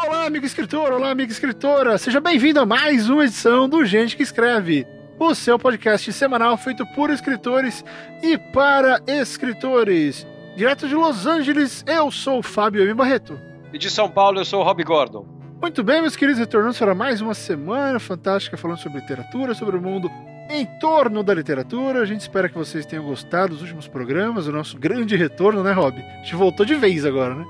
Olá, 0.00 0.26
amigo 0.26 0.46
escritor, 0.46 0.92
olá, 0.92 1.10
amiga 1.10 1.32
escritora. 1.32 1.98
Seja 1.98 2.20
bem-vindo 2.20 2.60
a 2.60 2.64
mais 2.64 3.10
uma 3.10 3.24
edição 3.24 3.68
do 3.68 3.84
Gente 3.84 4.16
que 4.16 4.22
Escreve, 4.22 4.86
o 5.18 5.34
seu 5.34 5.58
podcast 5.58 6.12
semanal 6.12 6.56
feito 6.56 6.86
por 6.94 7.10
escritores 7.10 7.84
e 8.22 8.38
para 8.38 9.02
escritores. 9.08 10.24
Direto 10.54 10.86
de 10.86 10.94
Los 10.94 11.26
Angeles, 11.26 11.84
eu 11.84 12.12
sou 12.12 12.38
o 12.38 12.42
Fábio 12.44 12.84
M. 12.84 12.94
Barreto. 12.94 13.40
E 13.72 13.76
de 13.78 13.90
São 13.90 14.08
Paulo, 14.08 14.38
eu 14.38 14.44
sou 14.44 14.60
o 14.60 14.62
Rob 14.62 14.84
Gordon. 14.84 15.26
Muito 15.60 15.82
bem, 15.82 16.00
meus 16.00 16.14
queridos, 16.14 16.38
retornamos 16.38 16.78
para 16.78 16.94
mais 16.94 17.20
uma 17.20 17.34
semana 17.34 17.98
fantástica 17.98 18.56
falando 18.56 18.78
sobre 18.78 19.00
literatura, 19.00 19.52
sobre 19.52 19.76
o 19.76 19.82
mundo 19.82 20.08
em 20.48 20.64
torno 20.78 21.24
da 21.24 21.34
literatura. 21.34 22.02
A 22.02 22.06
gente 22.06 22.20
espera 22.20 22.48
que 22.48 22.56
vocês 22.56 22.86
tenham 22.86 23.04
gostado 23.04 23.54
dos 23.54 23.62
últimos 23.62 23.88
programas, 23.88 24.46
o 24.46 24.52
nosso 24.52 24.78
grande 24.78 25.16
retorno, 25.16 25.64
né, 25.64 25.72
Rob? 25.72 26.00
A 26.00 26.22
gente 26.22 26.36
voltou 26.36 26.64
de 26.64 26.76
vez 26.76 27.04
agora, 27.04 27.34
né? 27.34 27.44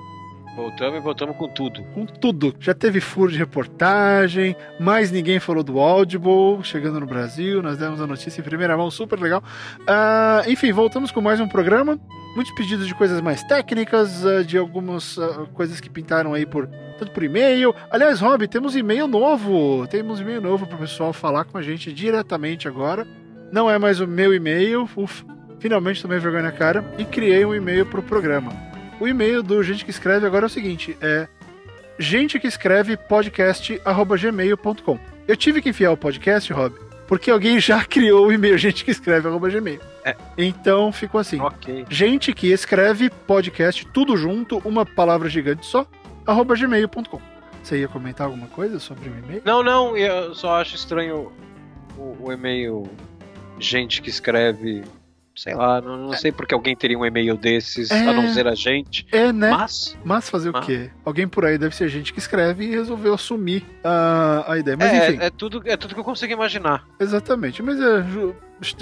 Voltamos 0.58 0.98
e 0.98 1.00
voltamos 1.00 1.36
com 1.36 1.46
tudo. 1.46 1.84
Com 1.94 2.04
tudo. 2.04 2.52
Já 2.58 2.74
teve 2.74 3.00
furo 3.00 3.30
de 3.30 3.38
reportagem, 3.38 4.56
mais 4.80 5.12
ninguém 5.12 5.38
falou 5.38 5.62
do 5.62 5.78
Audible 5.78 6.64
chegando 6.64 6.98
no 6.98 7.06
Brasil. 7.06 7.62
Nós 7.62 7.78
demos 7.78 8.00
a 8.00 8.08
notícia 8.08 8.40
em 8.40 8.44
primeira 8.44 8.76
mão, 8.76 8.90
super 8.90 9.20
legal. 9.20 9.40
Uh, 9.82 10.50
enfim, 10.50 10.72
voltamos 10.72 11.12
com 11.12 11.20
mais 11.20 11.38
um 11.38 11.46
programa. 11.46 11.96
Muitos 12.34 12.52
pedidos 12.56 12.88
de 12.88 12.94
coisas 12.96 13.20
mais 13.20 13.40
técnicas, 13.44 14.24
uh, 14.24 14.42
de 14.42 14.58
algumas 14.58 15.16
uh, 15.16 15.46
coisas 15.54 15.78
que 15.80 15.88
pintaram 15.88 16.34
aí 16.34 16.44
por 16.44 16.66
tanto 16.98 17.12
por 17.12 17.22
e-mail. 17.22 17.72
Aliás, 17.88 18.18
Rob, 18.18 18.48
temos 18.48 18.74
e-mail 18.74 19.06
novo. 19.06 19.86
Temos 19.86 20.20
e-mail 20.20 20.40
novo 20.40 20.66
para 20.66 20.74
o 20.74 20.80
pessoal 20.80 21.12
falar 21.12 21.44
com 21.44 21.56
a 21.56 21.62
gente 21.62 21.92
diretamente 21.92 22.66
agora. 22.66 23.06
Não 23.52 23.70
é 23.70 23.78
mais 23.78 24.00
o 24.00 24.08
meu 24.08 24.34
e-mail. 24.34 24.90
Uf, 24.96 25.24
finalmente 25.60 26.02
tomei 26.02 26.18
vergonha 26.18 26.42
na 26.42 26.52
cara 26.52 26.84
e 26.98 27.04
criei 27.04 27.44
um 27.44 27.54
e-mail 27.54 27.86
para 27.86 28.00
o 28.00 28.02
programa. 28.02 28.67
O 29.00 29.06
e-mail 29.06 29.42
do 29.42 29.62
Gente 29.62 29.84
que 29.84 29.90
Escreve 29.90 30.26
agora 30.26 30.46
é 30.46 30.48
o 30.48 30.50
seguinte: 30.50 30.96
é 31.00 31.28
gente 31.98 32.38
que 32.38 32.46
escreve 32.46 32.96
podcast@gmail.com. 32.96 34.98
Eu 35.26 35.36
tive 35.36 35.60
que 35.60 35.70
enfiar 35.70 35.90
o 35.92 35.96
podcast, 35.96 36.52
Rob, 36.52 36.74
porque 37.06 37.30
alguém 37.30 37.60
já 37.60 37.84
criou 37.84 38.26
o 38.26 38.32
e-mail 38.32 38.56
gente 38.56 38.84
que 38.84 38.90
escreve 38.90 39.28
gmail. 39.28 39.80
É. 40.04 40.16
Então 40.36 40.92
ficou 40.92 41.20
assim. 41.20 41.40
Okay. 41.40 41.84
Gente 41.88 42.32
que 42.32 42.52
escreve 42.52 43.10
podcast 43.10 43.86
tudo 43.86 44.16
junto, 44.16 44.58
uma 44.64 44.86
palavra 44.86 45.28
gigante 45.28 45.66
só, 45.66 45.86
arroba 46.26 46.54
gmail.com. 46.54 47.20
Você 47.62 47.80
ia 47.80 47.88
comentar 47.88 48.26
alguma 48.26 48.46
coisa 48.46 48.78
sobre 48.78 49.08
o 49.08 49.18
e-mail? 49.18 49.42
Não, 49.44 49.62
não, 49.62 49.96
eu 49.96 50.34
só 50.34 50.60
acho 50.60 50.76
estranho 50.76 51.32
o, 51.96 52.16
o 52.20 52.32
e-mail 52.32 52.88
gente 53.58 54.00
que 54.00 54.08
escreve 54.08 54.84
sei 55.38 55.54
lá, 55.54 55.80
não, 55.80 55.96
não 55.96 56.12
sei 56.14 56.32
porque 56.32 56.52
alguém 56.52 56.74
teria 56.74 56.98
um 56.98 57.06
e-mail 57.06 57.36
desses, 57.36 57.92
é, 57.92 58.08
a 58.08 58.12
não 58.12 58.28
ser 58.34 58.48
a 58.48 58.56
gente. 58.56 59.06
É, 59.12 59.32
né? 59.32 59.50
Mas. 59.50 59.96
Mas 60.04 60.28
fazer 60.28 60.50
mas... 60.50 60.64
o 60.64 60.66
quê? 60.66 60.90
Alguém 61.04 61.28
por 61.28 61.44
aí 61.44 61.56
deve 61.56 61.76
ser 61.76 61.88
gente 61.88 62.12
que 62.12 62.18
escreve 62.18 62.64
e 62.64 62.70
resolveu 62.70 63.14
assumir 63.14 63.64
a, 63.84 64.52
a 64.52 64.58
ideia. 64.58 64.76
Mas 64.76 64.92
é, 64.92 65.10
enfim. 65.10 65.22
É 65.22 65.30
tudo, 65.30 65.62
é 65.64 65.76
tudo 65.76 65.94
que 65.94 66.00
eu 66.00 66.04
consigo 66.04 66.32
imaginar. 66.32 66.84
Exatamente. 66.98 67.62
Mas 67.62 67.80
é, 67.80 68.04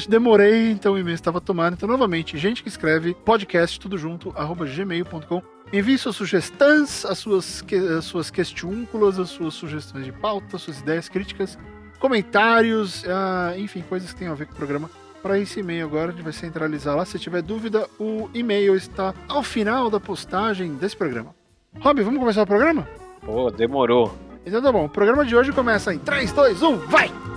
demorei, 0.08 0.70
então 0.70 0.94
o 0.94 0.98
e-mail 0.98 1.14
estava 1.14 1.40
tomado. 1.40 1.74
Então, 1.74 1.88
novamente, 1.88 2.38
gente 2.38 2.62
que 2.62 2.68
escreve 2.68 3.14
podcast, 3.14 3.78
tudo 3.78 3.98
junto, 3.98 4.32
arroba 4.34 4.64
gmail.com. 4.64 5.42
Envie 5.72 5.98
suas 5.98 6.16
sugestões, 6.16 7.04
as 7.04 7.18
suas, 7.18 7.64
as 7.98 8.04
suas 8.04 8.30
questiúnculas, 8.30 9.18
as 9.18 9.28
suas 9.30 9.52
sugestões 9.52 10.04
de 10.04 10.12
pauta, 10.12 10.56
suas 10.58 10.80
ideias, 10.80 11.08
críticas, 11.08 11.58
comentários, 11.98 13.02
uh, 13.02 13.58
enfim, 13.58 13.82
coisas 13.82 14.12
que 14.12 14.18
tenham 14.18 14.32
a 14.32 14.36
ver 14.36 14.46
com 14.46 14.52
o 14.52 14.56
programa 14.56 14.88
para 15.22 15.38
esse 15.38 15.60
e-mail 15.60 15.86
agora, 15.86 16.08
a 16.08 16.12
gente 16.12 16.22
vai 16.22 16.32
centralizar 16.32 16.96
lá. 16.96 17.04
Se 17.04 17.18
tiver 17.18 17.42
dúvida, 17.42 17.88
o 17.98 18.28
e-mail 18.32 18.76
está 18.76 19.14
ao 19.28 19.42
final 19.42 19.90
da 19.90 20.00
postagem 20.00 20.74
desse 20.74 20.96
programa. 20.96 21.34
Rob, 21.80 22.02
vamos 22.02 22.20
começar 22.20 22.42
o 22.42 22.46
programa? 22.46 22.88
Pô, 23.24 23.50
demorou. 23.50 24.16
Então 24.44 24.62
tá 24.62 24.70
bom, 24.70 24.84
o 24.84 24.88
programa 24.88 25.24
de 25.24 25.34
hoje 25.34 25.52
começa 25.52 25.92
em 25.92 25.98
3, 25.98 26.32
2, 26.32 26.62
1, 26.62 26.76
vai! 26.86 27.35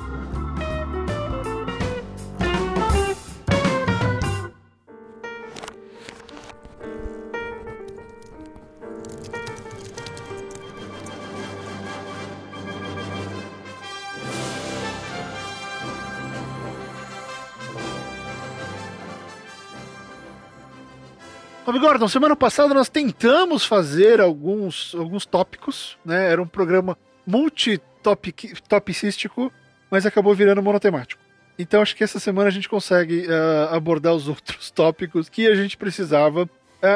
Rob 21.69 21.77
Gordon, 21.77 22.07
semana 22.07 22.35
passada 22.35 22.73
nós 22.73 22.89
tentamos 22.89 23.63
fazer 23.63 24.19
alguns, 24.19 24.95
alguns 24.95 25.23
tópicos, 25.23 25.99
né? 26.03 26.31
Era 26.31 26.41
um 26.41 26.47
programa 26.47 26.97
multitopicístico, 27.27 29.53
mas 29.91 30.03
acabou 30.03 30.33
virando 30.33 30.63
monotemático. 30.63 31.21
Então 31.59 31.79
acho 31.79 31.95
que 31.95 32.03
essa 32.03 32.19
semana 32.19 32.47
a 32.47 32.51
gente 32.51 32.67
consegue 32.67 33.27
uh, 33.27 33.71
abordar 33.71 34.15
os 34.15 34.27
outros 34.33 34.71
tópicos 34.71 35.29
que 35.29 35.45
a 35.45 35.53
gente 35.53 35.77
precisava. 35.77 36.45
Uh, 36.45 36.49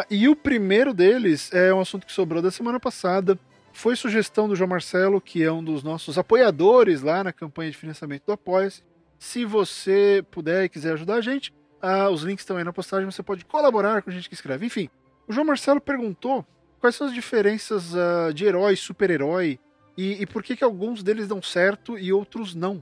e 0.09 0.28
o 0.28 0.35
primeiro 0.35 0.91
deles 0.91 1.53
é 1.53 1.72
um 1.72 1.79
assunto 1.79 2.07
que 2.07 2.12
sobrou 2.12 2.41
da 2.41 2.50
semana 2.50 2.79
passada. 2.79 3.38
Foi 3.73 3.95
sugestão 3.95 4.47
do 4.47 4.56
João 4.56 4.69
Marcelo, 4.69 5.22
que 5.22 5.44
é 5.44 5.51
um 5.51 5.63
dos 5.63 5.83
nossos 5.83 6.17
apoiadores 6.17 7.03
lá 7.03 7.23
na 7.23 7.31
campanha 7.31 7.69
de 7.69 7.78
financiamento 7.78 8.23
do 8.25 8.31
Apoia-se. 8.31 8.81
Se 9.19 9.45
você 9.45 10.25
puder 10.31 10.63
e 10.63 10.69
quiser 10.69 10.94
ajudar 10.94 11.17
a 11.17 11.22
gente, 11.22 11.53
ah, 11.83 12.09
os 12.09 12.23
links 12.23 12.44
estão 12.44 12.55
aí 12.55 12.63
na 12.63 12.71
postagem, 12.71 13.05
você 13.05 13.21
pode 13.21 13.44
colaborar 13.44 14.01
com 14.01 14.09
a 14.09 14.13
gente 14.13 14.29
que 14.29 14.35
escreve. 14.35 14.66
Enfim, 14.66 14.89
o 15.27 15.33
João 15.33 15.45
Marcelo 15.45 15.81
perguntou 15.81 16.47
quais 16.79 16.95
são 16.95 17.07
as 17.07 17.13
diferenças 17.13 17.94
uh, 17.94 18.33
de 18.33 18.45
herói, 18.45 18.77
super-herói 18.77 19.59
e, 19.97 20.21
e, 20.21 20.25
por 20.25 20.41
que, 20.41 20.55
que 20.55 20.63
alguns 20.63 21.03
deles 21.03 21.27
dão 21.27 21.41
certo 21.41 21.99
e 21.99 22.13
outros 22.13 22.55
não. 22.55 22.81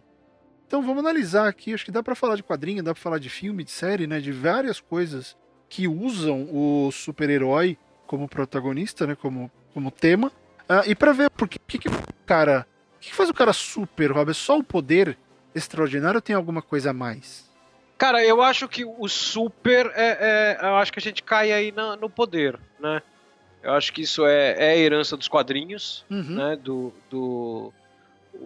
Então 0.68 0.84
vamos 0.84 1.00
analisar 1.00 1.48
aqui, 1.48 1.74
acho 1.74 1.84
que 1.84 1.92
dá 1.92 2.04
para 2.04 2.14
falar 2.14 2.36
de 2.36 2.44
quadrinho, 2.44 2.84
dá 2.84 2.94
para 2.94 3.02
falar 3.02 3.18
de 3.18 3.28
filme, 3.28 3.64
de 3.64 3.72
série, 3.72 4.06
né, 4.06 4.20
de 4.20 4.32
várias 4.32 4.80
coisas 4.80 5.36
que 5.68 5.88
usam 5.88 6.48
o 6.52 6.92
super-herói 6.92 7.80
como 8.06 8.30
protagonista, 8.30 9.08
né, 9.08 9.16
como, 9.16 9.52
como 9.74 9.90
tema, 9.90 10.28
uh, 10.70 10.88
e 10.88 10.94
para 10.94 11.12
ver 11.12 11.32
por 11.32 11.48
que, 11.50 11.58
que, 11.58 11.80
que 11.80 11.88
o 11.88 11.92
cara, 12.24 12.68
o 12.98 13.00
que, 13.00 13.10
que 13.10 13.16
faz 13.16 13.32
o 13.32 13.34
cara 13.34 13.52
super, 13.52 14.12
Rob? 14.12 14.30
É 14.30 14.34
só 14.34 14.60
o 14.60 14.64
poder 14.64 15.18
extraordinário 15.56 16.20
ou 16.20 16.22
tem 16.22 16.36
alguma 16.36 16.62
coisa 16.62 16.92
a 16.92 16.94
mais? 16.94 17.51
Cara, 18.02 18.26
eu 18.26 18.42
acho 18.42 18.68
que 18.68 18.84
o 18.84 19.08
super 19.08 19.92
é, 19.94 20.58
é 20.60 20.60
eu 20.60 20.76
acho 20.78 20.92
que 20.92 20.98
a 20.98 21.02
gente 21.04 21.22
cai 21.22 21.52
aí 21.52 21.72
na, 21.72 21.96
no 21.96 22.10
poder, 22.10 22.60
né? 22.80 23.00
Eu 23.62 23.74
acho 23.74 23.94
que 23.94 24.02
isso 24.02 24.26
é, 24.26 24.56
é 24.58 24.72
a 24.72 24.76
herança 24.76 25.16
dos 25.16 25.28
quadrinhos, 25.28 26.04
uhum. 26.10 26.36
né? 26.36 26.56
Do, 26.56 26.92
do 27.12 27.72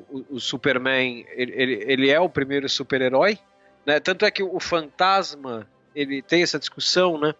o, 0.10 0.26
o 0.32 0.40
Superman, 0.42 1.26
ele, 1.30 1.54
ele, 1.56 1.86
ele, 1.88 2.10
é 2.10 2.20
o 2.20 2.28
primeiro 2.28 2.68
super-herói, 2.68 3.40
né? 3.86 3.98
Tanto 4.02 4.26
é 4.26 4.32
que 4.32 4.44
o 4.44 4.60
fantasma, 4.60 5.66
ele 5.96 6.22
tem 6.22 6.44
essa 6.44 6.60
discussão, 6.60 7.18
né? 7.18 7.34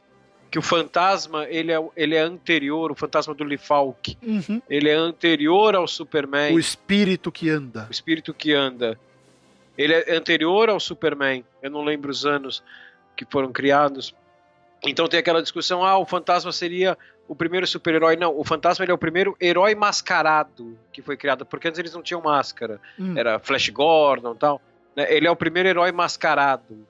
Que 0.50 0.58
o 0.58 0.62
fantasma, 0.62 1.46
ele 1.50 1.74
é, 1.74 1.90
ele 1.98 2.16
é 2.16 2.22
anterior, 2.22 2.94
o 2.94 2.96
fantasma 2.96 3.34
do 3.34 3.44
Lee 3.44 3.58
Falk, 3.58 4.18
uhum. 4.24 4.62
ele 4.70 4.88
é 4.88 4.96
anterior 4.96 5.76
ao 5.76 5.86
Superman. 5.86 6.56
O 6.56 6.60
espírito 6.60 7.30
que 7.30 7.50
anda. 7.50 7.88
O 7.90 7.92
espírito 7.92 8.34
que 8.34 8.54
anda. 8.54 8.98
Ele 9.78 9.94
é 9.94 10.16
anterior 10.16 10.70
ao 10.70 10.80
Superman, 10.80 11.44
eu 11.62 11.70
não 11.70 11.84
lembro 11.84 12.10
os 12.12 12.26
anos 12.26 12.64
que 13.16 13.26
foram 13.26 13.52
criados. 13.52 14.14
Então 14.84 15.08
tem 15.08 15.20
aquela 15.20 15.42
discussão: 15.42 15.84
ah, 15.84 15.98
o 15.98 16.06
fantasma 16.06 16.52
seria 16.52 16.98
o 17.28 17.36
primeiro 17.36 17.66
super-herói. 17.66 18.16
Não, 18.16 18.38
o 18.38 18.44
fantasma 18.44 18.86
ele 18.86 18.92
é 18.92 18.96
o 18.96 18.98
primeiro 18.98 19.36
herói 19.42 19.76
mascarado 19.76 20.78
que 20.92 21.02
foi 21.02 21.18
criado, 21.18 21.46
porque 21.46 21.68
antes 21.68 21.80
eles 21.80 21.94
não 21.94 22.02
tinham 22.02 22.22
máscara. 22.22 22.80
Hum. 23.00 23.18
Era 23.18 23.40
Flash 23.40 23.70
Gordon 23.70 24.34
e 24.34 24.38
tal. 24.38 24.62
Né? 24.96 25.14
Ele 25.14 25.28
é 25.28 25.32
o 25.32 25.36
primeiro 25.36 25.70
herói 25.70 25.92
mascarado. 25.92 26.86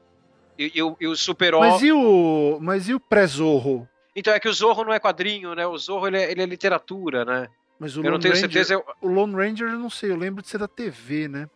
E, 0.57 0.67
e, 0.67 0.96
e 1.02 1.07
o 1.07 1.16
super-herói. 1.16 1.69
Mas 1.69 1.81
e 1.81 1.91
o, 1.91 2.59
mas 2.62 2.88
e 2.88 2.94
o 2.94 3.00
pré-Zorro? 3.00 3.88
Então 4.16 4.34
é 4.34 4.40
que 4.40 4.47
o 4.47 4.53
Zorro 4.53 4.85
não 4.85 4.94
é 4.94 5.00
quadrinho, 5.00 5.53
né? 5.53 5.67
O 5.67 5.78
Zorro 5.78 6.07
ele 6.07 6.17
é, 6.17 6.31
ele 6.31 6.41
é 6.41 6.46
literatura, 6.46 7.25
né? 7.25 7.50
Mas 7.78 7.97
o 7.97 8.00
eu 8.00 8.03
Lone 8.03 8.13
não 8.13 8.19
tenho 8.19 8.34
Ranger, 8.34 8.50
certeza. 8.50 8.73
Eu... 8.75 8.85
O 9.02 9.09
Lone 9.09 9.35
Ranger 9.35 9.67
eu 9.67 9.79
não 9.79 9.90
sei, 9.90 10.11
eu 10.11 10.16
lembro 10.16 10.41
de 10.41 10.47
ser 10.47 10.58
da 10.58 10.67
TV, 10.67 11.28
né? 11.28 11.49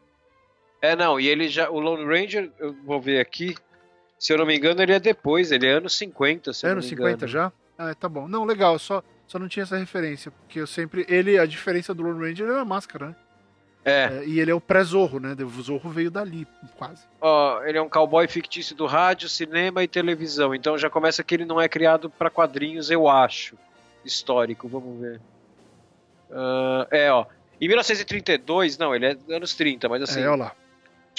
É, 0.81 0.95
não, 0.95 1.19
e 1.19 1.27
ele 1.27 1.47
já. 1.47 1.69
O 1.69 1.79
Lone 1.79 2.05
Ranger, 2.05 2.51
eu 2.59 2.73
vou 2.85 3.01
ver 3.01 3.19
aqui. 3.19 3.55
Se 4.17 4.33
eu 4.33 4.37
não 4.37 4.45
me 4.45 4.55
engano, 4.55 4.81
ele 4.81 4.93
é 4.93 4.99
depois, 4.99 5.51
ele 5.51 5.65
é 5.65 5.71
anos 5.71 5.97
50, 5.97 6.51
se 6.53 6.65
é 6.65 6.69
anos 6.69 6.85
50 6.85 7.25
já? 7.25 7.51
Ah, 7.77 7.95
tá 7.95 8.09
bom. 8.09 8.27
Não, 8.27 8.43
legal, 8.43 8.77
só, 8.77 9.01
só 9.25 9.39
não 9.39 9.47
tinha 9.47 9.63
essa 9.63 9.77
referência, 9.77 10.31
porque 10.31 10.59
eu 10.59 10.67
sempre. 10.67 11.05
Ele, 11.07 11.37
a 11.37 11.45
diferença 11.45 11.93
do 11.93 12.03
Lone 12.03 12.27
Ranger 12.27 12.49
é 12.49 12.59
a 12.59 12.65
máscara, 12.65 13.07
né? 13.07 13.15
É. 13.85 13.91
é. 13.91 14.23
E 14.25 14.39
ele 14.39 14.51
é 14.51 14.53
o 14.53 14.59
pré-Zorro, 14.59 15.19
né? 15.19 15.35
O 15.39 15.61
Zorro 15.61 15.89
veio 15.89 16.11
dali, 16.11 16.45
quase. 16.77 17.03
Ó, 17.21 17.63
ele 17.63 17.77
é 17.77 17.81
um 17.81 17.89
cowboy 17.89 18.27
fictício 18.27 18.75
do 18.75 18.85
rádio, 18.85 19.29
cinema 19.29 19.83
e 19.83 19.87
televisão. 19.87 20.53
Então 20.53 20.77
já 20.77 20.89
começa 20.89 21.23
que 21.23 21.33
ele 21.33 21.45
não 21.45 21.59
é 21.59 21.67
criado 21.69 22.09
para 22.09 22.29
quadrinhos, 22.29 22.91
eu 22.91 23.07
acho. 23.07 23.57
Histórico, 24.03 24.67
vamos 24.67 24.99
ver. 24.99 25.21
Uh, 26.29 26.87
é, 26.91 27.11
ó. 27.11 27.25
Em 27.61 27.67
1932, 27.67 28.77
não, 28.77 28.95
ele 28.95 29.05
é 29.05 29.17
anos 29.29 29.53
30, 29.55 29.89
mas 29.89 30.01
assim. 30.03 30.21
É, 30.21 30.29
olha 30.29 30.43
lá. 30.43 30.55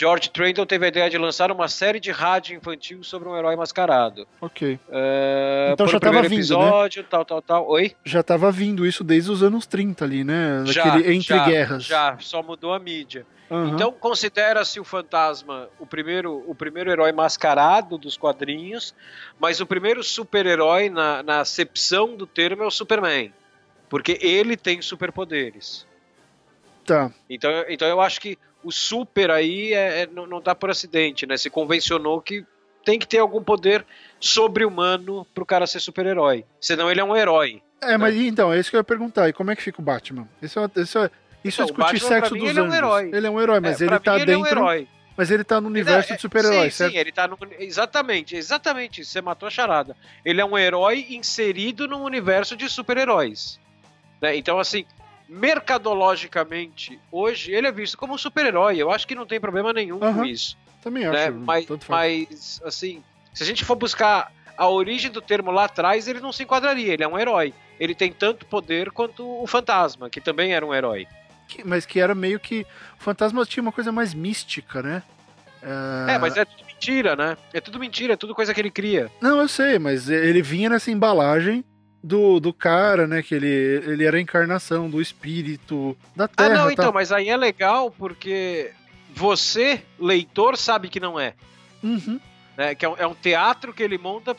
George 0.00 0.31
Trendle 0.31 0.64
teve 0.64 0.87
a 0.87 0.88
ideia 0.88 1.11
de 1.11 1.19
lançar 1.19 1.52
uma 1.52 1.69
série 1.69 2.00
de 2.00 2.11
rádio 2.11 2.56
infantil 2.56 3.05
sobre 3.05 3.29
um 3.29 3.37
herói 3.37 3.55
mascarado. 3.55 4.26
Ok. 4.41 4.76
Uh, 4.88 5.75
então 5.75 5.87
já 5.87 5.99
estava 5.99 6.23
vindo, 6.23 6.32
episódio, 6.32 7.02
né? 7.02 7.08
tal, 7.11 7.23
tal, 7.23 7.43
tal. 7.43 7.69
Oi? 7.69 7.94
Já 8.02 8.20
estava 8.20 8.50
vindo 8.50 8.87
isso 8.87 9.05
desde 9.05 9.31
os 9.31 9.43
anos 9.43 9.67
30 9.67 10.02
ali, 10.02 10.25
né? 10.25 10.62
Já, 10.64 10.99
entre 11.00 11.37
já, 11.37 11.44
guerras. 11.44 11.85
Já, 11.85 12.17
só 12.19 12.43
mudou 12.43 12.73
a 12.73 12.79
mídia. 12.79 13.26
Uhum. 13.50 13.75
Então 13.75 13.93
considera-se 13.93 14.81
o 14.81 14.85
fantasma 14.85 15.69
o 15.79 15.85
primeiro, 15.85 16.44
o 16.46 16.55
primeiro 16.55 16.91
herói 16.91 17.12
mascarado 17.12 17.99
dos 17.99 18.17
quadrinhos, 18.17 18.94
mas 19.38 19.61
o 19.61 19.67
primeiro 19.67 20.03
super-herói 20.03 20.88
na, 20.88 21.23
na 21.23 21.41
acepção 21.41 22.17
do 22.17 22.26
termo 22.26 22.62
é 22.62 22.67
o 22.67 22.70
Superman. 22.70 23.35
Porque 23.91 24.19
ele 24.23 24.56
tem 24.56 24.81
superpoderes. 24.81 25.87
Tá. 26.87 27.12
Então, 27.29 27.50
então 27.69 27.87
eu 27.87 28.00
acho 28.00 28.19
que 28.19 28.38
o 28.62 28.71
super 28.71 29.31
aí 29.31 29.73
é, 29.73 30.03
é, 30.03 30.07
não, 30.07 30.27
não 30.27 30.41
tá 30.41 30.55
por 30.55 30.71
acidente, 30.71 31.27
né? 31.27 31.37
Se 31.37 31.51
convencionou 31.51 32.21
que 32.21 32.45
tem 32.85 32.99
que 32.99 33.07
ter 33.07 33.19
algum 33.19 33.43
poder 33.43 33.85
sobre-humano 34.19 35.27
pro 35.35 35.47
cara 35.47 35.67
ser 35.67 35.81
super-herói. 35.81 36.45
Senão 36.61 36.91
ele 36.91 37.01
é 37.01 37.05
um 37.05 37.17
herói. 37.17 37.62
É, 37.81 37.89
né? 37.89 37.97
mas 37.97 38.15
então, 38.17 38.53
é 38.53 38.59
isso 38.59 38.71
que 38.71 38.77
eu 38.77 38.81
ia 38.81 38.85
perguntar. 38.85 39.29
E 39.29 39.33
como 39.33 39.51
é 39.51 39.57
que 39.57 39.62
fica 39.62 39.81
o 39.81 39.85
Batman? 39.85 40.29
Isso 40.43 40.59
é, 40.59 40.81
isso 40.81 40.99
é, 40.99 41.11
isso 41.45 41.62
então, 41.62 41.87
é 41.87 41.93
discutir 41.93 42.01
sexo 42.01 42.35
dos 42.35 42.49
ele 42.49 42.59
é 42.59 42.62
um 42.62 42.75
herói. 42.75 43.11
Ele 43.12 43.27
é 43.27 43.31
um 43.31 43.41
herói, 43.41 43.61
mas 43.61 43.81
é, 43.81 43.87
ele 43.87 43.99
tá 43.99 44.17
ele 44.17 44.27
dentro. 44.27 44.41
É 44.41 44.43
um 44.43 44.47
herói. 44.47 44.89
Mas 45.17 45.31
ele 45.31 45.45
tá 45.45 45.61
no 45.61 45.69
universo 45.69 46.13
é, 46.13 46.17
de 46.17 46.23
super-heróis, 46.23 46.75
certo? 46.75 46.93
Sim, 46.93 46.99
ele 46.99 47.13
tá 47.13 47.29
no. 47.29 47.39
Exatamente, 47.59 48.37
exatamente. 48.37 49.05
Você 49.05 49.21
matou 49.21 49.47
a 49.47 49.51
charada. 49.51 49.95
Ele 50.25 50.41
é 50.41 50.45
um 50.45 50.56
herói 50.56 51.06
inserido 51.11 51.87
num 51.87 52.03
universo 52.03 52.56
de 52.56 52.69
super-heróis. 52.71 53.61
Né? 54.21 54.37
Então, 54.37 54.59
assim, 54.59 54.87
mercadologicamente, 55.31 56.99
hoje, 57.11 57.53
ele 57.53 57.67
é 57.67 57.73
visto 57.73 57.97
como 57.97 58.15
um 58.15 58.19
super-herói. 58.19 58.77
Eu 58.77 58.91
acho 58.91 59.06
que 59.06 59.15
não 59.15 59.27
tem 59.27 59.41
problema 59.41 59.73
nenhum 59.73 60.03
uhum. 60.03 60.15
com 60.15 60.25
isso. 60.25 60.59
Também 60.82 61.06
acho. 61.06 61.12
Né? 61.12 61.31
Mas, 61.31 61.67
mas, 61.88 62.61
assim, 62.65 63.03
se 63.32 63.43
a 63.43 63.47
gente 63.47 63.65
for 63.65 63.77
buscar 63.77 64.32
a 64.56 64.69
origem 64.69 65.11
do 65.11 65.23
termo 65.23 65.50
lá 65.50 65.65
atrás, 65.65 66.09
ele 66.09 66.21
não 66.21 66.32
se 66.32 66.43
enquadraria. 66.43 66.93
Ele 66.93 67.05
é 67.05 67.09
um 67.09 67.19
herói. 67.19 67.55
Ele 67.79 67.94
tem 67.94 68.12
tanto 68.12 68.44
poder 68.44 68.91
quanto 68.91 69.27
o 69.43 69.47
fantasma, 69.47 70.11
que 70.11 70.21
também 70.21 70.53
era 70.53 70.67
um 70.67 70.75
herói 70.75 71.06
que, 71.50 71.67
mas 71.67 71.85
que 71.85 71.99
era 71.99 72.15
meio 72.15 72.38
que. 72.38 72.65
O 72.99 73.03
fantasma 73.03 73.44
tinha 73.44 73.62
uma 73.62 73.73
coisa 73.73 73.91
mais 73.91 74.15
mística, 74.15 74.82
né? 74.82 75.03
É... 75.62 76.15
é, 76.15 76.19
mas 76.19 76.37
é 76.37 76.44
tudo 76.44 76.65
mentira, 76.65 77.17
né? 77.17 77.37
É 77.53 77.61
tudo 77.61 77.79
mentira, 77.79 78.12
é 78.15 78.17
tudo 78.17 78.35
coisa 78.35 78.55
que 78.55 78.61
ele 78.61 78.71
cria. 78.71 79.11
Não, 79.21 79.41
eu 79.41 79.49
sei, 79.49 79.79
mas 79.79 80.09
ele 80.09 80.41
vinha 80.41 80.71
nessa 80.71 80.91
embalagem 80.91 81.65
do, 82.02 82.41
do 82.41 82.52
cara, 82.52 83.06
né? 83.06 83.23
Que 83.23 83.35
ele, 83.35 83.47
ele 83.47 84.05
era 84.05 84.17
a 84.17 84.20
encarnação 84.20 84.88
do 84.88 85.00
espírito 85.00 85.97
da 86.17 86.26
Terra. 86.26 86.49
Ah, 86.49 86.55
não, 86.55 86.67
tá? 86.67 86.73
então, 86.73 86.93
mas 86.93 87.12
aí 87.12 87.29
é 87.29 87.37
legal 87.37 87.91
porque 87.91 88.73
você, 89.14 89.82
leitor, 89.99 90.56
sabe 90.56 90.88
que 90.88 91.00
não 91.00 91.19
é. 91.19 91.35
Uhum. 91.82 92.20
Né? 92.56 92.75
Que 92.75 92.85
é 92.85 92.88
um, 92.88 92.97
é 92.97 93.06
um 93.06 93.14
teatro 93.14 93.73
que 93.73 93.82
ele 93.82 93.99
monta 93.99 94.35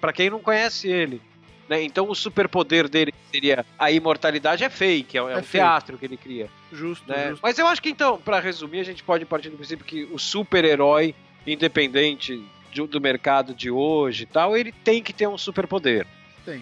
pra 0.00 0.12
quem 0.12 0.30
não 0.30 0.40
conhece 0.40 0.88
ele. 0.88 1.20
Né? 1.68 1.84
Então 1.84 2.08
o 2.08 2.14
superpoder 2.16 2.88
dele 2.88 3.14
seria 3.30 3.64
a 3.78 3.92
imortalidade 3.92 4.64
é 4.64 4.68
fake, 4.68 5.16
é, 5.16 5.20
é, 5.20 5.22
é 5.22 5.36
um 5.36 5.42
fake. 5.42 5.50
teatro 5.50 5.96
que 5.96 6.04
ele 6.04 6.16
cria. 6.16 6.48
Justo, 6.72 7.08
né? 7.08 7.30
justo. 7.30 7.42
Mas 7.42 7.58
eu 7.58 7.66
acho 7.68 7.80
que 7.80 7.88
então, 7.88 8.18
para 8.18 8.40
resumir, 8.40 8.80
a 8.80 8.84
gente 8.84 9.04
pode 9.04 9.24
partir 9.24 9.50
do 9.50 9.56
princípio 9.56 9.84
que 9.84 10.02
o 10.12 10.18
super-herói, 10.18 11.14
independente 11.46 12.44
do, 12.74 12.88
do, 12.88 13.00
mercado 13.00 13.54
de 13.54 13.70
hoje 13.70 14.24
e 14.24 14.26
tal, 14.26 14.56
ele 14.56 14.72
tem 14.72 15.00
que 15.00 15.12
ter 15.12 15.28
um 15.28 15.38
superpoder. 15.38 16.06
Tem. 16.44 16.60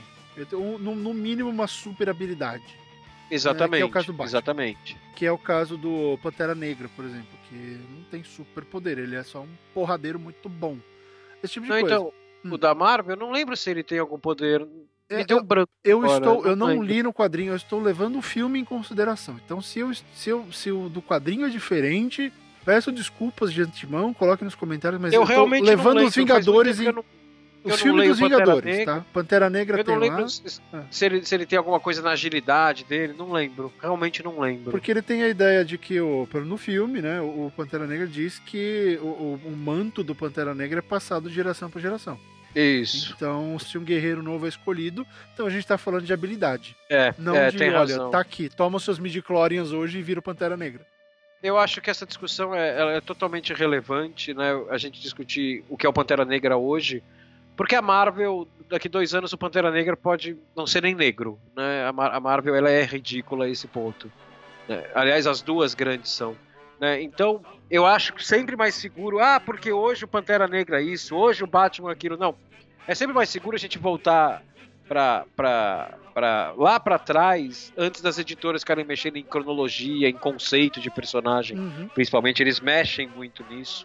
No, 0.52 0.94
no 0.94 1.14
mínimo 1.14 1.49
uma 1.49 1.67
super 1.67 2.08
habilidade. 2.08 2.64
Exatamente. 3.31 3.70
Né? 3.70 3.79
Que 3.79 3.82
é 3.82 3.87
o 3.87 3.90
caso 3.90 4.06
do 4.06 4.12
Batman. 4.12 4.26
Exatamente. 4.26 4.96
Que 5.14 5.26
é 5.26 5.32
o 5.32 5.38
caso 5.38 5.76
do 5.76 6.19
Pantera 6.23 6.55
Negra, 6.55 6.88
por 6.94 7.05
exemplo, 7.05 7.38
que 7.49 7.55
não 7.55 8.05
tem 8.11 8.25
superpoder, 8.25 8.99
ele 8.99 9.17
é 9.17 9.23
só 9.23 9.40
um 9.40 9.49
porradeiro 9.75 10.19
muito 10.19 10.49
bom. 10.49 10.79
Esse 11.43 11.55
tipo 11.55 11.67
de 11.67 11.73
não, 11.73 11.81
coisa. 11.81 11.94
Então, 11.94 12.12
hum. 12.44 12.52
o 12.52 12.58
da 12.58 12.75
Marvel, 12.75 13.14
eu 13.14 13.19
não 13.19 13.31
lembro 13.31 13.56
se 13.56 13.70
ele 13.70 13.82
tem 13.82 13.99
algum 13.99 14.19
poder 14.19 14.67
me 15.11 15.25
deu 15.25 15.38
eu, 15.38 15.43
branco. 15.43 15.70
Eu 15.82 15.99
agora, 16.05 16.19
estou, 16.19 16.46
eu 16.46 16.55
não, 16.55 16.82
li 16.82 17.02
no 17.02 17.12
quadrinho, 17.12 17.52
eu 17.52 17.56
estou 17.56 17.81
levando 17.81 18.19
o 18.19 18.23
filme 18.23 18.58
em 18.58 18.64
consideração. 18.64 19.40
Então, 19.43 19.61
se, 19.61 19.79
eu, 19.79 19.90
se, 19.94 20.29
eu, 20.29 20.46
se 20.52 20.70
o 20.70 20.88
do 20.88 21.00
quadrinho 21.00 21.46
é 21.46 21.49
diferente, 21.49 22.31
peço 22.64 22.93
desculpas 22.93 23.52
de 23.52 23.62
antemão, 23.62 24.12
coloque 24.12 24.44
nos 24.44 24.55
comentários, 24.55 25.00
mas 25.00 25.14
eu, 25.14 25.23
eu 25.23 25.26
realmente 25.26 25.64
levando 25.64 26.02
os 26.02 26.14
Vingadores 26.14 26.79
e. 27.68 27.72
O 27.72 27.78
filme 27.78 28.08
dos 28.08 28.18
Vingadores, 28.18 28.78
Pantera 28.78 28.84
tá? 28.84 29.06
Pantera 29.12 29.50
Negra 29.50 29.78
eu 29.78 29.84
tem 29.84 29.94
não 29.94 30.00
lembro 30.00 30.22
lá. 30.22 30.28
Se, 30.28 30.60
se, 30.90 31.06
ele, 31.06 31.24
se 31.24 31.34
ele 31.34 31.46
tem 31.46 31.58
alguma 31.58 31.80
coisa 31.80 32.02
na 32.02 32.10
agilidade 32.10 32.84
dele, 32.84 33.14
não 33.16 33.32
lembro. 33.32 33.72
Realmente 33.80 34.22
não 34.22 34.40
lembro. 34.40 34.70
Porque 34.70 34.90
ele 34.90 35.02
tem 35.02 35.22
a 35.22 35.28
ideia 35.28 35.64
de 35.64 35.78
que 35.78 36.00
o, 36.00 36.28
no 36.44 36.56
filme, 36.56 37.00
né, 37.00 37.20
o 37.20 37.52
Pantera 37.56 37.86
Negra 37.86 38.06
diz 38.06 38.38
que 38.38 38.98
o, 39.02 39.06
o, 39.06 39.40
o 39.46 39.50
manto 39.56 40.02
do 40.02 40.14
Pantera 40.14 40.54
Negra 40.54 40.78
é 40.78 40.82
passado 40.82 41.28
de 41.28 41.34
geração 41.34 41.70
para 41.70 41.80
geração. 41.80 42.18
Isso. 42.54 43.14
Então, 43.16 43.58
se 43.58 43.76
um 43.78 43.84
guerreiro 43.84 44.22
novo 44.22 44.46
é 44.46 44.48
escolhido, 44.48 45.06
então 45.32 45.46
a 45.46 45.50
gente 45.50 45.66
tá 45.66 45.78
falando 45.78 46.04
de 46.04 46.12
habilidade. 46.12 46.76
É, 46.88 47.14
não 47.18 47.34
é, 47.34 47.50
de, 47.50 47.58
tem 47.58 47.68
olha, 47.68 47.78
razão. 47.78 48.10
tá 48.10 48.20
aqui, 48.20 48.48
toma 48.48 48.78
os 48.78 48.84
seus 48.84 48.98
midi-chlorians 48.98 49.72
hoje 49.72 49.98
e 49.98 50.02
vira 50.02 50.20
o 50.20 50.22
Pantera 50.22 50.56
Negra. 50.56 50.84
Eu 51.42 51.56
acho 51.56 51.80
que 51.80 51.88
essa 51.88 52.04
discussão 52.04 52.52
é, 52.54 52.96
é, 52.96 53.00
totalmente 53.00 53.52
relevante, 53.54 54.34
né? 54.34 54.50
A 54.70 54.76
gente 54.76 55.00
discutir 55.00 55.64
o 55.68 55.76
que 55.76 55.86
é 55.86 55.88
o 55.88 55.92
Pantera 55.92 56.24
Negra 56.24 56.56
hoje, 56.56 57.02
porque 57.58 57.75
a 57.75 57.82
Marvel, 57.82 58.46
daqui 58.69 58.88
dois 58.88 59.16
anos, 59.16 59.32
o 59.32 59.37
Pantera 59.37 59.72
Negra 59.72 59.96
pode 59.96 60.37
não 60.56 60.64
ser 60.64 60.81
nem 60.81 60.94
negro, 60.94 61.40
né? 61.56 61.84
A, 61.84 61.93
Mar 61.93 62.14
a 62.14 62.20
Marvel, 62.20 62.55
ela 62.55 62.70
é 62.70 62.84
ridícula 62.84 63.46
a 63.46 63.49
esse 63.49 63.66
ponto. 63.66 64.10
Né? 64.69 64.88
Aliás, 64.94 65.26
as 65.26 65.43
duas 65.43 65.75
grandes 65.75 66.12
são. 66.12 66.37
Né? 66.81 67.02
Então, 67.02 67.43
eu 67.69 67.84
acho 67.84 68.14
sempre 68.22 68.55
mais 68.55 68.76
seguro, 68.76 69.19
ah, 69.19 69.40
porque 69.40 69.72
hoje 69.72 70.05
o 70.05 70.08
Pantera 70.08 70.46
Negra 70.46 70.81
é 70.81 70.84
isso, 70.84 71.16
hoje 71.16 71.43
o 71.43 71.49
Batman 71.49 71.90
é 71.90 71.93
aquilo. 71.94 72.16
Não, 72.16 72.37
é 72.87 72.94
sempre 72.94 73.12
mais 73.12 73.28
seguro 73.28 73.56
a 73.56 73.58
gente 73.58 73.76
voltar 73.76 74.40
pra, 74.87 75.25
pra, 75.34 75.99
pra 76.14 76.54
lá 76.56 76.78
para 76.78 76.96
trás, 76.96 77.72
antes 77.76 78.00
das 78.00 78.20
editoras 78.20 78.62
ficarem 78.62 78.84
mexendo 78.84 79.16
em 79.16 79.25
cronologia, 79.25 80.08
em 80.08 80.14
conceito 80.14 80.81
de 80.81 80.93
personagem. 80.93 81.58
Uhum. 81.58 81.88
Principalmente, 81.88 82.40
eles 82.40 82.61
mexem 82.61 83.08
muito 83.08 83.44
nisso. 83.50 83.84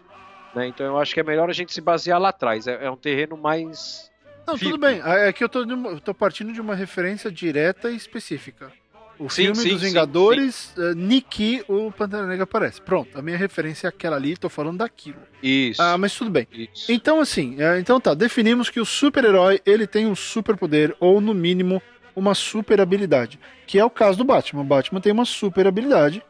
Né? 0.54 0.68
Então 0.68 0.86
eu 0.86 0.98
acho 0.98 1.12
que 1.12 1.20
é 1.20 1.22
melhor 1.24 1.50
a 1.50 1.52
gente 1.52 1.72
se 1.72 1.80
basear 1.80 2.20
lá 2.20 2.28
atrás. 2.28 2.66
É, 2.66 2.86
é 2.86 2.90
um 2.90 2.96
terreno 2.96 3.36
mais. 3.36 4.10
Não, 4.46 4.58
tudo 4.58 4.78
bem. 4.78 5.00
É 5.04 5.32
que 5.32 5.42
eu 5.42 5.48
tô, 5.48 5.62
eu 5.62 6.00
tô 6.00 6.14
partindo 6.14 6.52
de 6.52 6.60
uma 6.60 6.74
referência 6.74 7.30
direta 7.30 7.90
e 7.90 7.96
específica. 7.96 8.70
O 9.18 9.30
sim, 9.30 9.44
filme 9.44 9.56
sim, 9.56 9.68
dos 9.70 9.82
Vingadores, 9.82 10.72
sim, 10.74 10.80
uh, 10.80 10.94
Nikki, 10.94 11.64
o 11.68 11.90
Pantera 11.92 12.26
Negra 12.26 12.44
aparece. 12.44 12.80
Pronto, 12.80 13.16
a 13.16 13.22
minha 13.22 13.36
referência 13.36 13.86
é 13.86 13.88
aquela 13.88 14.16
ali, 14.16 14.36
tô 14.36 14.48
falando 14.48 14.78
daquilo. 14.78 15.18
Isso. 15.42 15.80
Ah, 15.80 15.96
mas 15.96 16.14
tudo 16.16 16.30
bem. 16.30 16.48
Isso. 16.52 16.90
Então, 16.90 17.20
assim, 17.20 17.54
uh, 17.56 17.78
então 17.78 18.00
tá, 18.00 18.12
definimos 18.12 18.70
que 18.70 18.80
o 18.80 18.84
super-herói, 18.84 19.60
ele 19.64 19.86
tem 19.86 20.06
um 20.06 20.16
superpoder, 20.16 20.96
ou 20.98 21.20
no 21.20 21.32
mínimo, 21.32 21.80
uma 22.14 22.34
super 22.34 22.80
habilidade. 22.80 23.38
Que 23.66 23.78
é 23.78 23.84
o 23.84 23.90
caso 23.90 24.18
do 24.18 24.24
Batman. 24.24 24.62
O 24.62 24.64
Batman 24.64 25.00
tem 25.00 25.12
uma 25.12 25.24
super 25.24 25.66
habilidade, 25.66 26.22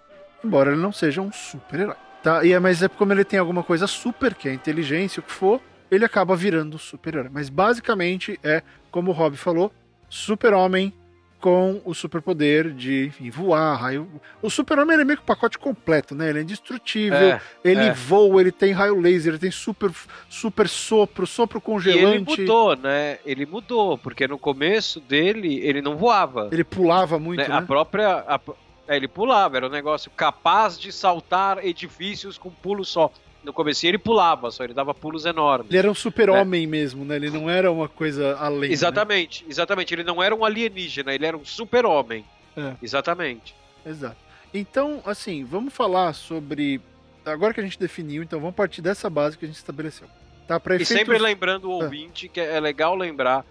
embora 0.44 0.72
ele 0.72 0.80
não 0.80 0.92
seja 0.92 1.22
um 1.22 1.32
super-herói. 1.32 1.96
Tá? 2.24 2.42
E 2.42 2.54
é, 2.54 2.58
mas 2.58 2.82
é 2.82 2.88
como 2.88 3.12
ele 3.12 3.22
tem 3.22 3.38
alguma 3.38 3.62
coisa 3.62 3.86
super, 3.86 4.34
que 4.34 4.48
é 4.48 4.54
inteligência, 4.54 5.20
o 5.20 5.22
que 5.22 5.30
for, 5.30 5.60
ele 5.90 6.06
acaba 6.06 6.34
virando 6.34 6.78
super-herói. 6.78 7.28
Mas 7.30 7.50
basicamente 7.50 8.40
é, 8.42 8.62
como 8.90 9.10
o 9.10 9.14
Rob 9.14 9.36
falou, 9.36 9.70
super-homem 10.08 10.90
com 11.38 11.82
o 11.84 11.92
superpoder 11.92 12.70
de 12.70 13.08
enfim, 13.08 13.28
voar, 13.28 13.76
raio. 13.76 14.08
O 14.40 14.48
super-homem 14.48 14.98
é 14.98 15.04
meio 15.04 15.18
que 15.18 15.22
o 15.22 15.26
pacote 15.26 15.58
completo, 15.58 16.14
né? 16.14 16.30
Ele 16.30 16.38
é 16.38 16.42
indestrutível, 16.42 17.18
é, 17.18 17.40
ele 17.62 17.82
é. 17.82 17.92
voa, 17.92 18.40
ele 18.40 18.50
tem 18.50 18.72
raio 18.72 18.98
laser, 18.98 19.32
ele 19.32 19.38
tem 19.38 19.50
super, 19.50 19.90
super 20.26 20.66
sopro, 20.66 21.26
sopro 21.26 21.60
congelante. 21.60 22.32
E 22.32 22.34
ele 22.36 22.42
mudou, 22.42 22.74
né? 22.74 23.18
Ele 23.26 23.44
mudou, 23.44 23.98
porque 23.98 24.26
no 24.26 24.38
começo 24.38 24.98
dele 24.98 25.60
ele 25.62 25.82
não 25.82 25.98
voava. 25.98 26.48
Ele 26.50 26.64
pulava 26.64 27.18
muito, 27.18 27.42
né? 27.42 27.48
né? 27.48 27.56
A 27.56 27.60
própria. 27.60 28.24
A, 28.26 28.40
é, 28.86 28.96
ele 28.96 29.08
pulava, 29.08 29.56
era 29.56 29.66
um 29.66 29.70
negócio 29.70 30.10
capaz 30.10 30.78
de 30.78 30.92
saltar 30.92 31.64
edifícios 31.64 32.38
com 32.38 32.50
pulo 32.50 32.84
só 32.84 33.10
no 33.44 33.52
começo 33.52 33.86
ele 33.86 33.98
pulava, 33.98 34.50
só 34.50 34.64
ele 34.64 34.72
dava 34.72 34.94
pulos 34.94 35.26
enormes. 35.26 35.70
Ele 35.70 35.78
era 35.78 35.90
um 35.90 35.94
super-homem 35.94 36.66
né? 36.66 36.70
mesmo, 36.70 37.04
né? 37.04 37.16
Ele 37.16 37.30
não 37.30 37.50
era 37.50 37.70
uma 37.70 37.88
coisa 37.88 38.36
além. 38.36 38.70
Né? 38.70 38.72
Exatamente, 38.72 39.44
né? 39.44 39.50
exatamente. 39.50 39.94
Ele 39.94 40.02
não 40.02 40.22
era 40.22 40.34
um 40.34 40.44
alienígena, 40.44 41.14
ele 41.14 41.26
era 41.26 41.36
um 41.36 41.44
super-homem. 41.44 42.24
É. 42.56 42.72
Exatamente. 42.82 43.54
Exato. 43.84 44.16
Então, 44.52 45.02
assim, 45.04 45.44
vamos 45.44 45.74
falar 45.74 46.14
sobre. 46.14 46.80
Agora 47.24 47.52
que 47.52 47.60
a 47.60 47.62
gente 47.62 47.78
definiu, 47.78 48.22
então 48.22 48.40
vamos 48.40 48.54
partir 48.54 48.80
dessa 48.80 49.10
base 49.10 49.36
que 49.36 49.44
a 49.44 49.48
gente 49.48 49.56
estabeleceu. 49.56 50.08
Tá, 50.46 50.58
pra 50.60 50.76
efeitos... 50.76 50.94
E 50.94 50.98
sempre 50.98 51.18
lembrando 51.18 51.70
o 51.70 51.72
ah. 51.72 51.84
ouvinte 51.84 52.28
que 52.28 52.40
é 52.40 52.60
legal 52.60 52.94
lembrar 52.94 53.44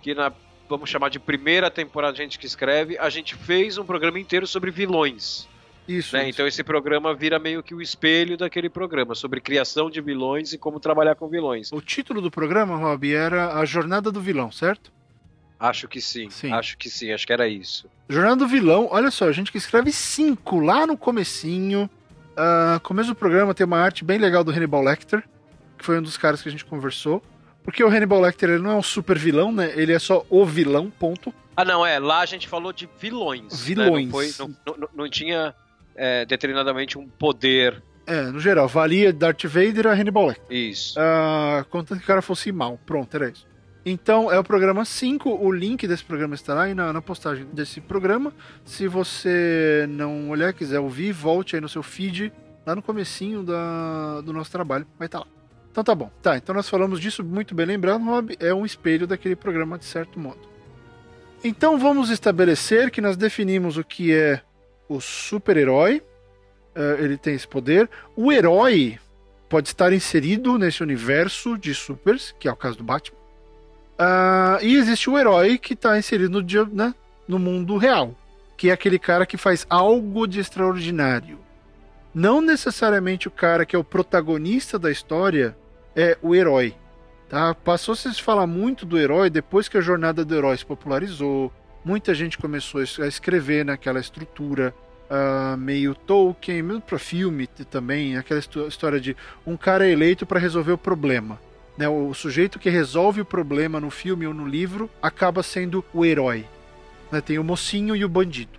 que 0.00 0.14
na, 0.14 0.32
vamos 0.68 0.90
chamar 0.90 1.08
de 1.08 1.18
primeira 1.18 1.70
temporada 1.70 2.12
de 2.12 2.22
gente 2.22 2.38
que 2.38 2.46
escreve, 2.46 2.98
a 2.98 3.08
gente 3.08 3.34
fez 3.34 3.78
um 3.78 3.84
programa 3.84 4.18
inteiro 4.18 4.46
sobre 4.46 4.70
vilões. 4.70 5.48
Isso, 5.88 6.16
né? 6.16 6.22
isso, 6.22 6.30
Então 6.30 6.46
esse 6.46 6.64
programa 6.64 7.14
vira 7.14 7.38
meio 7.38 7.62
que 7.62 7.74
o 7.74 7.80
espelho 7.80 8.36
daquele 8.36 8.68
programa, 8.68 9.14
sobre 9.14 9.40
criação 9.40 9.88
de 9.88 10.00
vilões 10.00 10.52
e 10.52 10.58
como 10.58 10.80
trabalhar 10.80 11.14
com 11.14 11.28
vilões. 11.28 11.70
O 11.72 11.80
título 11.80 12.20
do 12.20 12.30
programa, 12.30 12.76
Rob, 12.76 13.12
era 13.12 13.54
A 13.54 13.64
Jornada 13.64 14.10
do 14.10 14.20
Vilão, 14.20 14.50
certo? 14.50 14.92
Acho 15.58 15.88
que 15.88 16.00
sim, 16.00 16.28
sim. 16.28 16.52
Acho 16.52 16.76
que 16.76 16.90
sim, 16.90 17.12
acho 17.12 17.26
que 17.26 17.32
era 17.32 17.48
isso. 17.48 17.88
Jornada 18.08 18.36
do 18.36 18.48
Vilão, 18.48 18.88
olha 18.90 19.10
só, 19.10 19.26
a 19.26 19.32
gente 19.32 19.50
que 19.50 19.58
escreve 19.58 19.90
cinco 19.92 20.60
lá 20.60 20.86
no 20.86 20.96
comecinho. 20.96 21.88
Uh, 22.32 22.78
começo 22.80 23.08
do 23.08 23.14
programa 23.14 23.54
tem 23.54 23.64
uma 23.64 23.78
arte 23.78 24.04
bem 24.04 24.18
legal 24.18 24.44
do 24.44 24.50
Hannibal 24.50 24.82
Lecter, 24.82 25.22
que 25.78 25.84
foi 25.84 25.98
um 25.98 26.02
dos 26.02 26.18
caras 26.18 26.42
que 26.42 26.48
a 26.48 26.52
gente 26.52 26.64
conversou. 26.64 27.22
Porque 27.66 27.82
o 27.82 27.88
Hannibal 27.88 28.20
Lecter 28.20 28.48
ele 28.48 28.62
não 28.62 28.70
é 28.70 28.74
um 28.76 28.82
super 28.82 29.18
vilão, 29.18 29.50
né? 29.50 29.72
Ele 29.74 29.92
é 29.92 29.98
só 29.98 30.24
o 30.30 30.46
vilão, 30.46 30.88
ponto. 30.88 31.34
Ah, 31.56 31.64
não, 31.64 31.84
é. 31.84 31.98
Lá 31.98 32.20
a 32.20 32.26
gente 32.26 32.46
falou 32.46 32.72
de 32.72 32.88
vilões. 33.00 33.60
Vilões. 33.60 33.90
Né? 33.90 34.02
Não, 34.04 34.10
foi, 34.10 34.30
não, 34.38 34.76
não, 34.78 34.88
não, 34.94 35.10
tinha 35.10 35.52
é, 35.96 36.24
determinadamente 36.24 36.96
um 36.96 37.08
poder. 37.08 37.82
É, 38.06 38.22
no 38.22 38.38
geral, 38.38 38.68
valia 38.68 39.12
Darth 39.12 39.44
Vader 39.46 39.88
a 39.88 39.94
Hannibal 39.94 40.28
Lecter. 40.28 40.56
Isso. 40.56 40.96
Uh, 40.96 41.64
contanto 41.64 41.98
que 41.98 42.04
o 42.04 42.06
cara 42.06 42.22
fosse 42.22 42.52
mal. 42.52 42.78
Pronto, 42.86 43.12
era 43.16 43.30
isso. 43.30 43.44
Então, 43.84 44.30
é 44.30 44.38
o 44.38 44.44
programa 44.44 44.84
5. 44.84 45.28
O 45.28 45.50
link 45.50 45.88
desse 45.88 46.04
programa 46.04 46.36
estará 46.36 46.62
aí 46.62 46.74
na, 46.74 46.92
na, 46.92 47.02
postagem 47.02 47.46
desse 47.46 47.80
programa. 47.80 48.32
Se 48.64 48.86
você 48.86 49.86
não 49.88 50.30
olhar, 50.30 50.52
quiser 50.52 50.78
ouvir, 50.78 51.10
volte 51.10 51.56
aí 51.56 51.60
no 51.60 51.68
seu 51.68 51.82
feed, 51.82 52.32
lá 52.64 52.76
no 52.76 52.82
comecinho 52.82 53.42
da, 53.42 54.20
do 54.20 54.32
nosso 54.32 54.52
trabalho. 54.52 54.86
Vai 54.96 55.06
estar 55.06 55.18
tá 55.18 55.24
lá. 55.24 55.36
Então 55.76 55.84
tá 55.84 55.94
bom. 55.94 56.10
Tá, 56.22 56.38
então 56.38 56.54
nós 56.54 56.70
falamos 56.70 56.98
disso 56.98 57.22
muito 57.22 57.54
bem 57.54 57.66
lembrando, 57.66 58.06
Rob. 58.06 58.34
É 58.40 58.54
um 58.54 58.64
espelho 58.64 59.06
daquele 59.06 59.36
programa, 59.36 59.76
de 59.76 59.84
certo 59.84 60.18
modo. 60.18 60.38
Então 61.44 61.78
vamos 61.78 62.08
estabelecer 62.08 62.90
que 62.90 63.02
nós 63.02 63.14
definimos 63.14 63.76
o 63.76 63.84
que 63.84 64.10
é 64.10 64.40
o 64.88 65.02
super-herói. 65.02 66.02
Uh, 66.74 67.04
ele 67.04 67.18
tem 67.18 67.34
esse 67.34 67.46
poder. 67.46 67.90
O 68.16 68.32
herói 68.32 68.98
pode 69.50 69.68
estar 69.68 69.92
inserido 69.92 70.56
nesse 70.56 70.82
universo 70.82 71.58
de 71.58 71.74
supers, 71.74 72.34
que 72.40 72.48
é 72.48 72.52
o 72.52 72.56
caso 72.56 72.78
do 72.78 72.84
Batman. 72.84 73.18
Uh, 73.98 74.64
e 74.64 74.76
existe 74.76 75.10
o 75.10 75.18
herói 75.18 75.58
que 75.58 75.74
está 75.74 75.98
inserido 75.98 76.40
no, 76.40 76.66
né, 76.72 76.94
no 77.28 77.38
mundo 77.38 77.76
real, 77.76 78.14
que 78.56 78.70
é 78.70 78.72
aquele 78.72 78.98
cara 78.98 79.26
que 79.26 79.36
faz 79.36 79.66
algo 79.68 80.26
de 80.26 80.40
extraordinário. 80.40 81.38
Não 82.14 82.40
necessariamente 82.40 83.28
o 83.28 83.30
cara 83.30 83.66
que 83.66 83.76
é 83.76 83.78
o 83.78 83.84
protagonista 83.84 84.78
da 84.78 84.90
história 84.90 85.54
é 85.96 86.18
o 86.20 86.34
herói. 86.34 86.74
Tá? 87.28 87.54
Passou 87.54 87.96
-se 87.96 88.06
a 88.06 88.12
se 88.12 88.22
falar 88.22 88.46
muito 88.46 88.84
do 88.84 88.98
herói 88.98 89.30
depois 89.30 89.68
que 89.68 89.78
a 89.78 89.80
jornada 89.80 90.24
do 90.24 90.34
herói 90.34 90.56
se 90.56 90.66
popularizou. 90.66 91.50
Muita 91.84 92.14
gente 92.14 92.36
começou 92.36 92.80
a 92.80 93.06
escrever 93.06 93.64
naquela 93.64 93.98
estrutura 93.98 94.74
uh, 95.10 95.56
meio 95.56 95.94
Tolkien, 95.94 96.62
mesmo 96.62 96.82
para 96.82 96.98
filme 96.98 97.46
também, 97.46 98.16
aquela 98.16 98.40
história 98.40 99.00
de 99.00 99.16
um 99.46 99.56
cara 99.56 99.88
eleito 99.88 100.26
para 100.26 100.40
resolver 100.40 100.72
o 100.72 100.78
problema. 100.78 101.38
Né, 101.78 101.88
o 101.88 102.14
sujeito 102.14 102.58
que 102.58 102.70
resolve 102.70 103.20
o 103.20 103.24
problema 103.24 103.78
no 103.78 103.90
filme 103.90 104.26
ou 104.26 104.32
no 104.32 104.46
livro 104.46 104.88
acaba 105.00 105.42
sendo 105.42 105.84
o 105.92 106.04
herói. 106.04 106.46
Né, 107.12 107.20
tem 107.20 107.38
o 107.38 107.44
mocinho 107.44 107.94
e 107.94 108.04
o 108.04 108.08
bandido. 108.08 108.58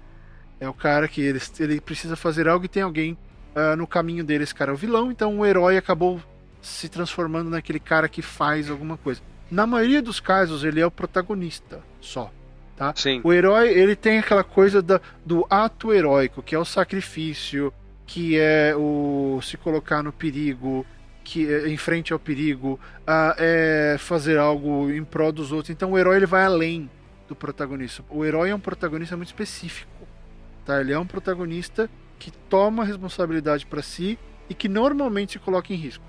É 0.59 0.69
o 0.69 0.73
cara 0.73 1.07
que 1.07 1.21
ele, 1.21 1.39
ele 1.59 1.81
precisa 1.81 2.15
fazer 2.15 2.47
algo 2.47 2.65
e 2.65 2.69
tem 2.69 2.83
alguém 2.83 3.17
uh, 3.55 3.75
no 3.75 3.87
caminho 3.87 4.23
dele. 4.23 4.43
Esse 4.43 4.55
cara 4.55 4.71
é 4.71 4.73
o 4.73 4.77
vilão, 4.77 5.11
então 5.11 5.39
o 5.39 5.45
herói 5.45 5.77
acabou 5.77 6.21
se 6.67 6.89
transformando 6.89 7.49
naquele 7.49 7.79
cara 7.79 8.09
que 8.09 8.21
faz 8.21 8.69
alguma 8.69 8.97
coisa. 8.97 9.21
Na 9.49 9.65
maioria 9.65 10.01
dos 10.01 10.19
casos, 10.19 10.63
ele 10.63 10.81
é 10.81 10.85
o 10.85 10.91
protagonista 10.91 11.81
só. 12.01 12.31
Tá? 12.75 12.93
Sim. 12.95 13.21
O 13.23 13.33
herói 13.33 13.69
ele 13.69 13.95
tem 13.95 14.19
aquela 14.19 14.43
coisa 14.43 14.81
da, 14.81 15.01
do 15.25 15.47
ato 15.49 15.93
heróico, 15.93 16.43
que 16.43 16.53
é 16.53 16.59
o 16.59 16.65
sacrifício, 16.65 17.73
que 18.05 18.37
é 18.37 18.75
o 18.75 19.39
se 19.41 19.57
colocar 19.57 20.03
no 20.03 20.13
perigo, 20.13 20.85
que 21.23 21.51
é, 21.51 21.67
em 21.67 21.77
frente 21.77 22.13
ao 22.13 22.19
perigo, 22.19 22.79
a, 23.05 23.35
é 23.39 23.95
fazer 23.97 24.37
algo 24.37 24.91
em 24.91 25.03
prol 25.03 25.31
dos 25.31 25.51
outros. 25.51 25.71
Então 25.71 25.93
o 25.93 25.97
herói 25.97 26.17
ele 26.17 26.27
vai 26.27 26.43
além 26.43 26.89
do 27.27 27.35
protagonista. 27.35 28.03
O 28.09 28.23
herói 28.23 28.49
é 28.49 28.55
um 28.55 28.59
protagonista 28.59 29.15
muito 29.15 29.29
específico. 29.29 30.07
Tá? 30.65 30.79
Ele 30.79 30.93
é 30.93 30.99
um 30.99 31.07
protagonista 31.07 31.89
que 32.19 32.29
toma 32.29 32.83
responsabilidade 32.83 33.65
para 33.65 33.81
si 33.81 34.19
e 34.49 34.53
que 34.53 34.69
normalmente 34.69 35.33
se 35.33 35.39
coloca 35.39 35.73
em 35.73 35.77
risco. 35.77 36.03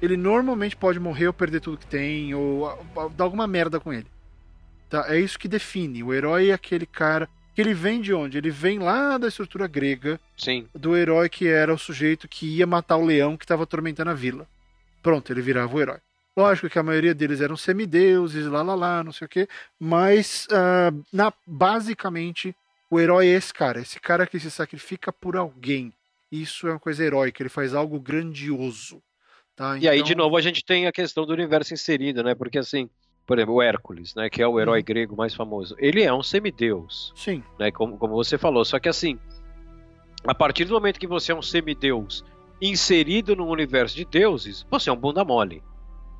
Ele 0.00 0.16
normalmente 0.16 0.76
pode 0.76 0.98
morrer 0.98 1.26
ou 1.26 1.32
perder 1.32 1.60
tudo 1.60 1.78
que 1.78 1.86
tem 1.86 2.34
ou, 2.34 2.78
ou 2.94 3.10
dar 3.10 3.24
alguma 3.24 3.46
merda 3.46 3.78
com 3.78 3.92
ele. 3.92 4.06
Tá? 4.88 5.06
É 5.08 5.18
isso 5.18 5.38
que 5.38 5.48
define. 5.48 6.02
O 6.02 6.12
herói 6.12 6.48
é 6.50 6.52
aquele 6.52 6.86
cara 6.86 7.28
que 7.54 7.60
ele 7.60 7.74
vem 7.74 8.00
de 8.00 8.12
onde? 8.12 8.38
Ele 8.38 8.50
vem 8.50 8.78
lá 8.78 9.18
da 9.18 9.28
estrutura 9.28 9.66
grega. 9.66 10.18
Sim. 10.36 10.66
Do 10.74 10.96
herói 10.96 11.28
que 11.28 11.46
era 11.46 11.72
o 11.72 11.78
sujeito 11.78 12.28
que 12.28 12.58
ia 12.58 12.66
matar 12.66 12.96
o 12.96 13.04
leão 13.04 13.36
que 13.36 13.44
estava 13.44 13.62
atormentando 13.62 14.10
a 14.10 14.14
vila. 14.14 14.48
Pronto, 15.02 15.32
ele 15.32 15.40
virava 15.40 15.74
o 15.74 15.80
herói. 15.80 15.98
Lógico 16.36 16.70
que 16.70 16.78
a 16.78 16.82
maioria 16.82 17.14
deles 17.14 17.40
eram 17.40 17.56
semideuses, 17.56 18.46
lá 18.46 18.62
lá 18.62 18.74
lá, 18.74 19.04
não 19.04 19.12
sei 19.12 19.26
o 19.26 19.28
quê. 19.28 19.48
Mas, 19.78 20.46
uh, 20.46 21.04
na, 21.12 21.32
basicamente, 21.46 22.54
o 22.90 22.98
herói 22.98 23.28
é 23.28 23.36
esse 23.36 23.52
cara. 23.52 23.80
Esse 23.80 24.00
cara 24.00 24.26
que 24.26 24.40
se 24.40 24.50
sacrifica 24.50 25.12
por 25.12 25.36
alguém. 25.36 25.92
Isso 26.30 26.68
é 26.68 26.70
uma 26.70 26.78
coisa 26.78 27.04
heróica, 27.04 27.42
ele 27.42 27.48
faz 27.48 27.74
algo 27.74 27.98
grandioso. 27.98 29.02
Tá? 29.56 29.78
E 29.78 29.88
aí, 29.88 30.02
de 30.02 30.12
então 30.12 30.24
novo, 30.24 30.36
a 30.36 30.40
gente 30.40 30.64
tem 30.64 30.86
a 30.86 30.92
questão 30.92 31.26
do 31.26 31.32
universo 31.32 31.74
inserido, 31.74 32.22
né? 32.22 32.34
Porque 32.34 32.58
assim 32.58 32.88
por 33.30 33.38
exemplo, 33.38 33.54
o 33.54 33.62
Hércules, 33.62 34.12
né, 34.16 34.28
que 34.28 34.42
é 34.42 34.48
o 34.48 34.58
herói 34.58 34.80
uhum. 34.80 34.84
grego 34.84 35.16
mais 35.16 35.32
famoso, 35.32 35.76
ele 35.78 36.02
é 36.02 36.12
um 36.12 36.20
semideus. 36.20 37.12
Sim. 37.14 37.44
Né, 37.60 37.70
como, 37.70 37.96
como 37.96 38.12
você 38.12 38.36
falou. 38.36 38.64
Só 38.64 38.80
que 38.80 38.88
assim, 38.88 39.20
a 40.24 40.34
partir 40.34 40.64
do 40.64 40.74
momento 40.74 40.98
que 40.98 41.06
você 41.06 41.30
é 41.30 41.34
um 41.36 41.40
semideus 41.40 42.24
inserido 42.60 43.36
no 43.36 43.46
universo 43.46 43.94
de 43.94 44.04
deuses, 44.04 44.66
você 44.68 44.90
é 44.90 44.92
um 44.92 44.96
bunda 44.96 45.24
mole. 45.24 45.62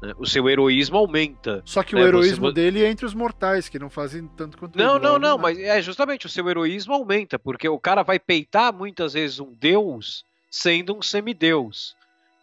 Né? 0.01 0.15
O 0.19 0.25
seu 0.25 0.49
heroísmo 0.49 0.99
aumenta. 0.99 1.63
Só 1.65 1.83
que 1.83 1.97
né? 1.97 2.03
o 2.03 2.07
heroísmo 2.07 2.47
você... 2.47 2.55
dele 2.55 2.85
é 2.85 2.89
entre 2.89 3.05
os 3.05 3.13
mortais, 3.13 3.69
que 3.69 3.77
não 3.77 3.91
fazem 3.91 4.29
tanto 4.37 4.57
quanto 4.57 4.79
Não, 4.79 4.95
ele, 4.95 5.05
não, 5.05 5.19
não, 5.19 5.37
né? 5.37 5.43
mas 5.43 5.59
é 5.59 5.83
justamente 5.83 6.27
o 6.27 6.29
seu 6.29 6.49
heroísmo 6.49 6.95
aumenta, 6.95 7.41
porque 7.41 7.69
o 7.69 7.81
cara 7.81 8.05
vai 8.05 8.21
peitar 8.21 8.73
muitas 8.73 9.15
vezes 9.15 9.41
um 9.41 9.53
deus 9.53 10.25
sendo 10.49 10.97
um 10.97 11.03
semideus. 11.03 11.97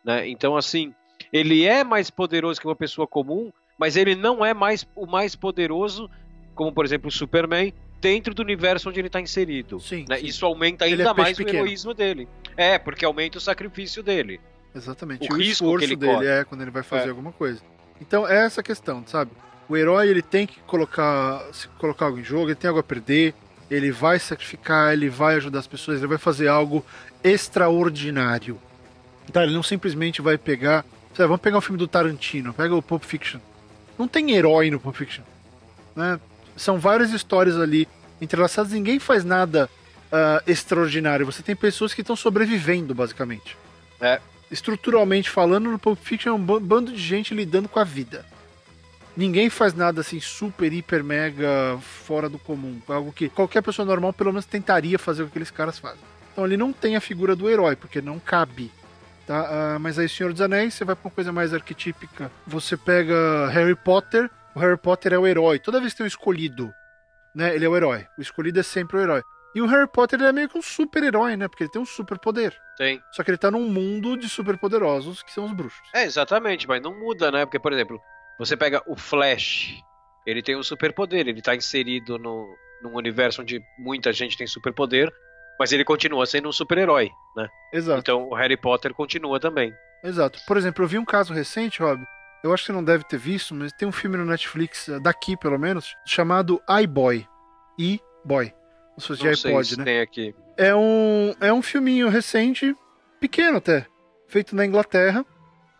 Né? 0.07 0.29
Então, 0.29 0.55
assim, 0.55 0.93
ele 1.33 1.65
é 1.65 1.83
mais 1.83 2.09
poderoso 2.09 2.61
que 2.61 2.65
uma 2.65 2.75
pessoa 2.75 3.05
comum, 3.05 3.51
mas 3.77 3.97
ele 3.97 4.15
não 4.15 4.43
é 4.43 4.53
mais 4.53 4.87
o 4.95 5.05
mais 5.05 5.35
poderoso, 5.35 6.09
como 6.55 6.71
por 6.71 6.85
exemplo 6.85 7.09
o 7.09 7.11
Superman, 7.11 7.73
dentro 7.99 8.33
do 8.33 8.41
universo 8.41 8.87
onde 8.87 9.01
ele 9.01 9.07
está 9.07 9.19
inserido. 9.19 9.81
Sim, 9.81 10.05
né? 10.07 10.17
sim. 10.17 10.25
Isso 10.25 10.45
aumenta 10.45 10.85
ainda 10.85 11.03
é 11.03 11.13
mais 11.13 11.37
pequeno. 11.37 11.59
o 11.59 11.61
heroísmo 11.65 11.93
dele. 11.93 12.27
É, 12.55 12.79
porque 12.79 13.03
aumenta 13.03 13.37
o 13.37 13.41
sacrifício 13.41 14.01
dele. 14.01 14.39
Exatamente. 14.73 15.27
O, 15.29 15.35
o 15.35 15.41
esforço 15.41 15.87
dele 15.87 16.13
corre. 16.13 16.27
é 16.27 16.43
quando 16.45 16.61
ele 16.61 16.71
vai 16.71 16.83
fazer 16.83 17.07
é. 17.07 17.09
alguma 17.09 17.33
coisa. 17.33 17.61
Então 17.99 18.25
é 18.25 18.45
essa 18.45 18.63
questão, 18.63 19.03
sabe? 19.05 19.31
O 19.67 19.75
herói 19.75 20.07
ele 20.07 20.21
tem 20.21 20.47
que 20.47 20.61
colocar, 20.61 21.43
se 21.51 21.67
colocar 21.79 22.05
algo 22.05 22.19
em 22.19 22.23
jogo, 22.23 22.47
ele 22.47 22.55
tem 22.55 22.69
algo 22.69 22.79
a 22.79 22.83
perder, 22.83 23.33
ele 23.69 23.91
vai 23.91 24.17
sacrificar, 24.17 24.93
ele 24.93 25.09
vai 25.09 25.35
ajudar 25.35 25.59
as 25.59 25.67
pessoas, 25.67 25.97
ele 25.97 26.07
vai 26.07 26.17
fazer 26.17 26.47
algo 26.47 26.85
extraordinário. 27.21 28.57
Tá, 29.31 29.43
ele 29.43 29.53
não 29.53 29.63
simplesmente 29.63 30.21
vai 30.21 30.37
pegar. 30.37 30.85
Vamos 31.15 31.41
pegar 31.41 31.57
um 31.57 31.61
filme 31.61 31.79
do 31.79 31.87
Tarantino, 31.87 32.53
pega 32.53 32.75
o 32.75 32.81
Pulp 32.81 33.03
Fiction 33.03 33.39
não 33.97 34.07
tem 34.07 34.31
herói 34.31 34.69
no 34.69 34.79
Pulp 34.79 34.95
Fiction. 34.95 35.23
Né? 35.95 36.19
São 36.55 36.79
várias 36.79 37.11
histórias 37.11 37.57
ali 37.57 37.87
entrelaçadas, 38.21 38.71
ninguém 38.71 38.99
faz 38.99 39.23
nada 39.23 39.69
uh, 40.11 40.49
extraordinário. 40.49 41.25
Você 41.25 41.41
tem 41.41 41.55
pessoas 41.55 41.93
que 41.93 42.01
estão 42.01 42.15
sobrevivendo, 42.15 42.93
basicamente. 42.93 43.57
É. 43.99 44.21
Estruturalmente 44.51 45.29
falando, 45.29 45.71
no 45.71 45.79
Pulp 45.79 45.99
Fiction 45.99 46.31
é 46.31 46.33
um 46.33 46.59
bando 46.59 46.91
de 46.91 47.01
gente 47.01 47.33
lidando 47.33 47.67
com 47.67 47.79
a 47.79 47.83
vida. 47.83 48.25
Ninguém 49.15 49.49
faz 49.49 49.73
nada 49.73 50.01
assim 50.01 50.19
super, 50.19 50.71
hiper, 50.71 51.03
mega 51.03 51.77
fora 51.81 52.29
do 52.29 52.37
comum. 52.37 52.79
Algo 52.87 53.11
que 53.11 53.29
qualquer 53.29 53.63
pessoa 53.63 53.85
normal 53.85 54.13
pelo 54.13 54.31
menos 54.31 54.45
tentaria 54.45 54.99
fazer 54.99 55.23
o 55.23 55.25
que 55.25 55.31
aqueles 55.31 55.49
caras 55.49 55.79
fazem. 55.79 55.99
Então 56.31 56.45
ele 56.45 56.55
não 56.55 56.71
tem 56.71 56.95
a 56.95 57.01
figura 57.01 57.35
do 57.35 57.49
herói, 57.49 57.75
porque 57.75 57.99
não 57.99 58.19
cabe. 58.19 58.71
Tá? 59.27 59.75
Uh, 59.75 59.79
mas 59.79 59.99
aí, 59.99 60.07
Senhor 60.07 60.31
dos 60.31 60.41
Anéis, 60.41 60.73
você 60.73 60.85
vai 60.85 60.95
pra 60.95 61.09
uma 61.09 61.13
coisa 61.13 61.33
mais 61.33 61.53
arquetípica. 61.53 62.31
Você 62.47 62.77
pega 62.77 63.47
Harry 63.49 63.75
Potter, 63.75 64.31
o 64.55 64.59
Harry 64.59 64.77
Potter 64.77 65.11
é 65.11 65.19
o 65.19 65.27
herói. 65.27 65.59
Toda 65.59 65.81
vez 65.81 65.91
que 65.91 65.97
tem 65.97 66.05
um 66.05 66.07
escolhido, 66.07 66.73
né, 67.35 67.53
ele 67.53 67.65
é 67.65 67.69
o 67.69 67.75
herói. 67.75 68.07
O 68.17 68.21
escolhido 68.21 68.59
é 68.59 68.63
sempre 68.63 68.97
o 68.97 69.01
herói. 69.01 69.21
E 69.53 69.61
o 69.61 69.65
Harry 69.65 69.87
Potter 69.87 70.21
é 70.21 70.31
meio 70.31 70.47
que 70.47 70.57
um 70.57 70.61
super-herói, 70.61 71.35
né? 71.35 71.47
Porque 71.47 71.63
ele 71.63 71.71
tem 71.71 71.81
um 71.81 71.85
super-poder. 71.85 72.55
Tem. 72.77 73.01
Só 73.11 73.23
que 73.23 73.31
ele 73.31 73.37
tá 73.37 73.51
num 73.51 73.67
mundo 73.67 74.15
de 74.15 74.29
super-poderosos, 74.29 75.21
que 75.21 75.31
são 75.31 75.45
os 75.45 75.51
bruxos. 75.51 75.81
É, 75.93 76.03
exatamente, 76.03 76.67
mas 76.67 76.81
não 76.81 76.97
muda, 76.97 77.29
né? 77.29 77.45
Porque, 77.45 77.59
por 77.59 77.73
exemplo, 77.73 77.99
você 78.39 78.55
pega 78.55 78.81
o 78.87 78.95
Flash, 78.95 79.73
ele 80.25 80.41
tem 80.41 80.55
um 80.55 80.63
super-poder, 80.63 81.27
ele 81.27 81.41
tá 81.41 81.55
inserido 81.55 82.17
no, 82.17 82.47
num 82.81 82.95
universo 82.95 83.41
onde 83.41 83.61
muita 83.77 84.13
gente 84.13 84.37
tem 84.37 84.47
super-poder, 84.47 85.11
mas 85.59 85.71
ele 85.71 85.83
continua 85.83 86.25
sendo 86.25 86.49
um 86.49 86.51
super-herói, 86.51 87.11
né? 87.35 87.49
Exato. 87.73 87.99
Então 87.99 88.29
o 88.29 88.35
Harry 88.35 88.57
Potter 88.57 88.93
continua 88.93 89.39
também. 89.39 89.73
Exato. 90.03 90.39
Por 90.47 90.57
exemplo, 90.57 90.83
eu 90.83 90.87
vi 90.87 90.97
um 90.97 91.05
caso 91.05 91.33
recente, 91.33 91.81
Rob. 91.81 92.03
Eu 92.43 92.53
acho 92.53 92.63
que 92.63 92.67
você 92.67 92.73
não 92.73 92.83
deve 92.83 93.03
ter 93.03 93.17
visto, 93.17 93.55
mas 93.55 93.73
tem 93.73 93.87
um 93.87 93.91
filme 93.91 94.15
no 94.15 94.25
Netflix, 94.25 94.87
eh, 94.87 94.99
daqui 94.99 95.35
pelo 95.35 95.57
menos, 95.57 95.95
chamado 96.05 96.61
iBoy. 96.83 97.27
E-Boy. 97.77 98.53
Se 98.97 99.07
fosse 99.07 99.21
de 99.21 99.29
iPod, 99.29 99.67
se 99.67 99.77
né? 99.77 99.83
Tem 99.83 99.99
aqui. 100.01 100.35
É 100.55 100.75
um, 100.75 101.33
é 101.39 101.51
um 101.51 101.61
filminho 101.61 102.09
recente, 102.09 102.75
pequeno 103.19 103.57
até, 103.57 103.85
feito 104.27 104.55
na 104.55 104.65
Inglaterra, 104.65 105.25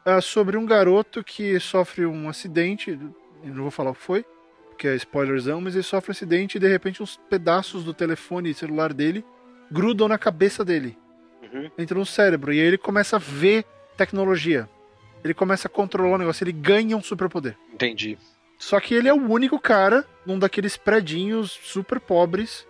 é 0.06 0.22
sobre 0.22 0.58
um 0.58 0.66
garoto 0.66 1.24
que 1.24 1.60
sofre 1.60 2.06
um 2.06 2.30
acidente. 2.30 2.98
não 3.44 3.64
vou 3.64 3.72
falar 3.72 3.92
o 3.92 3.96
que 3.96 4.02
foi, 4.02 4.26
porque 4.70 4.88
é 4.88 4.96
spoilerzão, 4.96 5.60
mas 5.60 5.74
ele 5.74 5.84
sofre 5.84 6.12
um 6.12 6.14
acidente 6.14 6.58
e 6.58 6.60
de 6.60 6.68
repente 6.68 7.02
uns 7.02 7.18
pedaços 7.30 7.84
do 7.84 7.94
telefone 7.94 8.54
celular 8.54 8.94
dele 8.94 9.26
grudam 9.72 10.08
na 10.08 10.18
cabeça 10.18 10.64
dele. 10.64 10.98
uhum. 11.42 11.70
entra 11.78 11.98
no 11.98 12.06
cérebro. 12.06 12.54
E 12.54 12.60
aí 12.60 12.66
ele 12.66 12.78
começa 12.78 13.16
a 13.16 13.20
ver 13.20 13.66
tecnologia. 13.96 14.70
Ele 15.24 15.34
começa 15.34 15.68
a 15.68 15.72
controlar 15.72 16.16
o 16.16 16.18
negócio, 16.18 16.44
ele 16.44 16.52
ganha 16.52 16.96
um 16.96 17.02
superpoder. 17.02 17.58
Entendi. 17.74 18.18
Só 18.58 18.80
que 18.80 18.94
ele 18.94 19.08
é 19.08 19.14
o 19.14 19.30
único 19.30 19.60
cara 19.60 20.06
num 20.26 20.40
daqueles 20.40 20.78
predinhos 20.78 21.52
super 21.52 22.00
pobres 22.00 22.68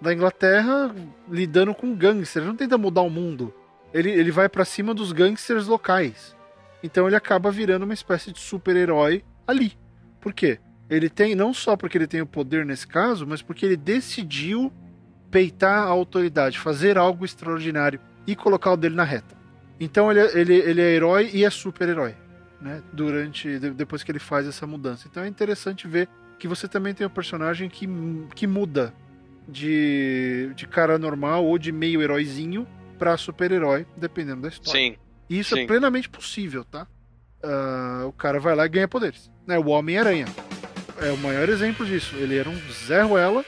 da 0.00 0.12
Inglaterra 0.12 0.94
lidando 1.28 1.74
com 1.74 1.94
gangsters. 1.94 2.44
Ele 2.44 2.46
não 2.46 2.56
tenta 2.56 2.78
mudar 2.78 3.02
o 3.02 3.10
mundo. 3.10 3.52
Ele, 3.92 4.10
ele 4.10 4.30
vai 4.30 4.48
para 4.48 4.64
cima 4.64 4.92
dos 4.92 5.12
gangsters 5.12 5.66
locais. 5.66 6.36
Então 6.82 7.06
ele 7.06 7.16
acaba 7.16 7.50
virando 7.50 7.84
uma 7.84 7.94
espécie 7.94 8.32
de 8.32 8.38
super-herói 8.38 9.24
ali. 9.46 9.76
Por 10.20 10.32
quê? 10.32 10.58
Ele 10.88 11.08
tem, 11.08 11.34
não 11.34 11.54
só 11.54 11.76
porque 11.76 11.96
ele 11.96 12.06
tem 12.06 12.20
o 12.20 12.26
poder 12.26 12.66
nesse 12.66 12.86
caso, 12.86 13.26
mas 13.26 13.40
porque 13.40 13.64
ele 13.64 13.76
decidiu 13.76 14.72
peitar 15.34 15.82
a 15.82 15.88
autoridade, 15.88 16.60
fazer 16.60 16.96
algo 16.96 17.24
extraordinário 17.24 17.98
e 18.24 18.36
colocar 18.36 18.70
o 18.70 18.76
dele 18.76 18.94
na 18.94 19.02
reta. 19.02 19.34
Então 19.80 20.08
ele, 20.08 20.20
é, 20.20 20.38
ele, 20.38 20.54
ele 20.54 20.80
é 20.80 20.94
herói 20.94 21.28
e 21.34 21.44
é 21.44 21.50
super-herói, 21.50 22.14
né? 22.60 22.80
Durante 22.92 23.58
depois 23.58 24.04
que 24.04 24.12
ele 24.12 24.20
faz 24.20 24.46
essa 24.46 24.64
mudança. 24.64 25.08
Então 25.10 25.24
é 25.24 25.26
interessante 25.26 25.88
ver 25.88 26.08
que 26.38 26.46
você 26.46 26.68
também 26.68 26.94
tem 26.94 27.04
um 27.04 27.10
personagem 27.10 27.68
que, 27.68 27.88
que 28.36 28.46
muda 28.46 28.94
de, 29.48 30.52
de 30.54 30.68
cara 30.68 31.00
normal 31.00 31.44
ou 31.44 31.58
de 31.58 31.72
meio 31.72 32.00
heróizinho 32.00 32.64
para 32.96 33.16
super-herói, 33.16 33.84
dependendo 33.96 34.42
da 34.42 34.48
história. 34.48 34.92
Sim. 34.92 34.96
E 35.28 35.40
isso 35.40 35.56
sim. 35.56 35.62
é 35.62 35.66
plenamente 35.66 36.08
possível, 36.08 36.64
tá? 36.64 36.86
Uh, 37.42 38.06
o 38.06 38.12
cara 38.12 38.38
vai 38.38 38.54
lá 38.54 38.66
e 38.66 38.68
ganha 38.68 38.86
poderes. 38.86 39.28
Né? 39.44 39.58
O 39.58 39.66
Homem-Aranha 39.66 40.26
é 41.02 41.10
o 41.10 41.18
maior 41.18 41.48
exemplo 41.48 41.84
disso. 41.84 42.14
Ele 42.14 42.38
era 42.38 42.48
um 42.48 42.56
Zé 42.86 43.02
Ruela, 43.02 43.44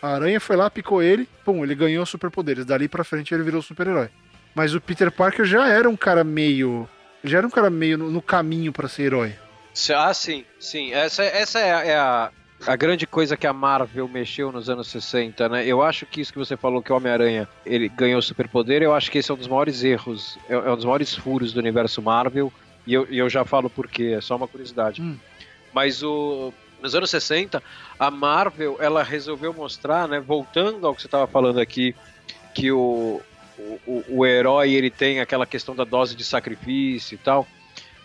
a 0.00 0.14
aranha 0.14 0.40
foi 0.40 0.56
lá, 0.56 0.70
picou 0.70 1.02
ele, 1.02 1.28
pum, 1.44 1.64
ele 1.64 1.74
ganhou 1.74 2.04
superpoderes. 2.04 2.64
Dali 2.64 2.88
pra 2.88 3.04
frente 3.04 3.34
ele 3.34 3.42
virou 3.42 3.62
super-herói. 3.62 4.08
Mas 4.54 4.74
o 4.74 4.80
Peter 4.80 5.10
Parker 5.10 5.44
já 5.44 5.68
era 5.68 5.88
um 5.88 5.96
cara 5.96 6.24
meio. 6.24 6.88
Já 7.22 7.38
era 7.38 7.46
um 7.46 7.50
cara 7.50 7.68
meio 7.68 7.98
no, 7.98 8.10
no 8.10 8.22
caminho 8.22 8.72
para 8.72 8.88
ser 8.88 9.04
herói. 9.04 9.34
Ah, 9.94 10.14
sim, 10.14 10.44
sim. 10.58 10.92
Essa, 10.92 11.22
essa 11.24 11.60
é, 11.60 11.74
a, 11.74 11.84
é 11.84 11.96
a, 11.96 12.30
a 12.66 12.76
grande 12.76 13.06
coisa 13.06 13.36
que 13.36 13.46
a 13.46 13.52
Marvel 13.52 14.08
mexeu 14.08 14.50
nos 14.50 14.70
anos 14.70 14.88
60, 14.88 15.48
né? 15.48 15.66
Eu 15.66 15.82
acho 15.82 16.06
que 16.06 16.20
isso 16.20 16.32
que 16.32 16.38
você 16.38 16.56
falou, 16.56 16.82
que 16.82 16.90
o 16.90 16.96
Homem-Aranha 16.96 17.46
ele 17.64 17.88
ganhou 17.88 18.22
superpoder, 18.22 18.82
eu 18.82 18.94
acho 18.94 19.10
que 19.10 19.18
esse 19.18 19.30
é 19.30 19.34
um 19.34 19.36
dos 19.36 19.48
maiores 19.48 19.84
erros, 19.84 20.38
é, 20.48 20.54
é 20.54 20.70
um 20.70 20.76
dos 20.76 20.84
maiores 20.84 21.14
furos 21.14 21.52
do 21.52 21.60
universo 21.60 22.00
Marvel. 22.00 22.50
E 22.86 22.94
eu, 22.94 23.06
e 23.10 23.18
eu 23.18 23.28
já 23.28 23.44
falo 23.44 23.68
por 23.68 23.88
quê, 23.88 24.14
é 24.16 24.20
só 24.20 24.36
uma 24.36 24.48
curiosidade. 24.48 25.02
Hum. 25.02 25.18
Mas 25.74 26.02
o, 26.02 26.54
nos 26.86 26.94
anos 26.94 27.10
60, 27.10 27.62
a 27.98 28.10
Marvel 28.10 28.76
ela 28.80 29.02
resolveu 29.02 29.52
mostrar, 29.52 30.08
né, 30.08 30.20
voltando 30.20 30.86
ao 30.86 30.94
que 30.94 31.02
você 31.02 31.08
estava 31.08 31.26
falando 31.26 31.58
aqui, 31.58 31.94
que 32.54 32.70
o, 32.70 33.20
o, 33.86 34.04
o 34.08 34.26
herói 34.26 34.72
ele 34.72 34.90
tem 34.90 35.20
aquela 35.20 35.44
questão 35.44 35.74
da 35.74 35.84
dose 35.84 36.14
de 36.14 36.24
sacrifício 36.24 37.16
e 37.16 37.18
tal. 37.18 37.46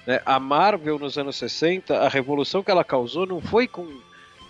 Né? 0.05 0.19
A 0.25 0.39
Marvel 0.39 0.97
nos 0.97 1.17
anos 1.17 1.35
60, 1.35 1.95
a 1.97 2.09
revolução 2.09 2.63
que 2.63 2.71
ela 2.71 2.83
causou 2.83 3.25
não 3.25 3.39
foi 3.39 3.67
com 3.67 3.87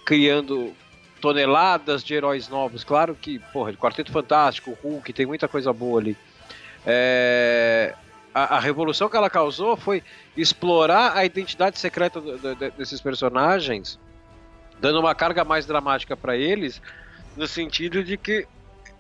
criando 0.06 0.74
toneladas 1.20 2.04
de 2.04 2.14
heróis 2.14 2.48
novos. 2.48 2.84
Claro 2.84 3.16
que, 3.16 3.38
porra, 3.54 3.74
Quarteto 3.74 4.12
Fantástico, 4.12 4.78
Hulk, 4.82 5.14
tem 5.14 5.26
muita 5.26 5.48
coisa 5.48 5.72
boa 5.72 6.00
ali. 6.00 6.18
É... 6.86 7.94
A, 8.34 8.56
a, 8.56 8.60
revolução 8.62 9.10
que 9.10 9.18
ela 9.18 9.30
causou 9.30 9.76
foi 9.76 10.02
explorar 10.38 11.18
a 11.18 11.26
identidade 11.26 11.78
secreta 11.78 12.22
do, 12.22 12.38
do, 12.38 12.56
desses 12.72 13.02
personagens, 13.02 14.00
dando 14.82 15.00
uma 15.00 15.14
carga 15.14 15.46
mais 15.46 15.66
dramática 15.66 16.18
para 16.18 16.36
eles, 16.36 16.82
no 17.38 17.48
sentido 17.48 18.04
de 18.04 18.18
que 18.18 18.48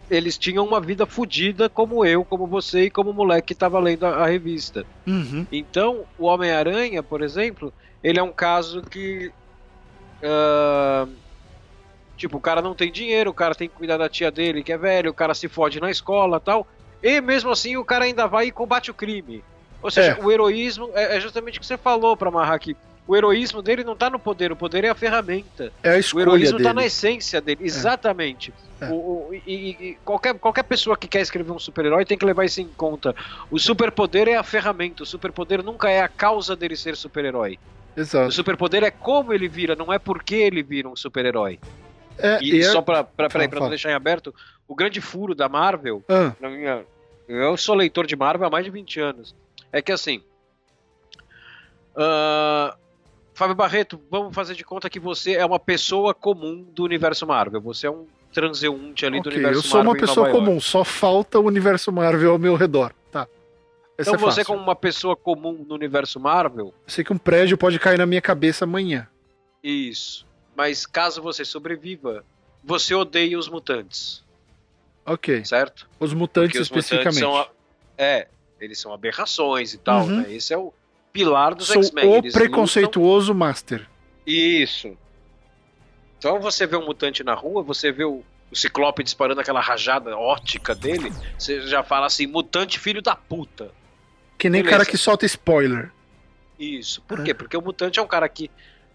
eles 0.10 0.38
tinham 0.38 0.66
uma 0.66 0.80
vida 0.80 1.06
fodida 1.06 1.68
como 1.68 2.06
eu, 2.06 2.24
como 2.24 2.46
você 2.46 2.84
e 2.84 2.90
como 2.90 3.10
o 3.10 3.14
moleque 3.14 3.48
que 3.48 3.54
estava 3.54 3.80
lendo 3.80 4.06
a, 4.06 4.10
a 4.10 4.28
revista. 4.28 4.86
Uhum. 5.08 5.46
Então, 5.52 6.06
o 6.20 6.26
Homem-Aranha, 6.26 7.02
por 7.02 7.22
exemplo, 7.22 7.74
ele 8.04 8.20
é 8.20 8.24
um 8.24 8.32
caso 8.32 8.84
que. 8.84 9.32
Uh, 10.22 11.10
tipo, 12.16 12.38
o 12.38 12.42
cara 12.42 12.62
não 12.62 12.76
tem 12.76 12.92
dinheiro, 12.92 13.32
o 13.32 13.34
cara 13.34 13.56
tem 13.56 13.68
que 13.68 13.76
cuidar 13.76 13.98
da 13.98 14.08
tia 14.08 14.30
dele, 14.30 14.64
que 14.64 14.72
é 14.72 14.78
velho, 14.78 15.10
o 15.10 15.14
cara 15.14 15.34
se 15.34 15.48
fode 15.48 15.80
na 15.80 15.90
escola 15.90 16.40
tal. 16.40 16.68
E 17.02 17.20
mesmo 17.20 17.50
assim, 17.50 17.76
o 17.78 17.86
cara 17.86 18.06
ainda 18.06 18.28
vai 18.28 18.48
e 18.48 18.52
combate 18.52 18.92
o 18.92 18.94
crime. 18.94 19.44
Ou 19.82 19.90
seja, 19.90 20.12
é. 20.12 20.24
o 20.24 20.32
heroísmo 20.32 20.92
é, 20.94 21.18
é 21.18 21.20
justamente 21.20 21.58
o 21.58 21.62
que 21.62 21.66
você 21.66 21.78
falou 21.78 22.16
para 22.16 22.30
amarrar 22.30 22.54
aqui 22.54 22.76
o 23.12 23.16
heroísmo 23.18 23.62
dele 23.62 23.84
não 23.84 23.94
tá 23.94 24.10
no 24.10 24.18
poder, 24.18 24.54
o 24.54 24.56
poder 24.56 24.86
é 24.86 24.90
a 24.90 24.96
ferramenta. 24.96 25.70
É 25.84 25.90
a 25.90 26.00
escolha 26.00 26.28
O 26.28 26.30
heroísmo 26.30 26.60
dele. 26.60 26.70
tá 26.70 26.74
na 26.74 26.86
essência 26.86 27.42
dele, 27.42 27.62
é. 27.62 27.66
exatamente. 27.66 28.54
É. 28.80 28.86
O, 28.88 28.94
o, 28.94 29.30
e, 29.34 29.76
e, 29.82 29.98
qualquer, 30.06 30.34
qualquer 30.36 30.64
pessoa 30.64 30.96
que 30.96 31.10
quer 31.10 31.20
escrever 31.20 31.52
um 31.52 31.60
super-herói 31.60 32.06
tem 32.06 32.18
que 32.18 32.24
levar 32.24 32.46
isso 32.46 32.62
em 32.62 32.70
conta. 32.70 33.14
O 33.50 33.60
superpoder 33.60 34.30
é 34.30 34.38
a 34.38 34.44
ferramenta, 34.44 35.04
o 35.04 35.06
superpoder 35.06 35.62
nunca 35.62 35.90
é 35.90 36.00
a 36.00 36.08
causa 36.08 36.56
dele 36.56 36.78
ser 36.78 36.96
super-herói. 36.96 37.60
Exato. 37.98 38.30
O 38.30 38.32
superpoder 38.32 38.82
é 38.82 38.92
como 38.92 39.34
ele 39.34 39.50
vira, 39.50 39.76
não 39.76 39.92
é 39.92 40.00
porque 40.00 40.36
ele 40.36 40.64
vira 40.64 40.88
um 40.88 40.96
super-herói. 40.96 41.60
É, 42.18 42.40
e, 42.42 42.56
e 42.56 42.60
é- 42.62 42.64
só 42.64 42.82
pra, 42.82 43.04
pra, 43.04 43.28
pra, 43.28 43.46
pra 43.50 43.60
não 43.60 43.68
deixar 43.68 43.92
em 43.92 43.94
aberto, 43.94 44.34
o 44.66 44.74
grande 44.74 45.02
furo 45.02 45.36
da 45.36 45.50
Marvel, 45.50 46.02
ah. 46.08 46.34
minha, 46.40 46.86
eu 47.28 47.58
sou 47.58 47.76
leitor 47.76 48.08
de 48.08 48.16
Marvel 48.16 48.48
há 48.48 48.50
mais 48.50 48.64
de 48.64 48.72
20 48.72 49.02
anos, 49.02 49.36
é 49.70 49.82
que 49.82 49.92
assim. 49.92 50.24
Uh, 51.94 52.80
Fábio 53.42 53.56
Barreto, 53.56 54.00
vamos 54.08 54.36
fazer 54.36 54.54
de 54.54 54.64
conta 54.64 54.88
que 54.88 55.00
você 55.00 55.34
é 55.34 55.44
uma 55.44 55.58
pessoa 55.58 56.14
comum 56.14 56.62
do 56.62 56.84
universo 56.84 57.26
Marvel. 57.26 57.60
Você 57.62 57.88
é 57.88 57.90
um 57.90 58.06
transeunte 58.32 59.04
ali 59.04 59.18
okay, 59.18 59.32
do 59.32 59.36
universo 59.36 59.44
Marvel. 59.44 59.58
Eu 59.58 59.64
sou 59.64 59.84
Marvel 59.84 59.92
uma 59.92 60.08
pessoa 60.08 60.30
comum, 60.30 60.62
só 60.62 60.84
falta 60.84 61.40
o 61.40 61.46
universo 61.48 61.92
Marvel 61.92 62.34
ao 62.34 62.38
meu 62.38 62.56
redor. 62.56 62.94
Tá. 63.12 63.28
Esse 63.98 64.12
então 64.12 64.14
é 64.14 64.32
você, 64.32 64.46
como 64.46 64.62
uma 64.62 64.76
pessoa 64.76 65.16
comum 65.16 65.66
no 65.68 65.74
universo 65.74 66.20
Marvel. 66.20 66.68
Eu 66.68 66.74
sei 66.86 67.04
que 67.04 67.12
um 67.12 67.18
prédio 67.18 67.58
pode 67.58 67.80
cair 67.80 67.98
na 67.98 68.06
minha 68.06 68.22
cabeça 68.22 68.66
amanhã. 68.66 69.08
Isso. 69.64 70.24
Mas 70.56 70.86
caso 70.86 71.20
você 71.20 71.44
sobreviva, 71.44 72.24
você 72.64 72.94
odeia 72.94 73.40
os 73.40 73.50
mutantes. 73.50 74.24
Ok. 75.04 75.44
Certo? 75.46 75.90
Os 76.00 76.14
mutantes 76.14 76.52
Porque 76.52 76.62
especificamente. 76.62 77.16
Os 77.16 77.28
mutantes 77.28 77.48
são, 77.48 77.56
é, 77.98 78.28
eles 78.60 78.80
são 78.80 78.94
aberrações 78.94 79.74
e 79.74 79.80
tal, 79.80 80.02
uhum. 80.02 80.22
né? 80.22 80.32
Esse 80.32 80.54
é 80.54 80.58
o 80.60 80.72
pilar 81.12 81.56
dos 81.56 81.70
X-Men. 81.70 82.06
O 82.06 82.16
Eles 82.18 82.34
preconceituoso 82.34 83.34
lutam... 83.34 83.48
Master. 83.48 83.88
Isso. 84.26 84.98
Então 86.18 86.40
você 86.40 86.68
vê 86.68 86.76
um 86.76 86.86
mutante 86.86 87.24
na 87.24 87.34
rua, 87.34 87.64
você 87.64 87.92
vê 87.92 88.04
o, 88.04 88.24
o 88.52 88.56
Ciclope 88.56 89.04
disparando 89.04 89.42
aquela 89.42 89.60
rajada 89.60 90.16
ótica 90.16 90.76
dele, 90.76 91.12
você 91.38 91.62
já 91.62 91.84
fala 91.84 92.06
assim, 92.06 92.28
mutante 92.28 92.80
filho 92.80 93.02
da 93.02 93.16
puta. 93.16 93.72
Que 94.38 94.50
nem 94.50 94.62
Beleza. 94.62 94.78
cara 94.78 94.90
que 94.90 94.98
solta 94.98 95.26
spoiler. 95.26 95.92
Isso. 96.60 97.02
Por 97.04 97.20
é. 97.20 97.24
quê? 97.24 97.34
Porque 97.34 97.58
o 97.58 97.62
mutante 97.62 98.00
é 98.00 98.02
um 98.02 98.08
cara 98.08 98.30
que 98.30 98.52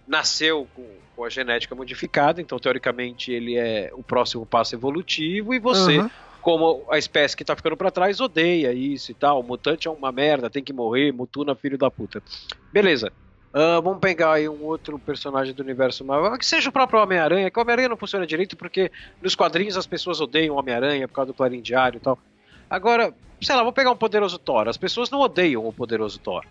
nasceu 0.06 0.68
com, 0.74 0.88
com, 1.16 1.24
a 1.24 1.28
genética 1.28 1.74
modificada, 1.74 2.40
então 2.40 2.58
teoricamente 2.60 3.32
ele 3.32 3.56
é 3.56 3.90
o 3.92 4.04
próximo 4.04 4.46
passo 4.46 4.76
evolutivo 4.76 5.52
e 5.52 5.58
você 5.58 5.98
uhum 5.98 6.10
como 6.46 6.84
a 6.88 6.96
espécie 6.96 7.36
que 7.36 7.44
tá 7.44 7.56
ficando 7.56 7.76
para 7.76 7.90
trás 7.90 8.20
odeia 8.20 8.72
isso 8.72 9.10
e 9.10 9.14
tal. 9.14 9.40
O 9.40 9.42
mutante 9.42 9.88
é 9.88 9.90
uma 9.90 10.12
merda, 10.12 10.48
tem 10.48 10.62
que 10.62 10.72
morrer, 10.72 11.10
mutuna 11.10 11.56
filho 11.56 11.76
da 11.76 11.90
puta. 11.90 12.22
Beleza. 12.72 13.12
Uh, 13.48 13.82
vamos 13.82 13.98
pegar 13.98 14.34
aí 14.34 14.48
um 14.48 14.62
outro 14.62 14.96
personagem 14.96 15.52
do 15.52 15.60
universo 15.60 16.04
Marvel, 16.04 16.38
que 16.38 16.46
seja 16.46 16.68
o 16.68 16.72
próprio 16.72 17.02
Homem-Aranha, 17.02 17.50
que 17.50 17.58
o 17.58 17.62
Homem-Aranha 17.62 17.88
não 17.88 17.96
funciona 17.96 18.24
direito 18.24 18.56
porque 18.56 18.92
nos 19.20 19.34
quadrinhos 19.34 19.76
as 19.76 19.88
pessoas 19.88 20.20
odeiam 20.20 20.54
o 20.54 20.58
Homem-Aranha 20.60 21.08
por 21.08 21.14
causa 21.14 21.32
do 21.32 21.34
Clarim 21.34 21.60
Diário 21.60 21.96
e 21.96 22.00
tal. 22.00 22.16
Agora, 22.70 23.12
sei 23.42 23.56
lá, 23.56 23.64
vou 23.64 23.72
pegar 23.72 23.90
um 23.90 23.96
poderoso 23.96 24.38
Thor. 24.38 24.68
As 24.68 24.76
pessoas 24.76 25.10
não 25.10 25.18
odeiam 25.18 25.66
o 25.66 25.72
poderoso 25.72 26.20
Thor. 26.20 26.44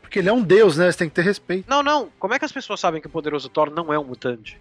Porque 0.00 0.18
ele 0.18 0.30
é 0.30 0.32
um 0.32 0.42
deus, 0.42 0.76
né? 0.76 0.90
Você 0.90 0.98
tem 0.98 1.08
que 1.08 1.14
ter 1.14 1.22
respeito. 1.22 1.70
Não, 1.70 1.80
não. 1.80 2.08
Como 2.18 2.34
é 2.34 2.40
que 2.40 2.44
as 2.44 2.50
pessoas 2.50 2.80
sabem 2.80 3.00
que 3.00 3.06
o 3.06 3.10
poderoso 3.10 3.48
Thor 3.48 3.70
não 3.70 3.92
é 3.92 3.98
um 4.00 4.04
mutante? 4.04 4.60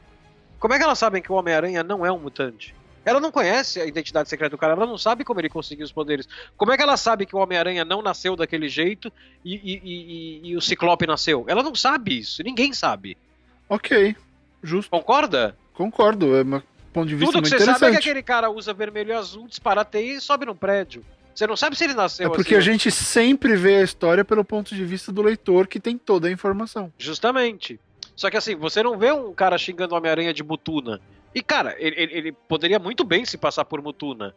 Como 0.59 0.71
é 0.71 0.77
que 0.77 0.83
elas 0.83 0.99
sabem 0.99 1.19
que 1.19 1.31
o 1.31 1.35
Homem-Aranha 1.35 1.81
não 1.81 2.05
é 2.05 2.11
um 2.11 2.19
mutante? 2.19 2.75
Ela 3.03 3.19
não 3.19 3.31
conhece 3.31 3.79
a 3.79 3.85
identidade 3.85 4.29
secreta 4.29 4.51
do 4.51 4.57
cara, 4.57 4.73
ela 4.73 4.85
não 4.85 4.97
sabe 4.97 5.23
como 5.23 5.39
ele 5.39 5.49
conseguiu 5.49 5.85
os 5.85 5.91
poderes. 5.91 6.27
Como 6.55 6.71
é 6.71 6.77
que 6.77 6.83
ela 6.83 6.97
sabe 6.97 7.25
que 7.25 7.35
o 7.35 7.39
Homem-Aranha 7.39 7.83
não 7.83 8.01
nasceu 8.01 8.35
daquele 8.35 8.69
jeito 8.69 9.11
e, 9.43 9.55
e, 9.55 9.81
e, 9.83 10.49
e, 10.49 10.57
o 10.57 10.61
Ciclope 10.61 11.07
nasceu? 11.07 11.45
Ela 11.47 11.63
não 11.63 11.73
sabe 11.73 12.19
isso, 12.19 12.43
ninguém 12.43 12.73
sabe. 12.73 13.17
Ok, 13.67 14.15
justo. 14.61 14.89
Concorda? 14.91 15.57
Concordo, 15.73 16.35
é 16.35 16.43
um 16.43 16.61
ponto 16.93 17.07
de 17.07 17.15
vista 17.15 17.31
Tudo 17.33 17.43
que 17.43 17.49
você 17.49 17.65
sabe 17.65 17.85
é 17.85 17.91
que 17.91 17.97
aquele 17.97 18.21
cara 18.21 18.49
usa 18.49 18.73
vermelho 18.73 19.09
e 19.09 19.13
azul, 19.13 19.47
dispara 19.47 19.83
teia 19.83 20.17
e 20.17 20.21
sobe 20.21 20.45
num 20.45 20.55
prédio. 20.55 21.03
Você 21.33 21.47
não 21.47 21.55
sabe 21.55 21.75
se 21.75 21.85
ele 21.85 21.93
nasceu 21.93 22.27
É 22.27 22.29
porque 22.29 22.55
assim. 22.55 22.69
a 22.69 22.73
gente 22.73 22.91
sempre 22.91 23.55
vê 23.55 23.77
a 23.77 23.83
história 23.83 24.23
pelo 24.23 24.43
ponto 24.43 24.75
de 24.75 24.83
vista 24.83 25.11
do 25.11 25.21
leitor 25.21 25.65
que 25.67 25.79
tem 25.79 25.97
toda 25.97 26.27
a 26.27 26.31
informação. 26.31 26.91
Justamente. 26.97 27.79
Só 28.15 28.29
que 28.29 28.37
assim, 28.37 28.55
você 28.55 28.83
não 28.83 28.97
vê 28.97 29.11
um 29.11 29.33
cara 29.33 29.57
xingando 29.57 29.95
o 29.95 29.97
Homem-Aranha 29.97 30.33
de 30.33 30.43
Butuna. 30.43 30.99
E, 31.33 31.41
cara, 31.41 31.75
ele, 31.77 31.95
ele, 31.97 32.31
poderia 32.31 32.79
muito 32.79 33.03
bem 33.03 33.25
se 33.25 33.37
passar 33.37 33.65
por 33.65 33.81
Mutuna. 33.81 34.35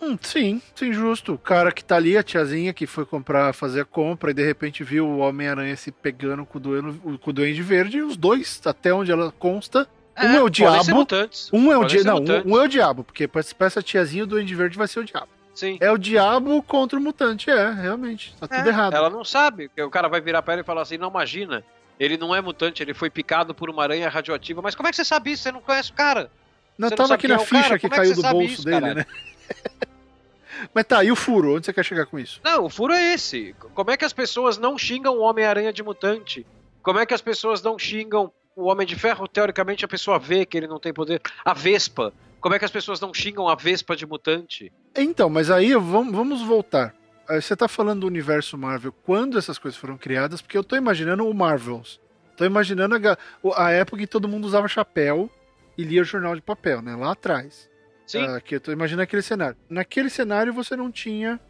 Hum, 0.00 0.16
sim, 0.20 0.60
sim, 0.74 0.92
justo. 0.92 1.34
O 1.34 1.38
cara 1.38 1.72
que 1.72 1.84
tá 1.84 1.96
ali, 1.96 2.16
a 2.16 2.22
tiazinha 2.22 2.72
que 2.72 2.86
foi 2.86 3.06
comprar, 3.06 3.52
fazer 3.54 3.80
a 3.80 3.84
compra 3.84 4.30
e 4.30 4.34
de 4.34 4.44
repente 4.44 4.84
viu 4.84 5.06
o 5.06 5.18
Homem-Aranha 5.18 5.74
se 5.76 5.90
pegando 5.90 6.44
com 6.44 6.58
o, 6.58 6.60
duende, 6.60 6.98
com 7.18 7.30
o 7.30 7.32
Duende 7.32 7.62
Verde, 7.62 7.98
e 7.98 8.02
os 8.02 8.16
dois, 8.16 8.60
até 8.64 8.92
onde 8.92 9.10
ela 9.10 9.32
consta, 9.32 9.88
é, 10.14 10.26
um 10.26 10.34
é 10.34 10.42
o 10.42 10.48
diabo. 10.48 11.06
Um 11.52 11.72
é 11.72 11.76
o 11.76 11.84
diabo. 11.84 12.20
Não, 12.20 12.36
um, 12.38 12.54
um, 12.54 12.58
é 12.60 12.64
o 12.64 12.68
diabo, 12.68 13.04
porque 13.04 13.28
pra 13.28 13.42
essa 13.60 13.82
tiazinha 13.82 14.24
o 14.24 14.26
Duende 14.26 14.54
Verde 14.54 14.78
vai 14.78 14.88
ser 14.88 15.00
o 15.00 15.04
diabo. 15.04 15.28
Sim. 15.54 15.78
É 15.80 15.90
o 15.90 15.96
diabo 15.96 16.62
contra 16.62 16.98
o 16.98 17.02
mutante, 17.02 17.50
é, 17.50 17.70
realmente. 17.70 18.34
Tá 18.38 18.46
tudo 18.46 18.66
é, 18.66 18.68
errado. 18.68 18.94
Ela 18.94 19.08
não 19.08 19.24
sabe. 19.24 19.70
O 19.78 19.90
cara 19.90 20.08
vai 20.08 20.20
virar 20.20 20.42
pra 20.42 20.54
ela 20.54 20.62
e 20.62 20.64
falar 20.64 20.82
assim: 20.82 20.98
não 20.98 21.08
imagina. 21.08 21.64
Ele 21.98 22.16
não 22.16 22.34
é 22.34 22.40
mutante, 22.40 22.82
ele 22.82 22.92
foi 22.92 23.08
picado 23.08 23.54
por 23.54 23.70
uma 23.70 23.82
aranha 23.82 24.08
radioativa. 24.08 24.60
Mas 24.60 24.74
como 24.74 24.88
é 24.88 24.90
que 24.90 24.96
você 24.96 25.04
sabe 25.04 25.32
isso? 25.32 25.44
Você 25.44 25.52
não 25.52 25.60
conhece 25.60 25.90
o 25.90 25.94
cara? 25.94 26.30
Não, 26.76 26.88
você 26.88 26.96
tava 26.96 27.08
não 27.08 27.14
aqui 27.14 27.28
na 27.28 27.36
é 27.36 27.38
ficha 27.38 27.78
que 27.78 27.88
caiu 27.88 28.12
é 28.12 28.14
que 28.14 28.22
do 28.22 28.28
bolso 28.28 28.46
isso, 28.46 28.64
dele, 28.64 28.94
né? 28.94 29.06
Mas 30.74 30.84
tá, 30.84 31.04
e 31.04 31.10
o 31.10 31.16
furo? 31.16 31.56
Onde 31.56 31.66
você 31.66 31.72
quer 31.72 31.84
chegar 31.84 32.06
com 32.06 32.18
isso? 32.18 32.40
Não, 32.44 32.64
o 32.64 32.70
furo 32.70 32.92
é 32.92 33.14
esse. 33.14 33.54
Como 33.74 33.90
é 33.90 33.96
que 33.96 34.04
as 34.04 34.12
pessoas 34.12 34.58
não 34.58 34.76
xingam 34.78 35.16
o 35.16 35.20
Homem-Aranha 35.20 35.72
de 35.72 35.82
mutante? 35.82 36.46
Como 36.82 36.98
é 36.98 37.06
que 37.06 37.14
as 37.14 37.20
pessoas 37.20 37.62
não 37.62 37.78
xingam 37.78 38.32
o 38.54 38.64
Homem 38.64 38.86
de 38.86 38.96
Ferro? 38.96 39.28
Teoricamente 39.28 39.84
a 39.84 39.88
pessoa 39.88 40.18
vê 40.18 40.46
que 40.46 40.56
ele 40.56 40.66
não 40.66 40.78
tem 40.78 40.92
poder. 40.92 41.20
A 41.44 41.52
Vespa. 41.52 42.12
Como 42.40 42.54
é 42.54 42.58
que 42.58 42.64
as 42.64 42.70
pessoas 42.70 43.00
não 43.00 43.12
xingam 43.12 43.48
a 43.48 43.54
Vespa 43.54 43.96
de 43.96 44.06
mutante? 44.06 44.72
Então, 44.94 45.28
mas 45.28 45.50
aí 45.50 45.74
vamos 45.74 46.42
voltar. 46.42 46.94
Eh, 47.28 47.40
você 47.40 47.56
tá 47.56 47.68
falando 47.68 48.00
do 48.00 48.06
universo 48.06 48.56
Marvel, 48.56 48.92
quando 49.04 49.38
essas 49.38 49.58
coisas 49.58 49.78
foram 49.78 49.96
criadas, 49.96 50.40
porque 50.40 50.56
eu 50.56 50.64
tô 50.64 50.76
imaginando 50.76 51.28
o 51.28 51.34
Marvels. 51.34 52.00
Tô 52.36 52.44
imaginando 52.44 52.94
a, 52.94 53.16
a 53.56 53.70
época 53.70 54.02
em 54.02 54.06
que 54.06 54.10
todo 54.10 54.28
mundo 54.28 54.44
usava 54.44 54.68
chapéu 54.68 55.30
e 55.76 55.82
lia 55.82 56.04
jornal 56.04 56.34
de 56.34 56.42
papel, 56.42 56.82
né? 56.82 56.94
Lá 56.94 57.12
atrás. 57.12 57.68
Sim. 58.06 58.24
Uh, 58.24 58.40
que 58.40 58.56
eu 58.56 58.60
tô 58.60 58.70
imaginando 58.70 59.02
aquele 59.02 59.22
cenário. 59.22 59.56
Naquele 59.68 60.08
cenário 60.08 60.52
você 60.52 60.76
não 60.76 60.90
tinha 60.90 61.40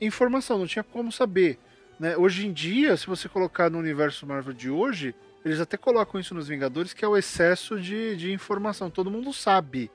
informação, 0.00 0.58
não 0.58 0.66
tinha 0.66 0.82
como 0.82 1.12
saber. 1.12 1.58
Né? 1.98 2.16
Hoje 2.16 2.46
em 2.46 2.52
dia, 2.52 2.96
se 2.96 3.06
você 3.06 3.28
colocar 3.28 3.70
no 3.70 3.78
universo 3.78 4.26
Marvel 4.26 4.52
de 4.52 4.68
hoje, 4.68 5.14
eles 5.44 5.60
até 5.60 5.76
colocam 5.76 6.20
isso 6.20 6.34
nos 6.34 6.48
Vingadores, 6.48 6.92
que 6.92 7.04
é 7.04 7.08
o 7.08 7.16
excesso 7.16 7.78
de, 7.78 8.16
de 8.16 8.32
informação. 8.32 8.90
Todo 8.90 9.10
mundo 9.10 9.32
sabe 9.32 9.90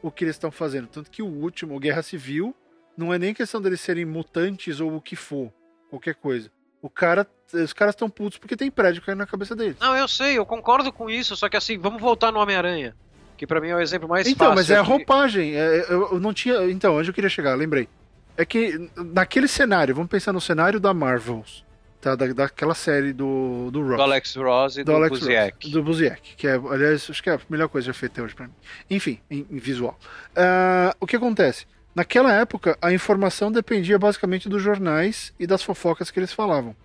o 0.00 0.10
que 0.10 0.24
eles 0.24 0.36
estão 0.36 0.50
fazendo. 0.50 0.86
Tanto 0.86 1.10
que 1.10 1.22
o 1.22 1.26
último, 1.26 1.74
o 1.74 1.80
Guerra 1.80 2.02
Civil, 2.02 2.54
não 2.98 3.14
é 3.14 3.18
nem 3.18 3.32
questão 3.32 3.62
deles 3.62 3.80
serem 3.80 4.04
mutantes 4.04 4.80
ou 4.80 4.96
o 4.96 5.00
que 5.00 5.14
for, 5.14 5.52
qualquer 5.88 6.16
coisa. 6.16 6.50
O 6.82 6.90
cara, 6.90 7.24
os 7.52 7.72
caras 7.72 7.94
estão 7.94 8.10
putos 8.10 8.38
porque 8.38 8.56
tem 8.56 8.70
prédio 8.70 9.02
caindo 9.02 9.18
na 9.18 9.26
cabeça 9.26 9.54
deles. 9.54 9.76
Não, 9.80 9.96
eu 9.96 10.08
sei, 10.08 10.36
eu 10.36 10.44
concordo 10.44 10.92
com 10.92 11.08
isso, 11.08 11.36
só 11.36 11.48
que 11.48 11.56
assim, 11.56 11.78
vamos 11.78 12.00
voltar 12.00 12.32
no 12.32 12.40
Homem-Aranha, 12.40 12.96
que 13.36 13.46
para 13.46 13.60
mim 13.60 13.68
é 13.68 13.76
o 13.76 13.80
exemplo 13.80 14.08
mais 14.08 14.26
então, 14.26 14.48
fácil. 14.48 14.52
Então, 14.52 14.54
mas 14.56 14.70
é 14.70 14.76
a 14.76 14.82
roupagem. 14.82 15.54
É, 15.54 15.86
eu, 15.88 16.12
eu 16.12 16.20
não 16.20 16.34
tinha. 16.34 16.68
Então, 16.70 16.96
onde 16.96 17.08
eu 17.08 17.14
queria 17.14 17.30
chegar, 17.30 17.54
lembrei. 17.54 17.88
É 18.36 18.44
que 18.44 18.90
naquele 18.96 19.46
cenário, 19.48 19.94
vamos 19.94 20.10
pensar 20.10 20.32
no 20.32 20.40
cenário 20.40 20.80
da 20.80 20.92
Marvels, 20.92 21.64
tá? 22.00 22.16
Da, 22.16 22.26
daquela 22.28 22.74
série 22.74 23.12
do, 23.12 23.70
do 23.70 23.80
Ross. 23.80 23.96
Do 23.96 24.02
Alex 24.02 24.34
Ross 24.36 24.76
e 24.76 24.84
do, 24.84 24.92
do 24.92 24.96
Alex 24.96 25.18
Buziek. 25.20 25.64
Ross, 25.64 25.72
do 25.72 25.82
Buziek, 25.82 26.36
que 26.36 26.46
é, 26.48 26.54
aliás, 26.54 27.08
acho 27.08 27.22
que 27.22 27.30
é 27.30 27.34
a 27.34 27.40
melhor 27.48 27.68
coisa 27.68 27.86
já 27.86 27.92
feita 27.92 28.22
hoje 28.22 28.34
pra 28.34 28.46
mim. 28.46 28.54
Enfim, 28.90 29.20
em, 29.30 29.46
em 29.50 29.58
visual. 29.58 29.98
Uh, 30.30 30.94
o 31.00 31.06
que 31.06 31.16
acontece? 31.16 31.66
Naquela 31.98 32.32
época, 32.32 32.78
a 32.80 32.92
informação 32.92 33.50
dependia 33.50 33.98
basicamente 33.98 34.48
dos 34.48 34.62
jornais 34.62 35.34
e 35.36 35.48
das 35.48 35.64
fofocas 35.64 36.12
que 36.12 36.20
eles 36.20 36.32
falavam. 36.32 36.76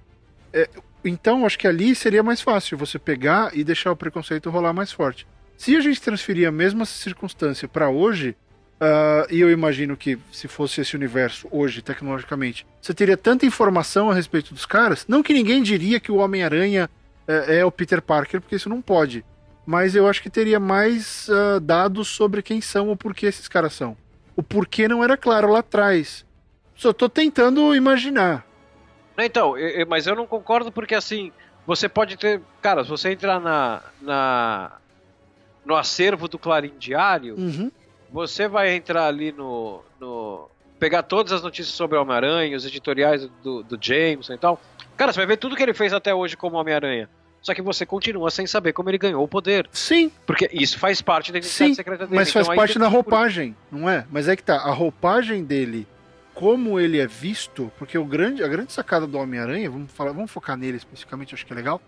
É, 0.52 0.67
então, 1.06 1.45
acho 1.45 1.60
que 1.60 1.67
ali 1.67 1.93
seria 1.93 2.23
mais 2.23 2.41
fácil 2.41 2.80
você 2.80 2.97
pegar 2.97 3.56
e 3.56 3.63
deixar 3.63 3.91
o 3.91 3.95
preconceito 3.95 4.49
rolar 4.49 4.73
mais 4.73 4.91
forte. 4.91 5.28
Se 5.56 5.76
a 5.76 5.82
gente 5.82 6.02
transferir 6.02 6.47
a 6.47 6.52
mesma 6.52 6.84
circunstância 6.84 7.67
para 7.67 7.91
hoje, 7.91 8.36
uh, 8.82 9.32
e 9.32 9.39
eu 9.39 9.52
imagino 9.52 9.95
que 9.95 10.17
se 10.32 10.47
fosse 10.47 10.82
esse 10.82 10.95
universo 10.95 11.47
hoje, 11.52 11.84
tecnologicamente, 11.84 12.65
você 12.82 12.91
teria 12.91 13.15
tanta 13.15 13.45
informação 13.45 14.10
a 14.10 14.15
respeito 14.15 14.52
dos 14.52 14.65
caras, 14.65 15.06
não 15.08 15.21
que 15.21 15.32
ninguém 15.32 15.62
diria 15.62 15.99
que 15.99 16.12
o 16.12 16.15
Homem-Aranha 16.15 16.89
é, 17.28 17.58
é, 17.60 17.65
o 17.65 17.71
Peter 17.71 18.02
Parker, 18.02 18.41
porque 18.41 18.56
isso 18.56 18.67
não 18.67 18.82
pode. 18.82 19.23
Mas 19.63 19.93
eu 19.93 20.08
acho 20.08 20.23
que 20.23 20.30
teria 20.32 20.60
mais 20.60 21.28
uh, 21.30 21.60
dados 21.60 22.08
sobre 22.08 22.41
quem 22.41 22.62
são 22.62 22.88
ou 22.88 22.97
por 22.97 23.13
que 23.13 23.28
esses 23.28 23.47
caras 23.47 23.73
são 23.73 23.95
o 24.36 24.43
porquê 24.43 24.88
não 24.88 25.04
era 25.04 25.17
claro 25.17 25.52
lá 25.52 25.60
atrás. 25.60 26.26
Só 26.76 26.91
tô 26.91 27.08
tentando 27.08 27.76
imaginar. 27.76 28.46
Então, 29.17 29.58
eu, 29.58 29.86
mas 29.88 30.08
eu 30.08 30.15
não 30.15 30.26
concordo 30.26 30.72
porque 30.72 30.96
assim, 30.96 31.32
você 31.65 31.88
pode 31.88 32.17
ter. 32.17 32.41
Cara, 32.62 32.84
se 32.84 32.89
você 32.89 33.12
entrar 33.12 33.39
na, 33.39 33.82
na 34.02 34.72
no 35.65 35.76
acervo 35.76 36.28
do 36.28 36.38
Clarim 36.38 36.74
Diário, 36.78 37.36
uhum. 37.38 37.72
você 38.12 38.48
vai 38.48 38.74
entrar 38.76 39.08
ali 39.08 39.32
no, 39.32 39.82
no. 40.00 40.50
pegar 40.80 41.04
todas 41.04 41.32
as 41.32 41.41
notícias 41.41 41.76
sobre 41.76 41.98
o 41.98 42.02
Homem-Aranha, 42.02 42.58
os 42.58 42.65
editoriais 42.65 43.30
do, 43.43 43.63
do 43.63 43.78
Jameson 43.80 44.34
e 44.34 44.38
tal. 44.38 44.60
Cara, 44.98 45.13
você 45.13 45.19
vai 45.19 45.28
ver 45.28 45.38
tudo 45.38 45.56
que 45.56 45.63
ele 45.63 45.74
fez 45.74 45.93
até 45.93 46.13
hoje 46.13 46.36
como 46.36 46.58
Homem-Aranha. 46.58 47.10
Só 47.43 47.53
que 47.53 47.62
você 47.62 47.86
continua 47.86 48.32
sem 48.32 48.47
saber 48.47 48.71
como 48.71 48.89
ele 48.89 48.97
ganhou 48.97 49.21
o 49.21 49.27
poder. 49.27 49.69
Sim. 49.73 50.10
Porque 50.25 50.49
isso 50.53 50.79
faz 50.79 51.01
parte 51.01 51.29
da 51.29 51.39
identidade 51.39 51.71
Sim, 51.71 51.75
secreta 51.75 52.08
dele. 52.08 52.15
Mas 52.15 52.32
faz 52.32 52.45
então, 52.45 52.56
parte 52.56 52.79
da 52.79 52.88
roupagem, 52.88 53.53
não 53.69 53.89
é? 53.89 54.08
Mas 54.10 54.29
é 54.29 54.36
que 54.38 54.41
tá, 54.41 54.56
a 54.56 54.71
roupagem 54.71 55.43
dele, 55.43 55.86
como 56.34 56.79
ele 56.79 56.99
é 56.99 57.06
visto, 57.06 57.69
porque 57.77 57.97
o 57.97 58.06
grande, 58.06 58.41
a 58.41 58.47
grande 58.47 58.71
sacada 58.71 59.06
do 59.06 59.17
Homem-Aranha, 59.17 59.69
vamos, 59.69 59.91
falar, 59.91 60.13
vamos 60.13 60.32
focar 60.32 60.56
nele 60.56 60.77
especificamente, 60.77 61.36
acho 61.36 61.45
que 61.45 61.51
é 61.51 61.56
legal. 61.56 61.82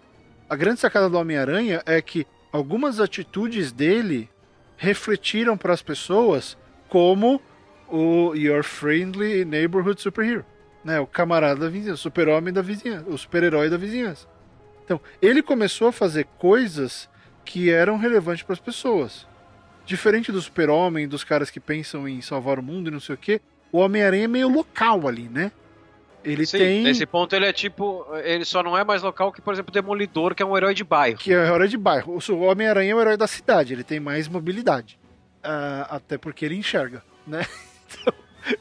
A 0.50 0.58
grande 0.58 0.82
sacada 0.82 1.10
do 1.10 1.18
Homem-Aranha 1.18 1.82
é 1.86 2.02
que 2.02 2.28
algumas 2.52 3.00
atitudes 3.00 3.72
dele 3.72 4.30
refletiram 4.76 5.56
para 5.56 5.74
as 5.74 5.82
pessoas 5.82 6.58
como 6.90 7.42
o 7.88 8.36
Your 8.36 8.62
Friendly 8.62 9.46
Neighborhood 9.46 10.02
Superhero. 10.02 10.46
Né, 10.84 11.00
o 11.00 11.08
camarada 11.08 11.62
da 11.62 11.70
vizinhança, 11.70 11.94
o 11.94 12.04
super-homem 12.04 12.54
da 12.54 12.62
vizinhança, 12.62 13.10
o 13.10 13.18
super-herói 13.18 13.70
da 13.72 13.78
vizinhança. 13.78 14.35
Então, 14.86 15.02
ele 15.20 15.42
começou 15.42 15.88
a 15.88 15.92
fazer 15.92 16.26
coisas 16.38 17.10
que 17.44 17.72
eram 17.72 17.98
relevantes 17.98 18.44
para 18.44 18.54
as 18.54 18.60
pessoas. 18.60 19.28
Diferente 19.86 20.32
do 20.32 20.42
super-homem, 20.42 21.08
dos 21.08 21.24
caras 21.24 21.50
que 21.50 21.60
pensam 21.60 22.08
em 22.08 22.22
salvar 22.22 22.60
o 22.60 22.64
mundo 22.64 22.88
e 22.88 22.92
não 22.92 23.00
sei 23.00 23.16
o 23.16 23.18
quê, 23.18 23.42
o 23.72 23.80
Homem-Aranha 23.80 24.26
é 24.26 24.28
meio 24.28 24.48
local 24.48 25.08
ali, 25.08 25.28
né? 25.28 25.52
Ele 26.24 26.46
Sim, 26.46 26.58
tem. 26.58 26.84
Nesse 26.84 27.06
ponto 27.06 27.36
ele 27.36 27.46
é 27.46 27.54
tipo. 27.54 28.06
Ele 28.24 28.44
só 28.46 28.64
não 28.64 28.76
é 28.76 28.84
mais 28.84 29.04
local 29.04 29.32
que, 29.32 29.42
por 29.42 29.54
exemplo, 29.54 29.70
o 29.70 29.74
Demolidor, 29.74 30.34
que 30.34 30.42
é 30.42 30.46
um 30.46 30.58
herói 30.58 30.74
de 30.74 30.84
bairro. 30.84 31.20
Que 31.20 31.32
é 31.32 31.40
um 31.40 31.56
herói 31.56 31.68
de 31.68 31.78
bairro. 31.78 32.18
O 32.18 32.40
Homem-Aranha 32.40 32.92
é 32.92 32.96
o 32.96 33.02
herói 33.02 33.16
da 33.16 33.28
cidade, 33.28 33.74
ele 33.74 33.84
tem 33.84 34.00
mais 34.00 34.28
mobilidade. 34.28 35.00
Uh, 35.44 35.86
até 35.90 36.18
porque 36.18 36.44
ele 36.46 36.56
enxerga, 36.56 37.04
né? 37.26 37.46
Então, 37.88 38.14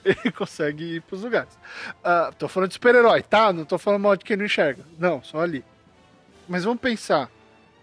ele 0.04 0.32
consegue 0.32 0.96
ir 0.96 1.00
pros 1.02 1.22
lugares. 1.22 1.58
Uh, 2.00 2.32
tô 2.38 2.46
falando 2.46 2.68
de 2.68 2.74
super-herói, 2.74 3.22
tá? 3.22 3.52
Não 3.52 3.64
tô 3.64 3.78
falando 3.78 4.02
mal 4.02 4.16
de 4.16 4.24
quem 4.24 4.37
não 4.37 4.44
enxerga. 4.44 4.84
Não, 4.98 5.22
só 5.22 5.40
ali. 5.40 5.64
Mas 6.48 6.64
vamos 6.64 6.80
pensar. 6.80 7.30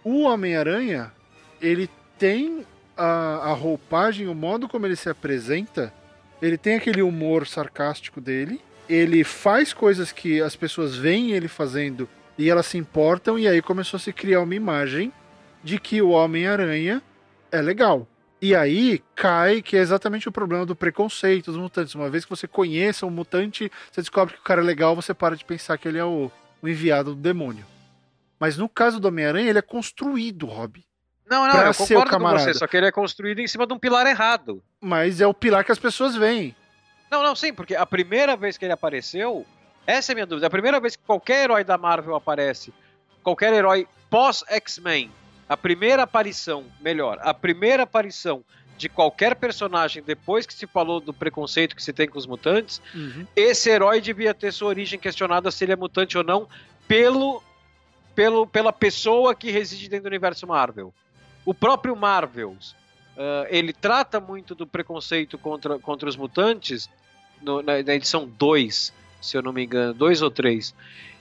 O 0.03 0.21
Homem-Aranha, 0.21 1.11
ele 1.61 1.89
tem 2.17 2.65
a, 2.95 3.49
a 3.49 3.53
roupagem, 3.53 4.27
o 4.27 4.35
modo 4.35 4.67
como 4.67 4.85
ele 4.85 4.95
se 4.95 5.09
apresenta, 5.09 5.93
ele 6.41 6.57
tem 6.57 6.75
aquele 6.75 7.01
humor 7.01 7.47
sarcástico 7.47 8.19
dele, 8.19 8.61
ele 8.89 9.23
faz 9.23 9.73
coisas 9.73 10.11
que 10.11 10.41
as 10.41 10.55
pessoas 10.55 10.95
veem 10.95 11.31
ele 11.31 11.47
fazendo 11.47 12.09
e 12.37 12.49
elas 12.49 12.65
se 12.65 12.77
importam, 12.77 13.37
e 13.37 13.47
aí 13.47 13.61
começou 13.61 13.97
a 13.97 14.01
se 14.01 14.11
criar 14.11 14.41
uma 14.41 14.55
imagem 14.55 15.11
de 15.63 15.79
que 15.79 16.01
o 16.01 16.09
Homem-Aranha 16.09 17.01
é 17.51 17.61
legal. 17.61 18.07
E 18.41 18.55
aí 18.55 19.03
cai 19.15 19.61
que 19.61 19.77
é 19.77 19.79
exatamente 19.79 20.27
o 20.27 20.31
problema 20.31 20.65
do 20.65 20.75
preconceito 20.75 21.51
dos 21.51 21.61
mutantes. 21.61 21.93
Uma 21.93 22.09
vez 22.09 22.25
que 22.25 22.29
você 22.31 22.47
conheça 22.47 23.05
um 23.05 23.11
mutante, 23.11 23.71
você 23.91 24.01
descobre 24.01 24.33
que 24.33 24.39
o 24.39 24.43
cara 24.43 24.61
é 24.61 24.63
legal, 24.63 24.95
você 24.95 25.13
para 25.13 25.35
de 25.35 25.45
pensar 25.45 25.77
que 25.77 25.87
ele 25.87 25.99
é 25.99 26.03
o, 26.03 26.31
o 26.59 26.67
enviado 26.67 27.13
do 27.13 27.21
demônio. 27.21 27.63
Mas 28.41 28.57
no 28.57 28.67
caso 28.67 28.99
do 28.99 29.07
Homem-Aranha, 29.07 29.51
ele 29.51 29.59
é 29.59 29.61
construído, 29.61 30.47
Rob. 30.47 30.83
Não, 31.29 31.47
não, 31.47 31.61
eu 31.61 31.75
concordo 31.75 32.17
com 32.17 32.29
você, 32.31 32.55
só 32.55 32.65
que 32.65 32.75
ele 32.75 32.87
é 32.87 32.91
construído 32.91 33.37
em 33.37 33.45
cima 33.45 33.67
de 33.67 33.73
um 33.73 33.77
pilar 33.77 34.07
errado. 34.07 34.63
Mas 34.81 35.21
é 35.21 35.27
o 35.27 35.33
pilar 35.33 35.63
que 35.63 35.71
as 35.71 35.77
pessoas 35.77 36.15
veem. 36.15 36.55
Não, 37.11 37.21
não, 37.21 37.35
sim, 37.35 37.53
porque 37.53 37.75
a 37.75 37.85
primeira 37.85 38.35
vez 38.35 38.57
que 38.57 38.65
ele 38.65 38.73
apareceu, 38.73 39.45
essa 39.85 40.11
é 40.11 40.13
a 40.13 40.15
minha 40.15 40.25
dúvida. 40.25 40.47
A 40.47 40.49
primeira 40.49 40.79
vez 40.79 40.95
que 40.95 41.03
qualquer 41.03 41.43
herói 41.43 41.63
da 41.63 41.77
Marvel 41.77 42.15
aparece, 42.15 42.73
qualquer 43.21 43.53
herói 43.53 43.87
pós-X-Men, 44.09 45.11
a 45.47 45.55
primeira 45.55 46.01
aparição, 46.01 46.65
melhor, 46.79 47.19
a 47.21 47.35
primeira 47.35 47.83
aparição 47.83 48.43
de 48.75 48.89
qualquer 48.89 49.35
personagem 49.35 50.01
depois 50.01 50.47
que 50.47 50.53
se 50.55 50.65
falou 50.65 50.99
do 50.99 51.13
preconceito 51.13 51.75
que 51.75 51.83
se 51.83 51.93
tem 51.93 52.07
com 52.07 52.17
os 52.17 52.25
mutantes, 52.25 52.81
uhum. 52.95 53.27
esse 53.35 53.69
herói 53.69 54.01
devia 54.01 54.33
ter 54.33 54.51
sua 54.51 54.69
origem 54.69 54.99
questionada 54.99 55.51
se 55.51 55.63
ele 55.63 55.73
é 55.73 55.75
mutante 55.75 56.17
ou 56.17 56.23
não 56.23 56.49
pelo 56.87 57.43
pelo, 58.15 58.45
pela 58.47 58.73
pessoa 58.73 59.33
que 59.35 59.51
reside 59.51 59.89
dentro 59.89 60.03
do 60.03 60.07
universo 60.07 60.45
Marvel. 60.47 60.93
O 61.45 61.53
próprio 61.53 61.95
Marvels, 61.95 62.71
uh, 63.15 63.47
ele 63.49 63.73
trata 63.73 64.19
muito 64.19 64.53
do 64.53 64.67
preconceito 64.67 65.37
contra, 65.37 65.79
contra 65.79 66.07
os 66.07 66.15
mutantes 66.15 66.89
no, 67.41 67.61
na, 67.61 67.81
na, 67.81 67.95
edição 67.95 68.27
2, 68.27 68.93
se 69.21 69.37
eu 69.37 69.41
não 69.41 69.51
me 69.51 69.63
engano, 69.63 69.93
2 69.93 70.21
ou 70.21 70.29
3. 70.29 70.73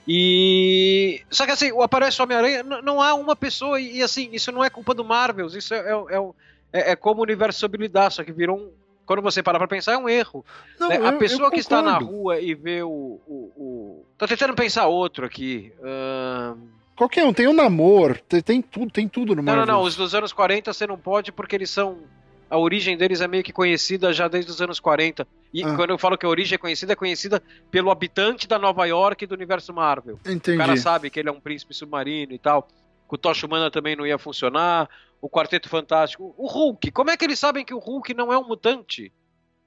E. 0.07 1.21
Só 1.29 1.45
que 1.45 1.51
assim, 1.51 1.71
o 1.71 1.81
aparece 1.81 2.19
o 2.19 2.23
Homem-Aranha, 2.23 2.63
não 2.63 3.01
há 3.01 3.13
uma 3.13 3.35
pessoa, 3.35 3.79
e, 3.79 3.97
e, 3.97 4.03
assim, 4.03 4.29
isso 4.31 4.51
não 4.51 4.63
é 4.63 4.69
culpa 4.69 4.93
do 4.93 5.03
Marvels, 5.03 5.55
isso 5.55 5.73
é, 5.73 5.79
é, 5.79 6.31
é, 6.73 6.91
é 6.91 6.95
como 6.95 7.21
o 7.21 7.23
universo 7.23 7.59
soube 7.59 7.77
lidar, 7.77 8.11
só 8.11 8.23
que 8.23 8.31
virou 8.31 8.57
um, 8.57 8.71
quando 9.05 9.21
você 9.21 9.43
para 9.43 9.57
pra 9.57 9.67
pensar, 9.67 9.93
é 9.93 9.97
um 9.97 10.07
erro. 10.07 10.45
Não, 10.79 10.87
né? 10.87 10.95
A 11.05 11.13
pessoa 11.13 11.51
que 11.51 11.59
está 11.59 11.81
na 11.81 11.97
rua 11.97 12.39
e 12.39 12.53
vê 12.53 12.81
o, 12.81 13.19
o, 13.27 13.51
o. 13.57 14.05
Tô 14.17 14.27
tentando 14.27 14.53
pensar 14.53 14.87
outro 14.87 15.25
aqui. 15.25 15.73
Uh... 15.79 16.80
Qualquer 16.95 17.25
um, 17.25 17.33
tem 17.33 17.47
o 17.47 17.53
namoro, 17.53 18.19
tem, 18.27 18.41
tem, 18.41 18.61
tudo, 18.61 18.91
tem 18.91 19.07
tudo 19.07 19.35
no 19.35 19.41
Marvel. 19.41 19.65
Não, 19.65 19.73
não, 19.73 19.79
não, 19.79 19.87
os 19.87 19.95
dos 19.95 20.13
anos 20.13 20.31
40 20.31 20.71
você 20.71 20.85
não 20.85 20.97
pode 20.97 21.31
porque 21.31 21.55
eles 21.55 21.69
são 21.69 21.99
a 22.51 22.57
origem 22.57 22.97
deles 22.97 23.21
é 23.21 23.29
meio 23.29 23.43
que 23.43 23.53
conhecida 23.53 24.11
já 24.11 24.27
desde 24.27 24.51
os 24.51 24.61
anos 24.61 24.77
40. 24.77 25.25
E 25.53 25.63
ah. 25.63 25.73
quando 25.73 25.91
eu 25.91 25.97
falo 25.97 26.17
que 26.17 26.25
a 26.25 26.29
origem 26.29 26.55
é 26.55 26.57
conhecida, 26.57 26.91
é 26.91 26.95
conhecida 26.97 27.41
pelo 27.71 27.89
habitante 27.89 28.45
da 28.45 28.59
Nova 28.59 28.85
York 28.85 29.23
e 29.23 29.27
do 29.27 29.33
universo 29.33 29.73
Marvel. 29.73 30.19
Entendi. 30.25 30.57
O 30.57 30.59
cara 30.59 30.75
sabe 30.75 31.09
que 31.09 31.17
ele 31.17 31.29
é 31.29 31.31
um 31.31 31.39
príncipe 31.39 31.73
submarino 31.73 32.33
e 32.33 32.37
tal. 32.37 32.63
Que 33.07 33.15
o 33.15 33.17
Tocha 33.17 33.47
Humana 33.47 33.71
também 33.71 33.95
não 33.95 34.05
ia 34.05 34.17
funcionar. 34.17 34.89
O 35.21 35.29
Quarteto 35.29 35.69
Fantástico. 35.69 36.35
O 36.37 36.45
Hulk. 36.45 36.91
Como 36.91 37.09
é 37.09 37.15
que 37.15 37.23
eles 37.23 37.39
sabem 37.39 37.63
que 37.63 37.73
o 37.73 37.79
Hulk 37.79 38.13
não 38.13 38.33
é 38.33 38.37
um 38.37 38.45
mutante? 38.45 39.13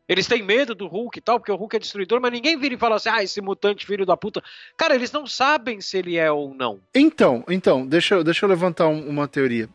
Eles 0.09 0.27
têm 0.27 0.43
medo 0.43 0.75
do 0.75 0.87
Hulk 0.87 1.19
e 1.19 1.23
tal, 1.23 1.39
porque 1.39 1.51
o 1.51 1.57
Hulk 1.57 1.77
é 1.77 1.79
destruidor, 1.79 2.21
mas 2.21 2.31
ninguém 2.31 2.59
vira 2.59 2.75
e 2.75 2.79
fala 2.79 2.97
assim, 2.97 3.09
ah, 3.09 3.23
esse 3.23 3.41
mutante 3.41 3.87
filho 3.87 4.05
da 4.05 4.17
puta. 4.17 4.43
Cara, 4.77 4.95
eles 4.95 5.11
não 5.11 5.27
sabem 5.27 5.81
se 5.81 5.97
ele 5.97 6.17
é 6.17 6.31
ou 6.31 6.55
não. 6.55 6.81
Então, 6.95 7.43
então, 7.49 7.87
deixa, 7.87 8.23
deixa 8.23 8.45
eu 8.45 8.49
levantar 8.49 8.87
um, 8.87 9.09
uma 9.09 9.27
teoria. 9.27 9.69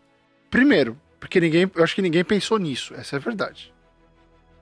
Primeiro, 0.51 0.99
porque 1.19 1.39
ninguém, 1.39 1.69
eu 1.73 1.83
acho 1.83 1.95
que 1.95 2.01
ninguém 2.01 2.23
pensou 2.23 2.59
nisso, 2.59 2.93
essa 2.93 3.15
é 3.15 3.17
a 3.17 3.21
verdade. 3.21 3.73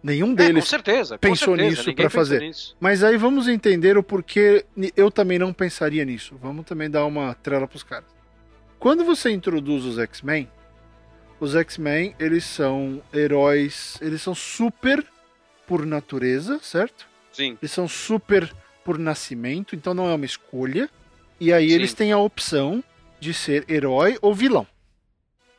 Nenhum 0.02 0.34
deles 0.34 0.58
é, 0.58 0.62
com 0.62 0.66
certeza, 0.66 1.18
pensou 1.18 1.54
com 1.54 1.60
certeza, 1.60 1.82
nisso 1.82 1.96
para 1.96 2.10
fazer. 2.10 2.40
Nisso. 2.40 2.78
Mas 2.80 3.04
aí 3.04 3.18
vamos 3.18 3.48
entender 3.48 3.98
o 3.98 4.04
porquê 4.04 4.66
eu 4.96 5.12
também 5.12 5.38
não 5.38 5.52
pensaria 5.52 6.06
nisso. 6.06 6.38
Vamos 6.42 6.66
também 6.66 6.90
dar 6.90 7.06
uma 7.06 7.34
trela 7.34 7.68
pros 7.68 7.84
caras. 7.84 8.08
Quando 8.80 9.04
você 9.04 9.32
introduz 9.32 9.84
os 9.84 9.98
X-Men, 9.98 10.50
os 11.40 11.56
X-Men, 11.56 12.16
eles 12.20 12.46
são 12.46 13.02
heróis, 13.14 13.98
eles 14.02 14.22
são 14.22 14.36
super 14.36 15.04
por 15.68 15.86
natureza, 15.86 16.60
certo? 16.62 17.06
Sim. 17.32 17.58
Eles 17.62 17.72
são 17.72 17.88
super 17.88 18.52
por 18.84 18.98
nascimento, 18.98 19.76
então 19.76 19.94
não 19.94 20.10
é 20.10 20.14
uma 20.16 20.26
escolha. 20.26 20.90
E 21.40 21.54
aí 21.54 21.70
Sim. 21.70 21.76
eles 21.76 21.94
têm 21.94 22.12
a 22.12 22.18
opção 22.18 22.84
de 23.20 23.34
ser 23.34 23.66
herói 23.70 24.18
ou 24.22 24.34
vilão 24.34 24.66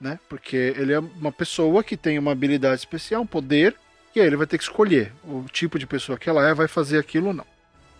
né? 0.00 0.18
Porque 0.28 0.74
ele 0.76 0.92
é 0.92 0.98
uma 0.98 1.32
pessoa 1.32 1.82
que 1.82 1.96
tem 1.96 2.18
uma 2.18 2.32
habilidade 2.32 2.80
especial, 2.80 3.22
um 3.22 3.26
poder, 3.26 3.74
e 4.14 4.20
aí 4.20 4.26
ele 4.26 4.36
vai 4.36 4.46
ter 4.46 4.58
que 4.58 4.64
escolher 4.64 5.12
o 5.24 5.44
tipo 5.50 5.78
de 5.78 5.86
pessoa 5.86 6.18
que 6.18 6.28
ela 6.28 6.46
é, 6.48 6.54
vai 6.54 6.68
fazer 6.68 6.98
aquilo 6.98 7.28
ou 7.28 7.34
não. 7.34 7.46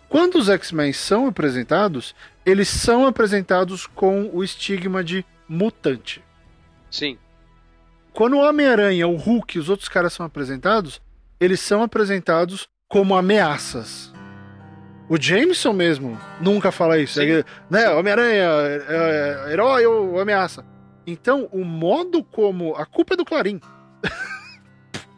Quando 0.09 0.37
os 0.37 0.49
X-Men 0.49 0.93
são 0.93 1.27
apresentados, 1.27 2.15
eles 2.47 2.69
são 2.69 3.07
apresentados 3.07 3.87
com 3.87 4.31
o 4.33 4.43
estigma 4.43 5.05
de 5.05 5.25
mutante. 5.47 6.23
Sim. 6.91 7.19
Quando 8.13 8.35
o 8.35 8.41
Homem-Aranha, 8.41 9.07
o 9.07 9.17
Hulk 9.17 9.57
e 9.57 9.61
os 9.61 9.69
outros 9.69 9.89
caras 9.89 10.13
são 10.15 10.25
apresentados, 10.25 11.01
eles 11.41 11.61
são 11.61 11.83
apresentados 11.83 12.69
como 12.89 13.17
ameaças. 13.17 14.13
O 15.09 15.21
Jameson 15.21 15.73
mesmo 15.73 16.19
nunca 16.41 16.71
fala 16.71 16.99
isso. 16.99 17.21
É, 17.21 17.45
né? 17.71 17.89
Homem-Aranha, 17.91 18.45
é, 18.45 19.47
é, 19.49 19.53
herói 19.53 19.87
ou 19.87 20.21
ameaça. 20.21 20.65
Então, 21.07 21.49
o 21.51 21.65
modo 21.65 22.23
como. 22.23 22.75
A 22.77 22.85
culpa 22.85 23.15
é 23.15 23.17
do 23.17 23.25
Clarim. 23.25 23.61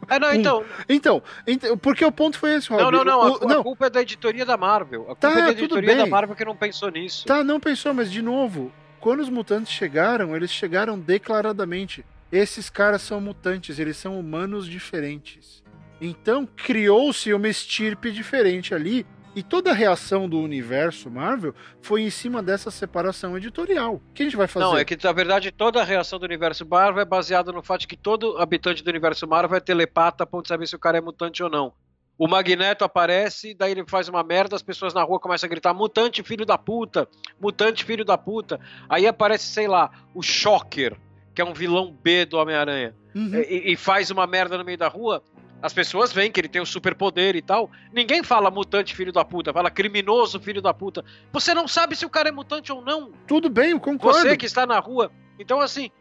É, 0.07 0.17
não, 0.17 0.31
então. 0.33 0.65
Então, 0.87 1.23
então, 1.45 1.77
porque 1.77 2.05
o 2.05 2.11
ponto 2.11 2.39
foi 2.39 2.55
esse, 2.55 2.69
Rob. 2.69 2.81
Não, 2.81 2.91
não, 2.91 3.03
não. 3.03 3.19
O, 3.19 3.43
a, 3.43 3.47
não. 3.47 3.59
a 3.59 3.63
culpa 3.63 3.87
é 3.87 3.89
da 3.89 4.01
editoria 4.01 4.45
da 4.45 4.55
Marvel. 4.55 5.01
A 5.01 5.05
culpa 5.07 5.19
tá, 5.19 5.31
é 5.31 5.41
da 5.43 5.51
editoria 5.51 5.95
da 5.97 6.05
Marvel 6.05 6.35
que 6.35 6.45
não 6.45 6.55
pensou 6.55 6.89
nisso. 6.89 7.25
Tá, 7.25 7.43
não 7.43 7.59
pensou, 7.59 7.93
mas 7.93 8.09
de 8.09 8.21
novo, 8.21 8.71
quando 9.01 9.19
os 9.19 9.29
mutantes 9.29 9.73
chegaram, 9.73 10.33
eles 10.33 10.51
chegaram 10.51 10.97
declaradamente. 10.97 12.05
Esses 12.31 12.69
caras 12.69 13.01
são 13.01 13.19
mutantes, 13.19 13.77
eles 13.77 13.97
são 13.97 14.17
humanos 14.17 14.65
diferentes. 14.65 15.61
Então 16.01 16.47
criou-se 16.47 17.31
uma 17.31 17.47
estirpe 17.47 18.11
diferente 18.11 18.73
ali 18.73 19.05
e 19.35 19.41
toda 19.41 19.71
a 19.71 19.73
reação 19.73 20.27
do 20.27 20.39
universo 20.39 21.09
Marvel 21.09 21.53
foi 21.79 22.01
em 22.01 22.09
cima 22.09 22.43
dessa 22.43 22.69
separação 22.69 23.37
editorial. 23.37 23.95
O 23.95 24.13
que 24.13 24.23
a 24.23 24.25
gente 24.25 24.35
vai 24.35 24.47
fazer? 24.47 24.65
Não, 24.65 24.77
é 24.77 24.83
que 24.83 24.97
na 25.01 25.11
verdade 25.11 25.51
toda 25.51 25.79
a 25.79 25.83
reação 25.83 26.19
do 26.19 26.25
universo 26.25 26.67
Marvel 26.67 27.01
é 27.01 27.05
baseada 27.05 27.51
no 27.51 27.63
fato 27.63 27.81
de 27.81 27.87
que 27.87 27.95
todo 27.95 28.37
habitante 28.39 28.83
do 28.83 28.89
universo 28.89 29.27
Marvel 29.27 29.55
é 29.55 29.61
telepata 29.61 30.23
a 30.23 30.27
ponto 30.27 30.43
de 30.43 30.49
saber 30.49 30.67
se 30.67 30.75
o 30.75 30.79
cara 30.79 30.97
é 30.97 31.01
mutante 31.01 31.41
ou 31.43 31.49
não. 31.49 31.71
O 32.17 32.27
Magneto 32.27 32.83
aparece, 32.83 33.53
daí 33.53 33.71
ele 33.71 33.83
faz 33.87 34.09
uma 34.09 34.23
merda, 34.23 34.55
as 34.55 34.61
pessoas 34.61 34.93
na 34.93 35.01
rua 35.01 35.19
começam 35.19 35.47
a 35.47 35.49
gritar: 35.49 35.73
mutante 35.73 36.21
filho 36.21 36.45
da 36.45 36.57
puta, 36.57 37.07
mutante 37.39 37.85
filho 37.85 38.03
da 38.03 38.17
puta. 38.17 38.59
Aí 38.89 39.07
aparece, 39.07 39.45
sei 39.45 39.67
lá, 39.67 39.89
o 40.13 40.21
Shocker, 40.21 40.97
que 41.33 41.41
é 41.41 41.45
um 41.45 41.53
vilão 41.53 41.91
B 41.91 42.25
do 42.25 42.37
Homem-Aranha, 42.37 42.93
uhum. 43.15 43.33
e, 43.35 43.71
e 43.71 43.75
faz 43.75 44.11
uma 44.11 44.27
merda 44.27 44.57
no 44.57 44.65
meio 44.65 44.77
da 44.77 44.87
rua 44.87 45.23
as 45.61 45.73
pessoas 45.73 46.11
veem 46.11 46.31
que 46.31 46.39
ele 46.39 46.47
tem 46.47 46.59
o 46.59 46.63
um 46.63 46.65
superpoder 46.65 47.35
e 47.35 47.41
tal. 47.41 47.69
Ninguém 47.93 48.23
fala 48.23 48.49
mutante 48.49 48.95
filho 48.95 49.11
da 49.11 49.23
puta, 49.23 49.53
fala 49.53 49.69
criminoso 49.69 50.39
filho 50.39 50.61
da 50.61 50.73
puta. 50.73 51.05
Você 51.31 51.53
não 51.53 51.67
sabe 51.67 51.95
se 51.95 52.05
o 52.05 52.09
cara 52.09 52.29
é 52.29 52.31
mutante 52.31 52.71
ou 52.71 52.81
não. 52.81 53.11
Tudo 53.27 53.49
bem, 53.49 53.71
eu 53.71 53.79
concordo. 53.79 54.19
Você 54.19 54.35
que 54.35 54.45
está 54.45 54.65
na 54.65 54.79
rua. 54.79 55.11
Então, 55.37 55.59
assim, 55.59 55.91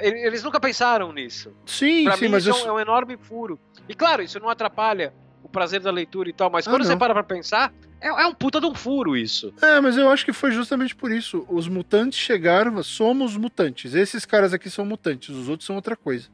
eles 0.00 0.42
nunca 0.42 0.60
pensaram 0.60 1.12
nisso. 1.12 1.52
Sim, 1.66 2.04
pra 2.04 2.16
sim, 2.16 2.26
mim, 2.26 2.30
mas 2.30 2.46
isso 2.46 2.66
eu... 2.66 2.70
é 2.70 2.72
um 2.72 2.80
enorme 2.80 3.16
furo. 3.16 3.58
E 3.88 3.94
claro, 3.94 4.22
isso 4.22 4.38
não 4.38 4.48
atrapalha 4.48 5.12
o 5.42 5.48
prazer 5.48 5.80
da 5.80 5.90
leitura 5.90 6.28
e 6.28 6.32
tal, 6.32 6.50
mas 6.50 6.66
ah, 6.66 6.70
quando 6.70 6.84
você 6.84 6.96
para 6.96 7.12
pra 7.12 7.24
pensar, 7.24 7.72
é, 8.00 8.08
é, 8.08 8.26
um 8.26 8.34
puta 8.34 8.60
de 8.60 8.66
um 8.66 8.74
furo 8.74 9.16
isso. 9.16 9.52
É, 9.60 9.80
mas 9.80 9.96
eu 9.96 10.08
acho 10.08 10.24
que 10.24 10.32
foi 10.32 10.52
justamente 10.52 10.94
por 10.94 11.10
isso. 11.10 11.44
Os 11.48 11.66
mutantes 11.66 12.18
chegaram, 12.18 12.82
somos 12.82 13.36
mutantes. 13.36 13.94
Esses 13.94 14.24
caras 14.24 14.52
aqui 14.52 14.70
são 14.70 14.84
mutantes, 14.84 15.30
os 15.30 15.48
outros 15.48 15.66
são 15.66 15.76
outra 15.76 15.96
coisa. 15.96 16.28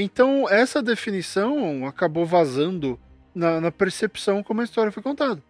Então, 0.00 0.48
essa 0.48 0.80
definição 0.80 1.86
acabou 1.86 2.24
vazando 2.24 2.98
na, 3.34 3.60
na, 3.60 3.72
percepção 3.72 4.42
como 4.42 4.60
a 4.60 4.64
história 4.64 4.92
foi 4.92 5.02
contada. 5.02 5.42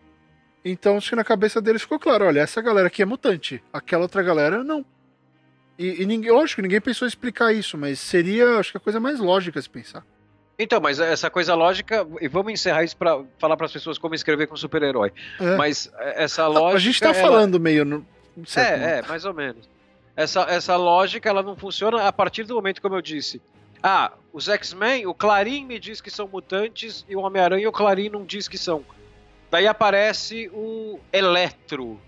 Então, 0.65 0.97
acho 0.97 1.11
que 1.11 1.17
na 1.17 1.25
cabeça 1.25 1.61
deles 1.61 1.83
ficou 1.83 1.99
claro: 1.99 2.25
olha, 2.25 2.41
essa 2.41 2.63
galera 2.63 2.89
aqui 2.89 3.03
é 3.03 3.05
mutante, 3.05 3.63
aquela 3.73 4.03
outra 4.03 4.23
galera 4.23 4.65
não. 4.65 4.85
E, 5.79 6.03
e 6.03 6.07
ninguém, 6.07 6.33
lógico, 6.33 6.63
ninguém 6.63 6.81
pensou 6.81 7.07
em 7.07 7.09
explicar 7.09 7.53
isso, 7.53 7.77
mas 7.79 8.01
seria, 8.01 8.59
acho 8.59 8.73
que 8.73 8.79
a 8.79 8.81
coisa 8.81 8.99
mais 8.99 9.21
lógica 9.21 9.61
se 9.61 9.71
pensar. 9.71 10.05
Então, 10.59 10.81
mas 10.81 10.99
essa 10.99 11.31
coisa 11.31 11.55
lógica, 11.55 12.05
e 12.21 12.27
vamos 12.27 12.53
encerrar 12.53 12.83
isso 12.83 12.97
para 12.97 13.23
falar 13.39 13.57
para 13.57 13.67
as 13.67 13.73
pessoas 13.73 13.97
como 13.97 14.15
escrever 14.15 14.49
com 14.49 14.57
super-herói. 14.57 15.13
É. 15.39 15.57
Mas 15.57 15.93
essa 15.99 16.49
lógica. 16.49 16.77
A 16.77 16.81
gente 16.81 16.95
está 16.95 17.11
ela... 17.11 17.21
falando 17.21 17.61
meio. 17.61 17.85
No... 17.85 18.05
É, 18.57 18.99
é, 18.99 19.03
mais 19.03 19.25
ou 19.25 19.33
menos. 19.33 19.69
Essa, 20.17 20.43
essa 20.51 20.75
lógica 20.75 21.29
ela 21.29 21.45
não 21.45 21.55
funciona 21.55 22.09
a 22.09 22.13
partir 22.13 22.43
do 22.43 22.57
momento, 22.57 22.83
como 22.83 22.97
eu 22.97 23.03
disse, 23.03 23.41
ah, 23.83 24.13
os 24.33 24.49
X-Men, 24.49 25.07
o 25.07 25.15
Clarim 25.15 25.65
me 25.65 25.79
diz 25.79 26.01
que 26.01 26.11
são 26.11 26.29
mutantes 26.29 27.05
e 27.09 27.17
o 27.17 27.21
Homem-Aranha 27.21 27.69
o 27.69 27.73
Clarim 27.73 28.09
não 28.09 28.25
diz 28.25 28.49
que 28.49 28.59
são. 28.59 28.85
Daí 29.51 29.67
aparece 29.67 30.51
o 30.53 31.01
Eletro 31.13 32.01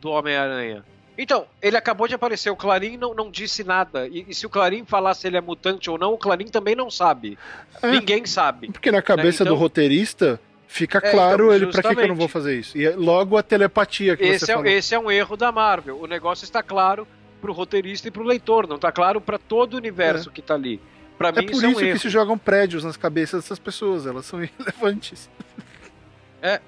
do 0.00 0.10
Homem-Aranha. 0.10 0.84
Então, 1.16 1.46
ele 1.60 1.76
acabou 1.76 2.08
de 2.08 2.14
aparecer, 2.14 2.48
o 2.48 2.56
Clarim 2.56 2.96
não, 2.96 3.12
não 3.12 3.30
disse 3.30 3.62
nada. 3.62 4.08
E, 4.08 4.24
e, 4.28 4.34
se 4.34 4.46
o 4.46 4.48
Clarim 4.48 4.86
falasse 4.86 5.20
se 5.20 5.26
ele 5.26 5.36
é 5.36 5.40
mutante 5.40 5.90
ou 5.90 5.98
não, 5.98 6.14
o 6.14 6.18
Clarim 6.18 6.46
também 6.46 6.74
não 6.74 6.90
sabe. 6.90 7.38
É, 7.82 7.90
Ninguém 7.90 8.24
sabe. 8.24 8.68
Porque 8.72 8.90
na 8.90 9.02
cabeça 9.02 9.44
né? 9.44 9.48
então, 9.48 9.56
do 9.56 9.60
roteirista 9.60 10.40
fica 10.66 10.98
é, 10.98 11.10
claro 11.10 11.46
então, 11.46 11.54
ele 11.54 11.66
para 11.66 11.82
que, 11.82 11.94
que 11.94 12.00
eu 12.00 12.08
não 12.08 12.14
vou 12.14 12.28
fazer 12.28 12.58
isso. 12.58 12.78
E 12.78 12.86
é 12.86 12.96
logo 12.96 13.36
a 13.36 13.42
telepatia 13.42 14.16
que 14.16 14.24
esse 14.24 14.46
você 14.46 14.52
é, 14.52 14.54
falou. 14.54 14.70
Esse 14.70 14.94
é 14.94 14.98
um 14.98 15.10
erro 15.10 15.36
da 15.36 15.52
Marvel. 15.52 16.00
O 16.00 16.06
negócio 16.06 16.44
está 16.44 16.62
claro 16.62 17.06
pro 17.40 17.52
roteirista 17.52 18.08
e 18.08 18.10
pro 18.10 18.22
leitor, 18.22 18.66
não 18.66 18.76
está 18.76 18.90
claro 18.90 19.20
para 19.20 19.38
todo 19.38 19.74
o 19.74 19.76
universo 19.76 20.30
é. 20.30 20.32
que 20.32 20.40
está 20.40 20.54
ali. 20.54 20.80
Pra 21.20 21.28
é 21.28 21.32
mim, 21.32 21.46
por 21.48 21.56
isso, 21.56 21.66
é 21.66 21.68
um 21.68 21.74
que 21.74 21.84
erro. 21.84 21.98
se 21.98 22.08
jogam 22.08 22.38
prédios 22.38 22.82
nas 22.82 22.96
cabeças 22.96 23.42
dessas 23.42 23.58
pessoas, 23.58 24.06
elas 24.06 24.24
são 24.24 24.40
irrelevantes. 24.42 25.28
É. 26.40 26.62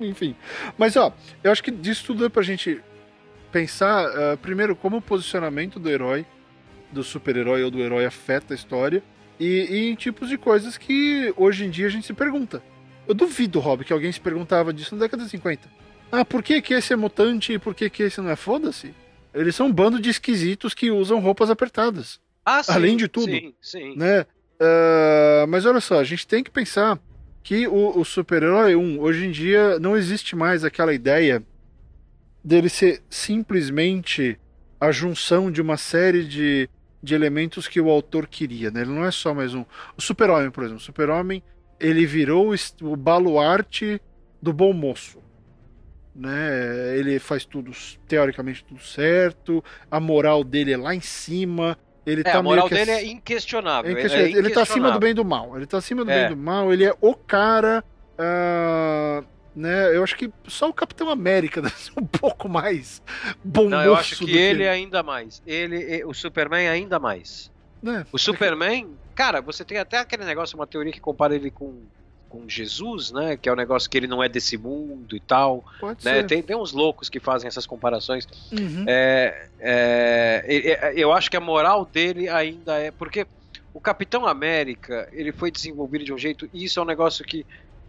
Enfim. 0.00 0.34
Mas, 0.78 0.96
ó, 0.96 1.12
eu 1.42 1.52
acho 1.52 1.62
que 1.62 1.70
disso 1.70 2.06
tudo 2.06 2.24
é 2.24 2.30
pra 2.30 2.42
gente 2.42 2.80
pensar, 3.52 4.08
uh, 4.08 4.38
primeiro, 4.38 4.74
como 4.74 4.96
o 4.96 5.02
posicionamento 5.02 5.78
do 5.78 5.90
herói, 5.90 6.24
do 6.90 7.04
super-herói 7.04 7.62
ou 7.62 7.70
do 7.70 7.78
herói 7.78 8.06
afeta 8.06 8.54
a 8.54 8.56
história, 8.56 9.02
e, 9.38 9.66
e, 9.70 9.90
em 9.90 9.94
tipos 9.94 10.30
de 10.30 10.38
coisas 10.38 10.78
que 10.78 11.34
hoje 11.36 11.66
em 11.66 11.70
dia 11.70 11.86
a 11.86 11.90
gente 11.90 12.06
se 12.06 12.14
pergunta. 12.14 12.62
Eu 13.06 13.12
duvido, 13.14 13.60
Rob, 13.60 13.84
que 13.84 13.92
alguém 13.92 14.10
se 14.10 14.20
perguntava 14.20 14.72
disso 14.72 14.94
na 14.94 15.02
década 15.02 15.24
de 15.24 15.28
50. 15.28 15.68
Ah, 16.10 16.24
por 16.24 16.42
que, 16.42 16.62
que 16.62 16.72
esse 16.72 16.94
é 16.94 16.96
mutante 16.96 17.52
e 17.52 17.58
por 17.58 17.74
que, 17.74 17.90
que 17.90 18.04
esse 18.04 18.18
não 18.18 18.30
é? 18.30 18.36
Foda-se. 18.36 18.94
Eles 19.34 19.54
são 19.54 19.66
um 19.66 19.72
bando 19.72 20.00
de 20.00 20.08
esquisitos 20.08 20.72
que 20.72 20.90
usam 20.90 21.20
roupas 21.20 21.50
apertadas. 21.50 22.23
Ah, 22.44 22.62
sim, 22.62 22.72
Além 22.72 22.96
de 22.96 23.08
tudo. 23.08 23.30
Sim, 23.30 23.54
sim. 23.60 23.96
Né? 23.96 24.22
Uh, 24.60 25.46
mas 25.48 25.66
olha 25.66 25.80
só, 25.80 25.98
a 25.98 26.04
gente 26.04 26.26
tem 26.26 26.42
que 26.42 26.50
pensar 26.50 26.98
que 27.42 27.66
o, 27.66 27.98
o 27.98 28.04
super-herói 28.04 28.74
1, 28.74 29.00
hoje 29.00 29.26
em 29.26 29.30
dia, 29.30 29.78
não 29.78 29.96
existe 29.96 30.34
mais 30.34 30.64
aquela 30.64 30.94
ideia 30.94 31.42
dele 32.42 32.68
ser 32.68 33.02
simplesmente 33.08 34.38
a 34.80 34.90
junção 34.90 35.50
de 35.50 35.62
uma 35.62 35.76
série 35.76 36.24
de, 36.24 36.68
de 37.02 37.14
elementos 37.14 37.66
que 37.66 37.80
o 37.80 37.90
autor 37.90 38.26
queria, 38.26 38.70
né? 38.70 38.82
Ele 38.82 38.90
não 38.90 39.04
é 39.04 39.10
só 39.10 39.34
mais 39.34 39.54
um. 39.54 39.64
O 39.96 40.02
Super-Homem, 40.02 40.50
por 40.50 40.64
exemplo. 40.64 40.80
O 40.80 40.84
Super-Homem, 40.84 41.42
ele 41.80 42.06
virou 42.06 42.54
o 42.82 42.96
baluarte 42.96 44.00
do 44.40 44.52
bom 44.52 44.72
moço. 44.72 45.18
Né? 46.14 46.96
Ele 46.96 47.18
faz 47.18 47.44
tudo, 47.44 47.72
teoricamente, 48.06 48.64
tudo 48.64 48.80
certo. 48.80 49.64
A 49.90 49.98
moral 49.98 50.44
dele 50.44 50.72
é 50.72 50.76
lá 50.76 50.94
em 50.94 51.00
cima. 51.00 51.78
Ele 52.06 52.20
é, 52.20 52.24
tá 52.24 52.38
a 52.38 52.42
moral 52.42 52.68
dele 52.68 52.90
é 52.90 53.04
inquestionável. 53.04 53.90
É 53.90 53.92
inquestionável. 53.92 54.36
É 54.36 54.38
ele 54.38 54.50
tá 54.50 54.62
acima 54.62 54.90
do 54.90 54.98
bem 54.98 55.10
e 55.10 55.14
do 55.14 55.24
mal. 55.24 55.56
Ele 55.56 55.66
tá 55.66 55.78
acima 55.78 56.04
do 56.04 56.10
é. 56.10 56.14
bem 56.14 56.26
e 56.26 56.28
do 56.34 56.36
mal. 56.36 56.72
Ele 56.72 56.84
é 56.84 56.94
o 57.00 57.14
cara. 57.14 57.82
Uh, 58.14 59.24
né? 59.54 59.96
Eu 59.96 60.02
acho 60.02 60.16
que 60.16 60.30
só 60.46 60.68
o 60.68 60.72
Capitão 60.72 61.08
América 61.08 61.62
deve 61.62 61.76
ser 61.76 61.92
um 61.96 62.04
pouco 62.04 62.48
mais 62.48 63.00
bom 63.42 63.68
Não, 63.68 63.82
eu 63.82 63.94
acho 63.94 64.24
que 64.24 64.36
ele 64.36 64.64
que... 64.64 64.68
ainda 64.68 65.02
mais. 65.02 65.42
Ele, 65.46 66.04
o 66.04 66.12
Superman 66.12 66.68
ainda 66.68 66.98
mais. 66.98 67.50
É, 67.86 68.04
o 68.10 68.18
Superman, 68.18 68.96
cara, 69.14 69.42
você 69.42 69.64
tem 69.64 69.78
até 69.78 69.98
aquele 69.98 70.24
negócio, 70.24 70.56
uma 70.56 70.66
teoria 70.66 70.92
que 70.92 71.00
compara 71.00 71.34
ele 71.34 71.50
com, 71.50 71.82
com 72.34 72.48
Jesus, 72.48 73.12
né? 73.12 73.36
Que 73.36 73.48
é 73.48 73.52
o 73.52 73.54
um 73.54 73.56
negócio 73.56 73.88
que 73.88 73.96
ele 73.96 74.08
não 74.08 74.20
é 74.20 74.28
desse 74.28 74.58
mundo 74.58 75.14
e 75.14 75.20
tal. 75.20 75.64
Pode 75.78 76.04
né? 76.04 76.14
ser. 76.16 76.26
Tem, 76.26 76.42
tem 76.42 76.56
uns 76.56 76.72
loucos 76.72 77.08
que 77.08 77.20
fazem 77.20 77.46
essas 77.46 77.64
comparações. 77.64 78.26
Uhum. 78.50 78.84
É, 78.88 79.48
é, 79.60 80.92
eu 80.96 81.12
acho 81.12 81.30
que 81.30 81.36
a 81.36 81.40
moral 81.40 81.86
dele 81.86 82.28
ainda 82.28 82.76
é. 82.76 82.90
Porque 82.90 83.24
o 83.72 83.80
Capitão 83.80 84.26
América, 84.26 85.08
ele 85.12 85.30
foi 85.30 85.52
desenvolvido 85.52 86.04
de 86.04 86.12
um 86.12 86.18
jeito. 86.18 86.50
E 86.52 86.64
isso 86.64 86.80
é 86.80 86.82
um 86.82 86.86
negócio 86.86 87.24
que. 87.24 87.46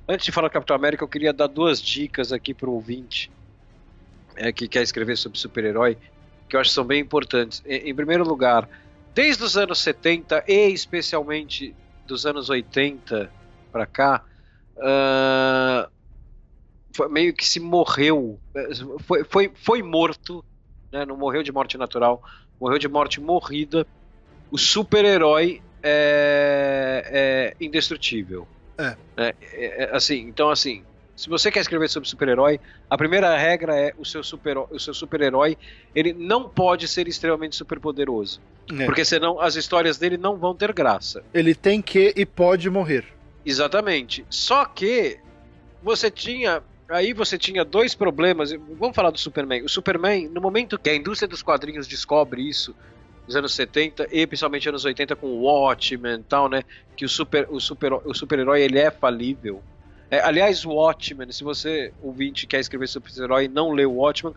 Antes 0.07 0.27
de 0.27 0.31
falar 0.31 0.49
do 0.49 0.51
Capitão 0.51 0.75
América, 0.75 1.03
eu 1.03 1.07
queria 1.07 1.33
dar 1.33 1.47
duas 1.47 1.81
dicas 1.81 2.31
aqui 2.31 2.53
pro 2.53 2.71
ouvinte 2.71 3.31
é, 4.35 4.51
que 4.51 4.67
quer 4.67 4.83
escrever 4.83 5.17
sobre 5.17 5.39
super-herói, 5.39 5.97
que 6.47 6.55
eu 6.55 6.59
acho 6.59 6.69
que 6.69 6.75
são 6.75 6.85
bem 6.85 7.01
importantes. 7.01 7.63
Em, 7.65 7.89
em 7.89 7.95
primeiro 7.95 8.23
lugar, 8.23 8.69
desde 9.15 9.43
os 9.43 9.57
anos 9.57 9.79
70 9.79 10.43
e 10.47 10.69
especialmente 10.69 11.73
dos 12.05 12.27
anos 12.27 12.51
80 12.51 13.31
para 13.71 13.87
cá, 13.87 14.23
uh, 14.77 15.89
meio 17.09 17.33
que 17.33 17.45
se 17.45 17.59
morreu, 17.59 18.39
foi, 18.99 19.23
foi, 19.23 19.51
foi 19.53 19.83
morto, 19.83 20.43
né, 20.91 21.05
não 21.05 21.17
morreu 21.17 21.43
de 21.43 21.51
morte 21.51 21.77
natural, 21.77 22.23
morreu 22.59 22.79
de 22.79 22.87
morte 22.87 23.19
morrida, 23.19 23.85
o 24.51 24.57
super-herói 24.57 25.61
é, 25.83 27.53
é, 27.59 27.63
indestrutível. 27.63 28.47
É. 28.77 28.95
é. 29.17 29.35
é. 29.53 29.89
Assim, 29.93 30.21
então 30.21 30.49
assim, 30.49 30.83
se 31.15 31.29
você 31.29 31.49
quer 31.49 31.61
escrever 31.61 31.89
sobre 31.89 32.09
super-herói, 32.09 32.59
a 32.89 32.97
primeira 32.97 33.35
regra 33.37 33.79
é 33.79 33.93
o 33.97 34.05
seu 34.05 34.23
super-herói, 34.23 34.67
o 34.71 34.79
seu 34.79 34.93
super-herói, 34.93 35.57
ele 35.93 36.11
não 36.11 36.49
pode 36.49 36.87
ser 36.87 37.07
extremamente 37.07 37.55
superpoderoso, 37.55 38.41
é. 38.71 38.85
porque 38.85 39.05
senão 39.05 39.39
as 39.39 39.55
histórias 39.55 39.97
dele 39.97 40.17
não 40.17 40.37
vão 40.37 40.53
ter 40.53 40.73
graça. 40.73 41.23
Ele 41.33 41.55
tem 41.55 41.81
que 41.81 42.13
e 42.15 42.25
pode 42.25 42.69
morrer. 42.69 43.14
Exatamente. 43.45 44.25
Só 44.29 44.65
que 44.65 45.19
você 45.83 46.09
tinha 46.09 46.63
aí 46.89 47.13
você 47.13 47.37
tinha 47.37 47.63
dois 47.63 47.95
problemas. 47.95 48.51
Vamos 48.51 48.95
falar 48.95 49.11
do 49.11 49.19
Superman. 49.19 49.63
O 49.63 49.69
Superman, 49.69 50.27
no 50.29 50.41
momento 50.41 50.77
que 50.77 50.89
a 50.89 50.95
indústria 50.95 51.27
dos 51.27 51.41
quadrinhos 51.41 51.87
descobre 51.87 52.47
isso, 52.47 52.75
nos 53.27 53.35
anos 53.35 53.53
70 53.53 54.07
e 54.11 54.25
principalmente 54.27 54.69
anos 54.69 54.85
80 54.85 55.15
com 55.15 55.27
o 55.27 55.41
Watchmen 55.41 56.19
e 56.19 56.23
tal, 56.23 56.47
né, 56.47 56.63
que 56.95 57.05
o 57.05 57.09
super 57.09 57.47
o 57.49 57.59
super 57.59 57.93
o 57.93 58.13
super-herói 58.13 58.61
ele 58.61 58.77
é 58.77 58.91
falível 58.91 59.63
é, 60.09 60.19
aliás, 60.19 60.63
Watchmen, 60.63 61.31
se 61.31 61.43
você, 61.43 61.91
ouvinte, 62.01 62.45
quer 62.45 62.59
escrever 62.59 62.87
super-herói 62.87 63.45
e 63.45 63.47
não 63.47 63.71
leu 63.71 63.91
Watchmen, 63.91 64.33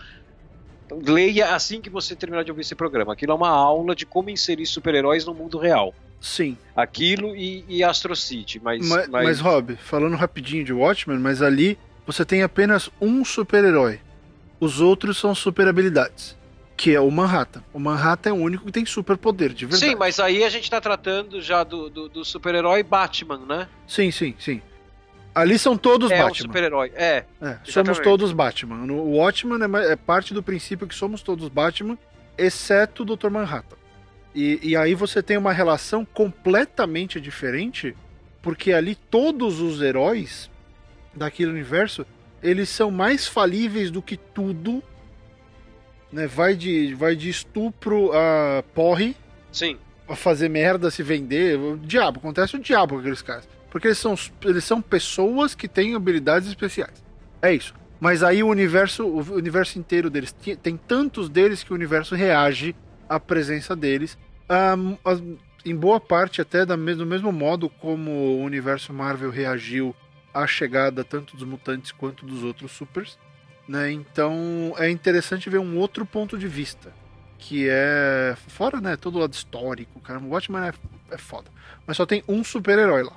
leia 0.90 1.54
assim 1.54 1.80
que 1.80 1.90
você 1.90 2.16
terminar 2.16 2.42
de 2.42 2.50
ouvir 2.50 2.62
esse 2.62 2.74
programa. 2.74 3.12
Aquilo 3.12 3.32
é 3.32 3.34
uma 3.34 3.50
aula 3.50 3.94
de 3.94 4.06
como 4.06 4.30
inserir 4.30 4.64
super-heróis 4.66 5.24
no 5.26 5.34
mundo 5.34 5.58
real. 5.58 5.94
Sim. 6.20 6.56
Aquilo 6.74 7.34
e, 7.34 7.64
e 7.68 7.84
Astro 7.84 8.14
City, 8.16 8.60
mas, 8.62 8.86
mas... 8.86 9.08
Mas, 9.08 9.24
mas, 9.24 9.40
Rob, 9.40 9.76
falando 9.76 10.16
rapidinho 10.16 10.64
de 10.64 10.72
Watchmen, 10.72 11.18
mas 11.18 11.42
ali 11.42 11.78
você 12.06 12.24
tem 12.24 12.42
apenas 12.42 12.90
um 13.00 13.24
super-herói. 13.24 14.00
Os 14.60 14.80
outros 14.80 15.18
são 15.18 15.34
super 15.34 15.68
habilidades. 15.68 16.36
Que 16.76 16.94
é 16.94 17.00
o 17.00 17.10
Manhattan. 17.10 17.62
O 17.72 17.78
Manhattan 17.78 18.30
é 18.30 18.32
o 18.32 18.36
único 18.36 18.64
que 18.64 18.72
tem 18.72 18.86
superpoder, 18.86 19.52
de 19.52 19.66
verdade. 19.66 19.90
Sim, 19.90 19.96
mas 19.96 20.20
aí 20.20 20.44
a 20.44 20.48
gente 20.48 20.70
tá 20.70 20.80
tratando 20.80 21.40
já 21.40 21.64
do, 21.64 21.90
do, 21.90 22.08
do 22.08 22.24
super-herói 22.24 22.82
Batman, 22.82 23.38
né? 23.46 23.68
Sim, 23.86 24.10
sim, 24.10 24.34
sim. 24.38 24.62
Ali 25.34 25.58
são 25.58 25.76
todos 25.76 26.10
é 26.10 26.16
Batman. 26.16 26.28
É 26.28 26.32
um 26.32 26.34
super-herói, 26.34 26.92
é. 26.94 27.24
é 27.40 27.58
somos 27.64 27.98
todos 28.00 28.32
Batman. 28.32 28.92
O 28.92 29.16
Watchman 29.18 29.58
é, 29.60 29.92
é, 29.92 29.96
parte 29.96 30.32
do 30.32 30.42
princípio 30.42 30.86
que 30.86 30.94
somos 30.94 31.22
todos 31.22 31.48
Batman, 31.48 31.98
exceto 32.36 33.02
o 33.02 33.16
Dr. 33.16 33.28
Manhattan. 33.28 33.76
E, 34.34 34.60
e 34.62 34.76
aí 34.76 34.94
você 34.94 35.22
tem 35.22 35.36
uma 35.36 35.52
relação 35.52 36.04
completamente 36.04 37.20
diferente, 37.20 37.96
porque 38.42 38.72
ali 38.72 38.94
todos 38.94 39.60
os 39.60 39.80
heróis 39.80 40.50
daquele 41.14 41.50
universo, 41.50 42.06
eles 42.42 42.68
são 42.68 42.90
mais 42.90 43.26
falíveis 43.26 43.90
do 43.90 44.00
que 44.00 44.16
tudo. 44.16 44.82
Né? 46.12 46.26
Vai, 46.26 46.54
de, 46.54 46.94
vai 46.94 47.16
de 47.16 47.28
estupro 47.28 48.12
a 48.12 48.62
porre. 48.74 49.16
Sim. 49.50 49.76
A 50.08 50.16
fazer 50.16 50.48
merda, 50.48 50.90
se 50.90 51.02
vender. 51.02 51.58
O 51.58 51.76
diabo, 51.76 52.18
acontece 52.18 52.56
o 52.56 52.58
diabo 52.58 52.94
com 52.94 53.00
aqueles 53.00 53.22
caras. 53.22 53.48
Porque 53.70 53.88
eles 53.88 53.98
são, 53.98 54.14
eles 54.44 54.64
são 54.64 54.80
pessoas 54.80 55.54
que 55.54 55.68
têm 55.68 55.94
habilidades 55.94 56.48
especiais. 56.48 57.02
É 57.42 57.52
isso. 57.52 57.74
Mas 58.00 58.22
aí 58.22 58.42
o 58.42 58.48
universo, 58.48 59.04
o 59.04 59.34
universo 59.34 59.78
inteiro 59.78 60.08
deles, 60.08 60.34
tem 60.62 60.76
tantos 60.76 61.28
deles 61.28 61.64
que 61.64 61.72
o 61.72 61.74
universo 61.74 62.14
reage 62.14 62.74
à 63.08 63.18
presença 63.18 63.74
deles. 63.74 64.18
Em 65.64 65.74
boa 65.74 66.00
parte 66.00 66.40
até 66.40 66.64
mesmo, 66.76 67.04
do 67.04 67.06
mesmo 67.06 67.32
modo 67.32 67.68
como 67.68 68.10
o 68.10 68.42
universo 68.42 68.92
Marvel 68.92 69.30
reagiu 69.30 69.94
à 70.32 70.46
chegada 70.46 71.02
tanto 71.04 71.36
dos 71.36 71.46
mutantes 71.46 71.92
quanto 71.92 72.24
dos 72.24 72.42
outros 72.42 72.72
supers. 72.72 73.18
Né? 73.68 73.92
Então 73.92 74.74
é 74.78 74.88
interessante 74.88 75.50
ver 75.50 75.58
um 75.58 75.78
outro 75.78 76.06
ponto 76.06 76.38
de 76.38 76.48
vista. 76.48 76.92
Que 77.38 77.68
é. 77.70 78.34
Fora, 78.48 78.80
né? 78.80 78.96
Todo 78.96 79.16
o 79.16 79.18
lado 79.20 79.32
histórico, 79.32 80.00
cara. 80.00 80.18
O 80.18 80.30
Watchmen 80.30 80.68
é, 80.68 80.72
é 81.14 81.18
foda. 81.18 81.48
Mas 81.86 81.96
só 81.96 82.04
tem 82.04 82.24
um 82.26 82.42
super-herói 82.42 83.04
lá. 83.04 83.16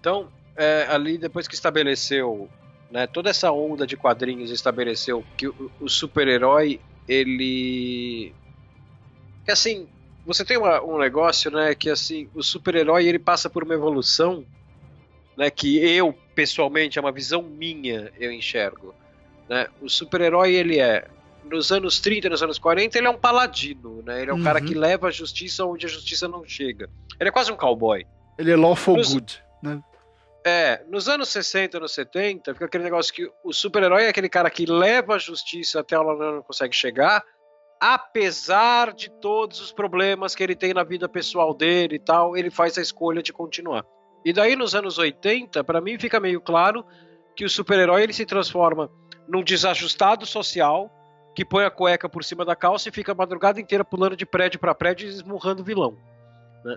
Então, 0.00 0.28
é, 0.56 0.86
ali 0.88 1.18
depois 1.18 1.46
que 1.46 1.54
estabeleceu, 1.54 2.48
né, 2.90 3.06
toda 3.06 3.28
essa 3.28 3.52
onda 3.52 3.86
de 3.86 3.96
quadrinhos 3.96 4.50
estabeleceu 4.50 5.22
que 5.36 5.48
o, 5.48 5.70
o 5.80 5.88
super-herói, 5.88 6.80
ele. 7.06 8.32
Que 9.48 9.52
assim, 9.52 9.88
você 10.26 10.44
tem 10.44 10.58
uma, 10.58 10.84
um 10.84 10.98
negócio, 10.98 11.50
né, 11.50 11.74
que 11.74 11.88
assim, 11.88 12.28
o 12.34 12.42
super-herói 12.42 13.08
ele 13.08 13.18
passa 13.18 13.48
por 13.48 13.64
uma 13.64 13.72
evolução, 13.72 14.44
né, 15.38 15.48
que 15.48 15.78
eu, 15.78 16.12
pessoalmente, 16.34 16.98
é 16.98 17.00
uma 17.00 17.10
visão 17.10 17.40
minha, 17.40 18.12
eu 18.20 18.30
enxergo. 18.30 18.94
Né? 19.48 19.66
O 19.80 19.88
super-herói, 19.88 20.52
ele 20.52 20.78
é 20.78 21.08
nos 21.44 21.72
anos 21.72 21.98
30, 21.98 22.28
nos 22.28 22.42
anos 22.42 22.58
40, 22.58 22.98
ele 22.98 23.06
é 23.06 23.10
um 23.10 23.16
paladino, 23.16 24.02
né? 24.02 24.20
Ele 24.20 24.30
é 24.30 24.34
um 24.34 24.36
uhum. 24.36 24.44
cara 24.44 24.60
que 24.60 24.74
leva 24.74 25.08
a 25.08 25.10
justiça 25.10 25.64
onde 25.64 25.86
a 25.86 25.88
justiça 25.88 26.28
não 26.28 26.44
chega. 26.44 26.90
Ele 27.18 27.30
é 27.30 27.32
quase 27.32 27.50
um 27.50 27.56
cowboy. 27.56 28.06
Ele 28.36 28.50
é 28.50 28.56
lawful 28.56 28.98
nos, 28.98 29.14
good. 29.14 29.42
Né? 29.62 29.82
É, 30.44 30.84
nos 30.90 31.08
anos 31.08 31.30
60, 31.30 31.78
anos 31.78 31.94
70, 31.94 32.52
fica 32.52 32.66
aquele 32.66 32.84
negócio 32.84 33.14
que 33.14 33.26
o 33.42 33.50
super-herói 33.54 34.04
é 34.04 34.08
aquele 34.10 34.28
cara 34.28 34.50
que 34.50 34.66
leva 34.66 35.14
a 35.14 35.18
justiça 35.18 35.80
até 35.80 35.98
onde 35.98 36.22
ela 36.22 36.34
não 36.34 36.42
consegue 36.42 36.76
chegar, 36.76 37.24
apesar 37.80 38.92
de 38.92 39.10
todos 39.10 39.60
os 39.60 39.72
problemas 39.72 40.34
que 40.34 40.42
ele 40.42 40.54
tem 40.54 40.74
na 40.74 40.82
vida 40.82 41.08
pessoal 41.08 41.54
dele 41.54 41.96
e 41.96 41.98
tal, 41.98 42.36
ele 42.36 42.50
faz 42.50 42.76
a 42.78 42.82
escolha 42.82 43.22
de 43.22 43.32
continuar. 43.32 43.84
E 44.24 44.32
daí 44.32 44.56
nos 44.56 44.74
anos 44.74 44.98
80, 44.98 45.62
para 45.64 45.80
mim 45.80 45.98
fica 45.98 46.20
meio 46.20 46.40
claro 46.40 46.84
que 47.36 47.44
o 47.44 47.50
super-herói 47.50 48.02
ele 48.02 48.12
se 48.12 48.26
transforma 48.26 48.90
num 49.28 49.42
desajustado 49.42 50.26
social 50.26 50.90
que 51.34 51.44
põe 51.44 51.64
a 51.64 51.70
cueca 51.70 52.08
por 52.08 52.24
cima 52.24 52.44
da 52.44 52.56
calça 52.56 52.88
e 52.88 52.92
fica 52.92 53.12
a 53.12 53.14
madrugada 53.14 53.60
inteira 53.60 53.84
pulando 53.84 54.16
de 54.16 54.26
prédio 54.26 54.58
para 54.58 54.74
prédio 54.74 55.06
e 55.06 55.10
esmurrando 55.10 55.62
o 55.62 55.64
vilão. 55.64 55.96
Né? 56.64 56.76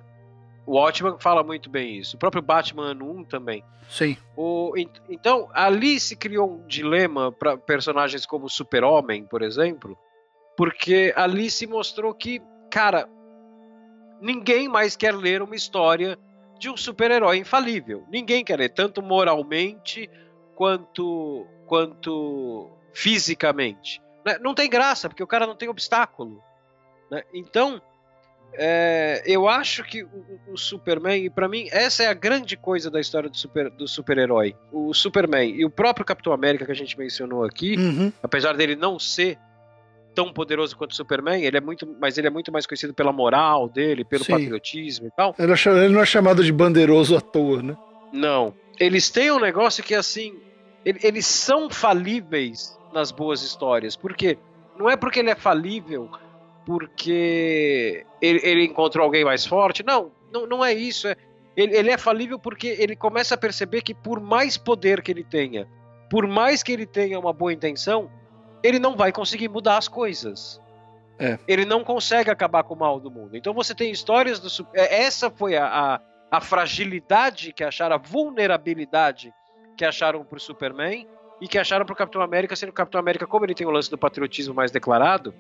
O 0.68 0.76
Watchman 0.76 1.18
fala 1.20 1.44
muito 1.44 1.70
bem 1.70 1.98
isso. 1.98 2.16
O 2.16 2.20
próprio 2.20 2.44
Batman 2.44 2.94
1 2.94 3.24
também. 3.24 3.64
Sim. 3.90 4.16
O, 4.38 4.74
então, 5.10 5.50
ali 5.52 6.00
se 6.00 6.16
criou 6.16 6.52
um 6.52 6.68
dilema 6.68 7.32
para 7.32 7.58
personagens 7.58 8.26
como 8.26 8.48
Super-Homem, 8.48 9.26
por 9.26 9.42
exemplo, 9.42 9.98
porque 10.56 11.14
ali 11.16 11.50
se 11.50 11.66
mostrou 11.66 12.14
que, 12.14 12.42
cara, 12.70 13.08
ninguém 14.22 14.68
mais 14.68 14.96
quer 14.96 15.14
ler 15.14 15.42
uma 15.42 15.56
história 15.56 16.18
de 16.60 16.70
um 16.70 16.78
super-herói 16.78 17.38
infalível. 17.38 18.06
Ninguém 18.10 18.44
quer 18.44 18.60
ler, 18.60 18.70
tanto 18.70 19.02
moralmente 19.02 20.10
quanto, 20.56 21.48
quanto 21.66 22.70
fisicamente. 22.94 24.02
Né? 24.24 24.38
Não 24.40 24.54
tem 24.54 24.70
graça, 24.70 25.10
porque 25.10 25.24
o 25.24 25.28
cara 25.28 25.48
não 25.48 25.56
tem 25.56 25.70
obstáculo. 25.70 26.42
Né? 27.10 27.24
Então, 27.34 27.82
é, 28.54 29.24
eu 29.26 29.48
acho 29.48 29.84
que 29.84 30.04
o, 30.04 30.10
o 30.50 30.58
Superman, 30.58 31.26
e 31.26 31.30
para 31.30 31.48
mim, 31.48 31.68
essa 31.72 32.04
é 32.04 32.08
a 32.08 32.14
grande 32.14 32.56
coisa 32.56 32.92
da 32.92 33.00
história 33.00 33.30
do, 33.30 33.38
super, 33.38 33.70
do 33.72 33.88
super-herói. 33.88 34.56
O 34.72 34.94
Superman 34.94 35.50
e 35.50 35.66
o 35.66 35.70
próprio 35.70 36.06
Capitão 36.06 36.34
América 36.34 36.66
que 36.66 36.72
a 36.72 36.76
gente 36.76 36.98
mencionou 36.98 37.44
aqui, 37.44 37.76
uhum. 37.78 38.14
apesar 38.22 38.56
dele 38.56 38.76
não 38.76 39.00
ser 39.00 39.40
tão 40.14 40.32
poderoso 40.32 40.76
quanto 40.76 40.92
o 40.92 40.96
Superman, 40.96 41.44
ele 41.44 41.58
é 41.58 41.62
muito, 41.62 41.88
mas 42.00 42.18
ele 42.18 42.28
é 42.28 42.30
muito 42.30 42.52
mais 42.52 42.66
conhecido 42.66 42.94
pela 42.94 43.12
moral 43.12 43.70
dele, 43.70 44.04
pelo 44.04 44.24
Sim. 44.24 44.34
patriotismo 44.34 45.08
e 45.08 45.12
tal. 45.12 45.36
Ele, 45.38 45.52
é, 45.52 45.84
ele 45.86 45.94
não 45.94 46.02
é 46.02 46.06
chamado 46.06 46.44
de 46.44 46.52
bandeiroso 46.52 47.16
à 47.16 47.22
toa, 47.22 47.62
né? 47.62 47.78
Não. 48.12 48.54
Eles 48.80 49.10
têm 49.10 49.32
um 49.32 49.40
negócio 49.40 49.84
que, 49.84 49.96
assim, 49.96 50.36
eles 50.84 51.26
são 51.26 51.70
falíveis 51.70 52.78
nas 52.94 53.12
boas 53.12 53.42
histórias. 53.42 53.96
Por 53.96 54.14
quê? 54.14 54.38
Não 54.78 54.90
é 54.90 54.96
porque 54.96 55.20
ele 55.20 55.30
é 55.30 55.36
falível 55.36 56.10
porque 56.66 58.06
ele, 58.22 58.40
ele 58.44 58.66
encontrou 58.66 59.04
alguém 59.04 59.24
mais 59.24 59.46
forte. 59.46 59.84
Não, 59.84 60.12
não, 60.32 60.46
não 60.48 60.66
é 60.66 60.74
isso. 60.74 61.08
É, 61.08 61.16
ele, 61.56 61.76
ele 61.76 61.92
é 61.92 61.98
falível 61.98 62.40
porque 62.40 62.68
ele 62.80 62.96
começa 62.96 63.36
a 63.36 63.38
perceber 63.38 63.82
que, 63.82 63.94
por 63.94 64.20
mais 64.20 64.58
poder 64.58 65.02
que 65.02 65.12
ele 65.12 65.24
tenha, 65.24 65.68
por 66.10 66.28
mais 66.28 66.64
que 66.64 66.72
ele 66.72 66.86
tenha 66.86 67.20
uma 67.20 67.34
boa 67.34 67.54
intenção, 67.54 68.10
ele 68.64 68.80
não 68.80 68.96
vai 68.96 69.12
conseguir 69.12 69.50
mudar 69.50 69.78
as 69.78 69.88
coisas. 69.88 70.62
É. 71.20 71.38
Ele 71.48 71.66
não 71.66 71.84
consegue 71.84 72.32
acabar 72.32 72.64
com 72.64 72.74
o 72.74 72.78
mal 72.78 73.00
do 73.00 73.12
mundo. 73.12 73.38
Então 73.38 73.54
você 73.54 73.76
tem 73.76 73.92
histórias 73.92 74.40
do. 74.40 74.68
É, 74.74 75.04
essa 75.04 75.30
foi 75.30 75.56
a, 75.56 75.68
a, 75.68 76.02
a 76.32 76.42
fragilidade 76.42 77.54
que 77.54 77.64
acharam, 77.64 77.96
a 77.96 78.00
vulnerabilidade 78.00 79.34
que 79.78 79.86
acharam 79.86 80.24
pro 80.24 80.40
Superman 80.40 81.08
e 81.40 81.48
que 81.48 81.58
acharam 81.58 81.86
pro 81.86 81.96
Capitão 81.96 82.22
América, 82.22 82.56
sendo 82.56 82.70
que 82.70 82.74
o 82.74 82.76
Capitão 82.76 83.00
América, 83.00 83.28
como 83.28 83.46
ele 83.46 83.54
tem 83.54 83.68
o 83.68 83.72
lance 83.72 83.90
do 83.90 83.98
patriotismo 83.98 84.54
mais 84.54 84.72
declarado, 84.72 85.34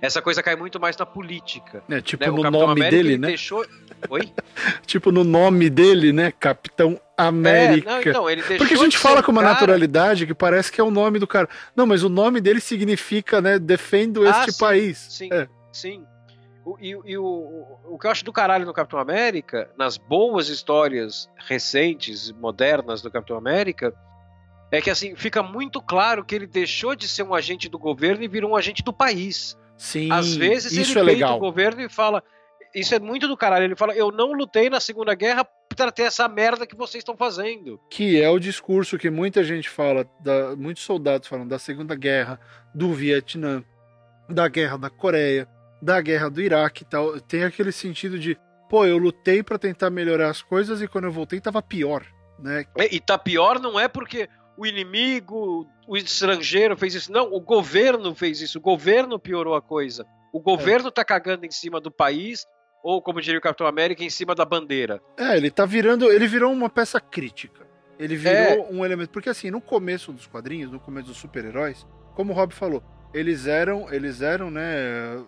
essa 0.00 0.22
coisa 0.22 0.42
cai 0.42 0.56
muito 0.56 0.78
mais 0.78 0.96
na 0.96 1.04
política. 1.04 1.82
É, 1.88 2.00
tipo 2.00 2.24
né? 2.24 2.30
no 2.30 2.50
nome 2.50 2.72
América, 2.72 2.90
dele, 2.90 3.18
né? 3.18 3.28
Deixou... 3.28 3.64
Oi? 4.08 4.32
tipo 4.86 5.10
no 5.10 5.24
nome 5.24 5.68
dele, 5.68 6.12
né? 6.12 6.32
Capitão 6.32 7.00
América. 7.16 7.90
É, 7.90 7.94
não, 7.94 8.00
então, 8.00 8.30
ele 8.30 8.42
Porque 8.42 8.74
a 8.74 8.78
gente 8.78 8.96
fala 8.96 9.22
com 9.22 9.32
uma 9.32 9.42
cara... 9.42 9.54
naturalidade 9.54 10.26
que 10.26 10.34
parece 10.34 10.70
que 10.70 10.80
é 10.80 10.84
o 10.84 10.90
nome 10.90 11.18
do 11.18 11.26
cara. 11.26 11.48
Não, 11.74 11.86
mas 11.86 12.02
o 12.02 12.08
nome 12.08 12.40
dele 12.40 12.60
significa, 12.60 13.40
né? 13.40 13.58
Defendo 13.58 14.26
ah, 14.26 14.30
este 14.30 14.52
sim, 14.52 14.58
país. 14.60 14.98
Sim, 15.10 15.28
é. 15.32 15.48
sim. 15.72 16.04
O, 16.64 16.76
e, 16.80 16.90
e 17.04 17.18
o, 17.18 17.24
o, 17.24 17.94
o 17.94 17.98
que 17.98 18.06
eu 18.06 18.10
acho 18.10 18.24
do 18.24 18.32
caralho 18.32 18.66
no 18.66 18.74
Capitão 18.74 19.00
América, 19.00 19.70
nas 19.76 19.96
boas 19.96 20.48
histórias 20.48 21.28
recentes, 21.36 22.30
modernas 22.30 23.02
do 23.02 23.10
Capitão 23.10 23.36
América, 23.36 23.92
é 24.70 24.80
que 24.80 24.90
assim, 24.90 25.16
fica 25.16 25.42
muito 25.42 25.80
claro 25.80 26.24
que 26.24 26.34
ele 26.34 26.46
deixou 26.46 26.94
de 26.94 27.08
ser 27.08 27.22
um 27.22 27.34
agente 27.34 27.68
do 27.68 27.78
governo 27.78 28.22
e 28.22 28.28
virou 28.28 28.52
um 28.52 28.56
agente 28.56 28.82
do 28.82 28.92
país. 28.92 29.56
Sim, 29.78 30.10
Às 30.12 30.34
vezes 30.34 30.72
isso 30.72 30.98
ele 30.98 31.10
é 31.10 31.14
legal. 31.14 31.36
o 31.36 31.40
governo 31.40 31.80
e 31.80 31.88
fala. 31.88 32.22
Isso 32.74 32.94
é 32.94 32.98
muito 32.98 33.26
do 33.26 33.36
caralho. 33.36 33.64
Ele 33.64 33.76
fala: 33.76 33.94
Eu 33.94 34.10
não 34.10 34.32
lutei 34.32 34.68
na 34.68 34.80
Segunda 34.80 35.14
Guerra 35.14 35.46
para 35.74 35.92
ter 35.92 36.02
essa 36.02 36.28
merda 36.28 36.66
que 36.66 36.76
vocês 36.76 37.00
estão 37.00 37.16
fazendo. 37.16 37.80
Que 37.88 38.20
é 38.20 38.28
o 38.28 38.38
discurso 38.38 38.98
que 38.98 39.08
muita 39.08 39.44
gente 39.44 39.70
fala, 39.70 40.04
da, 40.20 40.56
muitos 40.56 40.82
soldados 40.82 41.28
falam 41.28 41.46
da 41.46 41.58
Segunda 41.58 41.94
Guerra, 41.94 42.38
do 42.74 42.92
Vietnã, 42.92 43.62
da 44.28 44.48
Guerra 44.48 44.76
da 44.76 44.90
Coreia, 44.90 45.48
da 45.80 46.00
Guerra 46.00 46.28
do 46.28 46.42
Iraque 46.42 46.82
e 46.82 46.86
tal. 46.86 47.20
Tem 47.20 47.44
aquele 47.44 47.70
sentido 47.70 48.18
de, 48.18 48.36
pô, 48.68 48.84
eu 48.84 48.98
lutei 48.98 49.42
para 49.42 49.58
tentar 49.58 49.88
melhorar 49.90 50.28
as 50.28 50.42
coisas 50.42 50.82
e 50.82 50.88
quando 50.88 51.04
eu 51.04 51.12
voltei 51.12 51.40
tava 51.40 51.62
pior, 51.62 52.04
né? 52.40 52.64
E 52.90 52.98
tá 52.98 53.16
pior 53.16 53.60
não 53.60 53.78
é 53.78 53.86
porque 53.86 54.28
o 54.58 54.66
inimigo, 54.66 55.70
o 55.86 55.96
estrangeiro 55.96 56.76
fez 56.76 56.92
isso. 56.92 57.12
Não, 57.12 57.32
o 57.32 57.40
governo 57.40 58.12
fez 58.12 58.40
isso. 58.40 58.58
O 58.58 58.60
governo 58.60 59.16
piorou 59.16 59.54
a 59.54 59.62
coisa. 59.62 60.04
O 60.32 60.40
governo 60.40 60.88
é. 60.88 60.90
tá 60.90 61.04
cagando 61.04 61.46
em 61.46 61.50
cima 61.50 61.80
do 61.80 61.92
país, 61.92 62.44
ou 62.82 63.00
como 63.00 63.20
diria 63.20 63.38
o 63.38 63.42
Capitão 63.42 63.68
América, 63.68 64.02
em 64.02 64.10
cima 64.10 64.34
da 64.34 64.44
bandeira. 64.44 65.00
É, 65.16 65.36
ele 65.36 65.48
tá 65.48 65.64
virando. 65.64 66.10
Ele 66.10 66.26
virou 66.26 66.52
uma 66.52 66.68
peça 66.68 67.00
crítica. 67.00 67.64
Ele 68.00 68.16
virou 68.16 68.66
é. 68.66 68.68
um 68.68 68.84
elemento. 68.84 69.10
Porque 69.10 69.30
assim, 69.30 69.48
no 69.48 69.60
começo 69.60 70.12
dos 70.12 70.26
quadrinhos, 70.26 70.72
no 70.72 70.80
começo 70.80 71.06
dos 71.06 71.16
super-heróis, 71.16 71.86
como 72.16 72.32
o 72.32 72.36
Rob 72.36 72.52
falou, 72.52 72.82
eles 73.14 73.46
eram. 73.46 73.92
Eles 73.92 74.22
eram, 74.22 74.50
né? 74.50 75.24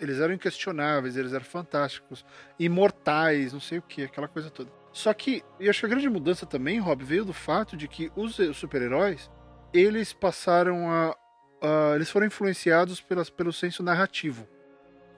Eles 0.00 0.20
eram 0.20 0.34
inquestionáveis, 0.34 1.16
eles 1.16 1.32
eram 1.32 1.44
fantásticos, 1.44 2.24
imortais, 2.58 3.52
não 3.52 3.60
sei 3.60 3.78
o 3.78 3.82
que, 3.82 4.04
aquela 4.04 4.28
coisa 4.28 4.50
toda. 4.50 4.70
Só 4.92 5.12
que, 5.14 5.42
eu 5.58 5.70
acho 5.70 5.80
que 5.80 5.86
a 5.86 5.88
grande 5.88 6.08
mudança 6.08 6.44
também, 6.44 6.78
Rob, 6.78 7.02
veio 7.02 7.24
do 7.24 7.32
fato 7.32 7.76
de 7.76 7.88
que 7.88 8.12
os, 8.14 8.38
super-heróis, 8.54 9.30
eles 9.72 10.12
passaram 10.12 10.90
a, 10.90 11.16
a, 11.62 11.94
Eles 11.94 12.10
foram 12.10 12.26
influenciados 12.26 13.00
pelas, 13.00 13.30
pelo 13.30 13.52
senso 13.52 13.82
narrativo. 13.82 14.46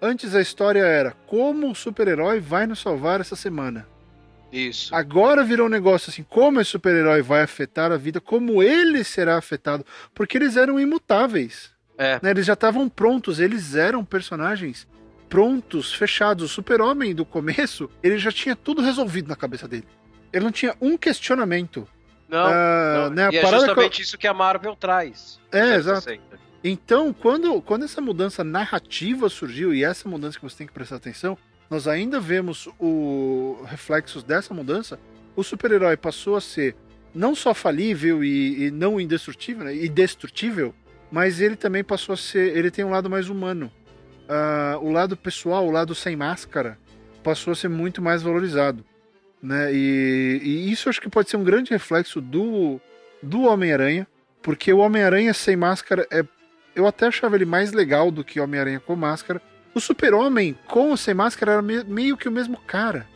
Antes 0.01 0.35
a 0.35 0.41
história 0.41 0.85
era 0.85 1.12
como 1.27 1.70
o 1.70 1.75
super-herói 1.75 2.39
vai 2.39 2.66
nos 2.66 2.79
salvar 2.79 3.20
essa 3.20 3.35
semana. 3.35 3.89
Isso. 4.53 4.95
Agora 4.95 5.43
virou 5.43 5.66
um 5.66 5.70
negócio 5.70 6.11
assim, 6.11 6.22
como 6.22 6.61
esse 6.61 6.70
super-herói 6.70 7.22
vai 7.22 7.43
afetar 7.43 7.91
a 7.91 7.97
vida, 7.97 8.20
como 8.20 8.62
ele 8.62 9.03
será 9.03 9.37
afetado, 9.37 9.85
porque 10.14 10.39
eles 10.39 10.57
eram 10.57 10.79
imutáveis. 10.79 11.72
É. 11.99 12.20
Né? 12.22 12.31
Eles 12.31 12.47
já 12.47 12.53
estavam 12.53 12.89
prontos, 12.89 13.41
eles 13.41 13.75
eram 13.75 14.05
personagens 14.05 14.87
prontos, 15.35 15.93
fechados. 15.93 16.45
O 16.45 16.49
super-homem 16.49 17.12
do 17.12 17.24
começo, 17.24 17.91
ele 18.05 18.18
já 18.18 18.30
tinha 18.30 18.55
tudo 18.55 18.80
resolvido 18.80 19.28
na 19.28 19.35
cabeça 19.35 19.66
dele. 19.66 19.85
Ele 20.32 20.45
não 20.45 20.53
tinha 20.53 20.76
um 20.80 20.97
questionamento. 20.97 21.89
Não, 22.28 22.47
uh, 22.47 23.11
não. 23.11 23.11
Né, 23.11 23.28
e 23.32 23.39
é 23.39 23.47
justamente 23.51 23.97
que... 23.97 24.03
isso 24.03 24.16
que 24.16 24.28
a 24.28 24.32
Marvel 24.32 24.76
traz. 24.76 25.41
É, 25.51 25.74
exato. 25.74 26.09
Então, 26.62 27.12
quando, 27.12 27.61
quando 27.62 27.85
essa 27.85 28.01
mudança 28.01 28.45
narrativa 28.45 29.28
surgiu, 29.28 29.74
e 29.74 29.82
essa 29.82 30.09
mudança 30.09 30.39
que 30.39 30.45
você 30.45 30.59
tem 30.59 30.68
que 30.68 30.72
prestar 30.72 30.97
atenção, 30.97 31.37
nós 31.68 31.89
ainda 31.89 32.20
vemos 32.20 32.68
o 32.78 33.61
reflexos 33.66 34.22
dessa 34.22 34.55
mudança, 34.55 35.01
o 35.35 35.43
super-herói 35.43 35.97
passou 35.97 36.37
a 36.37 36.41
ser 36.41 36.76
não 37.12 37.35
só 37.35 37.53
falível 37.53 38.22
e, 38.22 38.66
e 38.66 38.70
não 38.70 39.01
indestrutível, 39.01 39.64
né, 39.64 39.74
e 39.74 39.89
destrutível, 39.89 40.72
mas 41.11 41.41
ele 41.41 41.57
também 41.57 41.82
passou 41.82 42.12
a 42.12 42.16
ser. 42.16 42.57
Ele 42.57 42.70
tem 42.70 42.85
um 42.85 42.91
lado 42.91 43.11
mais 43.11 43.28
humano 43.28 43.70
uh, 44.29 44.79
o 44.85 44.91
lado 44.91 45.16
pessoal, 45.16 45.66
o 45.66 45.70
lado 45.70 45.95
sem 45.95 46.16
máscara, 46.16 46.79
passou 47.22 47.53
a 47.53 47.57
ser 47.57 47.68
muito 47.68 48.03
mais 48.03 48.22
valorizado. 48.22 48.85
Né? 49.43 49.75
E, 49.75 50.41
e 50.43 50.72
isso 50.72 50.89
acho 50.89 51.01
que 51.01 51.09
pode 51.09 51.29
ser 51.29 51.37
um 51.37 51.45
grande 51.45 51.70
reflexo 51.70 52.20
do, 52.20 52.81
do 53.22 53.43
Homem-Aranha, 53.43 54.07
porque 54.43 54.72
o 54.72 54.79
Homem-Aranha 54.79 55.35
sem 55.35 55.57
máscara 55.57 56.07
é. 56.11 56.25
Eu 56.75 56.89
até 56.89 57.07
achava 57.07 57.37
ele 57.37 57.45
mais 57.45 57.72
legal 57.72 58.11
do 58.11 58.25
que 58.25 58.41
o 58.41 58.43
Homem-Aranha 58.43 58.81
com 58.81 58.97
máscara. 58.97 59.41
O 59.72 59.81
Super-Homem 59.81 60.59
com 60.66 60.91
ou 60.91 60.97
sem 60.97 61.14
máscara 61.14 61.53
era 61.53 61.62
meio 61.62 62.16
que 62.16 62.29
o 62.29 62.33
mesmo 62.33 62.57
cara. 62.66 63.07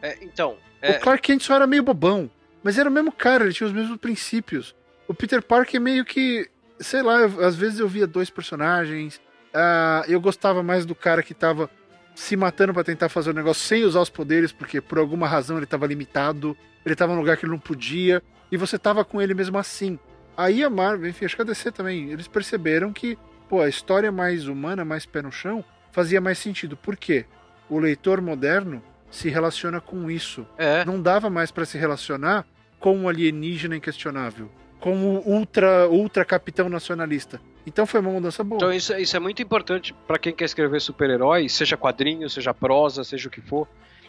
É, 0.00 0.18
então. 0.22 0.56
É... 0.80 0.92
O 0.92 1.00
Clark 1.00 1.22
Kent 1.22 1.42
só 1.42 1.56
era 1.56 1.66
meio 1.66 1.82
bobão, 1.82 2.30
mas 2.62 2.78
era 2.78 2.88
o 2.88 2.92
mesmo 2.92 3.10
cara, 3.10 3.44
ele 3.44 3.52
tinha 3.52 3.66
os 3.66 3.72
mesmos 3.72 3.96
princípios. 3.96 4.74
O 5.08 5.14
Peter 5.14 5.42
Parker 5.42 5.80
meio 5.80 6.04
que. 6.04 6.48
Sei 6.78 7.02
lá, 7.02 7.20
eu, 7.20 7.44
às 7.44 7.56
vezes 7.56 7.78
eu 7.78 7.88
via 7.88 8.06
dois 8.06 8.30
personagens, 8.30 9.20
Uh, 9.54 10.10
eu 10.10 10.20
gostava 10.20 10.62
mais 10.62 10.86
do 10.86 10.94
cara 10.94 11.22
que 11.22 11.34
tava 11.34 11.68
se 12.14 12.36
matando 12.36 12.72
para 12.72 12.84
tentar 12.84 13.08
fazer 13.08 13.30
o 13.30 13.34
negócio 13.34 13.62
sem 13.62 13.84
usar 13.84 14.00
os 14.00 14.10
poderes, 14.10 14.52
porque 14.52 14.80
por 14.80 14.98
alguma 14.98 15.26
razão 15.26 15.56
ele 15.56 15.66
tava 15.66 15.86
limitado, 15.86 16.56
ele 16.84 16.94
tava 16.94 17.12
num 17.12 17.20
lugar 17.20 17.36
que 17.36 17.44
ele 17.44 17.52
não 17.52 17.58
podia, 17.58 18.22
e 18.50 18.56
você 18.56 18.78
tava 18.78 19.04
com 19.04 19.20
ele 19.20 19.34
mesmo 19.34 19.58
assim. 19.58 19.98
Aí 20.36 20.62
a 20.62 20.70
Marvel, 20.70 21.08
enfim, 21.08 21.24
acho 21.24 21.36
que 21.36 21.42
a 21.42 21.44
DC 21.44 21.72
também, 21.72 22.10
eles 22.10 22.28
perceberam 22.28 22.92
que, 22.92 23.18
pô, 23.48 23.60
a 23.60 23.68
história 23.68 24.10
mais 24.10 24.46
humana, 24.46 24.84
mais 24.84 25.06
pé 25.06 25.22
no 25.22 25.32
chão, 25.32 25.64
fazia 25.90 26.20
mais 26.20 26.38
sentido. 26.38 26.76
Por 26.76 26.96
quê? 26.96 27.26
O 27.68 27.78
leitor 27.78 28.20
moderno 28.20 28.82
se 29.10 29.28
relaciona 29.28 29.80
com 29.80 30.10
isso. 30.10 30.46
É. 30.56 30.84
Não 30.84 31.00
dava 31.00 31.28
mais 31.28 31.50
para 31.50 31.66
se 31.66 31.76
relacionar 31.76 32.46
com 32.80 32.96
o 32.96 33.02
um 33.02 33.08
alienígena 33.08 33.76
inquestionável, 33.76 34.50
com 34.80 34.96
o 35.04 35.28
ultra, 35.28 35.88
ultra 35.88 36.24
capitão 36.24 36.68
nacionalista. 36.68 37.40
Então 37.66 37.86
foi 37.86 38.00
uma 38.00 38.10
mudança 38.10 38.42
boa. 38.42 38.56
Então 38.56 38.72
isso, 38.72 38.94
isso 38.96 39.16
é 39.16 39.20
muito 39.20 39.40
importante 39.42 39.94
para 40.06 40.18
quem 40.18 40.34
quer 40.34 40.44
escrever 40.44 40.80
super-herói, 40.80 41.48
seja 41.48 41.76
quadrinho, 41.76 42.28
seja 42.28 42.52
prosa, 42.52 43.04
seja 43.04 43.28
o 43.28 43.30
que 43.30 43.40
for. 43.40 43.68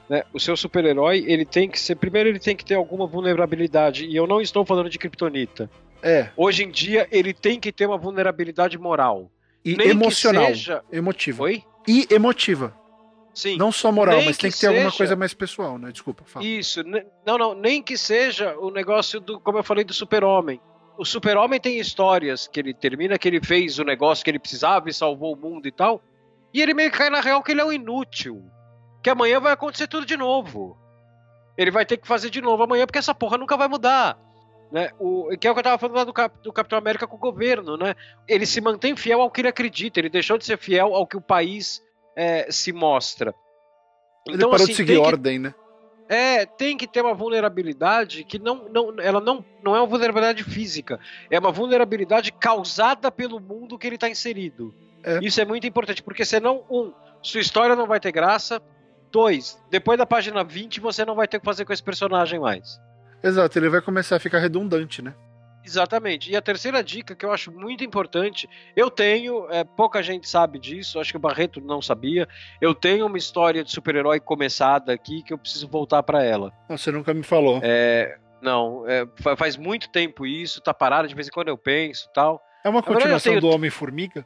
Né? 0.10 0.24
O 0.34 0.39
seu 0.39 0.58
super-herói, 0.58 1.24
ele 1.28 1.45
tem 1.45 1.70
que 1.70 1.80
ser. 1.80 1.95
Primeiro, 1.95 2.30
ele 2.30 2.39
tem 2.39 2.56
que 2.56 2.66
ter 2.66 2.76
alguma 2.76 3.08
vulnerabilidade. 3.08 4.06
E 4.06 4.16
eu 4.16 4.28
não 4.28 4.41
estou 4.41 4.66
falando 4.66 4.89
de 4.89 4.97
Kryptonita. 4.97 5.70
É. 6.01 6.30
Hoje 6.36 6.64
em 6.64 6.70
dia, 6.70 7.08
ele 7.12 7.34
tem 7.34 7.60
que 7.60 7.72
ter 7.72 7.86
uma 7.86 7.97
vulnerabilidade 7.97 8.78
moral. 8.78 9.32
E 9.64 9.78
Nem 9.78 9.89
emocional. 9.89 10.47
Seja... 10.47 10.84
Emotiva. 10.91 11.43
Oi? 11.43 11.64
E 11.88 12.08
emotiva. 12.10 12.76
Sim. 13.34 13.58
Não 13.58 13.72
só 13.72 13.91
moral, 13.91 14.18
nem 14.18 14.26
mas 14.26 14.38
tem 14.38 14.49
que, 14.49 14.56
que 14.56 14.62
ter 14.62 14.68
seja... 14.68 14.80
alguma 14.80 14.95
coisa 14.95 15.16
mais 15.16 15.34
pessoal, 15.34 15.78
né? 15.78 15.91
Desculpa. 15.91 16.24
Fala. 16.26 16.45
Isso. 16.45 16.84
Não, 17.26 17.38
não. 17.38 17.56
Nem 17.56 17.82
que 17.82 17.97
seja 17.97 18.58
o 18.58 18.70
negócio 18.70 19.20
do, 19.22 19.39
como 19.39 19.58
eu 19.58 19.64
falei, 19.64 19.84
do 19.84 19.93
super-homem 19.93 20.60
o 20.98 21.06
Super-Homem 21.06 21.60
tem 21.60 21.80
histórias 21.80 22.48
que 22.48 22.60
ele 22.60 22.74
termina 22.74 23.18
que 23.18 23.28
ele 23.28 23.44
fez 23.44 23.80
o 23.80 23.84
negócio 23.84 24.24
que 24.24 24.30
ele 24.30 24.39
precisava 24.39 24.89
e 24.89 24.94
salvou 24.94 25.34
o 25.34 25.38
mundo 25.38 25.68
e 25.68 25.72
tal. 25.72 26.02
E 26.54 26.62
ele 26.62 26.74
meio 26.74 26.91
que 26.91 26.98
cai 26.98 27.10
na 27.10 27.20
real 27.20 27.41
que 27.41 27.52
ele 27.52 27.62
é 27.62 27.66
um 27.66 27.74
inútil. 27.74 28.44
Que 29.02 29.10
amanhã 29.10 29.39
vai 29.39 29.54
acontecer 29.54 29.88
tudo 29.88 30.06
de 30.06 30.16
novo. 30.16 30.78
Ele 31.58 31.72
vai 31.72 31.86
ter 31.86 31.98
que 31.98 32.08
fazer 32.08 32.30
de 32.30 32.41
novo 32.41 32.64
amanhã 32.64 32.86
porque 32.86 33.00
essa 33.00 33.14
porra 33.14 33.38
nunca 33.38 33.58
vai 33.58 33.68
mudar. 33.68 34.18
Né? 34.72 34.89
O, 35.00 35.30
que 35.38 35.48
é 35.48 35.52
o 35.52 35.54
que 35.54 35.60
eu 35.60 35.64
tava 35.64 35.78
falando 35.78 35.98
lá 35.98 36.04
do, 36.04 36.14
Cap, 36.14 36.41
do 36.41 36.52
Capitão 36.52 36.80
América 36.80 37.06
com 37.06 37.16
o 37.16 37.20
governo, 37.20 37.78
né? 37.78 37.96
Ele 38.28 38.46
se 38.46 38.60
mantém 38.60 38.96
fiel 38.96 39.22
ao 39.22 39.30
que 39.30 39.41
ele 39.41 39.48
acredita, 39.48 40.00
ele 40.00 40.10
deixou 40.10 40.36
de 40.36 40.46
ser 40.46 40.58
fiel 40.58 40.96
ao 40.96 41.06
que 41.06 41.16
o 41.16 41.22
país 41.22 41.80
é, 42.16 42.52
se 42.52 42.72
mostra. 42.72 43.36
Então, 44.28 44.34
ele 44.34 44.41
parou 44.41 44.56
assim, 44.56 44.66
de 44.68 44.76
seguir 44.76 44.98
ordem, 44.98 45.38
né? 45.38 45.54
É, 46.14 46.45
tem 46.45 46.78
que 46.78 46.86
ter 46.86 47.01
uma 47.01 47.16
vulnerabilidade 47.16 48.24
que 48.24 48.38
não, 48.38 48.70
não, 48.70 48.93
ela 48.99 49.20
não, 49.20 49.43
não 49.64 49.76
é 49.76 49.80
uma 49.80 49.88
vulnerabilidade 49.88 50.43
física, 50.43 50.99
é 51.32 51.39
uma 51.39 51.51
vulnerabilidade 51.51 52.32
causada 52.32 53.11
pelo 53.11 53.39
mundo 53.39 53.80
que 53.80 53.88
ele 53.88 53.95
está 53.95 54.07
inserido. 54.07 54.76
É. 55.03 55.18
Isso 55.24 55.41
é 55.41 55.45
muito 55.45 55.66
importante, 55.66 56.03
porque 56.03 56.24
senão, 56.24 56.64
um, 56.70 56.93
sua 57.20 57.41
história 57.41 57.76
não 57.76 57.88
vai 57.88 57.99
ter 57.99 58.11
graça, 58.11 58.61
dois, 59.11 59.57
depois 59.72 59.97
da 59.97 60.05
página 60.05 60.43
20 60.43 60.80
você 60.80 61.03
não 61.03 61.16
vai 61.16 61.28
ter 61.28 61.38
o 61.38 61.39
que 61.39 61.45
fazer 61.47 61.66
com 61.66 61.74
esse 61.74 61.82
personagem 61.82 62.39
mais. 62.39 62.80
Exato, 63.24 63.57
ele 63.57 63.70
vai 63.70 63.82
começar 63.82 64.18
a 64.18 64.20
ficar 64.20 64.38
redundante, 64.38 65.01
né? 65.01 65.16
Exatamente. 65.66 66.32
E 66.32 66.36
a 66.36 66.41
terceira 66.41 66.84
dica 66.84 67.16
que 67.16 67.26
eu 67.26 67.32
acho 67.32 67.51
muito 67.51 67.84
importante, 67.84 68.49
eu 68.76 68.91
tenho, 68.91 69.49
é, 69.49 69.64
pouca 69.64 70.03
gente 70.03 70.28
sabe 70.28 70.59
disso, 70.59 70.99
acho 70.99 71.11
que 71.11 71.18
o 71.18 71.20
Barreto 71.20 71.61
não 71.61 71.82
sabia. 71.82 72.28
Eu 72.59 72.76
tenho 72.76 73.05
uma 73.05 73.18
história 73.18 73.64
de 73.64 73.72
super-herói 73.72 74.20
começada 74.20 74.93
aqui 74.93 75.24
que 75.24 75.34
eu 75.34 75.38
preciso 75.38 75.68
voltar 75.68 76.03
para 76.03 76.24
ela. 76.24 76.51
Você 76.70 76.91
nunca 76.91 77.14
me 77.14 77.24
falou. 77.24 77.59
É, 77.64 78.18
não, 78.41 78.84
é, 78.88 79.07
faz 79.38 79.55
muito 79.55 79.89
tempo 79.89 80.26
isso, 80.26 80.61
tá 80.61 80.74
parado, 80.74 81.07
de 81.07 81.16
vez 81.16 81.28
em 81.28 81.32
quando 81.32 81.47
eu 81.47 81.57
penso 81.57 82.09
tal. 82.14 82.43
É 82.64 82.70
uma 82.70 82.84
continuação 82.84 83.32
tenho... 83.32 83.41
do 83.41 83.49
Homem-Formiga? 83.49 84.26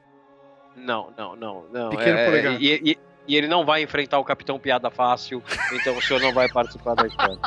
Não, 0.75 1.11
não, 1.17 1.35
não, 1.35 1.65
não. 1.71 1.89
Pequeno 1.89 2.17
é, 2.17 2.25
polegar. 2.25 2.61
E, 2.61 2.91
e, 2.91 2.97
E 3.27 3.35
ele 3.35 3.47
não 3.47 3.65
vai 3.65 3.81
enfrentar 3.83 4.19
o 4.19 4.23
Capitão 4.23 4.57
Piada 4.57 4.89
Fácil, 4.89 5.43
então 5.71 5.97
o 5.97 6.01
senhor 6.01 6.21
não 6.21 6.33
vai 6.33 6.47
participar 6.47 6.95
da 6.95 7.07
história. 7.07 7.38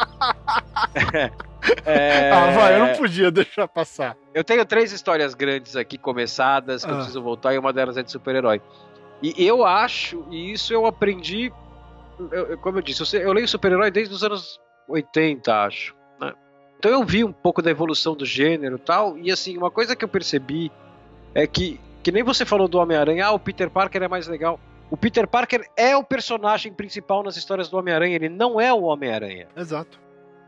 é... 1.85 2.31
Ah, 2.33 2.51
vai, 2.53 2.75
eu 2.75 2.87
não 2.87 2.95
podia 2.95 3.31
deixar 3.31 3.69
passar. 3.69 4.17
Eu 4.35 4.45
tenho 4.45 4.65
três 4.65 4.93
histórias 4.93 5.35
grandes 5.35 5.77
aqui 5.77 5.99
começadas 5.99 6.85
que 6.85 6.91
ah. 6.91 6.95
eu 6.95 6.97
preciso 6.99 7.23
voltar 7.23 7.55
e 7.55 7.59
uma 7.59 7.73
delas 7.73 7.97
é 7.97 8.03
de 8.03 8.11
super-herói. 8.11 8.61
E 9.23 9.47
eu 9.47 9.67
acho, 9.67 10.25
e 10.31 10.53
isso 10.53 10.73
eu 10.73 10.87
aprendi, 10.87 11.53
eu, 12.33 12.57
como 12.59 12.79
eu 12.79 12.83
disse, 12.83 13.17
eu, 13.17 13.21
eu 13.21 13.33
leio 13.33 13.47
super-herói 13.47 13.91
desde 13.91 14.15
os 14.15 14.25
anos 14.25 14.59
80, 14.89 15.55
acho. 15.65 15.95
Né? 16.19 16.33
Então 16.79 16.91
eu 16.91 17.05
vi 17.05 17.23
um 17.23 17.33
pouco 17.33 17.61
da 17.61 17.71
evolução 17.71 18.17
do 18.17 18.25
gênero 18.25 18.77
e 18.77 18.79
tal, 18.79 19.19
e 19.19 19.31
assim, 19.31 19.59
uma 19.59 19.71
coisa 19.71 19.95
que 19.95 20.03
eu 20.03 20.09
percebi 20.09 20.73
é 21.35 21.47
que, 21.47 21.79
que 22.03 22.11
nem 22.11 22.23
você 22.23 22.47
falou 22.47 22.67
do 22.67 22.79
Homem-Aranha, 22.79 23.27
ah, 23.27 23.33
o 23.33 23.39
Peter 23.39 23.69
Parker 23.69 24.03
é 24.03 24.09
mais 24.09 24.27
legal. 24.27 24.59
O 24.91 24.97
Peter 24.97 25.27
Parker 25.29 25.69
é 25.77 25.95
o 25.95 26.03
personagem 26.03 26.73
principal 26.73 27.23
nas 27.23 27.37
histórias 27.37 27.69
do 27.69 27.77
Homem-Aranha, 27.77 28.17
ele 28.17 28.31
não 28.31 28.59
é 28.59 28.73
o 28.73 28.83
Homem-Aranha. 28.83 29.49
Exato. 29.55 30.01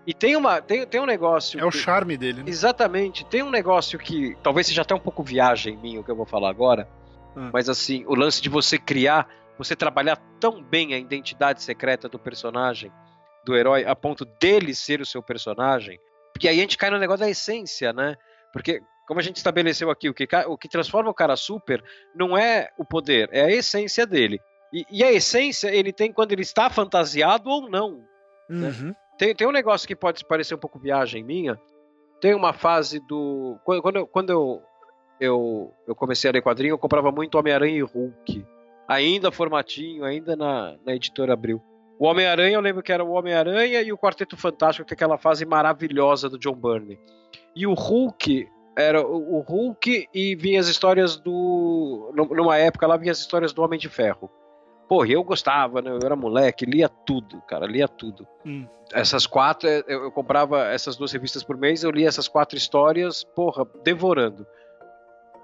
E 0.07 0.13
tem, 0.13 0.37
uma, 0.37 0.61
tem, 0.61 0.85
tem 0.87 1.01
um 1.01 1.07
negócio. 1.07 1.59
É 1.59 1.63
que, 1.63 1.69
o 1.69 1.71
charme 1.71 2.17
dele, 2.17 2.43
né? 2.43 2.45
Exatamente. 2.49 3.25
Tem 3.25 3.43
um 3.43 3.51
negócio 3.51 3.99
que 3.99 4.37
talvez 4.43 4.67
seja 4.67 4.83
até 4.83 4.95
um 4.95 5.01
pouco 5.01 5.23
viagem 5.23 5.77
minha 5.77 6.01
o 6.01 6.05
que 6.05 6.11
eu 6.11 6.17
vou 6.17 6.27
falar 6.27 6.51
agora. 6.51 6.89
Hum. 7.37 7.51
Mas 7.53 7.69
assim, 7.69 8.05
o 8.07 8.15
lance 8.15 8.43
de 8.43 8.49
você 8.49 8.79
criar, 8.79 9.29
você 9.57 9.77
trabalhar 9.77 10.17
tão 10.41 10.63
bem 10.63 10.93
a 10.93 10.99
identidade 10.99 11.63
secreta 11.63 12.09
do 12.09 12.19
personagem, 12.19 12.91
do 13.45 13.57
herói, 13.57 13.85
a 13.85 13.95
ponto 13.95 14.25
dele 14.25 14.75
ser 14.75 15.01
o 15.01 15.07
seu 15.07 15.23
personagem. 15.23 15.99
Porque 16.33 16.49
aí 16.49 16.59
a 16.59 16.63
gente 16.63 16.79
cai 16.79 16.91
no 16.91 16.99
negócio 16.99 17.21
da 17.21 17.31
essência, 17.31 17.93
né? 17.93 18.17
Porque 18.53 18.81
como 19.07 19.21
a 19.21 19.23
gente 19.23 19.37
estabeleceu 19.37 19.91
aqui, 19.91 20.09
o 20.09 20.15
que, 20.15 20.27
o 20.47 20.57
que 20.57 20.69
transforma 20.69 21.11
o 21.11 21.15
cara 21.15 21.37
super 21.37 21.83
não 22.15 22.37
é 22.37 22.71
o 22.79 22.85
poder, 22.85 23.29
é 23.33 23.43
a 23.45 23.51
essência 23.51 24.07
dele. 24.07 24.41
E, 24.73 24.87
e 24.91 25.05
a 25.05 25.13
essência 25.13 25.69
ele 25.69 25.93
tem 25.93 26.13
quando 26.13 26.33
ele 26.33 26.43
está 26.43 26.71
fantasiado 26.71 27.49
ou 27.49 27.69
não. 27.69 27.99
Né? 28.49 28.69
Uhum. 28.69 28.89
Né? 28.89 28.97
Tem, 29.23 29.33
tem 29.37 29.47
um 29.47 29.53
negócio 29.53 29.87
que 29.87 29.95
pode 29.95 30.25
parecer 30.25 30.57
um 30.57 30.59
pouco 30.59 30.81
viagem 30.81 31.23
minha. 31.23 31.57
Tem 32.21 32.35
uma 32.35 32.53
fase 32.53 32.99
do. 32.99 33.57
Quando, 33.65 33.81
quando, 33.81 33.97
eu, 33.97 34.07
quando 34.09 34.31
eu, 34.31 34.63
eu, 35.21 35.73
eu 35.87 35.95
comecei 35.95 36.29
a 36.29 36.33
ler 36.33 36.43
quadrinho, 36.43 36.73
eu 36.73 36.79
comprava 36.79 37.13
muito 37.13 37.39
Homem-Aranha 37.39 37.77
e 37.77 37.83
Hulk. 37.83 38.45
Ainda 38.89 39.31
formatinho, 39.31 40.05
ainda 40.05 40.35
na, 40.35 40.77
na 40.85 40.93
editora 40.97 41.35
Abril. 41.35 41.63
O 42.01 42.07
Homem-Aranha, 42.07 42.57
eu 42.57 42.61
lembro 42.61 42.83
que 42.83 42.91
era 42.91 43.05
o 43.05 43.13
Homem-Aranha 43.13 43.81
e 43.81 43.93
o 43.93 43.97
Quarteto 43.97 44.37
Fantástico, 44.37 44.85
que 44.85 44.93
é 44.93 44.97
aquela 44.97 45.17
fase 45.17 45.45
maravilhosa 45.45 46.29
do 46.29 46.37
John 46.37 46.57
Byrne. 46.57 46.99
E 47.55 47.65
o 47.65 47.75
Hulk, 47.75 48.49
era 48.77 49.07
o 49.07 49.39
Hulk 49.39 50.09
e 50.13 50.35
vinha 50.35 50.59
as 50.59 50.67
histórias 50.67 51.17
do. 51.17 52.13
Numa 52.13 52.59
época 52.59 52.89
lá 52.89 52.97
vinha 52.97 53.13
as 53.13 53.21
histórias 53.21 53.53
do 53.53 53.63
Homem 53.63 53.79
de 53.79 53.89
Ferro. 53.89 54.29
Porra, 54.93 55.09
eu 55.09 55.25
gostava, 55.25 55.81
né? 55.81 55.91
Eu 55.91 55.99
era 56.05 56.15
moleque, 56.15 56.67
lia 56.67 56.87
tudo, 56.87 57.41
cara, 57.49 57.65
lia 57.67 57.89
tudo. 57.89 58.29
Hum. 58.45 58.67
Essas 58.93 59.27
quatro, 59.27 59.67
eu, 59.67 60.05
eu, 60.05 60.13
comprava 60.13 60.67
essas 60.67 60.97
duas 60.97 61.11
revistas 61.11 61.43
por 61.43 61.57
mês, 61.57 61.83
eu 61.83 61.91
lia 61.91 62.07
essas 62.07 62.29
quatro 62.29 62.59
histórias, 62.59 63.25
porra, 63.25 63.67
devorando. 63.83 64.47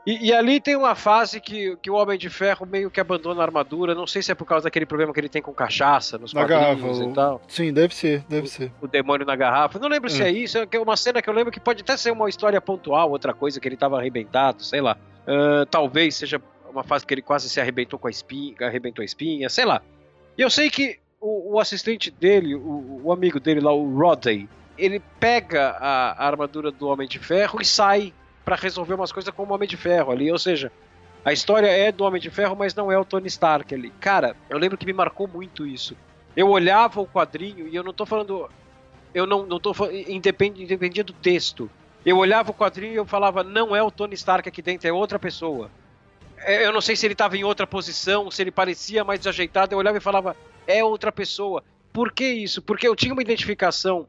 E, 0.06 0.26
e, 0.26 0.34
ali 0.34 0.60
tem 0.60 0.76
uma 0.76 0.94
fase 0.94 1.40
que, 1.40 1.78
que 1.78 1.90
o 1.90 1.94
Homem 1.94 2.18
de 2.18 2.28
Ferro 2.28 2.66
meio 2.66 2.90
que 2.90 3.00
abandona 3.00 3.40
a 3.40 3.44
armadura. 3.46 3.94
Não 3.94 4.06
sei 4.06 4.20
se 4.20 4.30
é 4.30 4.34
por 4.34 4.44
causa 4.44 4.64
daquele 4.64 4.84
problema 4.84 5.14
que 5.14 5.20
ele 5.20 5.30
tem 5.30 5.40
com 5.40 5.54
cachaça 5.54 6.18
nos 6.18 6.34
na 6.34 6.42
quadrinhos 6.42 6.98
garrafa, 6.98 7.10
e 7.10 7.14
tal. 7.14 7.40
Sim, 7.48 7.72
deve 7.72 7.94
ser, 7.94 8.24
deve 8.28 8.48
o, 8.48 8.50
ser. 8.50 8.70
O 8.82 8.86
demônio 8.86 9.24
na 9.24 9.34
garrafa. 9.34 9.78
Não 9.78 9.88
lembro 9.88 10.10
se 10.10 10.22
é, 10.22 10.26
é 10.26 10.30
isso. 10.30 10.58
É 10.58 10.78
uma 10.78 10.96
cena 10.96 11.22
que 11.22 11.30
eu 11.30 11.32
lembro 11.32 11.50
que 11.50 11.58
pode 11.58 11.80
até 11.80 11.96
ser 11.96 12.10
uma 12.10 12.28
história 12.28 12.60
pontual, 12.60 13.10
outra 13.10 13.32
coisa 13.32 13.58
que 13.58 13.66
ele 13.66 13.76
estava 13.76 13.96
arrebentado, 13.96 14.62
sei 14.62 14.82
lá. 14.82 14.98
Uh, 15.26 15.64
talvez 15.70 16.16
seja 16.16 16.38
uma 16.78 16.84
fase 16.84 17.04
que 17.04 17.12
ele 17.12 17.22
quase 17.22 17.48
se 17.48 17.60
arrebentou 17.60 17.98
com 17.98 18.06
a 18.06 18.10
espinha, 18.10 18.54
arrebentou 18.60 19.02
a 19.02 19.04
espinha, 19.04 19.48
sei 19.48 19.64
lá. 19.64 19.82
E 20.36 20.42
eu 20.42 20.48
sei 20.48 20.70
que 20.70 20.98
o, 21.20 21.54
o 21.54 21.60
assistente 21.60 22.10
dele, 22.10 22.54
o, 22.54 23.00
o, 23.04 23.12
amigo 23.12 23.40
dele 23.40 23.60
lá, 23.60 23.72
o 23.72 23.98
Rodney, 23.98 24.48
ele 24.76 25.02
pega 25.18 25.70
a, 25.70 26.12
a 26.12 26.26
armadura 26.26 26.70
do 26.70 26.86
Homem 26.86 27.08
de 27.08 27.18
Ferro 27.18 27.60
e 27.60 27.64
sai 27.64 28.14
para 28.44 28.56
resolver 28.56 28.94
umas 28.94 29.10
coisas 29.10 29.34
com 29.34 29.42
o 29.42 29.52
Homem 29.52 29.68
de 29.68 29.76
Ferro 29.76 30.12
ali. 30.12 30.30
Ou 30.30 30.38
seja, 30.38 30.70
a 31.24 31.32
história 31.32 31.66
é 31.66 31.90
do 31.90 32.04
Homem 32.04 32.20
de 32.20 32.30
Ferro, 32.30 32.54
mas 32.56 32.74
não 32.74 32.90
é 32.90 32.96
o 32.96 33.04
Tony 33.04 33.26
Stark 33.26 33.74
ali. 33.74 33.90
Cara, 34.00 34.36
eu 34.48 34.56
lembro 34.56 34.78
que 34.78 34.86
me 34.86 34.92
marcou 34.92 35.26
muito 35.26 35.66
isso. 35.66 35.96
Eu 36.36 36.48
olhava 36.48 37.00
o 37.00 37.06
quadrinho 37.06 37.66
e 37.66 37.74
eu 37.74 37.82
não 37.82 37.92
tô 37.92 38.06
falando. 38.06 38.48
Eu 39.12 39.26
não, 39.26 39.44
não 39.44 39.58
tô 39.58 39.74
falando. 39.74 39.96
Independ, 40.08 40.62
independia 40.62 41.02
do 41.02 41.12
texto. 41.12 41.68
Eu 42.06 42.16
olhava 42.16 42.52
o 42.52 42.54
quadrinho 42.54 42.92
e 42.92 42.96
eu 42.96 43.04
falava, 43.04 43.42
não 43.42 43.74
é 43.74 43.82
o 43.82 43.90
Tony 43.90 44.14
Stark 44.14 44.48
aqui 44.48 44.62
dentro, 44.62 44.86
é 44.88 44.92
outra 44.92 45.18
pessoa. 45.18 45.68
É, 46.42 46.66
eu 46.66 46.72
não 46.72 46.80
sei 46.80 46.96
se 46.96 47.06
ele 47.06 47.14
estava 47.14 47.36
em 47.36 47.44
outra 47.44 47.66
posição, 47.66 48.30
se 48.30 48.42
ele 48.42 48.50
parecia 48.50 49.04
mais 49.04 49.20
desajeitado. 49.20 49.74
Eu 49.74 49.78
olhava 49.78 49.98
e 49.98 50.00
falava, 50.00 50.36
é 50.66 50.82
outra 50.82 51.12
pessoa. 51.12 51.62
Por 51.92 52.12
que 52.12 52.26
isso? 52.26 52.62
Porque 52.62 52.86
eu 52.86 52.94
tinha 52.94 53.12
uma 53.12 53.22
identificação 53.22 54.06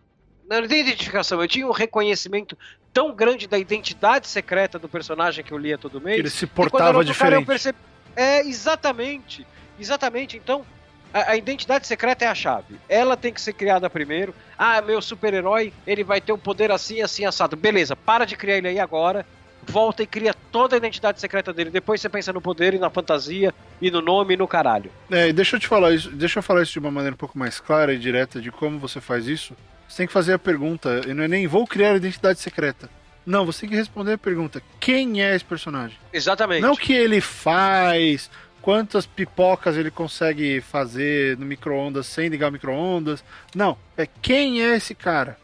não, 0.50 0.62
não 0.62 0.68
tem 0.68 0.82
identificação. 0.82 1.40
Eu 1.40 1.48
tinha 1.48 1.68
um 1.68 1.72
reconhecimento 1.72 2.58
tão 2.92 3.14
grande 3.14 3.48
da 3.48 3.60
identidade 3.60 4.28
secreta 4.28 4.80
do 4.80 4.90
personagem 4.90 5.46
que 5.46 5.52
eu 5.52 5.58
lia 5.58 5.78
todo 5.78 6.02
mês. 6.02 6.18
Ele 6.18 6.30
se 6.30 6.48
portava 6.48 7.06
diferente. 7.06 7.46
Percebi... 7.46 7.78
É, 8.16 8.42
exatamente. 8.42 9.46
Exatamente. 9.80 10.36
Então, 10.36 10.66
a, 11.14 11.32
a, 11.32 11.38
identidade 11.38 11.86
secreta 11.86 12.26
é 12.26 12.28
a 12.28 12.34
chave. 12.34 12.80
Ela 12.90 13.16
tem 13.16 13.32
que 13.32 13.40
ser 13.40 13.54
criada 13.54 13.88
primeiro. 13.90 14.34
Ah, 14.58 14.82
meu 14.82 15.02
super-herói, 15.02 15.72
ele 15.86 16.04
vai 16.04 16.20
ter 16.20 16.34
um 16.34 16.38
poder 16.38 16.72
assim, 16.72 17.02
assim, 17.04 17.26
assado. 17.26 17.56
Beleza, 17.56 17.96
para 17.96 18.26
de 18.26 18.36
criar 18.36 18.58
ele 18.58 18.70
aí 18.70 18.80
agora. 18.80 19.26
Volta 19.68 20.04
e 20.04 20.08
cria 20.08 20.34
toda 20.52 20.76
a 20.76 20.78
identidade 20.78 21.20
secreta 21.20 21.54
dele. 21.54 21.70
Depois 21.70 22.02
você 22.02 22.10
pensa 22.10 22.34
no 22.34 22.42
poder 22.42 22.74
e 22.74 22.80
na 22.80 22.90
fantasia 22.90 23.54
e 23.82 23.92
no 23.92 24.02
nome 24.02 24.34
e 24.34 24.38
no 24.38 24.48
caralho. 24.48 24.92
É, 25.12 25.30
e 25.30 25.34
deixa 25.34 25.56
eu 25.56 25.60
te 25.60 25.68
falar 25.68 25.94
isso, 25.94 26.10
deixa 26.12 26.40
eu 26.40 26.44
falar 26.44 26.64
isso 26.64 26.74
de 26.74 26.80
uma 26.80 26.92
maneira 26.92 27.14
um 27.14 27.18
pouco 27.18 27.38
mais 27.38 27.60
clara 27.60 27.94
e 27.94 28.00
direta 28.00 28.42
de 28.42 28.52
como 28.52 28.80
você 28.80 29.00
faz 29.00 29.28
isso. 29.28 29.56
Você 29.88 29.98
tem 29.98 30.08
que 30.08 30.14
fazer 30.14 30.34
a 30.34 30.40
pergunta, 30.40 31.02
e 31.08 31.14
não 31.14 31.24
é 31.24 31.28
nem 31.28 31.48
vou 31.48 31.66
criar 31.66 31.96
identidade 31.96 32.40
secreta. 32.40 32.90
Não, 33.26 33.46
você 33.46 33.62
tem 33.62 33.70
que 33.70 33.76
responder 33.76 34.14
a 34.14 34.18
pergunta: 34.18 34.62
quem 34.80 35.22
é 35.22 35.36
esse 35.36 35.46
personagem? 35.46 35.98
Exatamente. 36.14 36.62
Não 36.62 36.74
o 36.74 36.78
que 36.78 36.94
ele 36.94 37.22
faz, 37.22 38.30
quantas 38.62 39.06
pipocas 39.06 39.78
ele 39.78 39.92
consegue 39.92 40.62
fazer 40.62 41.38
no 41.38 41.46
micro-ondas 41.46 42.06
sem 42.06 42.28
ligar 42.28 42.50
o 42.50 42.52
micro-ondas. 42.52 43.24
Não, 43.56 43.78
é 43.98 44.08
quem 44.22 44.64
é 44.64 44.76
esse 44.76 44.94
cara? 44.94 45.38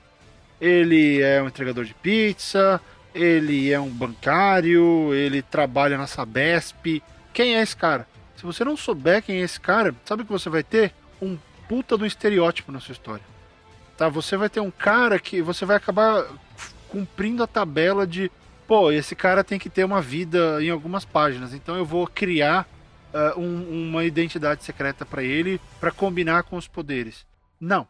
Ele 0.60 1.22
é 1.22 1.42
um 1.42 1.48
entregador 1.48 1.84
de 1.84 1.94
pizza, 1.94 2.80
ele 3.16 3.72
é 3.72 3.80
um 3.80 3.90
bancário, 3.90 5.14
ele 5.14 5.42
trabalha 5.42 5.98
na 5.98 6.06
Sabesp. 6.06 7.02
Quem 7.34 7.56
é 7.56 7.62
esse 7.62 7.76
cara? 7.76 8.08
Se 8.36 8.44
você 8.44 8.64
não 8.64 8.78
souber 8.78 9.24
quem 9.24 9.38
é 9.38 9.42
esse 9.42 9.60
cara, 9.60 9.96
sabe 10.06 10.22
o 10.22 10.26
que 10.26 10.32
você 10.32 10.50
vai 10.50 10.62
ter? 10.62 10.94
Um 11.20 11.38
puta 11.68 11.98
do 11.98 12.06
estereótipo 12.06 12.72
na 12.72 12.80
sua 12.80 12.92
história 12.92 13.24
tá? 13.98 14.10
Você 14.10 14.38
vai 14.38 14.50
ter 14.50 14.60
um 14.60 14.72
cara 14.72 15.20
que 15.20 15.42
você 15.42 15.66
vai 15.66 15.78
acabar 15.78 16.26
cumprindo 16.90 17.44
a 17.44 17.48
tabela 17.48 18.06
de, 18.06 18.32
pô, 18.68 18.92
esse 18.92 19.16
cara 19.16 19.44
tem 19.44 19.60
que 19.60 19.70
ter 19.70 19.84
uma 19.84 20.02
vida 20.02 20.62
em 20.64 20.70
algumas 20.70 21.06
páginas, 21.06 21.54
então 21.54 21.76
eu 21.76 21.86
vou 21.86 22.08
criar 22.08 22.68
uh, 23.14 23.40
um, 23.40 23.90
uma 23.90 24.04
identidade 24.04 24.64
secreta 24.64 25.06
para 25.06 25.24
ele 25.24 25.60
para 25.80 25.92
combinar 25.92 26.44
com 26.44 26.58
os 26.58 26.68
poderes. 26.68 27.26
Não. 27.60 27.88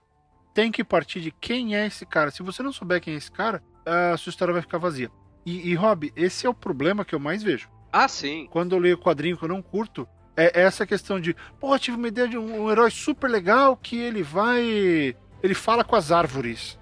Tem 0.53 0.71
que 0.71 0.85
partir 0.85 1.19
de 1.19 1.31
quem 1.31 1.75
é 1.75 1.85
esse 1.85 2.05
cara. 2.05 2.31
Se 2.31 2.41
você 2.41 2.63
não 2.63 2.71
souber 2.71 3.01
quem 3.01 3.13
é 3.13 3.17
esse 3.17 3.31
cara, 3.31 3.61
a 3.85 4.17
sua 4.17 4.29
história 4.29 4.53
vai 4.53 4.61
ficar 4.61 4.77
vazia. 4.77 5.09
E, 5.45 5.69
e 5.69 5.75
Rob, 5.75 6.11
esse 6.15 6.45
é 6.47 6.49
o 6.49 6.53
problema 6.53 7.05
que 7.05 7.13
eu 7.13 7.19
mais 7.19 7.43
vejo. 7.43 7.69
Ah, 7.91 8.07
sim. 8.07 8.47
Quando 8.49 8.75
eu 8.75 8.79
leio 8.79 8.97
quadrinho 8.97 9.37
que 9.37 9.43
eu 9.43 9.49
não 9.49 9.61
curto, 9.61 10.07
é 10.35 10.61
essa 10.61 10.85
questão 10.85 11.19
de, 11.19 11.35
pô, 11.59 11.77
tive 11.77 11.97
uma 11.97 12.07
ideia 12.07 12.27
de 12.27 12.37
um, 12.37 12.63
um 12.63 12.71
herói 12.71 12.91
super 12.91 13.29
legal 13.29 13.77
que 13.77 13.97
ele 13.97 14.23
vai 14.23 15.15
ele 15.45 15.53
fala 15.53 15.83
com 15.83 15.95
as 15.95 16.11
árvores. 16.11 16.77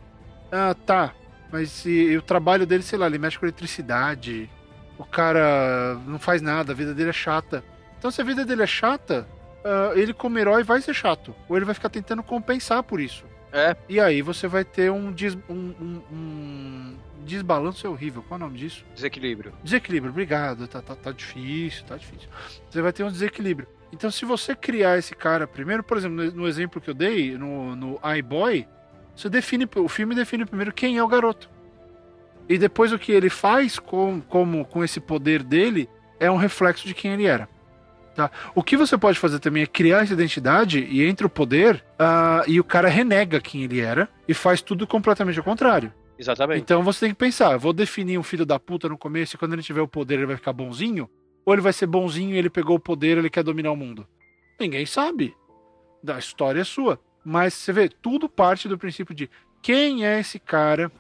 Ah, 0.52 0.74
tá. 0.74 1.14
Mas 1.52 1.70
se, 1.70 2.16
o 2.18 2.22
trabalho 2.22 2.66
dele, 2.66 2.82
sei 2.82 2.98
lá, 2.98 3.08
ele 3.08 3.18
mexe 3.18 3.38
com 3.38 3.46
eletricidade. 3.46 4.50
O 4.98 5.04
cara 5.04 5.96
não 6.08 6.18
faz 6.18 6.42
nada, 6.42 6.72
a 6.72 6.76
vida 6.76 6.94
dele 6.94 7.10
é 7.10 7.14
chata. 7.14 7.64
Então, 7.98 8.10
se 8.10 8.22
a 8.22 8.24
vida 8.24 8.46
dele 8.46 8.64
é 8.64 8.68
chata, 8.68 9.28
uh, 9.64 9.98
ele 9.98 10.14
como 10.14 10.40
herói 10.40 10.64
vai 10.64 10.82
ser 10.82 10.94
chato. 10.94 11.36
Ou 11.50 11.58
ele 11.58 11.66
vai 11.66 11.76
ficar 11.76 11.90
tentando 11.90 12.24
compensar 12.24 12.82
por 12.84 13.02
isso. 13.02 13.26
É. 13.54 13.78
E 13.88 14.00
aí 14.00 14.22
você 14.24 14.48
vai 14.48 14.66
ter 14.66 14.92
um, 14.92 15.12
des, 15.12 15.36
um, 15.48 15.74
um, 15.80 16.02
um 16.12 16.96
desbalanço 17.24 17.86
é 17.86 17.90
horrível. 17.90 18.24
Qual 18.24 18.40
é 18.40 18.44
o 18.44 18.46
nome 18.48 18.58
disso? 18.58 18.84
Desequilíbrio. 18.96 19.54
Desequilíbrio, 19.64 20.12
obrigado. 20.12 20.68
Tá, 20.68 20.82
tá, 20.82 20.96
tá 20.96 21.12
difícil, 21.12 21.86
tá 21.86 21.96
difícil. 21.96 22.28
Você 22.70 22.82
vai 22.82 22.92
ter 22.92 23.04
um 23.04 23.12
desequilíbrio. 23.12 23.68
Então, 23.92 24.10
se 24.10 24.26
você 24.26 24.56
criar 24.56 24.98
esse 24.98 25.14
cara 25.14 25.46
primeiro, 25.46 25.84
por 25.84 25.98
exemplo, 25.98 26.32
no 26.32 26.48
exemplo 26.48 26.82
que 26.82 26.90
eu 26.90 26.96
dei, 26.96 27.38
no, 27.38 27.76
no 27.76 28.00
iBoy, 28.18 28.68
você 29.16 29.30
define, 29.30 29.70
o 29.76 29.88
filme 29.88 30.16
define 30.16 30.46
primeiro 30.46 30.74
quem 30.74 30.98
é 30.98 31.04
o 31.04 31.08
garoto. 31.08 31.48
E 32.50 32.58
depois 32.58 32.92
o 32.92 32.98
que 32.98 33.12
ele 33.12 33.30
faz 33.30 33.78
com, 33.78 34.20
como, 34.22 34.66
com 34.66 34.84
esse 34.84 35.00
poder 35.00 35.44
dele 35.44 35.88
é 36.20 36.30
um 36.30 36.38
reflexo 36.38 36.88
de 36.88 36.94
quem 36.96 37.14
ele 37.14 37.26
era. 37.26 37.48
Tá? 38.16 38.30
O 38.54 38.62
que 38.62 38.78
você 38.78 38.98
pode 38.98 39.18
fazer 39.18 39.40
também 39.40 39.64
é 39.64 39.68
criar 39.68 40.04
essa 40.04 40.14
identidade 40.14 40.80
e 40.80 41.04
entre 41.04 41.26
o 41.26 41.30
poder 41.30 41.84
uh, 41.94 42.48
e 42.48 42.60
o 42.60 42.64
cara 42.64 42.88
renega 42.88 43.42
quem 43.42 43.64
ele 43.64 43.80
era 43.80 44.08
e 44.28 44.34
faz 44.34 44.62
tudo 44.62 44.86
completamente 44.86 45.40
ao 45.40 45.44
contrário. 45.44 45.92
Exatamente. 46.18 46.62
Então 46.62 46.84
você 46.84 47.02
tem 47.02 47.10
que 47.10 47.16
pensar: 47.16 47.58
vou 47.58 47.74
definir 47.74 48.20
um 48.20 48.24
filho 48.24 48.46
da 48.46 48.60
puta 48.60 48.88
no 48.88 48.98
começo 48.98 49.36
e 49.36 49.40
quando 49.40 49.54
ele 49.54 49.64
tiver 49.64 49.82
o 49.82 49.88
poder 49.88 50.16
ele 50.16 50.28
vai 50.28 50.36
ficar 50.36 50.54
bonzinho? 50.54 51.10
Ou 51.46 51.54
ele 51.54 51.62
vai 51.62 51.74
ser 51.74 51.88
bonzinho 51.88 52.36
e 52.36 52.38
ele 52.38 52.50
pegou 52.50 52.76
o 52.76 52.80
poder 52.80 53.18
e 53.18 53.20
ele 53.22 53.30
quer 53.30 53.44
dominar 53.44 53.72
o 53.72 53.76
mundo? 53.76 54.08
Ninguém 54.60 54.86
sabe. 54.86 55.36
Da 56.02 56.18
história 56.20 56.62
é 56.62 56.64
sua. 56.64 57.00
Mas 57.26 57.54
você 57.54 57.74
vê, 57.74 57.90
tudo 57.90 58.30
parte 58.30 58.68
do 58.68 58.78
princípio 58.78 59.16
de 59.16 59.30
quem 59.62 60.06
é 60.06 60.20
esse 60.20 60.40
cara 60.40 60.92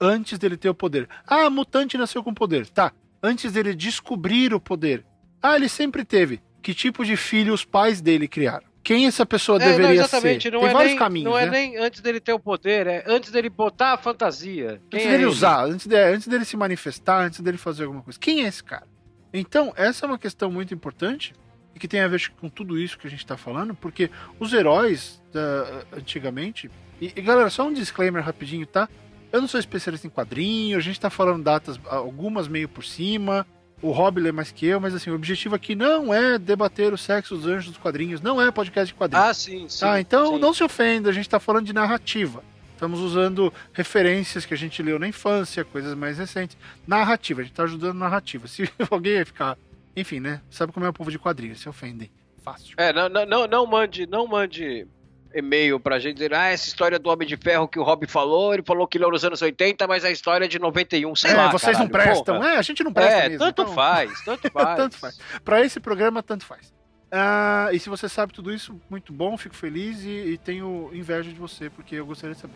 antes 0.00 0.38
dele 0.38 0.56
ter 0.56 0.68
o 0.68 0.74
poder. 0.74 1.08
Ah, 1.26 1.48
mutante 1.48 1.96
nasceu 1.96 2.22
com 2.22 2.34
poder. 2.34 2.68
Tá. 2.68 2.92
Antes 3.22 3.52
dele 3.52 3.74
descobrir 3.74 4.52
o 4.52 4.60
poder. 4.60 5.04
Ah, 5.42 5.56
ele 5.56 5.68
sempre 5.68 6.04
teve. 6.04 6.40
Que 6.62 6.72
tipo 6.72 7.04
de 7.04 7.16
filho 7.16 7.52
os 7.52 7.64
pais 7.64 8.00
dele 8.00 8.28
criaram? 8.28 8.72
Quem 8.82 9.06
essa 9.06 9.24
pessoa 9.24 9.56
é, 9.56 9.66
deveria 9.66 9.86
não, 9.86 9.94
exatamente. 9.94 10.42
ser? 10.42 10.52
Não 10.52 10.60
Tem 10.60 10.68
é 10.68 10.72
vários 10.72 10.90
nem, 10.90 10.98
caminhos. 10.98 11.30
Não 11.30 11.38
é 11.38 11.44
né? 11.46 11.50
nem 11.50 11.78
antes 11.78 12.00
dele 12.00 12.20
ter 12.20 12.32
o 12.32 12.38
poder, 12.38 12.86
é 12.86 13.04
antes 13.06 13.30
dele 13.30 13.48
botar 13.48 13.92
a 13.92 13.96
fantasia. 13.96 14.80
Quem 14.90 15.00
antes 15.00 15.06
é 15.06 15.10
dele 15.10 15.22
ele? 15.22 15.30
usar, 15.30 15.64
antes, 15.64 15.86
de, 15.86 15.96
antes 15.96 16.26
dele 16.26 16.44
se 16.44 16.56
manifestar, 16.56 17.24
antes 17.24 17.40
dele 17.40 17.58
fazer 17.58 17.84
alguma 17.84 18.02
coisa. 18.02 18.18
Quem 18.18 18.44
é 18.44 18.48
esse 18.48 18.62
cara? 18.62 18.86
Então, 19.32 19.72
essa 19.76 20.04
é 20.04 20.08
uma 20.08 20.18
questão 20.18 20.50
muito 20.50 20.74
importante 20.74 21.32
e 21.74 21.78
que 21.78 21.88
tem 21.88 22.00
a 22.00 22.08
ver 22.08 22.30
com 22.40 22.48
tudo 22.48 22.78
isso 22.78 22.98
que 22.98 23.06
a 23.06 23.10
gente 23.10 23.20
está 23.20 23.36
falando, 23.36 23.74
porque 23.74 24.10
os 24.38 24.52
heróis 24.52 25.22
uh, 25.28 25.86
antigamente. 25.96 26.70
E, 27.00 27.12
e, 27.16 27.22
galera, 27.22 27.50
só 27.50 27.66
um 27.66 27.72
disclaimer 27.72 28.22
rapidinho, 28.22 28.66
tá? 28.66 28.88
Eu 29.32 29.40
não 29.40 29.48
sou 29.48 29.58
especialista 29.58 30.06
em 30.06 30.10
quadrinhos, 30.10 30.78
a 30.78 30.82
gente 30.82 30.96
está 30.98 31.08
falando 31.08 31.42
datas, 31.42 31.80
algumas 31.86 32.48
meio 32.48 32.68
por 32.68 32.84
cima. 32.84 33.46
O 33.82 33.90
Rob 33.90 34.20
lê 34.20 34.30
mais 34.30 34.52
que 34.52 34.64
eu, 34.64 34.80
mas 34.80 34.94
assim, 34.94 35.10
o 35.10 35.14
objetivo 35.14 35.56
aqui 35.56 35.74
não 35.74 36.14
é 36.14 36.38
debater 36.38 36.92
o 36.92 36.96
sexo 36.96 37.36
dos 37.36 37.46
anjos 37.46 37.66
dos 37.66 37.78
quadrinhos, 37.78 38.20
não 38.20 38.40
é 38.40 38.48
podcast 38.52 38.86
de 38.86 38.94
quadrinhos. 38.94 39.28
Ah, 39.28 39.34
sim, 39.34 39.68
sim. 39.68 39.80
Tá, 39.80 40.00
então 40.00 40.34
sim. 40.34 40.38
não 40.38 40.54
se 40.54 40.62
ofenda, 40.62 41.10
a 41.10 41.12
gente 41.12 41.26
está 41.26 41.40
falando 41.40 41.66
de 41.66 41.72
narrativa. 41.72 42.44
Estamos 42.74 43.00
usando 43.00 43.52
referências 43.72 44.44
que 44.44 44.54
a 44.54 44.56
gente 44.56 44.82
leu 44.82 44.98
na 44.98 45.06
infância, 45.06 45.64
coisas 45.64 45.94
mais 45.94 46.18
recentes. 46.18 46.56
Narrativa, 46.86 47.40
a 47.40 47.44
gente 47.44 47.52
está 47.52 47.64
ajudando 47.64 47.96
narrativa. 47.96 48.48
Se 48.48 48.68
alguém 48.90 49.14
ia 49.14 49.26
ficar. 49.26 49.56
Enfim, 49.96 50.20
né? 50.20 50.40
Sabe 50.50 50.72
como 50.72 50.86
é 50.86 50.88
o 50.88 50.92
povo 50.92 51.10
de 51.10 51.18
quadrinhos, 51.18 51.60
se 51.60 51.68
ofendem. 51.68 52.10
Fácil. 52.42 52.74
É, 52.76 52.92
não, 52.92 53.08
não, 53.08 53.46
não 53.46 53.66
mande, 53.66 54.06
não 54.06 54.26
mande 54.26 54.86
e-mail 55.34 55.78
pra 55.80 55.98
gente 55.98 56.14
dizer, 56.14 56.34
ah, 56.34 56.48
essa 56.48 56.66
história 56.68 56.98
do 56.98 57.08
Homem 57.10 57.26
de 57.26 57.36
Ferro 57.36 57.66
que 57.68 57.78
o 57.78 57.82
Rob 57.82 58.06
falou, 58.06 58.52
ele 58.54 58.62
falou 58.62 58.86
que 58.86 58.98
ele 58.98 59.04
é 59.04 59.08
nos 59.08 59.24
anos 59.24 59.40
80, 59.42 59.86
mas 59.86 60.04
a 60.04 60.10
história 60.10 60.44
é 60.44 60.48
de 60.48 60.58
91, 60.58 61.14
sei 61.16 61.30
é, 61.30 61.34
lá. 61.34 61.50
vocês 61.50 61.72
caralho, 61.76 61.78
não 61.84 61.88
prestam. 61.88 62.36
porra. 62.36 62.48
É, 62.50 62.56
a 62.56 62.62
gente 62.62 62.84
não 62.84 62.92
presta 62.92 63.12
É, 63.20 63.28
mesmo, 63.28 63.38
tanto 63.46 63.62
então- 63.62 63.74
faz, 63.74 64.24
tanto 64.24 64.50
faz. 64.52 64.76
tanto 64.76 64.98
faz. 64.98 65.18
Pra 65.44 65.60
esse 65.64 65.80
programa, 65.80 66.22
tanto 66.22 66.44
faz. 66.44 66.72
Ah, 67.10 67.68
e 67.72 67.78
se 67.78 67.88
você 67.90 68.08
sabe 68.08 68.32
tudo 68.32 68.52
isso, 68.52 68.80
muito 68.88 69.12
bom, 69.12 69.36
fico 69.36 69.54
feliz 69.54 70.02
e, 70.02 70.08
e 70.08 70.38
tenho 70.38 70.90
inveja 70.94 71.28
de 71.30 71.38
você, 71.38 71.68
porque 71.68 71.96
eu 71.96 72.06
gostaria 72.06 72.34
de 72.34 72.40
saber. 72.40 72.54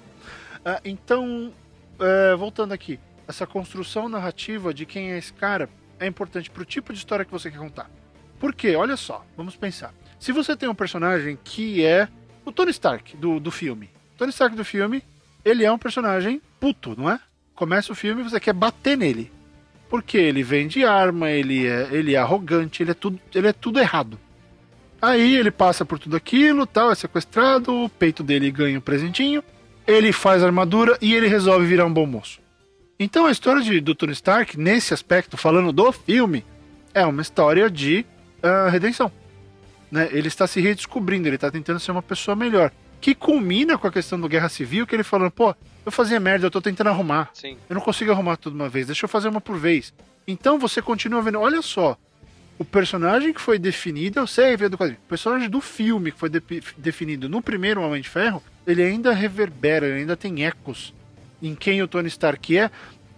Ah, 0.64 0.80
então, 0.84 1.52
é, 2.00 2.34
voltando 2.36 2.72
aqui, 2.72 2.98
essa 3.28 3.46
construção 3.46 4.08
narrativa 4.08 4.72
de 4.72 4.86
quem 4.86 5.12
é 5.12 5.18
esse 5.18 5.32
cara 5.32 5.68
é 6.00 6.06
importante 6.06 6.50
pro 6.50 6.64
tipo 6.64 6.92
de 6.92 6.98
história 6.98 7.24
que 7.24 7.30
você 7.30 7.50
quer 7.50 7.58
contar. 7.58 7.90
Por 8.38 8.54
quê? 8.54 8.76
Olha 8.76 8.96
só, 8.96 9.24
vamos 9.36 9.56
pensar. 9.56 9.92
Se 10.18 10.32
você 10.32 10.56
tem 10.56 10.68
um 10.68 10.74
personagem 10.74 11.38
que 11.42 11.84
é 11.84 12.08
o 12.46 12.52
Tony 12.52 12.70
Stark 12.70 13.16
do, 13.16 13.38
do 13.38 13.50
filme. 13.50 13.90
Tony 14.16 14.30
Stark 14.30 14.56
do 14.56 14.64
filme, 14.64 15.02
ele 15.44 15.64
é 15.64 15.70
um 15.70 15.76
personagem 15.76 16.40
puto, 16.58 16.94
não 16.96 17.10
é? 17.10 17.20
Começa 17.54 17.92
o 17.92 17.96
filme 17.96 18.22
e 18.22 18.24
você 18.24 18.40
quer 18.40 18.54
bater 18.54 18.96
nele. 18.96 19.30
Porque 19.90 20.16
ele 20.16 20.42
vende 20.42 20.84
arma, 20.84 21.30
ele 21.30 21.66
é, 21.66 21.88
ele 21.92 22.14
é 22.14 22.18
arrogante, 22.18 22.82
ele 22.82 22.92
é, 22.92 22.94
tudo, 22.94 23.20
ele 23.34 23.48
é 23.48 23.52
tudo 23.52 23.80
errado. 23.80 24.18
Aí 25.02 25.36
ele 25.36 25.50
passa 25.50 25.84
por 25.84 25.98
tudo 25.98 26.16
aquilo, 26.16 26.66
tal, 26.66 26.90
é 26.90 26.94
sequestrado, 26.94 27.84
o 27.84 27.88
peito 27.88 28.22
dele 28.22 28.50
ganha 28.50 28.78
um 28.78 28.80
presentinho, 28.80 29.42
ele 29.86 30.12
faz 30.12 30.42
armadura 30.42 30.96
e 31.00 31.14
ele 31.14 31.28
resolve 31.28 31.66
virar 31.66 31.84
um 31.84 31.92
bom 31.92 32.06
moço. 32.06 32.40
Então 32.98 33.26
a 33.26 33.30
história 33.30 33.60
de, 33.60 33.80
do 33.80 33.94
Tony 33.94 34.12
Stark, 34.12 34.58
nesse 34.58 34.94
aspecto, 34.94 35.36
falando 35.36 35.72
do 35.72 35.92
filme, 35.92 36.44
é 36.94 37.04
uma 37.04 37.22
história 37.22 37.68
de 37.68 38.06
ah, 38.42 38.68
redenção. 38.70 39.12
Né? 39.96 40.08
Ele 40.12 40.28
está 40.28 40.46
se 40.46 40.60
redescobrindo, 40.60 41.26
ele 41.28 41.36
está 41.36 41.50
tentando 41.50 41.80
ser 41.80 41.90
uma 41.90 42.02
pessoa 42.02 42.36
melhor. 42.36 42.70
Que 43.00 43.14
culmina 43.14 43.76
com 43.78 43.86
a 43.86 43.92
questão 43.92 44.18
do 44.20 44.28
Guerra 44.28 44.48
Civil, 44.48 44.86
que 44.86 44.94
ele 44.94 45.02
falando, 45.02 45.30
pô, 45.30 45.54
eu 45.84 45.92
fazia 45.92 46.18
merda, 46.20 46.46
eu 46.46 46.50
tô 46.50 46.60
tentando 46.60 46.88
arrumar. 46.90 47.30
Sim. 47.34 47.56
Eu 47.68 47.74
não 47.74 47.80
consigo 47.80 48.10
arrumar 48.10 48.36
tudo 48.36 48.54
uma 48.54 48.68
vez, 48.68 48.86
deixa 48.86 49.04
eu 49.04 49.08
fazer 49.08 49.28
uma 49.28 49.40
por 49.40 49.56
vez. 49.58 49.92
Então 50.26 50.58
você 50.58 50.82
continua 50.82 51.22
vendo, 51.22 51.38
olha 51.40 51.62
só, 51.62 51.96
o 52.58 52.64
personagem 52.64 53.32
que 53.32 53.40
foi 53.40 53.58
definido, 53.58 54.18
eu 54.18 54.26
sei, 54.26 54.56
veio 54.56 54.70
do 54.70 54.78
quadrinho, 54.78 54.98
o 55.04 55.08
personagem 55.08 55.48
do 55.48 55.60
filme 55.60 56.10
que 56.10 56.18
foi 56.18 56.28
de- 56.28 56.42
definido 56.76 57.28
no 57.28 57.40
primeiro 57.42 57.80
Homem 57.82 58.00
de 58.02 58.08
Ferro, 58.08 58.42
ele 58.66 58.82
ainda 58.82 59.12
reverbera, 59.12 59.86
ele 59.86 60.00
ainda 60.00 60.16
tem 60.16 60.44
ecos 60.44 60.92
em 61.42 61.54
quem 61.54 61.82
o 61.82 61.86
Tony 61.88 62.08
Stark 62.08 62.56
é 62.58 62.70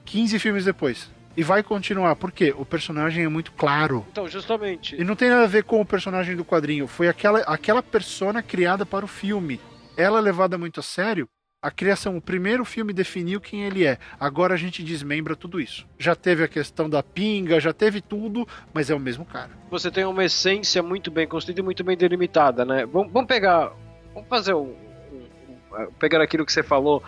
15 0.05 0.39
filmes 0.39 0.65
depois. 0.65 1.09
E 1.39 1.43
vai 1.45 1.63
continuar, 1.63 2.17
por 2.17 2.33
quê? 2.33 2.53
O 2.59 2.65
personagem 2.67 3.25
é 3.25 3.29
muito 3.29 3.53
claro. 3.53 4.05
Então, 4.11 4.27
justamente. 4.29 4.97
E 5.01 5.05
não 5.05 5.15
tem 5.15 5.29
nada 5.29 5.45
a 5.45 5.47
ver 5.47 5.63
com 5.63 5.81
o 5.81 5.87
personagem 5.87 6.35
do 6.35 6.45
quadrinho. 6.45 6.89
Foi 6.89 7.07
aquela, 7.07 7.39
aquela 7.43 7.81
persona 7.81 8.43
criada 8.43 8.85
para 8.85 9.05
o 9.05 9.09
filme. 9.09 9.61
Ela 9.97 10.19
é 10.19 10.21
levada 10.21 10.59
muito 10.59 10.81
a 10.81 10.83
sério. 10.83 11.29
A 11.63 11.71
criação, 11.71 12.17
o 12.17 12.21
primeiro 12.21 12.65
filme 12.65 12.93
definiu 12.93 13.41
quem 13.41 13.63
ele 13.63 13.87
é. 13.87 13.99
Agora 14.19 14.55
a 14.55 14.57
gente 14.57 14.83
desmembra 14.83 15.37
tudo 15.37 15.61
isso. 15.61 15.87
Já 15.97 16.17
teve 16.17 16.43
a 16.43 16.49
questão 16.49 16.91
da 16.91 17.05
pinga, 17.05 17.61
já 17.61 17.73
teve 17.73 18.01
tudo, 18.01 18.45
mas 18.75 18.91
é 18.91 18.95
o 18.97 18.99
mesmo 18.99 19.25
cara. 19.25 19.51
Você 19.71 19.93
tem 19.93 20.05
uma 20.05 20.25
essência 20.25 20.83
muito 20.83 21.09
bem 21.09 21.29
construída 21.29 21.61
e 21.61 21.65
muito 21.65 21.85
bem 21.85 21.97
delimitada, 21.97 22.65
né? 22.65 22.85
Vamos, 22.85 23.13
vamos 23.13 23.29
pegar. 23.29 23.71
Vamos 24.13 24.29
fazer 24.29 24.55
um. 24.55 24.75
um- 25.13 25.83
um- 25.85 25.93
pegar 26.01 26.21
aquilo 26.21 26.45
que 26.45 26.53
você 26.53 26.65
falou. 26.65 27.01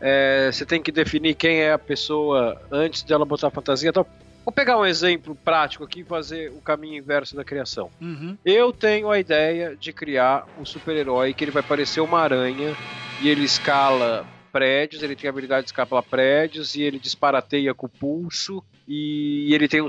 É, 0.00 0.50
você 0.52 0.64
tem 0.66 0.82
que 0.82 0.92
definir 0.92 1.34
quem 1.34 1.60
é 1.60 1.72
a 1.72 1.78
pessoa 1.78 2.60
antes 2.70 3.02
de 3.02 3.12
ela 3.12 3.24
botar 3.24 3.48
a 3.48 3.50
fantasia. 3.50 3.88
Então, 3.90 4.04
vou 4.44 4.52
pegar 4.52 4.78
um 4.78 4.84
exemplo 4.86 5.34
prático 5.34 5.84
aqui 5.84 6.00
e 6.00 6.04
fazer 6.04 6.50
o 6.50 6.60
caminho 6.60 6.96
inverso 6.96 7.34
da 7.34 7.44
criação. 7.44 7.90
Uhum. 8.00 8.36
Eu 8.44 8.72
tenho 8.72 9.10
a 9.10 9.18
ideia 9.18 9.74
de 9.74 9.92
criar 9.92 10.46
um 10.60 10.64
super-herói 10.64 11.32
que 11.34 11.42
ele 11.44 11.50
vai 11.50 11.62
parecer 11.62 12.00
uma 12.00 12.20
aranha 12.20 12.76
e 13.22 13.28
ele 13.28 13.44
escala 13.44 14.26
prédios, 14.52 15.02
ele 15.02 15.14
tem 15.14 15.28
a 15.28 15.30
habilidade 15.30 15.64
de 15.66 15.68
escalar 15.68 16.02
prédios 16.02 16.74
e 16.74 16.82
ele 16.82 16.98
disparateia 16.98 17.74
com 17.74 17.84
o 17.86 17.90
pulso 17.90 18.62
e 18.88 19.52
ele 19.54 19.68
tem 19.68 19.82
um- 19.82 19.88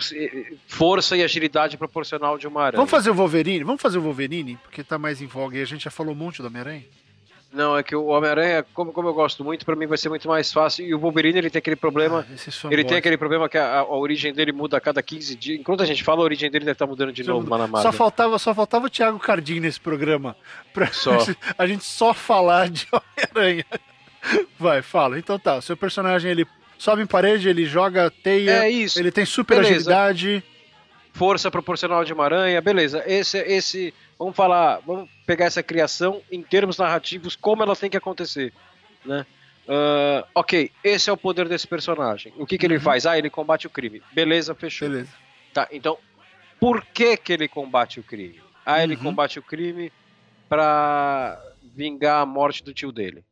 força 0.67 1.15
e 1.15 1.23
agilidade 1.23 1.77
proporcional 1.77 2.37
de 2.37 2.47
uma 2.47 2.63
aranha. 2.63 2.75
Vamos 2.77 2.91
fazer 2.91 3.09
o 3.09 3.13
Wolverine? 3.13 3.63
Vamos 3.63 3.81
fazer 3.81 3.97
o 3.97 4.01
Wolverine? 4.01 4.57
Porque 4.63 4.83
tá 4.83 4.97
mais 4.97 5.21
em 5.21 5.25
voga 5.25 5.57
e 5.57 5.61
a 5.61 5.65
gente 5.65 5.85
já 5.85 5.91
falou 5.91 6.13
um 6.13 6.17
monte 6.17 6.41
do 6.41 6.47
Homem-Aranha. 6.47 6.83
Não, 7.57 7.75
é 7.77 7.81
que 7.83 7.95
o 7.95 8.05
Homem-Aranha, 8.05 8.63
como, 8.73 8.93
como 8.93 9.07
eu 9.09 9.13
gosto 9.13 9.43
muito, 9.43 9.65
pra 9.65 9.75
mim 9.75 9.87
vai 9.87 9.97
ser 9.97 10.09
muito 10.09 10.27
mais 10.27 10.53
fácil. 10.53 10.85
E 10.85 10.93
o 10.93 10.99
Wolverine, 10.99 11.39
ele 11.39 11.49
tem 11.49 11.57
aquele 11.59 11.75
problema. 11.75 12.25
Ah, 12.29 12.33
esses 12.33 12.63
Ele 12.65 12.83
tem 12.83 12.97
aquele 12.97 13.17
problema 13.17 13.49
que 13.49 13.57
a, 13.57 13.79
a 13.79 13.85
origem 13.95 14.31
dele 14.31 14.51
muda 14.51 14.77
a 14.77 14.79
cada 14.81 15.01
15 15.01 15.35
dias. 15.35 15.59
Enquanto 15.59 15.81
a 15.81 15.85
gente 15.85 16.03
fala, 16.03 16.21
a 16.21 16.23
origem 16.23 16.49
dele 16.51 16.65
deve 16.65 16.73
estar 16.75 16.85
mudando 16.87 17.11
de 17.11 17.23
novo, 17.23 17.49
Manamara. 17.49 17.81
Só 17.83 17.91
faltava, 17.91 18.37
só 18.37 18.53
faltava 18.53 18.85
o 18.85 18.89
Thiago 18.89 19.17
Cardim 19.19 19.59
nesse 19.59 19.79
programa. 19.79 20.35
Pra 20.73 20.87
Só. 20.93 21.17
a 21.57 21.65
gente 21.65 21.83
só 21.83 22.13
falar 22.13 22.69
de 22.69 22.87
Homem-Aranha. 22.93 23.65
Vai, 24.59 24.81
fala. 24.81 25.17
Então 25.17 25.39
tá, 25.39 25.59
seu 25.61 25.75
personagem 25.75 26.29
ele 26.31 26.45
sobe 26.77 27.01
em 27.01 27.07
parede, 27.07 27.49
ele 27.49 27.65
joga 27.65 28.11
teia, 28.23 28.65
É 28.65 28.69
isso. 28.69 28.99
ele 28.99 29.11
tem 29.11 29.25
super 29.25 29.55
Beleza. 29.61 29.73
agilidade. 29.97 30.43
força 31.13 31.49
proporcional 31.49 32.03
de 32.05 32.13
uma 32.13 32.23
aranha, 32.25 32.61
beleza. 32.61 33.03
Esse, 33.07 33.39
esse, 33.39 33.93
vamos 34.19 34.35
falar, 34.35 34.79
vamos 34.85 35.09
pegar 35.27 35.45
essa 35.45 35.61
criação 35.61 36.23
em 36.31 36.41
termos 36.41 36.77
narrativos, 36.77 37.35
como 37.35 37.61
ela 37.61 37.75
tem 37.75 37.89
que 37.89 37.97
acontecer, 37.97 38.51
né? 39.05 39.25
Ah, 39.67 40.25
ok, 40.33 40.71
esse 40.81 41.09
é 41.09 41.13
o 41.13 41.17
poder 41.17 41.49
desse 41.49 41.67
personagem. 41.67 42.33
O 42.37 42.45
que, 42.45 42.57
que 42.57 42.65
ele 42.65 42.75
Uhum. 42.75 42.81
faz? 42.81 43.05
Ah, 43.05 43.17
ele 43.17 43.29
combate 43.29 43.67
o 43.67 43.69
crime. 43.69 44.01
Beleza, 44.13 44.55
fechou. 44.55 44.87
Beleza. 44.89 45.11
Tá, 45.53 45.67
então, 45.71 45.97
por 46.59 46.83
que 46.93 47.17
que 47.17 47.33
ele 47.33 47.47
combate 47.49 47.99
o 47.99 48.03
crime? 48.03 48.39
Ah, 48.65 48.81
ele 48.81 48.95
Uhum. 48.95 49.03
combate 49.03 49.37
o 49.37 49.43
crime 49.43 49.91
pra 50.47 51.37
vingar 51.75 52.21
a 52.21 52.25
morte 52.25 52.63
do 52.63 52.73
tio 52.73 52.91
dele. 52.93 53.23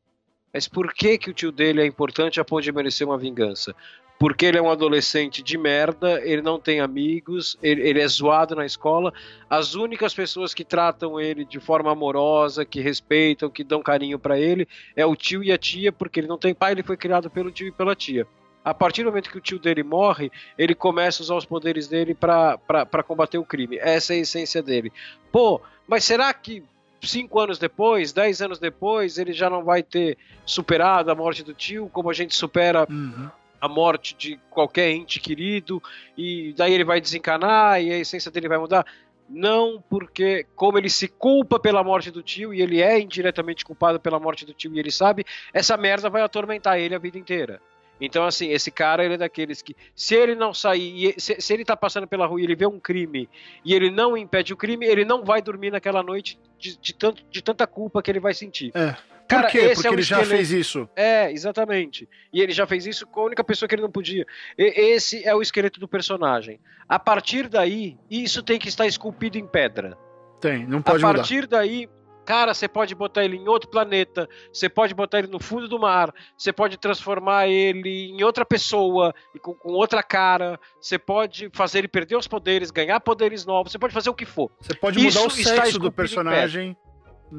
Mas 0.53 0.67
por 0.67 0.93
que 0.93 1.17
que 1.17 1.29
o 1.29 1.33
tio 1.33 1.51
dele 1.51 1.81
é 1.81 1.85
importante 1.85 2.39
a 2.39 2.45
ponto 2.45 2.63
de 2.63 2.71
merecer 2.71 3.07
uma 3.07 3.17
vingança? 3.17 3.73
Porque 4.17 4.45
ele 4.45 4.57
é 4.57 4.61
um 4.61 4.69
adolescente 4.69 5.43
de 5.43 5.57
merda, 5.57 6.21
ele 6.23 6.41
não 6.41 6.57
tem 6.57 6.79
amigos, 6.79 7.57
ele, 7.61 7.81
ele 7.81 8.01
é 8.01 8.07
zoado 8.07 8.55
na 8.55 8.65
escola. 8.65 9.13
As 9.49 9.75
únicas 9.75 10.13
pessoas 10.13 10.53
que 10.53 10.63
tratam 10.63 11.19
ele 11.19 11.43
de 11.43 11.59
forma 11.59 11.91
amorosa, 11.91 12.63
que 12.63 12.79
respeitam, 12.79 13.49
que 13.49 13.63
dão 13.63 13.81
carinho 13.81 14.17
pra 14.17 14.39
ele, 14.39 14.67
é 14.95 15.05
o 15.05 15.15
tio 15.15 15.43
e 15.43 15.51
a 15.51 15.57
tia, 15.57 15.91
porque 15.91 16.21
ele 16.21 16.27
não 16.27 16.37
tem 16.37 16.53
pai, 16.53 16.71
ele 16.71 16.83
foi 16.83 16.95
criado 16.95 17.29
pelo 17.29 17.51
tio 17.51 17.67
e 17.67 17.71
pela 17.71 17.93
tia. 17.95 18.25
A 18.63 18.73
partir 18.73 19.03
do 19.03 19.09
momento 19.09 19.29
que 19.29 19.37
o 19.37 19.41
tio 19.41 19.59
dele 19.59 19.83
morre, 19.83 20.31
ele 20.57 20.73
começa 20.73 21.21
a 21.21 21.23
usar 21.23 21.35
os 21.35 21.45
poderes 21.45 21.87
dele 21.87 22.15
pra 22.15 23.03
combater 23.05 23.37
o 23.37 23.45
crime. 23.45 23.77
Essa 23.77 24.13
é 24.13 24.17
a 24.17 24.19
essência 24.21 24.63
dele. 24.63 24.91
Pô, 25.31 25.61
mas 25.87 26.03
será 26.03 26.33
que 26.33 26.63
cinco 26.99 27.39
anos 27.39 27.59
depois, 27.59 28.11
dez 28.11 28.41
anos 28.41 28.57
depois, 28.57 29.19
ele 29.19 29.33
já 29.33 29.49
não 29.49 29.63
vai 29.63 29.83
ter 29.83 30.17
superado 30.45 31.11
a 31.11 31.15
morte 31.15 31.43
do 31.43 31.53
tio, 31.53 31.89
como 31.93 32.09
a 32.09 32.13
gente 32.13 32.35
supera 32.35 32.87
Uhum. 32.89 33.29
A 33.65 33.69
morte 33.69 34.15
de 34.15 34.39
qualquer 34.49 34.91
ente 34.91 35.19
querido, 35.19 35.81
e 36.17 36.53
daí 36.55 36.73
ele 36.73 36.83
vai 36.83 37.01
desencanar 37.01 37.81
e 37.81 37.91
a 37.91 37.97
essência 37.97 38.31
dele 38.31 38.47
vai 38.47 38.57
mudar? 38.57 38.85
Não, 39.27 39.83
porque 39.89 40.45
como 40.55 40.77
ele 40.77 40.89
se 40.89 41.07
culpa 41.07 41.59
pela 41.59 41.83
morte 41.83 42.11
do 42.11 42.21
tio 42.21 42.53
e 42.53 42.61
ele 42.61 42.81
é 42.81 42.99
indiretamente 42.99 43.65
culpado 43.65 43.99
pela 43.99 44.19
morte 44.19 44.45
do 44.45 44.53
tio 44.53 44.73
e 44.73 44.79
ele 44.79 44.91
sabe, 44.91 45.25
essa 45.51 45.75
merda 45.75 46.09
vai 46.09 46.21
atormentar 46.21 46.79
ele 46.79 46.93
a 46.93 46.99
vida 46.99 47.17
inteira. 47.17 47.59
Então, 47.99 48.25
assim, 48.25 48.49
esse 48.49 48.69
cara, 48.69 49.05
ele 49.05 49.13
é 49.13 49.17
daqueles 49.17 49.61
que, 49.61 49.75
se 49.95 50.15
ele 50.15 50.35
não 50.35 50.53
sair, 50.53 51.15
se, 51.17 51.39
se, 51.39 51.53
ele 51.53 51.63
tá 51.63 51.77
passando 51.77 52.05
pela 52.05 52.25
rua 52.25 52.41
e 52.41 52.43
ele 52.43 52.55
vê 52.55 52.65
um 52.65 52.79
crime 52.79 53.29
e 53.63 53.73
ele 53.73 53.89
não 53.89 54.17
impede 54.17 54.53
o 54.53 54.57
crime, 54.57 54.85
ele 54.85 55.05
não 55.05 55.23
vai 55.23 55.41
dormir 55.41 55.71
naquela 55.71 56.03
noite 56.03 56.37
de, 56.59 56.77
de, 56.77 56.93
tanto, 56.93 57.23
de 57.31 57.41
tanta 57.41 57.65
culpa 57.65 58.01
que 58.01 58.11
ele 58.11 58.19
vai 58.19 58.33
sentir. 58.33 58.71
É. 58.75 58.95
Por 59.27 59.37
Cara, 59.37 59.47
quê? 59.49 59.71
Porque 59.73 59.87
é 59.87 59.91
ele 59.91 60.01
já 60.03 60.23
fez 60.23 60.51
isso. 60.51 60.87
É, 60.95 61.31
exatamente. 61.31 62.07
E 62.31 62.41
ele 62.41 62.51
já 62.51 62.67
fez 62.67 62.85
isso 62.85 63.07
com 63.07 63.21
a 63.21 63.25
única 63.25 63.43
pessoa 63.43 63.67
que 63.67 63.73
ele 63.73 63.81
não 63.81 63.89
podia. 63.91 64.23
E, 64.55 64.63
esse 64.93 65.27
é 65.27 65.33
o 65.33 65.41
esqueleto 65.41 65.79
do 65.79 65.87
personagem. 65.87 66.59
A 66.87 66.99
partir 66.99 67.47
daí, 67.47 67.97
isso 68.09 68.43
tem 68.43 68.59
que 68.59 68.69
estar 68.69 68.85
esculpido 68.85 69.37
em 69.37 69.47
pedra. 69.47 69.97
Tem, 70.39 70.67
não 70.67 70.79
pode 70.79 70.97
mudar. 70.97 71.09
A 71.09 71.13
partir 71.15 71.41
mudar. 71.41 71.57
daí, 71.57 71.89
cara, 72.23 72.53
você 72.53 72.67
pode 72.67 72.93
botar 72.93 73.25
ele 73.25 73.37
em 73.37 73.47
outro 73.47 73.67
planeta, 73.67 74.29
você 74.53 74.69
pode 74.69 74.93
botar 74.93 75.17
ele 75.17 75.27
no 75.27 75.39
fundo 75.39 75.67
do 75.67 75.79
mar, 75.79 76.13
você 76.37 76.53
pode 76.53 76.77
transformar 76.77 77.47
ele 77.47 78.11
em 78.11 78.23
outra 78.23 78.45
pessoa, 78.45 79.11
com, 79.41 79.55
com 79.55 79.71
outra 79.71 80.03
cara, 80.03 80.59
você 80.79 80.99
pode 80.99 81.49
fazer 81.51 81.79
ele 81.79 81.87
perder 81.87 82.15
os 82.15 82.27
poderes, 82.27 82.69
ganhar 82.69 82.99
poderes 82.99 83.43
novos, 83.43 83.71
você 83.71 83.79
pode 83.79 83.93
fazer 83.93 84.11
o 84.11 84.13
que 84.13 84.25
for. 84.25 84.51
Você 84.61 84.75
pode 84.75 84.99
mudar 84.99 85.09
isso 85.09 85.27
o 85.27 85.31
sexo 85.31 85.79
do 85.79 85.91
personagem. 85.91 86.77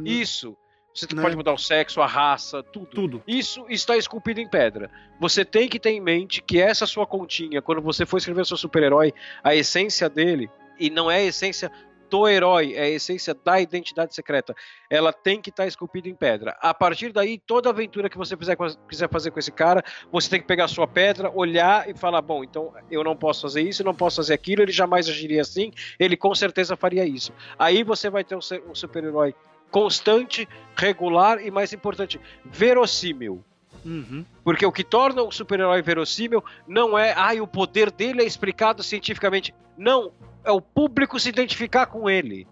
Isso. 0.05 0.57
Você 0.97 1.14
né? 1.14 1.22
pode 1.22 1.36
mudar 1.36 1.53
o 1.53 1.59
sexo, 1.59 2.01
a 2.01 2.07
raça, 2.07 2.62
tudo. 2.62 2.86
Tudo. 2.86 3.22
Isso 3.26 3.66
está 3.68 3.97
esculpido 3.97 4.40
em 4.40 4.49
pedra. 4.49 4.90
Você 5.20 5.44
tem 5.44 5.68
que 5.68 5.78
ter 5.78 5.90
em 5.90 6.01
mente 6.01 6.42
que 6.42 6.61
essa 6.61 6.86
sua 6.86 7.07
continha, 7.07 7.61
quando 7.61 7.82
você 7.82 8.07
for 8.07 8.16
escrever 8.16 8.40
o 8.40 8.47
seu 8.47 8.57
super-herói, 8.57 9.12
a 9.44 9.55
essência 9.55 10.09
dele, 10.09 10.49
e 10.78 10.88
não 10.88 11.11
é 11.11 11.16
a 11.16 11.24
essência 11.24 11.70
do 12.09 12.28
herói, 12.28 12.72
é 12.74 12.82
a 12.82 12.88
essência 12.88 13.34
da 13.34 13.61
identidade 13.61 14.14
secreta. 14.14 14.55
Ela 14.88 15.12
tem 15.12 15.40
que 15.40 15.51
estar 15.51 15.64
tá 15.64 15.66
esculpida 15.66 16.09
em 16.09 16.14
pedra. 16.14 16.57
A 16.61 16.72
partir 16.72 17.12
daí, 17.12 17.38
toda 17.38 17.68
aventura 17.68 18.09
que 18.09 18.16
você 18.16 18.36
fizer, 18.36 18.57
quiser 18.88 19.09
fazer 19.11 19.30
com 19.30 19.38
esse 19.38 19.53
cara, 19.53 19.84
você 20.11 20.30
tem 20.30 20.40
que 20.40 20.47
pegar 20.47 20.64
a 20.64 20.68
sua 20.68 20.86
pedra, 20.86 21.30
olhar 21.34 21.88
e 21.88 21.94
falar: 21.97 22.22
bom, 22.22 22.42
então 22.42 22.72
eu 22.90 23.03
não 23.05 23.16
posso 23.16 23.42
fazer 23.42 23.62
isso, 23.62 23.84
não 23.84 23.94
posso 23.94 24.16
fazer 24.16 24.34
aquilo, 24.34 24.62
ele 24.62 24.72
jamais 24.72 25.09
agiria 25.09 25.42
assim, 25.42 25.72
ele 25.99 26.16
com 26.16 26.34
certeza 26.34 26.76
faria 26.76 27.05
isso. 27.05 27.32
Aí 27.59 27.82
você 27.82 28.09
vai 28.09 28.24
ter 28.24 28.36
um 28.36 28.74
super-herói 28.74 29.34
constante, 29.70 30.48
regular 30.76 31.44
e, 31.44 31.50
mais 31.50 31.72
importante, 31.72 32.20
verossímil. 32.44 33.42
Uhum. 33.84 34.24
Porque 34.42 34.66
o 34.66 34.72
que 34.72 34.82
torna 34.82 35.22
o 35.22 35.30
super-herói 35.30 35.80
verossímil 35.80 36.42
não 36.66 36.98
é, 36.98 37.14
ah, 37.16 37.40
o 37.40 37.46
poder 37.46 37.90
dele 37.90 38.22
é 38.22 38.26
explicado 38.26 38.82
cientificamente. 38.82 39.54
Não, 39.78 40.12
é 40.44 40.50
o 40.50 40.60
público 40.60 41.18
se 41.20 41.28
identificar 41.28 41.86
com 41.86 42.10
ele. 42.10 42.46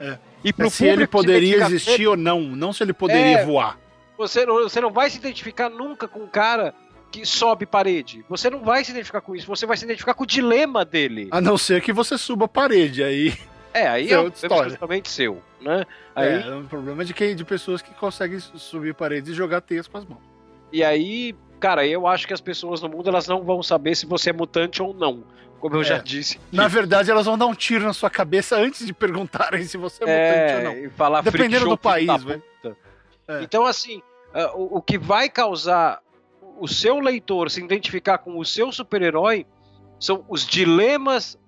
É. 0.00 0.18
E 0.42 0.52
pro 0.52 0.66
é 0.66 0.70
se 0.70 0.86
ele 0.86 1.06
poderia 1.06 1.64
existir 1.64 1.92
ele, 1.92 2.06
ou 2.08 2.16
não, 2.16 2.40
não 2.40 2.72
se 2.72 2.82
ele 2.82 2.92
poderia 2.92 3.38
é, 3.38 3.44
voar. 3.44 3.78
Você 4.18 4.44
não, 4.44 4.54
você 4.62 4.80
não 4.80 4.90
vai 4.90 5.08
se 5.08 5.18
identificar 5.18 5.70
nunca 5.70 6.08
com 6.08 6.20
um 6.20 6.26
cara 6.26 6.74
que 7.12 7.24
sobe 7.24 7.66
parede. 7.66 8.24
Você 8.28 8.50
não 8.50 8.60
vai 8.60 8.84
se 8.84 8.90
identificar 8.90 9.20
com 9.20 9.36
isso, 9.36 9.46
você 9.46 9.66
vai 9.66 9.76
se 9.76 9.84
identificar 9.84 10.14
com 10.14 10.24
o 10.24 10.26
dilema 10.26 10.84
dele. 10.84 11.28
A 11.30 11.40
não 11.40 11.56
ser 11.56 11.82
que 11.82 11.92
você 11.92 12.18
suba 12.18 12.46
a 12.46 12.48
parede, 12.48 13.04
aí. 13.04 13.34
É, 13.72 13.88
aí 13.88 14.10
é, 14.10 14.12
é 14.12 14.20
um 14.20 14.30
problema 14.30 14.70
totalmente 14.70 15.08
seu, 15.08 15.42
né? 15.60 15.84
Aí... 16.14 16.28
É, 16.28 16.48
é 16.48 16.54
um 16.54 16.66
problema 16.66 17.04
de, 17.04 17.14
quem, 17.14 17.34
de 17.34 17.44
pessoas 17.44 17.80
que 17.80 17.92
conseguem 17.94 18.38
subir 18.38 18.94
paredes 18.94 19.30
e 19.30 19.34
jogar 19.34 19.60
teias 19.60 19.88
com 19.88 19.98
as 19.98 20.04
mãos. 20.04 20.22
E 20.72 20.82
aí, 20.82 21.34
cara, 21.58 21.86
eu 21.86 22.06
acho 22.06 22.26
que 22.26 22.34
as 22.34 22.40
pessoas 22.40 22.80
no 22.80 22.88
mundo 22.88 23.08
elas 23.08 23.26
não 23.26 23.42
vão 23.42 23.62
saber 23.62 23.94
se 23.94 24.06
você 24.06 24.30
é 24.30 24.32
mutante 24.32 24.82
ou 24.82 24.92
não, 24.92 25.24
como 25.60 25.76
eu 25.76 25.82
é. 25.82 25.84
já 25.84 25.98
disse. 25.98 26.38
Na 26.50 26.68
verdade, 26.68 27.10
elas 27.10 27.26
vão 27.26 27.38
dar 27.38 27.46
um 27.46 27.54
tiro 27.54 27.84
na 27.84 27.92
sua 27.92 28.10
cabeça 28.10 28.56
antes 28.56 28.86
de 28.86 28.92
perguntarem 28.92 29.62
se 29.64 29.76
você 29.76 30.04
é, 30.04 30.54
mutante 30.54 30.54
ou 30.54 30.72
não. 30.72 30.84
E 30.84 30.90
falar 30.90 31.22
Dependendo 31.22 31.68
do 31.68 31.78
país, 31.78 32.22
velho. 32.22 32.42
É. 33.28 33.42
Então, 33.42 33.64
assim, 33.64 34.02
uh, 34.34 34.56
o, 34.56 34.78
o 34.78 34.82
que 34.82 34.98
vai 34.98 35.28
causar 35.28 36.00
o 36.58 36.68
seu 36.68 36.98
leitor 36.98 37.50
se 37.50 37.62
identificar 37.62 38.18
com 38.18 38.38
o 38.38 38.44
seu 38.44 38.70
super-herói 38.70 39.46
são 39.98 40.24
os 40.28 40.46
dilemas, 40.46 41.38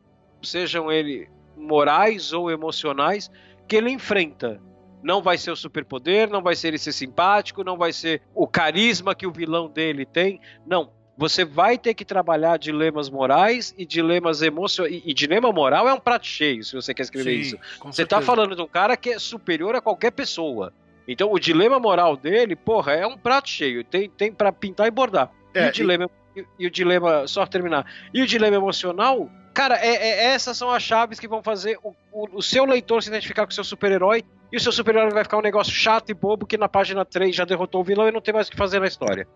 sejam 0.42 0.90
ele 0.90 1.28
morais 1.56 2.32
ou 2.32 2.50
emocionais 2.50 3.30
que 3.66 3.76
ele 3.76 3.90
enfrenta. 3.90 4.60
Não 5.02 5.22
vai 5.22 5.36
ser 5.36 5.50
o 5.50 5.56
superpoder, 5.56 6.30
não 6.30 6.42
vai 6.42 6.56
ser 6.56 6.68
ele 6.68 6.78
ser 6.78 6.92
simpático, 6.92 7.62
não 7.62 7.76
vai 7.76 7.92
ser 7.92 8.22
o 8.34 8.46
carisma 8.46 9.14
que 9.14 9.26
o 9.26 9.32
vilão 9.32 9.68
dele 9.68 10.06
tem. 10.06 10.40
Não. 10.66 10.90
Você 11.16 11.44
vai 11.44 11.78
ter 11.78 11.94
que 11.94 12.04
trabalhar 12.04 12.56
dilemas 12.58 13.08
morais 13.08 13.74
e 13.78 13.86
dilemas 13.86 14.42
emocionais. 14.42 14.94
E, 15.04 15.10
e 15.10 15.14
dilema 15.14 15.52
moral 15.52 15.88
é 15.88 15.92
um 15.92 16.00
prato 16.00 16.26
cheio, 16.26 16.64
se 16.64 16.74
você 16.74 16.92
quer 16.92 17.02
escrever 17.02 17.34
Sim, 17.34 17.40
isso. 17.40 17.58
Você 17.84 18.02
está 18.02 18.20
falando 18.20 18.56
de 18.56 18.62
um 18.62 18.66
cara 18.66 18.96
que 18.96 19.10
é 19.10 19.18
superior 19.18 19.76
a 19.76 19.80
qualquer 19.80 20.10
pessoa. 20.10 20.72
Então 21.06 21.30
o 21.30 21.38
dilema 21.38 21.78
moral 21.78 22.16
dele, 22.16 22.56
porra, 22.56 22.94
é 22.94 23.06
um 23.06 23.16
prato 23.16 23.48
cheio. 23.48 23.84
Tem, 23.84 24.08
tem 24.08 24.32
para 24.32 24.50
pintar 24.50 24.88
e 24.88 24.90
bordar. 24.90 25.30
É, 25.52 25.66
e 25.66 25.68
o 25.68 25.72
dilema. 25.72 26.10
E... 26.34 26.44
E 26.58 26.66
o 26.66 26.70
dilema, 26.70 27.28
só 27.28 27.46
terminar. 27.46 27.86
E 28.12 28.20
o 28.20 28.26
dilema 28.26 28.56
emocional, 28.56 29.30
Cara, 29.54 29.76
é, 29.76 29.94
é, 29.94 30.24
essas 30.34 30.58
são 30.58 30.70
as 30.72 30.82
chaves 30.82 31.20
que 31.20 31.28
vão 31.28 31.40
fazer 31.40 31.78
o, 31.82 31.94
o, 32.12 32.38
o 32.38 32.42
seu 32.42 32.64
leitor 32.64 33.00
se 33.00 33.08
identificar 33.08 33.46
com 33.46 33.52
o 33.52 33.54
seu 33.54 33.62
super-herói. 33.62 34.24
E 34.52 34.56
o 34.56 34.60
seu 34.60 34.72
super-herói 34.72 35.10
vai 35.10 35.22
ficar 35.22 35.38
um 35.38 35.42
negócio 35.42 35.72
chato 35.72 36.10
e 36.10 36.14
bobo 36.14 36.44
que 36.44 36.58
na 36.58 36.68
página 36.68 37.04
3 37.04 37.34
já 37.34 37.44
derrotou 37.44 37.80
o 37.80 37.84
vilão 37.84 38.08
e 38.08 38.12
não 38.12 38.20
tem 38.20 38.34
mais 38.34 38.48
o 38.48 38.50
que 38.50 38.56
fazer 38.56 38.80
na 38.80 38.86
história. 38.88 39.28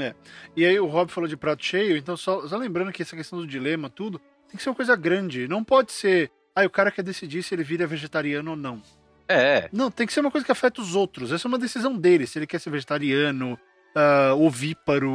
É. 0.00 0.14
E 0.56 0.64
aí 0.64 0.78
o 0.78 0.86
Rob 0.86 1.10
falou 1.10 1.28
de 1.28 1.36
prato 1.36 1.64
cheio, 1.64 1.96
então 1.96 2.16
só, 2.16 2.46
só 2.46 2.56
lembrando 2.56 2.92
que 2.92 3.02
essa 3.02 3.16
questão 3.16 3.38
do 3.38 3.46
dilema, 3.46 3.90
tudo, 3.90 4.20
tem 4.48 4.56
que 4.56 4.62
ser 4.62 4.70
uma 4.70 4.76
coisa 4.76 4.94
grande. 4.94 5.48
Não 5.48 5.64
pode 5.64 5.92
ser. 5.92 6.30
Ah, 6.54 6.64
o 6.64 6.70
cara 6.70 6.90
quer 6.92 7.02
decidir 7.02 7.42
se 7.42 7.54
ele 7.54 7.64
vira 7.64 7.86
vegetariano 7.86 8.52
ou 8.52 8.56
não. 8.56 8.80
É. 9.28 9.68
Não, 9.72 9.90
tem 9.90 10.06
que 10.06 10.12
ser 10.12 10.20
uma 10.20 10.30
coisa 10.30 10.44
que 10.44 10.52
afeta 10.52 10.80
os 10.80 10.94
outros. 10.94 11.32
Essa 11.32 11.46
é 11.46 11.50
uma 11.50 11.58
decisão 11.58 11.96
dele. 11.96 12.26
Se 12.26 12.38
ele 12.38 12.46
quer 12.46 12.60
ser 12.60 12.70
vegetariano, 12.70 13.58
uh, 13.96 14.40
ovíparo, 14.40 15.10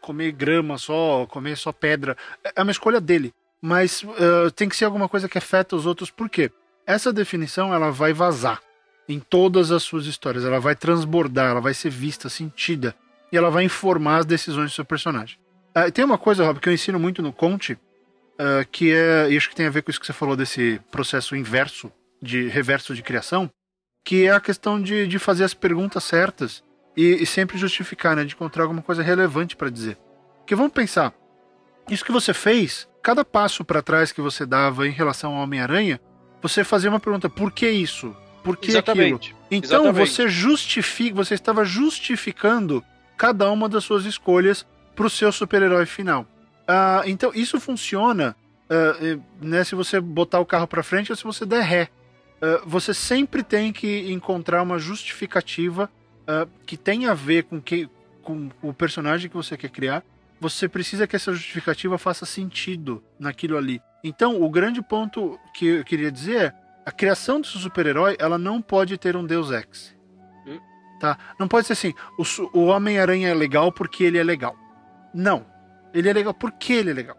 comer 0.00 0.30
grama 0.30 0.78
só, 0.78 1.26
comer 1.26 1.56
só 1.56 1.72
pedra. 1.72 2.16
É 2.54 2.62
uma 2.62 2.70
escolha 2.70 3.00
dele 3.00 3.34
mas 3.64 4.02
uh, 4.02 4.50
tem 4.54 4.68
que 4.68 4.76
ser 4.76 4.84
alguma 4.84 5.08
coisa 5.08 5.26
que 5.26 5.38
afeta 5.38 5.74
os 5.74 5.86
outros, 5.86 6.10
por 6.10 6.28
quê? 6.28 6.52
Essa 6.86 7.10
definição 7.10 7.72
ela 7.72 7.90
vai 7.90 8.12
vazar 8.12 8.60
em 9.08 9.18
todas 9.18 9.70
as 9.70 9.82
suas 9.82 10.04
histórias, 10.04 10.44
ela 10.44 10.60
vai 10.60 10.76
transbordar, 10.76 11.50
ela 11.50 11.62
vai 11.62 11.72
ser 11.72 11.88
vista, 11.88 12.28
sentida, 12.28 12.94
e 13.32 13.38
ela 13.38 13.50
vai 13.50 13.64
informar 13.64 14.18
as 14.18 14.26
decisões 14.26 14.70
do 14.70 14.74
seu 14.74 14.84
personagem. 14.84 15.38
Uh, 15.74 15.90
tem 15.90 16.04
uma 16.04 16.18
coisa, 16.18 16.44
Rob, 16.44 16.60
que 16.60 16.68
eu 16.68 16.74
ensino 16.74 17.00
muito 17.00 17.22
no 17.22 17.32
Conte, 17.32 17.72
uh, 17.72 18.68
que 18.70 18.92
é, 18.92 19.30
e 19.30 19.36
acho 19.38 19.48
que 19.48 19.56
tem 19.56 19.64
a 19.64 19.70
ver 19.70 19.80
com 19.80 19.90
isso 19.90 19.98
que 19.98 20.04
você 20.04 20.12
falou 20.12 20.36
desse 20.36 20.78
processo 20.90 21.34
inverso, 21.34 21.90
de 22.20 22.48
reverso 22.48 22.94
de 22.94 23.02
criação, 23.02 23.50
que 24.04 24.26
é 24.26 24.30
a 24.30 24.40
questão 24.40 24.78
de, 24.78 25.06
de 25.06 25.18
fazer 25.18 25.44
as 25.44 25.54
perguntas 25.54 26.04
certas 26.04 26.62
e, 26.94 27.22
e 27.22 27.24
sempre 27.24 27.56
justificar, 27.56 28.14
né, 28.14 28.26
de 28.26 28.34
encontrar 28.34 28.64
alguma 28.64 28.82
coisa 28.82 29.02
relevante 29.02 29.56
para 29.56 29.70
dizer. 29.70 29.96
Porque 30.40 30.54
vamos 30.54 30.74
pensar, 30.74 31.14
isso 31.88 32.04
que 32.04 32.12
você 32.12 32.34
fez 32.34 32.86
cada 33.04 33.22
passo 33.22 33.62
para 33.62 33.82
trás 33.82 34.10
que 34.10 34.22
você 34.22 34.46
dava 34.46 34.88
em 34.88 34.90
relação 34.90 35.34
ao 35.34 35.42
Homem-Aranha, 35.42 36.00
você 36.40 36.64
fazia 36.64 36.88
uma 36.88 36.98
pergunta: 36.98 37.28
por 37.28 37.52
que 37.52 37.68
isso? 37.68 38.16
Por 38.42 38.56
que 38.56 38.70
Exatamente. 38.70 39.30
aquilo? 39.30 39.40
Então 39.50 39.84
Exatamente. 39.84 40.10
você 40.10 40.26
justifica, 40.26 41.14
você 41.14 41.34
estava 41.34 41.64
justificando 41.64 42.82
cada 43.16 43.50
uma 43.50 43.68
das 43.68 43.84
suas 43.84 44.06
escolhas 44.06 44.66
para 44.96 45.06
o 45.06 45.10
seu 45.10 45.30
super-herói 45.30 45.84
final. 45.84 46.22
Uh, 46.62 47.06
então 47.06 47.30
isso 47.34 47.60
funciona 47.60 48.34
uh, 48.70 49.22
né, 49.40 49.62
se 49.64 49.74
você 49.74 50.00
botar 50.00 50.40
o 50.40 50.46
carro 50.46 50.66
para 50.66 50.82
frente 50.82 51.12
ou 51.12 51.16
se 51.16 51.24
você 51.24 51.44
der 51.44 51.62
ré. 51.62 51.88
Uh, 52.36 52.66
você 52.66 52.94
sempre 52.94 53.42
tem 53.42 53.70
que 53.72 54.10
encontrar 54.10 54.62
uma 54.62 54.78
justificativa 54.78 55.90
que 56.64 56.74
tenha 56.74 57.10
a 57.10 57.14
ver 57.14 57.44
com, 57.44 57.60
que, 57.60 57.86
com 58.22 58.48
o 58.62 58.72
personagem 58.72 59.28
que 59.28 59.36
você 59.36 59.58
quer 59.58 59.68
criar 59.68 60.02
você 60.40 60.68
precisa 60.68 61.06
que 61.06 61.16
essa 61.16 61.32
justificativa 61.32 61.96
faça 61.98 62.26
sentido 62.26 63.02
naquilo 63.18 63.56
ali. 63.56 63.80
Então, 64.02 64.42
o 64.42 64.50
grande 64.50 64.82
ponto 64.82 65.38
que 65.54 65.66
eu 65.66 65.84
queria 65.84 66.10
dizer 66.10 66.36
é: 66.36 66.52
a 66.84 66.92
criação 66.92 67.40
do 67.40 67.46
super-herói 67.46 68.16
ela 68.18 68.38
não 68.38 68.60
pode 68.60 68.98
ter 68.98 69.16
um 69.16 69.24
Deus 69.24 69.50
Ex. 69.50 69.94
Hum? 70.46 70.58
Tá? 71.00 71.16
Não 71.38 71.48
pode 71.48 71.66
ser 71.66 71.72
assim: 71.72 71.94
o, 72.18 72.58
o 72.58 72.66
Homem-Aranha 72.66 73.28
é 73.28 73.34
legal 73.34 73.72
porque 73.72 74.04
ele 74.04 74.18
é 74.18 74.24
legal. 74.24 74.54
Não. 75.14 75.46
Ele 75.92 76.08
é 76.08 76.12
legal 76.12 76.34
porque 76.34 76.72
ele 76.72 76.90
é 76.90 76.94
legal. 76.94 77.16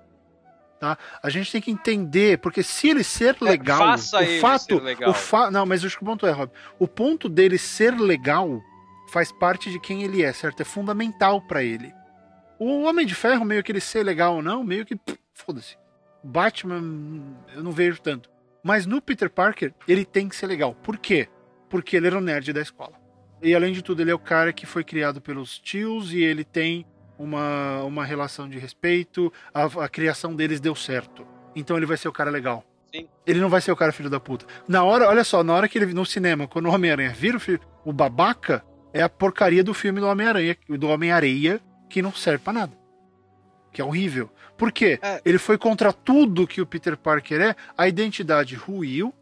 Tá? 0.80 0.98
A 1.24 1.30
gente 1.30 1.52
tem 1.52 1.62
que 1.62 1.72
entender, 1.72 2.38
porque 2.40 2.62
se 2.62 2.90
ele 2.90 3.04
ser 3.04 3.38
é, 3.42 3.44
legal, 3.46 3.96
é, 3.96 3.96
o 3.96 4.42
fato, 4.42 4.78
legal. 4.78 5.10
o 5.10 5.14
fa 5.14 5.50
não, 5.50 5.66
mas 5.66 5.84
acho 5.84 5.98
que 5.98 6.04
o 6.04 6.06
ponto 6.06 6.28
é, 6.28 6.32
Rob, 6.32 6.52
o 6.78 6.88
ponto 6.88 7.30
dele 7.30 7.58
ser 7.58 7.98
legal 7.98 8.62
faz 9.12 9.32
parte 9.32 9.72
de 9.72 9.80
quem 9.80 10.04
ele 10.04 10.22
é, 10.22 10.34
certo? 10.34 10.62
É 10.62 10.66
fundamental 10.66 11.42
para 11.42 11.64
ele. 11.64 11.94
O 12.60 12.84
Homem 12.84 13.06
de 13.06 13.16
Ferro, 13.16 13.46
meio 13.46 13.64
que 13.64 13.72
ele 13.72 13.82
ser 13.82 14.04
legal 14.04 14.36
ou 14.36 14.42
não, 14.42 14.64
meio 14.64 14.86
que. 14.86 14.98
Foda-se. 15.34 15.78
Batman, 16.24 16.82
eu 17.54 17.64
não 17.64 17.72
vejo 17.72 18.02
tanto. 18.02 18.30
Mas 18.64 18.86
no 18.86 19.02
Peter 19.02 19.30
Parker, 19.30 19.74
ele 19.88 20.04
tem 20.04 20.28
que 20.28 20.36
ser 20.36 20.48
legal. 20.48 20.74
Por 20.74 20.98
quê? 20.98 21.28
Porque 21.70 21.96
ele 21.96 22.08
era 22.08 22.18
o 22.18 22.22
nerd 22.22 22.52
da 22.52 22.62
escola. 22.62 22.94
E 23.42 23.54
além 23.54 23.74
de 23.74 23.84
tudo, 23.84 24.02
ele 24.02 24.10
é 24.10 24.16
o 24.16 24.20
cara 24.20 24.52
que 24.52 24.66
foi 24.66 24.84
criado 24.84 25.22
pelos 25.22 25.60
tios 25.60 26.12
e 26.12 26.24
ele 26.24 26.44
tem 26.44 26.86
uma, 27.20 27.84
uma 27.84 28.04
relação 28.04 28.50
de 28.50 28.58
respeito. 28.58 29.32
A, 29.54 29.66
a 29.84 29.90
criação 29.90 30.36
deles 30.36 30.60
deu 30.60 30.74
certo. 30.74 31.28
Então 31.56 31.78
ele 31.78 31.86
vai 31.86 31.98
ser 31.98 32.08
o 32.08 32.14
cara 32.14 32.32
legal. 32.32 32.64
Sim. 32.94 33.08
Ele 33.26 33.40
não 33.40 33.50
vai 33.50 33.62
ser 33.62 33.72
o 33.72 33.76
cara 33.76 33.92
filho 33.92 34.10
da 34.10 34.20
puta. 34.20 34.46
Na 34.68 34.84
hora, 34.84 35.08
olha 35.08 35.24
só, 35.24 35.44
na 35.44 35.54
hora 35.54 35.68
que 35.68 35.78
ele 35.78 35.94
no 35.94 36.06
cinema, 36.06 36.48
quando 36.48 36.68
o 36.68 36.72
Homem-Aranha 36.72 37.12
vira 37.12 37.38
o, 37.38 37.40
filho, 37.40 37.60
o 37.84 37.94
babaca, 37.94 38.64
é 38.94 39.04
a 39.04 39.10
porcaria 39.10 39.64
do 39.64 39.74
filme 39.74 40.00
do 40.00 40.08
Homem-Aranha, 40.08 40.58
do 40.70 40.88
Homem-Areia, 40.88 41.62
que 41.90 42.02
não 42.02 42.14
serve 42.14 42.44
para 42.44 42.54
nada. 42.54 42.78
que 43.72 43.82
é 43.82 43.84
horrível. 43.86 44.32
Por 44.58 44.72
quê? 44.72 44.98
É. 45.02 45.22
Ele 45.26 45.38
foi 45.38 45.58
contra 45.58 45.92
tudo 45.92 46.48
que 46.48 46.62
o 46.62 46.66
Peter 46.66 46.96
Parker 46.96 47.42
é, 47.42 47.56
a 47.78 47.88
identidade 47.90 48.56
ruiu, 48.56 49.14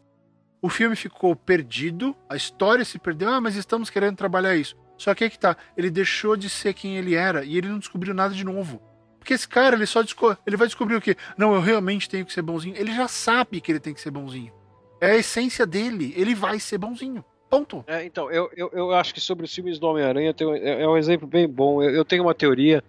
o 0.62 0.68
filme 0.68 0.94
ficou 0.96 1.34
perdido, 1.34 2.16
a 2.28 2.36
história 2.36 2.84
se 2.84 2.98
perdeu, 2.98 3.28
ah, 3.28 3.40
mas 3.40 3.56
estamos 3.56 3.90
querendo 3.90 4.16
trabalhar 4.16 4.56
isso. 4.56 4.76
Só 4.96 5.14
que 5.14 5.24
aí 5.24 5.30
que 5.30 5.38
tá, 5.38 5.56
ele 5.76 5.90
deixou 5.90 6.36
de 6.36 6.48
ser 6.48 6.72
quem 6.72 6.96
ele 6.96 7.14
era 7.14 7.44
e 7.44 7.58
ele 7.58 7.68
não 7.68 7.78
descobriu 7.78 8.14
nada 8.14 8.32
de 8.32 8.44
novo. 8.44 8.80
Porque 9.18 9.34
esse 9.34 9.48
cara, 9.48 9.74
ele 9.74 9.86
só 9.86 10.02
ele 10.46 10.56
vai 10.56 10.66
descobrir 10.66 10.96
o 10.96 11.00
quê? 11.00 11.16
Não, 11.36 11.54
eu 11.54 11.60
realmente 11.60 12.08
tenho 12.08 12.24
que 12.24 12.32
ser 12.32 12.42
bonzinho. 12.42 12.76
Ele 12.76 12.94
já 12.94 13.08
sabe 13.08 13.60
que 13.60 13.72
ele 13.72 13.80
tem 13.80 13.92
que 13.92 14.00
ser 14.00 14.10
bonzinho. 14.10 14.52
É 15.00 15.10
a 15.10 15.16
essência 15.16 15.66
dele, 15.66 16.14
ele 16.16 16.34
vai 16.34 16.60
ser 16.60 16.78
bonzinho. 16.78 17.24
Ponto. 17.58 17.84
É, 17.86 18.04
então, 18.04 18.30
eu, 18.30 18.50
eu, 18.56 18.70
eu 18.72 18.92
acho 18.92 19.14
que 19.14 19.20
sobre 19.20 19.44
os 19.44 19.54
filmes 19.54 19.78
do 19.78 19.86
Homem-Aranha 19.86 20.34
é, 20.60 20.82
é 20.82 20.88
um 20.88 20.96
exemplo 20.96 21.26
bem 21.26 21.48
bom. 21.48 21.82
Eu, 21.82 21.90
eu 21.90 22.04
tenho 22.04 22.22
uma 22.22 22.34
teoria 22.34 22.82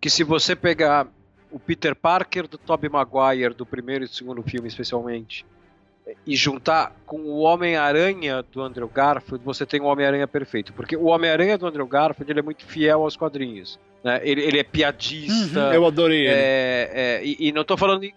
que 0.00 0.08
se 0.08 0.24
você 0.24 0.56
pegar 0.56 1.06
o 1.50 1.58
Peter 1.58 1.94
Parker 1.94 2.46
do 2.46 2.58
Tobey 2.58 2.90
Maguire, 2.90 3.54
do 3.54 3.66
primeiro 3.66 4.04
e 4.04 4.08
do 4.08 4.14
segundo 4.14 4.42
filme 4.42 4.68
especialmente, 4.68 5.44
e 6.26 6.36
juntar 6.36 6.94
com 7.04 7.18
o 7.18 7.40
Homem-Aranha 7.40 8.42
do 8.42 8.62
Andrew 8.62 8.88
Garfield, 8.88 9.44
você 9.44 9.66
tem 9.66 9.80
o 9.80 9.84
Homem-Aranha 9.84 10.26
perfeito. 10.26 10.72
Porque 10.72 10.96
o 10.96 11.06
Homem-Aranha 11.06 11.58
do 11.58 11.66
Andrew 11.66 11.86
Garfield 11.86 12.30
ele 12.30 12.40
é 12.40 12.42
muito 12.42 12.64
fiel 12.64 13.02
aos 13.02 13.16
quadrinhos. 13.16 13.78
Né? 14.02 14.20
Ele, 14.22 14.42
ele 14.42 14.58
é 14.58 14.62
piadista. 14.62 15.66
Uhum, 15.66 15.72
eu 15.72 15.86
adorei 15.86 16.26
ele. 16.26 16.28
É, 16.28 16.90
é, 16.92 17.24
e, 17.24 17.48
e, 17.48 17.52
não 17.52 17.62
estou 17.62 17.76
falando 17.76 18.04
em, 18.04 18.14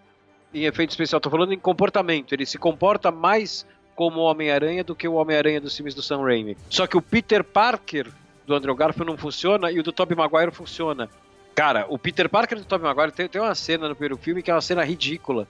em, 0.54 0.64
efeito 0.64 0.90
especial, 0.90 1.18
estou 1.18 1.30
falando 1.30 1.52
em 1.52 1.58
comportamento. 1.58 2.32
Ele 2.32 2.46
se 2.46 2.56
comporta 2.56 3.10
mais 3.10 3.66
como 3.94 4.20
o 4.20 4.24
Homem-Aranha 4.24 4.82
do 4.82 4.94
que 4.94 5.06
o 5.06 5.14
Homem-Aranha 5.14 5.60
dos 5.60 5.76
filmes 5.76 5.94
do 5.94 6.02
Sam 6.02 6.22
Raimi. 6.22 6.56
Só 6.68 6.86
que 6.86 6.96
o 6.96 7.02
Peter 7.02 7.44
Parker 7.44 8.08
do 8.46 8.54
Andrew 8.54 8.74
Garfield 8.74 9.10
não 9.10 9.18
funciona 9.18 9.70
e 9.70 9.78
o 9.78 9.82
do 9.82 9.92
Tobey 9.92 10.16
Maguire 10.16 10.50
funciona. 10.50 11.08
Cara, 11.54 11.86
o 11.88 11.98
Peter 11.98 12.28
Parker 12.28 12.58
do 12.58 12.64
Tobey 12.64 12.86
Maguire 12.86 13.12
tem, 13.12 13.28
tem 13.28 13.40
uma 13.40 13.54
cena 13.54 13.88
no 13.88 13.94
primeiro 13.94 14.16
filme 14.16 14.42
que 14.42 14.50
é 14.50 14.54
uma 14.54 14.60
cena 14.60 14.84
ridícula 14.84 15.46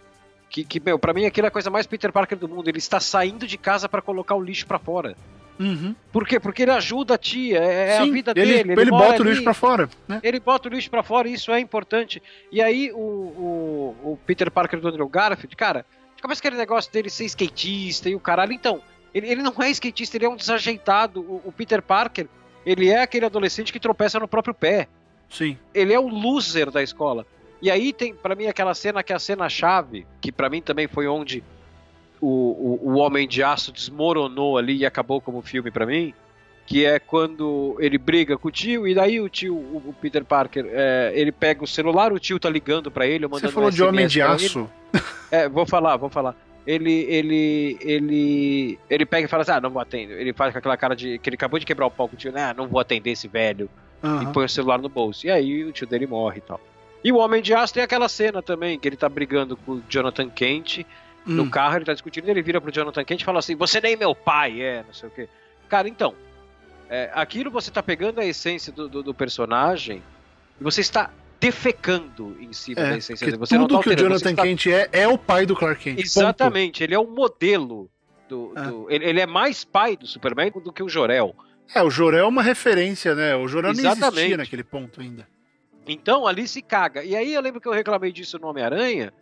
que, 0.53 0.63
que 0.63 0.79
meu, 0.79 0.99
pra 0.99 1.15
mim 1.15 1.25
aquilo 1.25 1.47
é 1.47 1.49
a 1.49 1.51
coisa 1.51 1.71
mais 1.71 1.87
Peter 1.87 2.13
Parker 2.13 2.39
do 2.39 2.47
mundo. 2.47 2.69
Ele 2.69 2.79
está 2.79 3.01
saindo 3.01 3.47
de 3.47 3.57
casa 3.57 3.89
para 3.89 4.03
colocar 4.03 4.35
o 4.35 4.43
lixo 4.43 4.67
para 4.67 4.79
fora. 4.79 5.17
Uhum. 5.59 5.95
Por 6.13 6.27
quê? 6.27 6.39
Porque 6.39 6.63
ele 6.63 6.71
ajuda 6.71 7.15
a 7.15 7.19
tia, 7.19 7.59
é, 7.59 7.89
é 7.89 7.97
Sim, 7.97 8.11
a 8.11 8.13
vida 8.13 8.33
ele, 8.37 8.47
dele. 8.47 8.73
Ele, 8.73 8.81
ele 8.83 8.91
bota 8.91 9.23
o 9.23 9.25
lixo 9.25 9.43
para 9.43 9.55
fora. 9.55 9.89
Né? 10.07 10.21
Ele 10.23 10.39
bota 10.39 10.69
o 10.69 10.73
lixo 10.73 10.91
para 10.91 11.03
fora 11.03 11.29
e 11.29 11.33
isso 11.33 11.51
é 11.51 11.59
importante. 11.59 12.23
E 12.51 12.61
aí 12.61 12.93
o, 12.93 12.97
o, 12.97 13.97
o 14.13 14.19
Peter 14.27 14.51
Parker 14.51 14.79
do 14.79 14.89
Andrew 14.89 15.09
Garfield, 15.09 15.57
cara, 15.57 15.87
começa 16.23 16.41
aquele 16.41 16.57
negócio 16.57 16.91
dele 16.93 17.11
ser 17.11 17.25
skatista 17.25 18.09
e 18.09 18.15
o 18.15 18.21
caralho. 18.21 18.53
Então, 18.53 18.81
ele, 19.13 19.29
ele 19.29 19.43
não 19.43 19.55
é 19.61 19.71
skatista, 19.71 20.17
ele 20.17 20.25
é 20.25 20.29
um 20.29 20.37
desajeitado. 20.37 21.21
O, 21.21 21.43
o 21.47 21.53
Peter 21.53 21.83
Parker, 21.83 22.29
ele 22.65 22.89
é 22.89 23.03
aquele 23.03 23.27
adolescente 23.27 23.73
que 23.73 23.81
tropeça 23.81 24.19
no 24.21 24.29
próprio 24.29 24.55
pé. 24.55 24.89
Sim. 25.29 25.59
Ele 25.75 25.93
é 25.93 25.99
o 25.99 26.09
loser 26.09 26.71
da 26.71 26.83
escola. 26.83 27.27
E 27.61 27.71
aí 27.71 27.93
tem, 27.93 28.15
para 28.15 28.35
mim, 28.35 28.47
aquela 28.47 28.75
cena 28.75 29.03
que 29.03 29.13
é 29.13 29.17
a 29.17 29.19
cena-chave, 29.19 30.07
que 30.21 30.33
para 30.33 30.49
mim 30.49 30.63
também 30.63 30.89
foi 30.89 31.07
onde 31.07 31.43
o, 32.21 32.27
o, 32.27 32.91
o, 32.91 32.99
Homem 32.99 33.27
de 33.27 33.43
Aço 33.43 33.73
desmoronou 33.73 34.57
ali 34.57 34.79
e 34.79 34.87
acabou 34.87 35.21
como 35.21 35.43
filme 35.43 35.71
para 35.71 35.87
mim, 35.87 36.15
que 36.73 36.87
é 36.87 36.99
quando 36.99 37.77
ele 37.79 37.99
briga 37.99 38.39
com 38.39 38.49
o 38.49 38.51
tio, 38.51 38.89
e 38.89 38.95
daí 38.95 39.21
o 39.21 39.29
tio, 39.29 39.55
o, 39.55 39.95
Peter 40.01 40.25
Parker, 40.25 40.65
é, 40.71 41.13
ele 41.15 41.31
pega 41.31 41.63
o 41.63 41.67
celular, 41.67 42.15
o 42.15 42.19
tio 42.19 42.41
tá 42.41 42.49
ligando 42.49 42.91
para 42.91 43.07
ele, 43.07 43.27
mandando 43.27 43.49
Você 43.49 43.53
falou 43.53 43.69
um 43.69 43.71
de 43.71 43.83
Homem 43.83 44.07
de 44.07 44.23
Aço? 44.23 44.67
É, 45.31 45.51
vou 45.51 45.67
falar, 45.67 45.99
vou 45.99 46.09
falar. 46.09 46.35
Ele, 46.67 46.93
ele, 47.11 47.77
ele, 47.81 48.79
ele 48.89 49.05
pega 49.05 49.27
e 49.27 49.29
fala 49.29 49.43
assim, 49.43 49.53
ah, 49.53 49.61
não 49.61 49.69
vou 49.69 49.83
atender. 49.83 50.19
Ele 50.19 50.33
faz 50.33 50.53
com 50.53 50.59
aquela 50.59 50.77
cara 50.79 50.97
de 50.97 51.19
que 51.19 51.29
ele 51.29 51.37
acabou 51.37 51.61
de 51.61 51.67
quebrar 51.67 51.87
o 51.87 51.91
pau 51.91 52.09
com 52.09 52.15
o 52.15 52.19
tio, 52.19 52.33
né, 52.33 52.45
ah, 52.45 52.55
não 52.55 52.67
vou 52.67 52.81
atender 52.81 53.11
esse 53.11 53.29
velho. 53.29 53.69
Uhum. 54.03 54.23
E 54.23 54.33
põe 54.33 54.47
o 54.47 54.49
celular 54.49 54.79
no 54.79 54.89
bolso. 54.89 55.27
E 55.27 55.31
aí 55.31 55.65
o 55.65 55.73
tio 55.73 55.87
dele 55.87 56.07
morre 56.07 56.39
e 56.39 56.43
tal. 56.43 56.61
E 57.05 57.13
o 57.13 57.19
Homem 57.19 57.43
de 57.43 57.53
Aço 57.53 57.75
tem 57.75 57.83
aquela 57.83 58.09
cena 58.09 58.41
também, 58.41 58.79
que 58.79 58.89
ele 58.89 58.97
tá 58.97 59.11
brigando 59.11 59.59
com 59.59 59.73
o 59.73 59.83
Jonathan 59.91 60.31
Kent 60.31 60.79
hum. 60.79 60.85
no 61.35 61.51
carro, 61.51 61.77
ele 61.77 61.85
tá 61.85 61.93
discutindo, 61.93 62.29
ele 62.31 62.41
vira 62.41 62.63
pro 62.63 62.73
Jonathan 62.73 63.05
Kent 63.05 63.21
e 63.21 63.25
fala 63.25 63.41
assim: 63.41 63.57
Você 63.57 63.79
nem 63.79 63.95
meu 63.95 64.15
pai 64.15 64.63
é, 64.63 64.85
não 64.87 64.95
sei 64.95 65.09
o 65.09 65.13
quê. 65.13 65.29
Cara, 65.69 65.89
então, 65.89 66.15
é, 66.93 67.11
aquilo 67.15 67.51
você 67.51 67.71
tá 67.71 67.83
pegando 67.83 68.21
a 68.21 68.25
essência 68.27 68.71
do, 68.71 68.87
do, 68.87 69.03
do, 69.03 69.15
personagem 69.15 70.03
e 70.61 70.63
você 70.63 70.83
está 70.83 71.11
defecando 71.41 72.37
em 72.39 72.53
cima 72.53 72.83
é, 72.83 72.91
da 72.91 72.97
essência 72.99 73.25
dele. 73.25 73.39
Você 73.39 73.57
tudo 73.57 73.73
não 73.73 73.81
tá 73.81 73.89
que 73.89 73.95
o 73.95 73.99
Jonathan 73.99 74.31
está... 74.31 74.43
Kent 74.43 74.67
é, 74.67 74.89
é 74.93 75.09
o 75.09 75.17
pai 75.17 75.47
do 75.47 75.57
Clark 75.57 75.83
Kent. 75.83 75.99
Exatamente, 75.99 76.75
ponto. 76.75 76.83
ele 76.83 76.95
é 76.95 76.99
o 76.99 77.07
modelo 77.07 77.91
do. 78.29 78.53
É. 78.55 78.63
do 78.63 78.91
ele, 78.91 79.07
ele, 79.07 79.21
é 79.21 79.27
mais 79.27 79.65
pai 79.65 79.97
do 79.97 80.07
Superman 80.07 80.51
do 80.51 80.71
que 80.71 80.83
o 80.83 80.89
Jorel. 80.89 81.35
É, 81.75 81.83
o 81.83 81.89
Jorel 81.89 82.27
é 82.27 82.29
uma 82.29 82.43
referência, 82.43 83.15
né? 83.15 83.35
O 83.37 83.49
Jorel 83.49 83.71
Exatamente. 83.71 84.01
não 84.01 84.09
existia 84.09 84.37
naquele 84.37 84.63
ponto 84.63 85.01
ainda. 85.01 85.27
Então 85.89 86.27
ali 86.27 86.47
se 86.47 86.61
caga. 86.61 87.03
E 87.03 87.17
aí 87.17 87.33
eu 87.33 87.41
lembro 87.41 87.59
que 87.59 87.69
eu 87.69 87.73
reclamei 87.73 88.13
disso 88.13 88.39
no 88.39 88.49
Homem-Aranha, 88.49 89.15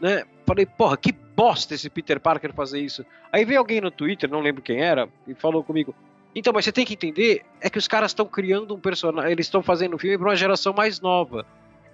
né? 0.00 0.24
Falei, 0.46 0.64
porra, 0.64 0.96
que 0.96 1.12
bosta 1.12 1.74
esse 1.74 1.90
Peter 1.90 2.18
Parker 2.18 2.54
fazer 2.54 2.80
isso. 2.80 3.04
Aí 3.30 3.44
veio 3.44 3.58
alguém 3.58 3.82
no 3.82 3.90
Twitter, 3.90 4.30
não 4.30 4.40
lembro 4.40 4.62
quem 4.62 4.80
era, 4.80 5.06
e 5.28 5.34
falou 5.34 5.62
comigo: 5.62 5.94
então, 6.34 6.52
mas 6.52 6.64
você 6.64 6.72
tem 6.72 6.84
que 6.84 6.94
entender 6.94 7.42
é 7.60 7.68
que 7.68 7.78
os 7.78 7.86
caras 7.86 8.10
estão 8.10 8.26
criando 8.26 8.74
um 8.74 8.80
personagem, 8.80 9.32
eles 9.32 9.46
estão 9.46 9.62
fazendo 9.62 9.96
um 9.96 9.98
filme 9.98 10.16
para 10.16 10.28
uma 10.28 10.36
geração 10.36 10.72
mais 10.72 11.00
nova. 11.00 11.46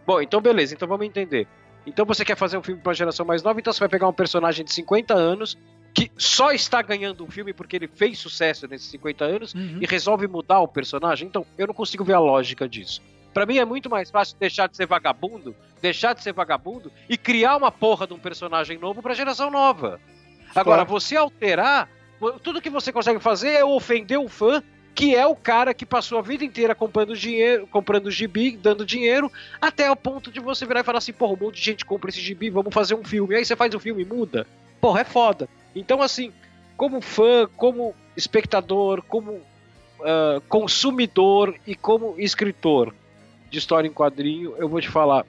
Bom, 0.07 0.20
então 0.20 0.41
beleza, 0.41 0.74
então 0.74 0.86
vamos 0.86 1.07
entender. 1.07 1.47
Então 1.86 2.05
você 2.05 2.24
quer 2.24 2.36
fazer 2.36 2.57
um 2.59 2.62
filme 2.62 2.80
para 2.80 2.91
uma 2.91 2.95
geração 2.95 3.24
mais 3.24 3.43
nova, 3.43 3.59
então 3.59 3.72
você 3.72 3.80
vai 3.80 3.89
pegar 3.89 4.09
um 4.09 4.12
personagem 4.12 4.64
de 4.64 4.72
50 4.72 5.14
anos 5.14 5.57
que 5.95 6.11
só 6.16 6.53
está 6.53 6.80
ganhando 6.82 7.24
um 7.24 7.30
filme 7.30 7.53
porque 7.53 7.76
ele 7.76 7.89
fez 7.89 8.18
sucesso 8.18 8.68
nesses 8.68 8.89
50 8.91 9.24
anos 9.24 9.55
uhum. 9.55 9.78
e 9.80 9.86
resolve 9.86 10.28
mudar 10.28 10.61
o 10.61 10.68
personagem. 10.68 11.26
Então, 11.26 11.45
eu 11.57 11.66
não 11.66 11.74
consigo 11.74 12.05
ver 12.05 12.12
a 12.12 12.20
lógica 12.20 12.68
disso. 12.68 13.03
Para 13.32 13.47
mim 13.47 13.59
é 13.59 13.64
muito 13.64 13.91
mais 13.91 14.11
fácil 14.11 14.36
deixar 14.39 14.68
de 14.68 14.76
ser 14.76 14.86
vagabundo, 14.86 15.55
deixar 15.80 16.12
de 16.14 16.22
ser 16.22 16.32
vagabundo 16.32 16.93
e 17.09 17.16
criar 17.16 17.57
uma 17.57 17.70
porra 17.70 18.07
de 18.07 18.14
um 18.14 18.18
personagem 18.18 18.78
novo 18.78 19.03
pra 19.03 19.14
geração 19.14 19.51
nova. 19.51 20.01
Agora, 20.55 20.84
você 20.84 21.16
alterar, 21.16 21.89
tudo 22.42 22.60
que 22.60 22.70
você 22.70 22.92
consegue 22.92 23.20
fazer 23.20 23.50
é 23.50 23.64
ofender 23.64 24.18
o 24.18 24.28
fã, 24.28 24.62
que 24.94 25.14
é 25.14 25.24
o 25.24 25.36
cara 25.36 25.72
que 25.72 25.86
passou 25.86 26.18
a 26.18 26.22
vida 26.22 26.44
inteira 26.44 26.74
comprando 26.74 27.16
dinheiro, 27.16 27.68
comprando 27.68 28.10
gibi, 28.10 28.56
dando 28.56 28.84
dinheiro, 28.84 29.30
até 29.60 29.88
o 29.90 29.94
ponto 29.94 30.30
de 30.32 30.40
você 30.40 30.66
virar 30.66 30.80
e 30.80 30.84
falar 30.84 30.98
assim, 30.98 31.12
porra, 31.12 31.34
um 31.34 31.44
monte 31.44 31.56
de 31.56 31.64
gente 31.64 31.84
compra 31.84 32.10
esse 32.10 32.20
gibi, 32.20 32.50
vamos 32.50 32.74
fazer 32.74 32.94
um 32.94 33.04
filme. 33.04 33.36
Aí 33.36 33.44
você 33.44 33.54
faz 33.54 33.72
o 33.74 33.78
filme 33.78 34.02
e 34.02 34.04
muda. 34.04 34.46
Porra, 34.80 35.02
é 35.02 35.04
foda. 35.04 35.48
Então, 35.74 36.02
assim, 36.02 36.32
como 36.76 37.00
fã, 37.00 37.48
como 37.56 37.94
espectador, 38.16 39.02
como 39.02 39.32
uh, 39.32 40.40
consumidor 40.48 41.54
e 41.64 41.76
como 41.76 42.16
escritor, 42.18 42.92
de 43.50 43.58
história 43.58 43.86
em 43.86 43.92
quadrinho, 43.92 44.54
eu 44.58 44.68
vou 44.68 44.80
te 44.80 44.88
falar. 44.88 45.24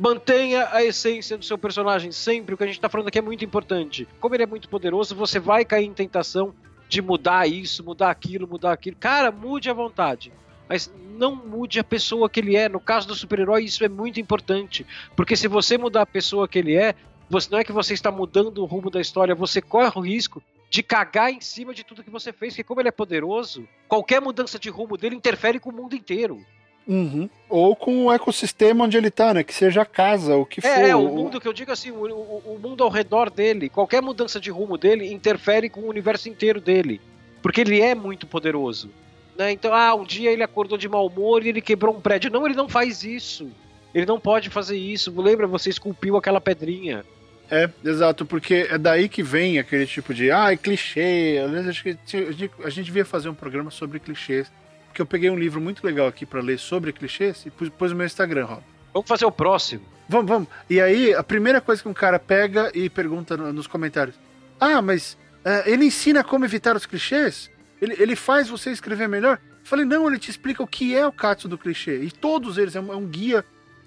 Mantenha 0.00 0.66
a 0.72 0.82
essência 0.82 1.36
do 1.36 1.44
seu 1.44 1.58
personagem 1.58 2.10
sempre. 2.10 2.54
O 2.54 2.56
que 2.56 2.64
a 2.64 2.66
gente 2.66 2.76
está 2.76 2.88
falando 2.88 3.08
aqui 3.08 3.18
é 3.18 3.22
muito 3.22 3.44
importante. 3.44 4.08
Como 4.18 4.34
ele 4.34 4.42
é 4.42 4.46
muito 4.46 4.66
poderoso, 4.66 5.14
você 5.14 5.38
vai 5.38 5.62
cair 5.62 5.84
em 5.84 5.92
tentação 5.92 6.54
de 6.88 7.02
mudar 7.02 7.46
isso, 7.46 7.84
mudar 7.84 8.10
aquilo, 8.10 8.48
mudar 8.48 8.72
aquilo. 8.72 8.96
Cara, 8.98 9.30
mude 9.30 9.68
à 9.68 9.74
vontade. 9.74 10.32
Mas 10.66 10.90
não 11.18 11.36
mude 11.36 11.78
a 11.78 11.84
pessoa 11.84 12.30
que 12.30 12.40
ele 12.40 12.56
é. 12.56 12.66
No 12.66 12.80
caso 12.80 13.06
do 13.06 13.14
super-herói, 13.14 13.64
isso 13.64 13.84
é 13.84 13.90
muito 13.90 14.18
importante. 14.18 14.86
Porque 15.14 15.36
se 15.36 15.46
você 15.46 15.76
mudar 15.76 16.00
a 16.00 16.06
pessoa 16.06 16.48
que 16.48 16.58
ele 16.58 16.74
é, 16.74 16.94
você, 17.28 17.50
não 17.50 17.58
é 17.58 17.64
que 17.64 17.70
você 17.70 17.92
está 17.92 18.10
mudando 18.10 18.62
o 18.62 18.64
rumo 18.64 18.88
da 18.88 19.02
história, 19.02 19.34
você 19.34 19.60
corre 19.60 19.92
o 19.96 20.00
risco 20.00 20.42
de 20.70 20.82
cagar 20.82 21.30
em 21.30 21.42
cima 21.42 21.74
de 21.74 21.84
tudo 21.84 22.02
que 22.02 22.08
você 22.08 22.32
fez. 22.32 22.54
Porque 22.54 22.64
como 22.64 22.80
ele 22.80 22.88
é 22.88 22.92
poderoso, 22.92 23.68
qualquer 23.86 24.22
mudança 24.22 24.58
de 24.58 24.70
rumo 24.70 24.96
dele 24.96 25.14
interfere 25.14 25.60
com 25.60 25.68
o 25.68 25.74
mundo 25.74 25.94
inteiro. 25.94 26.42
Uhum. 26.86 27.28
Ou 27.48 27.76
com 27.76 28.06
o 28.06 28.12
ecossistema 28.12 28.84
onde 28.84 28.96
ele 28.96 29.10
tá, 29.10 29.34
né? 29.34 29.44
Que 29.44 29.54
seja 29.54 29.82
a 29.82 29.86
casa, 29.86 30.36
o 30.36 30.44
que 30.44 30.60
é, 30.60 30.62
for. 30.62 30.84
É, 30.84 30.96
o 30.96 31.08
mundo 31.08 31.40
que 31.40 31.46
eu 31.46 31.52
digo 31.52 31.70
assim, 31.70 31.90
o, 31.90 32.04
o, 32.04 32.54
o, 32.54 32.58
mundo 32.60 32.82
ao 32.82 32.90
redor 32.90 33.30
dele, 33.30 33.68
qualquer 33.68 34.02
mudança 34.02 34.40
de 34.40 34.50
rumo 34.50 34.76
dele 34.76 35.12
interfere 35.12 35.68
com 35.68 35.82
o 35.82 35.88
universo 35.88 36.28
inteiro 36.28 36.60
dele. 36.60 37.00
Porque 37.42 37.60
ele 37.60 37.80
é 37.80 37.94
muito 37.94 38.26
poderoso. 38.26 38.90
Né? 39.36 39.52
Então, 39.52 39.72
ah, 39.72 39.94
um 39.94 40.04
dia 40.04 40.30
ele 40.30 40.42
acordou 40.42 40.76
de 40.76 40.88
mau 40.88 41.06
humor 41.06 41.44
e 41.44 41.48
ele 41.48 41.60
quebrou 41.60 41.94
um 41.94 42.00
prédio. 42.00 42.30
Não, 42.30 42.44
ele 42.46 42.56
não 42.56 42.68
faz 42.68 43.04
isso. 43.04 43.50
Ele 43.94 44.06
não 44.06 44.20
pode 44.20 44.50
fazer 44.50 44.76
isso. 44.76 45.12
Lembra, 45.20 45.46
você 45.46 45.70
esculpiu 45.70 46.16
aquela 46.16 46.40
pedrinha. 46.40 47.04
É, 47.50 47.68
exato, 47.84 48.24
porque 48.24 48.68
é 48.70 48.78
daí 48.78 49.08
que 49.08 49.24
vem 49.24 49.58
aquele 49.58 49.84
tipo 49.84 50.14
de, 50.14 50.30
ah, 50.30 50.52
é 50.52 50.56
clichê. 50.56 51.40
Às 51.44 51.50
vezes 51.50 51.68
acho 51.68 51.82
que 51.82 52.50
a 52.62 52.70
gente 52.70 52.86
devia 52.86 53.04
fazer 53.04 53.28
um 53.28 53.34
programa 53.34 53.70
sobre 53.70 53.98
clichês 53.98 54.50
que 54.92 55.00
eu 55.00 55.06
peguei 55.06 55.30
um 55.30 55.38
livro 55.38 55.60
muito 55.60 55.84
legal 55.84 56.06
aqui 56.06 56.26
para 56.26 56.40
ler 56.40 56.58
sobre 56.58 56.92
clichês 56.92 57.44
e 57.46 57.50
pus, 57.50 57.68
pus 57.68 57.90
no 57.90 57.96
meu 57.96 58.06
Instagram, 58.06 58.44
Rob. 58.44 58.62
Vamos 58.92 59.08
fazer 59.08 59.24
o 59.24 59.32
próximo. 59.32 59.84
Vamos, 60.08 60.28
vamos. 60.28 60.48
E 60.68 60.80
aí, 60.80 61.14
a 61.14 61.22
primeira 61.22 61.60
coisa 61.60 61.80
que 61.80 61.88
um 61.88 61.94
cara 61.94 62.18
pega 62.18 62.70
e 62.74 62.90
pergunta 62.90 63.36
no, 63.36 63.52
nos 63.52 63.66
comentários: 63.66 64.18
Ah, 64.58 64.82
mas 64.82 65.16
uh, 65.44 65.66
ele 65.68 65.84
ensina 65.84 66.24
como 66.24 66.44
evitar 66.44 66.74
os 66.74 66.86
clichês? 66.86 67.50
Ele, 67.80 67.94
ele 67.98 68.16
faz 68.16 68.48
você 68.48 68.70
escrever 68.70 69.08
melhor? 69.08 69.38
Eu 69.60 69.66
falei: 69.66 69.84
Não, 69.84 70.08
ele 70.08 70.18
te 70.18 70.30
explica 70.30 70.62
o 70.62 70.66
que 70.66 70.96
é 70.96 71.06
o 71.06 71.12
Katsu 71.12 71.48
do 71.48 71.56
clichê. 71.56 72.02
E 72.02 72.10
todos 72.10 72.58
eles, 72.58 72.74
é 72.74 72.80
um, 72.80 72.92
é 72.92 72.96
um 72.96 73.06
guia 73.06 73.44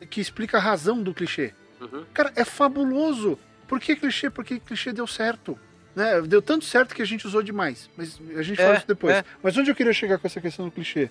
que 0.09 0.21
explica 0.21 0.57
a 0.57 0.61
razão 0.61 1.03
do 1.03 1.13
clichê. 1.13 1.53
Uhum. 1.81 2.05
Cara, 2.13 2.31
é 2.35 2.45
fabuloso. 2.45 3.37
Por 3.67 3.79
que 3.79 3.95
clichê? 3.95 4.29
Porque 4.29 4.59
clichê 4.59 4.93
deu 4.93 5.07
certo. 5.07 5.59
Né? 5.95 6.21
Deu 6.21 6.41
tanto 6.41 6.65
certo 6.65 6.95
que 6.95 7.01
a 7.01 7.05
gente 7.05 7.25
usou 7.27 7.43
demais. 7.43 7.89
Mas 7.95 8.19
a 8.35 8.41
gente 8.41 8.59
é, 8.59 8.63
fala 8.63 8.77
isso 8.77 8.87
depois. 8.87 9.15
É. 9.15 9.25
Mas 9.41 9.57
onde 9.57 9.69
eu 9.69 9.75
queria 9.75 9.93
chegar 9.93 10.17
com 10.17 10.27
essa 10.27 10.41
questão 10.41 10.65
do 10.65 10.71
clichê? 10.71 11.09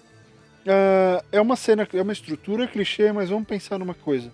Uh, 0.62 1.24
é 1.33 1.41
uma 1.41 1.57
cena, 1.57 1.87
é 1.93 2.03
uma 2.03 2.12
estrutura 2.12 2.66
clichê, 2.66 3.12
mas 3.12 3.30
vamos 3.30 3.47
pensar 3.47 3.78
numa 3.78 3.95
coisa. 3.95 4.30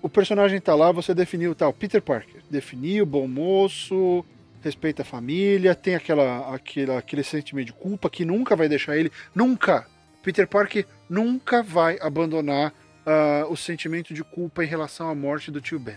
o 0.00 0.08
personagem 0.08 0.60
tá 0.60 0.74
lá, 0.74 0.92
você 0.92 1.12
definiu 1.14 1.54
tal, 1.54 1.72
Peter 1.72 2.00
Parker. 2.00 2.42
Definiu, 2.48 3.04
bom 3.04 3.26
moço, 3.26 4.24
respeita 4.62 5.02
a 5.02 5.04
família, 5.04 5.74
tem 5.74 5.94
aquela, 5.94 6.54
aquela, 6.54 6.98
aquele 6.98 7.22
sentimento 7.22 7.66
de 7.66 7.72
culpa 7.72 8.08
que 8.08 8.24
nunca 8.24 8.54
vai 8.54 8.68
deixar 8.68 8.96
ele. 8.96 9.10
Nunca! 9.34 9.86
Peter 10.22 10.46
Parker 10.46 10.84
nunca 11.08 11.62
vai 11.62 11.98
abandonar 12.00 12.70
uh, 12.70 13.50
o 13.50 13.56
sentimento 13.56 14.12
de 14.12 14.22
culpa 14.22 14.62
em 14.62 14.66
relação 14.66 15.08
à 15.08 15.14
morte 15.14 15.50
do 15.50 15.60
tio 15.60 15.78
Ben. 15.78 15.96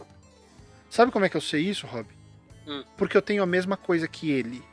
Sabe 0.90 1.12
como 1.12 1.26
é 1.26 1.30
que 1.30 1.38
eu 1.38 1.42
sei 1.42 1.62
isso, 1.62 1.86
Rob? 1.86 2.08
Hum. 2.68 2.84
Porque 2.98 3.16
eu 3.16 3.22
tenho 3.22 3.44
a 3.44 3.46
mesma 3.46 3.78
coisa 3.78 4.08
que 4.08 4.32
ele. 4.32 4.64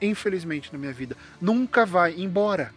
Infelizmente 0.00 0.72
na 0.72 0.78
minha 0.78 0.92
vida. 0.92 1.16
Nunca 1.40 1.84
vai 1.84 2.14
embora. 2.14 2.72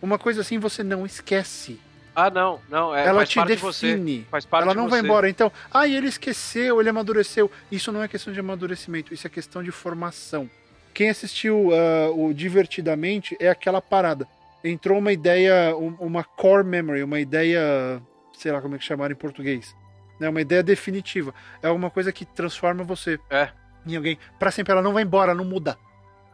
Uma 0.00 0.18
coisa 0.18 0.40
assim 0.40 0.58
você 0.58 0.82
não 0.82 1.06
esquece. 1.06 1.78
Ah, 2.14 2.30
não, 2.30 2.60
não. 2.68 2.94
É, 2.94 3.06
ela 3.06 3.24
te 3.24 3.42
define. 3.44 4.18
De 4.18 4.26
faz 4.26 4.44
parte 4.44 4.64
ela 4.64 4.74
não 4.74 4.84
de 4.84 4.90
vai 4.90 5.00
embora. 5.00 5.28
Então, 5.28 5.50
ah, 5.70 5.88
ele 5.88 6.08
esqueceu, 6.08 6.80
ele 6.80 6.90
amadureceu. 6.90 7.50
Isso 7.70 7.90
não 7.90 8.02
é 8.02 8.08
questão 8.08 8.32
de 8.32 8.40
amadurecimento, 8.40 9.14
isso 9.14 9.26
é 9.26 9.30
questão 9.30 9.62
de 9.62 9.70
formação. 9.70 10.48
Quem 10.92 11.08
assistiu 11.08 11.70
uh, 11.70 12.26
o 12.26 12.34
Divertidamente 12.34 13.36
é 13.40 13.48
aquela 13.48 13.80
parada. 13.80 14.28
Entrou 14.62 14.98
uma 14.98 15.12
ideia, 15.12 15.74
uma 15.76 16.22
core 16.22 16.64
memory, 16.64 17.02
uma 17.02 17.18
ideia, 17.18 18.00
sei 18.34 18.52
lá 18.52 18.60
como 18.60 18.74
é 18.74 18.78
que 18.78 18.84
chamaram 18.84 19.12
em 19.12 19.16
português. 19.16 19.74
Né? 20.22 20.28
Uma 20.28 20.40
ideia 20.40 20.62
definitiva. 20.62 21.34
É 21.60 21.66
alguma 21.66 21.90
coisa 21.90 22.12
que 22.12 22.24
transforma 22.24 22.84
você 22.84 23.18
é. 23.28 23.50
em 23.84 23.96
alguém. 23.96 24.16
Para 24.38 24.52
sempre, 24.52 24.72
ela 24.72 24.82
não 24.82 24.92
vai 24.92 25.02
embora, 25.02 25.34
não 25.34 25.44
muda. 25.44 25.76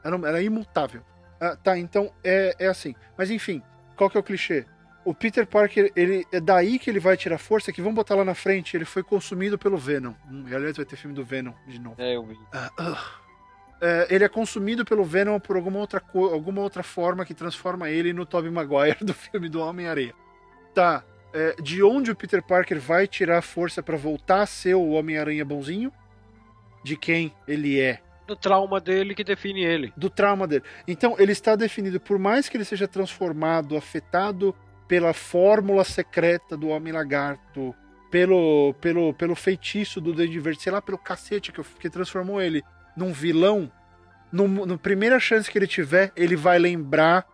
Ela, 0.05 0.19
não, 0.19 0.29
ela 0.29 0.39
é 0.39 0.43
imutável. 0.43 1.03
Ah, 1.41 1.57
tá, 1.57 1.79
então 1.79 2.13
é, 2.23 2.55
é 2.59 2.67
assim. 2.67 2.95
Mas 3.17 3.31
enfim, 3.31 3.63
qual 3.97 4.11
que 4.11 4.17
é 4.17 4.21
o 4.21 4.23
clichê? 4.23 4.67
o 5.05 5.15
Peter 5.15 5.47
Parker, 5.47 5.91
ele 5.97 6.27
é 6.31 6.39
daí 6.39 6.79
que 6.79 6.91
ele 6.91 7.01
vai 7.01 7.17
tirar 7.17 7.39
força, 7.39 7.73
que 7.73 7.81
vamos 7.81 7.97
botar 7.97 8.15
lá 8.15 8.23
na 8.23 8.35
frente, 8.35 8.77
ele 8.77 8.85
foi 8.85 9.03
consumido 9.03 9.57
pelo 9.57 9.79
Venom. 9.79 10.13
Hum, 10.31 10.45
e 10.47 10.55
aliás, 10.55 10.77
vai 10.77 10.85
ter 10.85 10.97
filme 10.97 11.17
do 11.17 11.25
Venom 11.25 11.55
de 11.67 11.81
novo. 11.81 11.97
É, 11.97 12.15
eu 12.15 12.27
vi. 12.27 12.35
Uh. 12.35 12.97
É, 13.81 14.07
ele 14.11 14.23
é 14.23 14.29
consumido 14.29 14.85
pelo 14.85 15.05
Venom 15.05 15.41
por 15.41 15.57
alguma 15.57 15.79
outra, 15.79 16.03
alguma 16.13 16.61
outra 16.61 16.83
forma 16.83 17.25
que 17.25 17.33
transforma 17.33 17.89
ele 17.89 18.13
no 18.13 18.27
Tobey 18.27 18.51
Maguire 18.51 18.99
do 19.03 19.15
filme 19.15 19.49
do 19.49 19.61
Homem-Areia. 19.61 20.13
Tá, 20.75 21.03
é, 21.33 21.57
de 21.61 21.83
onde 21.83 22.11
o 22.11 22.17
Peter 22.17 22.43
Parker 22.43 22.81
vai 22.81 23.07
tirar 23.07 23.43
força 23.43 23.83
para 23.83 23.97
voltar 23.97 24.43
a 24.43 24.47
ser 24.47 24.75
o 24.75 24.91
Homem-Aranha 24.91 25.45
bonzinho? 25.45 25.93
De 26.83 26.97
quem 26.97 27.33
ele 27.47 27.81
é 27.81 28.01
do 28.29 28.37
trauma 28.37 28.79
dele 28.79 29.15
que 29.15 29.25
define 29.25 29.65
ele. 29.65 29.91
Do 29.97 30.11
trauma 30.11 30.47
dele. 30.47 30.63
Então, 30.87 31.17
ele 31.19 31.33
está 31.33 31.57
definido, 31.57 31.99
por 31.99 32.19
mais 32.19 32.47
que 32.47 32.59
ele 32.59 32.65
seja 32.65 32.87
transformado, 32.87 33.75
afetado 33.75 34.55
pela 34.87 35.15
fórmula 35.15 35.83
secreta 35.83 36.55
do 36.55 36.69
Homem 36.69 36.93
Lagarto, 36.93 37.75
pelo, 38.11 38.75
pelo, 38.81 39.15
pelo 39.15 39.35
feitiço 39.35 40.01
do 40.01 40.13
Duende 40.13 40.39
Verde, 40.39 40.63
sei 40.63 40.73
lá, 40.73 40.83
pelo 40.83 40.99
cacete 40.99 41.51
que, 41.51 41.63
que 41.63 41.91
transformou 41.91 42.41
ele 42.41 42.63
num 42.95 43.13
vilão. 43.13 43.73
No, 44.31 44.47
no 44.47 44.79
primeira 44.79 45.19
chance 45.19 45.51
que 45.51 45.59
ele 45.59 45.67
tiver, 45.67 46.13
ele 46.15 46.37
vai 46.37 46.59
lembrar 46.59 47.27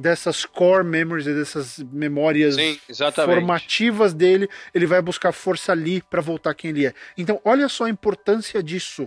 dessas 0.00 0.46
core 0.46 0.82
memories, 0.82 1.26
dessas 1.26 1.78
memórias 1.92 2.54
Sim, 2.54 2.78
formativas 3.14 4.14
dele, 4.14 4.48
ele 4.72 4.86
vai 4.86 5.02
buscar 5.02 5.30
força 5.30 5.72
ali 5.72 6.02
para 6.02 6.22
voltar 6.22 6.54
quem 6.54 6.70
ele 6.70 6.86
é. 6.86 6.94
Então, 7.18 7.40
olha 7.44 7.68
só 7.68 7.84
a 7.84 7.90
importância 7.90 8.62
disso. 8.62 9.06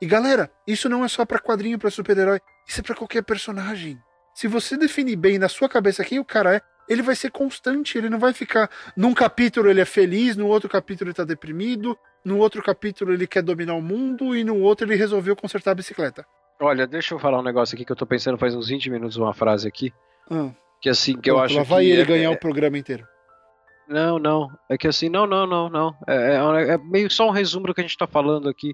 E 0.00 0.06
galera, 0.06 0.50
isso 0.66 0.88
não 0.88 1.04
é 1.04 1.08
só 1.08 1.24
para 1.24 1.38
quadrinho, 1.38 1.78
para 1.78 1.90
super-herói, 1.90 2.40
isso 2.66 2.80
é 2.80 2.82
para 2.82 2.94
qualquer 2.94 3.22
personagem. 3.22 3.98
Se 4.34 4.46
você 4.46 4.76
definir 4.76 5.16
bem 5.16 5.38
na 5.38 5.48
sua 5.48 5.68
cabeça 5.68 6.04
quem 6.04 6.18
o 6.18 6.24
cara 6.24 6.56
é, 6.56 6.60
ele 6.88 7.02
vai 7.02 7.14
ser 7.14 7.30
constante, 7.30 7.96
ele 7.96 8.10
não 8.10 8.18
vai 8.18 8.32
ficar. 8.32 8.70
Num 8.96 9.14
capítulo 9.14 9.70
ele 9.70 9.80
é 9.80 9.84
feliz, 9.84 10.36
no 10.36 10.46
outro 10.48 10.68
capítulo 10.68 11.08
ele 11.08 11.14
tá 11.14 11.24
deprimido, 11.24 11.96
no 12.24 12.38
outro 12.38 12.62
capítulo 12.62 13.12
ele 13.12 13.26
quer 13.26 13.42
dominar 13.42 13.74
o 13.74 13.82
mundo 13.82 14.34
e 14.34 14.42
no 14.42 14.58
outro 14.58 14.86
ele 14.86 14.96
resolveu 14.96 15.36
consertar 15.36 15.72
a 15.72 15.74
bicicleta. 15.74 16.26
Olha, 16.60 16.86
deixa 16.86 17.14
eu 17.14 17.18
falar 17.18 17.38
um 17.38 17.42
negócio 17.42 17.74
aqui 17.74 17.86
que 17.86 17.92
eu 17.92 17.96
tô 17.96 18.04
pensando 18.04 18.36
faz 18.36 18.54
uns 18.54 18.68
20 18.68 18.90
minutos 18.90 19.16
uma 19.16 19.32
frase 19.32 19.66
aqui. 19.66 19.94
Ah. 20.30 20.50
Que 20.80 20.88
assim, 20.88 21.20
que 21.20 21.30
eu 21.30 21.38
acho 21.38 21.56
lá 21.56 21.62
vai 21.62 21.84
ele 21.84 22.02
é, 22.02 22.04
ganhar 22.04 22.30
é... 22.30 22.34
o 22.34 22.38
programa 22.38 22.78
inteiro. 22.78 23.06
Não, 23.88 24.18
não. 24.18 24.48
É 24.68 24.78
que 24.78 24.86
assim, 24.86 25.08
não, 25.08 25.26
não, 25.26 25.46
não, 25.46 25.68
não. 25.68 25.94
É, 26.06 26.36
é, 26.36 26.74
é, 26.74 26.78
meio 26.78 27.10
só 27.10 27.26
um 27.26 27.32
resumo 27.32 27.66
do 27.66 27.74
que 27.74 27.80
a 27.80 27.84
gente 27.84 27.98
tá 27.98 28.06
falando 28.06 28.48
aqui. 28.48 28.72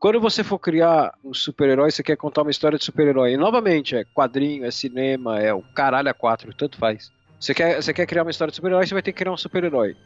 Quando 0.00 0.20
você 0.20 0.42
for 0.42 0.58
criar 0.58 1.14
um 1.22 1.32
super-herói, 1.32 1.90
você 1.90 2.02
quer 2.02 2.16
contar 2.16 2.42
uma 2.42 2.50
história 2.50 2.76
de 2.76 2.84
super-herói. 2.84 3.34
E 3.34 3.36
novamente, 3.36 3.94
é 3.94 4.04
quadrinho, 4.04 4.64
é 4.64 4.70
cinema, 4.70 5.38
é 5.38 5.54
o 5.54 5.62
caralho 5.74 6.08
a 6.08 6.14
quatro, 6.14 6.52
tanto 6.52 6.78
faz. 6.78 7.12
Você 7.38 7.54
quer, 7.54 7.80
você 7.80 7.92
quer 7.94 8.06
criar 8.06 8.22
uma 8.22 8.30
história 8.30 8.50
de 8.50 8.56
super-herói, 8.56 8.86
você 8.86 8.94
vai 8.94 9.02
ter 9.02 9.12
que 9.12 9.18
criar 9.18 9.32
um 9.32 9.36
super-herói. 9.36 9.96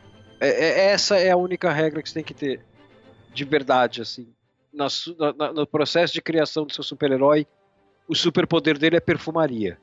É, 0.40 0.48
é, 0.48 0.86
essa 0.88 1.16
é 1.16 1.30
a 1.30 1.36
única 1.36 1.72
regra 1.72 2.02
que 2.02 2.08
você 2.08 2.14
tem 2.14 2.24
que 2.24 2.34
ter. 2.34 2.60
De 3.32 3.44
verdade, 3.44 4.02
assim. 4.02 4.28
Na, 4.72 4.88
na, 5.38 5.52
no 5.52 5.66
processo 5.66 6.12
de 6.12 6.20
criação 6.20 6.66
do 6.66 6.72
seu 6.74 6.84
super-herói, 6.84 7.46
o 8.06 8.14
superpoder 8.14 8.76
dele 8.76 8.96
é 8.96 9.00
perfumaria. 9.00 9.78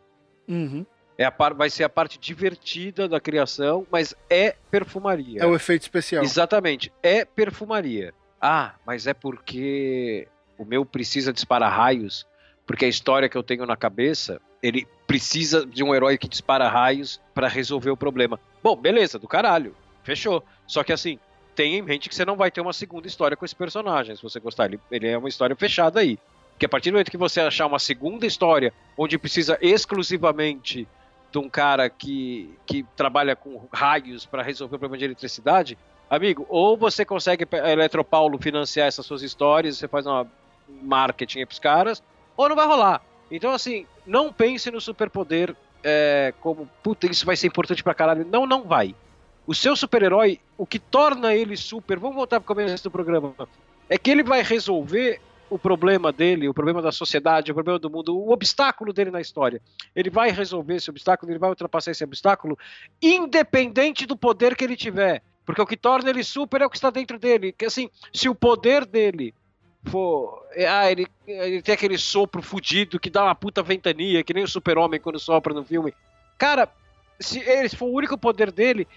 Uhum. 0.47 0.85
É 1.17 1.25
a 1.25 1.31
par, 1.31 1.53
vai 1.53 1.69
ser 1.69 1.83
a 1.83 1.89
parte 1.89 2.17
divertida 2.17 3.07
da 3.07 3.19
criação, 3.19 3.85
mas 3.91 4.15
é 4.29 4.55
perfumaria. 4.71 5.41
É 5.41 5.45
o 5.45 5.55
efeito 5.55 5.83
especial. 5.83 6.23
Exatamente, 6.23 6.91
é 7.03 7.25
perfumaria. 7.25 8.13
Ah, 8.41 8.73
mas 8.85 9.05
é 9.05 9.13
porque 9.13 10.27
o 10.57 10.65
meu 10.65 10.83
precisa 10.83 11.31
disparar 11.31 11.71
raios, 11.71 12.25
porque 12.65 12.85
a 12.85 12.87
história 12.87 13.29
que 13.29 13.37
eu 13.37 13.43
tenho 13.43 13.65
na 13.65 13.77
cabeça 13.77 14.41
ele 14.61 14.87
precisa 15.07 15.65
de 15.65 15.83
um 15.83 15.93
herói 15.93 16.17
que 16.17 16.27
dispara 16.27 16.69
raios 16.69 17.19
para 17.33 17.47
resolver 17.47 17.89
o 17.89 17.97
problema. 17.97 18.39
Bom, 18.63 18.75
beleza, 18.75 19.17
do 19.17 19.27
caralho. 19.27 19.75
Fechou. 20.03 20.43
Só 20.67 20.83
que 20.83 20.93
assim, 20.93 21.19
tenha 21.55 21.77
em 21.77 21.81
mente 21.81 22.07
que 22.07 22.15
você 22.15 22.23
não 22.23 22.35
vai 22.35 22.51
ter 22.51 22.61
uma 22.61 22.73
segunda 22.73 23.07
história 23.07 23.35
com 23.35 23.43
esse 23.43 23.55
personagem, 23.55 24.15
se 24.15 24.21
você 24.21 24.39
gostar. 24.39 24.65
Ele, 24.65 24.79
ele 24.91 25.07
é 25.07 25.17
uma 25.17 25.29
história 25.29 25.55
fechada 25.55 25.99
aí. 25.99 26.17
Que 26.62 26.68
a 26.68 26.70
partir 26.70 26.91
do 26.91 26.93
momento 26.93 27.09
que 27.09 27.18
você 27.18 27.41
achar 27.41 27.66
uma 27.66 27.80
segunda 27.80 28.24
história 28.24 28.72
onde 28.95 29.18
precisa 29.18 29.57
exclusivamente 29.59 30.88
de 31.32 31.39
um 31.39 31.49
cara 31.49 31.89
que, 31.89 32.53
que 32.68 32.86
trabalha 32.95 33.36
com 33.36 33.68
raios 33.74 34.28
para 34.28 34.43
resolver 34.43 34.76
o 34.76 34.78
problema 34.78 34.99
de 34.99 35.05
eletricidade, 35.05 35.76
amigo, 36.07 36.45
ou 36.47 36.78
você 36.78 37.03
consegue 37.03 37.47
a 37.51 37.72
Eletropaulo 37.72 38.38
financiar 38.38 38.88
essas 38.88 39.03
suas 39.07 39.24
histórias, 39.24 39.80
você 39.80 39.88
faz 39.88 40.05
uma 40.05 40.28
marketing 40.84 41.47
para 41.47 41.53
os 41.53 41.57
caras, 41.57 42.03
ou 42.38 42.47
não 42.47 42.55
vai 42.55 42.68
rolar. 42.68 43.01
Então, 43.32 43.51
assim, 43.53 43.88
não 44.05 44.32
pense 44.32 44.70
no 44.70 44.80
superpoder 44.80 45.55
é, 45.84 46.32
como, 46.41 46.70
puta, 46.84 47.07
isso 47.07 47.26
vai 47.26 47.36
ser 47.36 47.47
importante 47.47 47.84
pra 47.84 47.95
caralho. 47.95 48.24
Não, 48.24 48.45
não 48.45 48.62
vai. 48.62 48.93
O 49.47 49.55
seu 49.55 49.76
super-herói, 49.76 50.39
o 50.59 50.68
que 50.68 50.78
torna 50.78 51.34
ele 51.34 51.57
super, 51.57 51.97
vamos 51.97 52.18
voltar 52.18 52.39
pro 52.39 52.53
começo 52.53 52.84
do 52.84 52.91
programa, 52.91 53.34
é 53.89 53.97
que 53.97 54.12
ele 54.12 54.22
vai 54.22 54.43
resolver 54.43 55.20
o 55.52 55.60
problema 55.60 56.14
dele, 56.14 56.47
o 56.47 56.54
problema 56.54 56.82
da 56.82 56.93
sociedade, 56.93 57.52
o 57.52 57.54
problema 57.54 57.78
do 57.78 57.89
mundo, 57.89 58.18
o 58.18 58.32
obstáculo 58.32 58.93
dele 58.93 59.12
na 59.12 59.20
história. 59.20 59.62
Ele 59.93 60.10
vai 60.10 60.32
resolver 60.32 60.76
esse 60.76 60.89
obstáculo, 60.89 61.30
ele 61.30 61.39
vai 61.39 61.49
ultrapassar 61.49 61.91
esse 61.91 62.06
obstáculo, 62.06 62.58
independente 63.02 64.06
do 64.06 64.16
poder 64.16 64.56
que 64.56 64.64
ele 64.64 64.78
tiver. 64.78 65.22
Porque 65.45 65.62
o 65.62 65.66
que 65.66 65.76
torna 65.76 66.10
ele 66.10 66.24
super 66.24 66.62
é 66.62 66.66
o 66.66 66.70
que 66.70 66.78
está 66.78 66.89
dentro 66.89 67.20
dele. 67.20 67.52
Que 67.52 67.66
assim, 67.66 67.89
se 68.14 68.30
o 68.30 68.36
poder 68.36 68.86
dele 68.86 69.34
for. 69.84 70.41
É, 70.54 70.70
ah, 70.70 70.89
ele, 70.89 71.06
ele 71.28 71.62
tem 71.62 71.76
aquele 71.76 71.97
sopro 71.97 72.41
fudido 72.41 72.97
que 72.97 73.10
dá 73.10 73.26
uma 73.26 73.36
puta 73.36 73.62
ventania, 73.62 74.24
que 74.24 74.34
nem 74.34 74.45
o 74.45 74.47
super-homem 74.47 75.02
quando 75.02 75.20
sopra 75.20 75.54
no 75.54 75.66
filme. 75.66 75.93
Cara, 76.38 76.70
se 77.20 77.39
esse 77.39 77.76
for 77.76 77.88
o 77.88 77.93
único 77.93 78.18
poder 78.18 78.54
dele, 78.54 78.88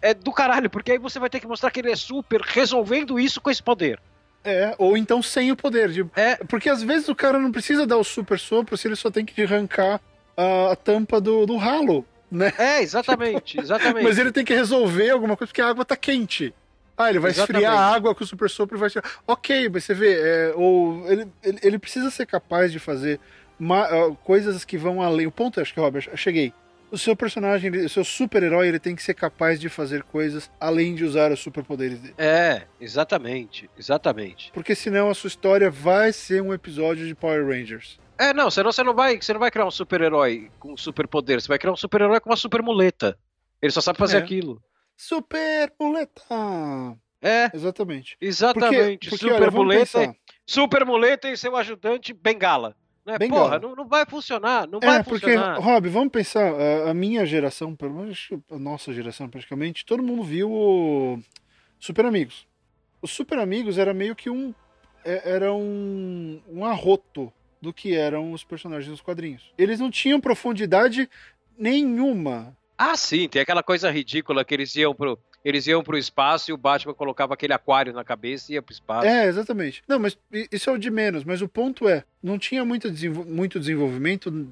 é 0.00 0.14
do 0.14 0.30
caralho, 0.30 0.70
porque 0.70 0.92
aí 0.92 0.98
você 0.98 1.18
vai 1.18 1.28
ter 1.28 1.40
que 1.40 1.48
mostrar 1.48 1.72
que 1.72 1.80
ele 1.80 1.90
é 1.90 1.96
super 1.96 2.42
resolvendo 2.42 3.18
isso 3.18 3.40
com 3.40 3.50
esse 3.50 3.62
poder. 3.62 4.00
É, 4.44 4.74
ou 4.78 4.96
então 4.96 5.22
sem 5.22 5.52
o 5.52 5.56
poder. 5.56 5.92
Tipo, 5.92 6.18
é. 6.18 6.36
Porque 6.36 6.68
às 6.68 6.82
vezes 6.82 7.08
o 7.08 7.14
cara 7.14 7.38
não 7.38 7.52
precisa 7.52 7.86
dar 7.86 7.98
o 7.98 8.04
super 8.04 8.38
sopro 8.38 8.76
se 8.76 8.88
ele 8.88 8.96
só 8.96 9.10
tem 9.10 9.24
que 9.24 9.42
arrancar 9.42 10.00
a, 10.36 10.72
a 10.72 10.76
tampa 10.76 11.20
do, 11.20 11.44
do 11.46 11.56
ralo, 11.56 12.04
né? 12.30 12.52
É, 12.58 12.82
exatamente, 12.82 13.58
exatamente. 13.60 14.04
Mas 14.04 14.18
ele 14.18 14.32
tem 14.32 14.44
que 14.44 14.54
resolver 14.54 15.10
alguma 15.10 15.36
coisa 15.36 15.48
porque 15.48 15.62
a 15.62 15.68
água 15.68 15.84
tá 15.84 15.96
quente. 15.96 16.54
Ah, 16.96 17.08
ele 17.08 17.18
vai 17.18 17.30
Exatamente. 17.30 17.64
esfriar 17.64 17.82
a 17.82 17.94
água 17.94 18.14
com 18.14 18.22
o 18.22 18.26
super 18.26 18.50
sopro 18.50 18.76
e 18.76 18.80
vai 18.80 18.90
tirar. 18.90 19.10
Ok, 19.26 19.70
você 19.70 19.94
vê, 19.94 20.20
é, 20.20 20.52
ou 20.54 21.10
ele, 21.10 21.26
ele, 21.42 21.58
ele, 21.62 21.78
precisa 21.78 22.10
ser 22.10 22.26
capaz 22.26 22.70
de 22.70 22.78
fazer 22.78 23.18
uma, 23.58 23.88
uh, 23.88 24.14
coisas 24.16 24.66
que 24.66 24.76
vão 24.76 25.00
além. 25.00 25.26
O 25.26 25.30
ponto 25.30 25.58
é, 25.58 25.62
acho 25.62 25.72
que, 25.72 25.80
Robert, 25.80 26.10
cheguei. 26.16 26.52
O 26.90 26.98
seu 26.98 27.14
personagem, 27.14 27.70
o 27.70 27.88
seu 27.88 28.04
super-herói, 28.04 28.68
ele 28.68 28.80
tem 28.80 28.96
que 28.96 29.02
ser 29.02 29.14
capaz 29.14 29.60
de 29.60 29.68
fazer 29.68 30.02
coisas 30.02 30.50
além 30.58 30.94
de 30.94 31.04
usar 31.04 31.30
os 31.30 31.40
superpoderes 31.40 32.00
dele. 32.00 32.14
É, 32.18 32.66
exatamente, 32.80 33.70
exatamente. 33.78 34.50
Porque 34.52 34.74
senão 34.74 35.08
a 35.08 35.14
sua 35.14 35.28
história 35.28 35.70
vai 35.70 36.12
ser 36.12 36.42
um 36.42 36.52
episódio 36.52 37.06
de 37.06 37.14
Power 37.14 37.46
Rangers. 37.46 37.98
É, 38.18 38.34
não, 38.34 38.50
senão 38.50 38.72
você 38.72 38.82
não 38.82 38.94
vai, 38.94 39.20
você 39.20 39.32
não 39.32 39.40
vai 39.40 39.50
criar 39.50 39.66
um 39.66 39.70
super-herói 39.70 40.50
com 40.58 40.76
superpoder, 40.76 41.40
você 41.40 41.48
vai 41.48 41.58
criar 41.58 41.72
um 41.72 41.76
super-herói 41.76 42.20
com 42.20 42.28
uma 42.28 42.36
super 42.36 42.62
muleta. 42.62 43.16
Ele 43.62 43.72
só 43.72 43.80
sabe 43.80 43.98
fazer 43.98 44.16
é. 44.16 44.20
aquilo. 44.20 44.62
Super 44.96 45.72
muleta. 45.78 46.98
É. 47.22 47.50
Exatamente. 47.54 48.16
Exatamente. 48.20 49.08
Porque, 49.08 49.16
porque, 49.16 49.16
super 49.16 49.42
olha, 49.42 49.50
muleta. 49.50 50.16
Super 50.46 50.84
muleta 50.84 51.30
e 51.30 51.36
seu 51.36 51.56
ajudante 51.56 52.12
bengala. 52.12 52.74
Né? 53.12 53.18
Bengala. 53.18 53.42
Porra, 53.42 53.58
não, 53.58 53.76
não, 53.76 53.86
vai 53.86 54.04
funcionar. 54.06 54.66
Não 54.66 54.78
é, 54.82 54.86
vai 54.86 55.04
funcionar. 55.04 55.54
Porque, 55.56 55.70
Rob, 55.70 55.88
vamos 55.88 56.10
pensar. 56.10 56.52
A, 56.52 56.90
a, 56.90 56.94
minha 56.94 57.24
geração, 57.26 57.74
pelo 57.74 57.94
menos 57.94 58.28
a 58.50 58.58
nossa 58.58 58.92
geração 58.92 59.28
praticamente, 59.28 59.84
todo 59.84 60.02
mundo 60.02 60.22
viu 60.22 60.50
o 60.50 61.18
Super 61.78 62.06
Amigos. 62.06 62.46
Os 63.02 63.10
Super 63.10 63.38
Amigos 63.38 63.78
era 63.78 63.94
meio 63.94 64.14
que 64.14 64.30
um. 64.30 64.54
é- 65.04 65.32
Era 65.32 65.52
um, 65.52 66.40
um 66.48 66.64
arroto 66.64 67.32
do 67.60 67.72
que 67.72 67.94
eram 67.94 68.32
os 68.32 68.42
personagens 68.42 68.90
dos 68.90 69.00
quadrinhos. 69.00 69.52
Eles 69.58 69.78
não 69.78 69.90
tinham 69.90 70.20
profundidade 70.20 71.08
nenhuma. 71.58 72.56
Ah, 72.76 72.96
sim, 72.96 73.28
tem 73.28 73.42
aquela 73.42 73.62
coisa 73.62 73.90
ridícula 73.90 74.44
que 74.44 74.54
eles 74.54 74.74
iam 74.76 74.94
pro. 74.94 75.18
Eles 75.44 75.66
iam 75.66 75.82
pro 75.82 75.96
espaço 75.96 76.50
e 76.50 76.54
o 76.54 76.56
Batman 76.56 76.92
colocava 76.94 77.32
aquele 77.34 77.52
aquário 77.54 77.92
na 77.94 78.04
cabeça 78.04 78.50
e 78.52 78.54
ia 78.54 78.62
pro 78.62 78.72
espaço. 78.74 79.06
É, 79.06 79.26
exatamente. 79.26 79.82
Não, 79.88 79.98
mas 79.98 80.18
isso 80.52 80.68
é 80.68 80.72
o 80.72 80.78
de 80.78 80.90
menos. 80.90 81.24
Mas 81.24 81.40
o 81.40 81.48
ponto 81.48 81.88
é: 81.88 82.04
não 82.22 82.38
tinha 82.38 82.64
muito, 82.64 82.90
desenvol- 82.90 83.24
muito 83.24 83.58
desenvolvimento 83.58 84.48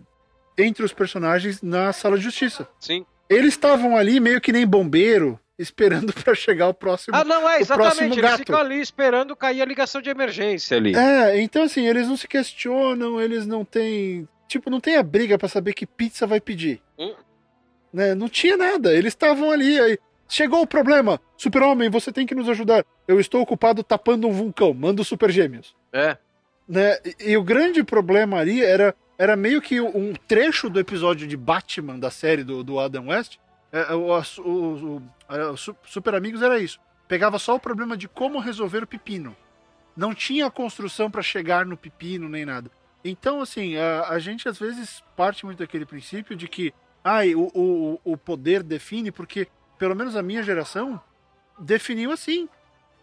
entre 0.57 0.83
os 0.83 0.93
personagens 0.93 1.61
na 1.63 1.93
sala 1.93 2.17
de 2.17 2.25
justiça. 2.25 2.67
Sim. 2.81 3.05
Eles 3.29 3.53
estavam 3.55 3.97
ali 3.97 4.19
meio 4.19 4.41
que 4.41 4.51
nem 4.51 4.67
bombeiro, 4.67 5.39
esperando 5.59 6.13
pra 6.25 6.35
chegar 6.35 6.69
o 6.69 6.75
próximo. 6.75 7.15
Ah, 7.15 7.23
não, 7.23 7.47
é, 7.49 7.61
exatamente. 7.61 8.13
Eles 8.19 8.23
gato. 8.23 8.39
ficam 8.39 8.59
ali 8.59 8.81
esperando 8.81 9.37
cair 9.37 9.61
a 9.61 9.67
ligação 9.67 10.01
de 10.01 10.09
emergência 10.09 10.79
ali. 10.79 10.95
É, 10.97 11.39
então 11.43 11.65
assim, 11.65 11.87
eles 11.87 12.09
não 12.09 12.17
se 12.17 12.27
questionam, 12.27 13.21
eles 13.21 13.47
não 13.47 13.63
têm. 13.65 14.27
Tipo, 14.49 14.71
não 14.71 14.81
tem 14.81 14.97
a 14.97 15.03
briga 15.03 15.37
pra 15.37 15.49
saber 15.49 15.75
que 15.75 15.85
pizza 15.87 16.27
vai 16.27 16.41
pedir. 16.41 16.81
Hum. 16.99 17.15
Né? 17.93 18.15
Não 18.15 18.29
tinha 18.29 18.57
nada, 18.57 18.95
eles 18.95 19.13
estavam 19.13 19.51
ali. 19.51 19.79
Aí, 19.79 19.99
chegou 20.29 20.63
o 20.63 20.67
problema, 20.67 21.21
super-homem, 21.37 21.89
você 21.91 22.13
tem 22.13 22.27
que 22.27 22.35
nos 22.35 22.49
ajudar. 22.49 22.85
Eu 23.07 23.19
estou 23.19 23.41
ocupado 23.41 23.83
tapando 23.83 24.29
um 24.29 24.33
vulcão, 24.33 24.73
manda 24.75 25.03
os 25.03 25.09
super 25.09 25.31
gêmeos. 25.31 25.75
É. 25.93 26.17
Né? 26.69 26.99
E, 27.05 27.31
e 27.33 27.37
o 27.37 27.43
grande 27.43 27.83
problema 27.83 28.39
ali 28.39 28.63
era, 28.63 28.95
era 29.17 29.35
meio 29.37 29.61
que 29.63 29.81
um 29.81 30.13
trecho 30.27 30.69
do 30.69 30.79
episódio 30.79 31.27
de 31.27 31.37
Batman 31.37 31.99
da 31.99 32.11
série 32.11 32.45
do, 32.45 32.63
do 32.63 32.79
Adam 32.79 33.09
West. 33.09 33.37
É, 33.73 33.95
o, 33.95 34.09
o- 34.11 34.23
o- 34.43 34.97
o- 34.97 35.51
o 35.53 35.57
Su- 35.57 35.77
Super 35.85 36.15
Amigos 36.15 36.43
era 36.43 36.59
isso. 36.59 36.79
Pegava 37.07 37.39
só 37.39 37.55
o 37.55 37.61
problema 37.61 37.97
de 37.97 38.07
como 38.07 38.39
resolver 38.39 38.83
o 38.83 38.87
pepino. 38.87 39.35
Não 39.97 40.15
tinha 40.15 40.51
construção 40.51 41.11
para 41.11 41.23
chegar 41.23 41.65
no 41.67 41.77
pepino 41.77 42.29
nem 42.29 42.45
nada. 42.45 42.71
Então, 43.05 43.41
assim, 43.41 43.77
a, 43.77 44.09
a 44.11 44.19
gente 44.19 44.49
às 44.49 44.59
vezes 44.59 45.03
parte 45.17 45.45
muito 45.47 45.59
daquele 45.59 45.87
princípio 45.87 46.37
de 46.37 46.47
que 46.47 46.73
ai, 47.03 47.35
o, 47.35 47.51
o, 47.55 48.01
o 48.05 48.17
poder 48.17 48.63
define, 48.63 49.11
porque 49.11 49.49
pelo 49.79 49.95
menos 49.97 50.17
a 50.17 50.23
minha 50.23 50.43
geração 50.43 51.01
definiu 51.59 52.11
assim, 52.13 52.49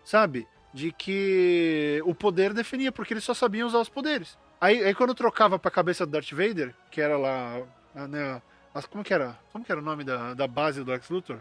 sabe? 0.04 0.48
De 0.74 0.92
que 0.92 2.02
o 2.06 2.14
poder 2.14 2.54
definia, 2.54 2.92
porque 2.92 3.14
eles 3.14 3.24
só 3.24 3.34
sabiam 3.34 3.68
usar 3.68 3.80
os 3.80 3.90
poderes. 3.90 4.38
Aí, 4.60 4.84
aí 4.84 4.94
quando 4.94 5.14
trocava 5.16 5.58
pra 5.60 5.72
cabeça 5.72 6.06
do 6.06 6.12
Darth 6.12 6.32
Vader, 6.32 6.74
que 6.92 7.00
era 7.02 7.18
lá, 7.18 7.62
né, 7.94 8.42
as- 8.74 8.86
como 8.86 9.04
que 9.04 9.14
era? 9.14 9.38
Como 9.52 9.64
que 9.64 9.72
era 9.72 9.80
o 9.80 9.84
nome 9.84 10.04
da, 10.04 10.34
da 10.34 10.48
base 10.48 10.84
do 10.84 10.92
Lex 10.92 11.10
Luthor? 11.10 11.40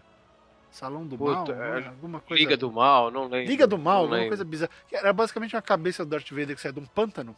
Salão 0.70 1.06
do 1.06 1.16
Puta, 1.16 1.54
Mal? 1.54 1.62
é? 1.78 1.86
Alguma 1.86 2.20
coisa. 2.20 2.42
Liga 2.42 2.56
do 2.56 2.70
Mal, 2.72 3.10
não 3.10 3.28
lembro. 3.28 3.48
Liga 3.48 3.66
do 3.66 3.78
Mal, 3.78 3.98
alguma 3.98 4.16
lembro. 4.16 4.30
coisa 4.30 4.44
bizarra. 4.44 4.70
Era 4.92 5.12
basicamente 5.12 5.54
uma 5.54 5.62
cabeça 5.62 6.04
do 6.04 6.10
Darth 6.10 6.28
Vader 6.30 6.56
que 6.56 6.60
sai 6.60 6.72
de 6.72 6.80
um 6.80 6.86
pântano. 6.86 7.36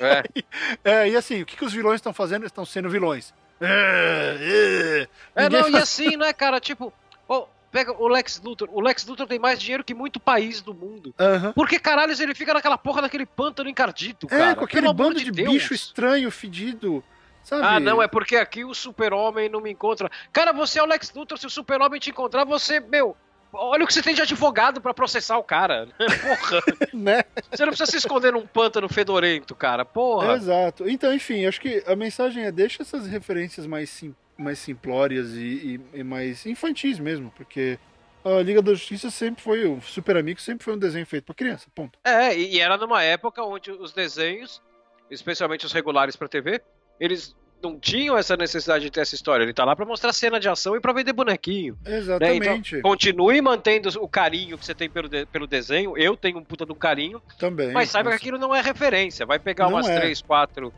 É. 0.00 0.22
É, 0.82 1.08
e 1.08 1.14
assim, 1.16 1.42
o 1.42 1.46
que, 1.46 1.56
que 1.56 1.64
os 1.64 1.72
vilões 1.72 1.96
estão 1.96 2.12
fazendo? 2.14 2.44
Estão 2.46 2.64
sendo 2.64 2.88
vilões. 2.88 3.32
É, 3.60 5.06
é. 5.36 5.44
É, 5.44 5.48
não, 5.48 5.68
e 5.68 5.72
faz- 5.72 5.82
assim, 5.84 6.16
né, 6.16 6.32
cara? 6.32 6.58
Tipo, 6.60 6.92
pega 7.72 7.90
o 7.92 8.06
Lex 8.06 8.40
Luthor. 8.44 8.68
O 8.70 8.80
Lex 8.80 9.04
Luthor 9.06 9.26
tem 9.26 9.38
mais 9.38 9.58
dinheiro 9.58 9.82
que 9.82 9.94
muito 9.94 10.20
país 10.20 10.60
do 10.60 10.72
mundo. 10.74 11.12
Aham. 11.18 11.52
Por 11.52 11.66
que 11.66 11.78
caralhos 11.78 12.20
ele 12.20 12.34
fica 12.34 12.52
naquela 12.54 12.76
porra 12.78 13.02
daquele 13.02 13.24
pântano 13.26 13.68
encardido, 13.70 14.28
É, 14.30 14.38
cara? 14.38 14.54
com 14.54 14.64
aquele 14.64 14.82
Pelo 14.82 14.94
bando 14.94 15.18
de, 15.18 15.30
Deus. 15.32 15.48
bicho 15.50 15.72
estranho, 15.74 16.30
fedido. 16.30 17.02
Sabe? 17.42 17.62
Ah, 17.66 17.80
não, 17.80 18.00
é 18.00 18.06
porque 18.06 18.36
aqui 18.36 18.64
o 18.64 18.72
super-homem 18.72 19.48
não 19.48 19.60
me 19.60 19.72
encontra. 19.72 20.08
Cara, 20.32 20.52
você 20.52 20.78
é 20.78 20.82
o 20.82 20.86
Lex 20.86 21.12
Luthor, 21.12 21.38
se 21.38 21.46
o 21.46 21.50
super-homem 21.50 21.98
te 21.98 22.10
encontrar, 22.10 22.44
você, 22.44 22.78
meu... 22.78 23.16
Olha 23.54 23.84
o 23.84 23.86
que 23.86 23.92
você 23.92 24.00
tem 24.00 24.14
de 24.14 24.22
advogado 24.22 24.80
pra 24.80 24.94
processar 24.94 25.36
o 25.36 25.42
cara. 25.44 25.86
Porra, 25.98 26.62
né? 26.94 27.22
você 27.50 27.66
não 27.66 27.68
precisa 27.72 27.90
se 27.90 27.98
esconder 27.98 28.32
num 28.32 28.46
pântano 28.46 28.88
fedorento, 28.88 29.54
cara. 29.54 29.84
Porra. 29.84 30.36
Exato. 30.36 30.88
Então, 30.88 31.12
enfim, 31.12 31.44
acho 31.44 31.60
que 31.60 31.82
a 31.86 31.94
mensagem 31.94 32.44
é 32.44 32.50
deixa 32.50 32.82
essas 32.82 33.06
referências 33.06 33.66
mais, 33.66 33.90
sim, 33.90 34.14
mais 34.36 34.58
simplórias 34.58 35.34
e, 35.34 35.80
e- 35.94 36.00
e 36.00 36.02
mais 36.04 36.44
infantis 36.46 36.98
mesmo, 36.98 37.32
porque 37.36 37.78
a 38.24 38.40
Liga 38.42 38.62
da 38.62 38.72
Justiça 38.74 39.10
sempre 39.10 39.42
foi, 39.42 39.66
o 39.66 39.80
Super 39.80 40.16
Amigo 40.16 40.40
sempre 40.40 40.64
foi 40.64 40.74
um 40.74 40.78
desenho 40.78 41.04
feito 41.06 41.24
pra 41.24 41.34
criança, 41.34 41.66
ponto. 41.74 41.98
É, 42.04 42.36
e, 42.36 42.58
era 42.60 42.76
numa 42.76 43.02
época 43.02 43.42
onde 43.42 43.70
os 43.70 43.92
desenhos, 43.92 44.62
especialmente 45.10 45.66
os 45.66 45.72
regulares 45.72 46.16
pra 46.16 46.28
TV, 46.28 46.60
eles 46.98 47.34
não 47.62 47.78
tinham 47.78 48.16
essa 48.18 48.36
necessidade 48.36 48.82
de 48.84 48.90
ter 48.90 49.00
essa 49.00 49.14
história. 49.14 49.44
Ele 49.44 49.52
tá 49.52 49.64
lá 49.64 49.76
pra 49.76 49.84
mostrar 49.86 50.12
cena 50.12 50.40
de 50.40 50.48
ação 50.48 50.74
e 50.74 50.80
pra 50.80 50.92
vender 50.92 51.12
bonequinho. 51.12 51.78
né? 51.84 51.98
Exatamente. 51.98 52.76
Então, 52.76 52.90
continue 52.90 53.40
mantendo 53.40 53.88
o 54.02 54.08
carinho 54.08 54.58
que 54.58 54.64
você 54.66 54.74
tem 54.74 54.90
pelo, 54.90 55.08
de- 55.08 55.26
pelo 55.26 55.46
desenho. 55.46 55.96
Eu 55.96 56.16
tenho 56.16 56.38
um 56.38 56.44
puta 56.44 56.66
de 56.66 56.72
um 56.72 56.76
carinho, 56.76 57.22
Também. 57.38 57.70
mas 57.70 57.88
saiba 57.90 58.10
que 58.10 58.16
aquilo 58.16 58.36
não 58.36 58.52
é 58.52 58.60
referência. 58.60 59.24
Vai 59.24 59.38
pegar 59.38 59.66
Não 59.66 59.74
umas 59.74 59.88
é. 59.88 59.96
três, 60.00 60.20
quatro 60.20 60.72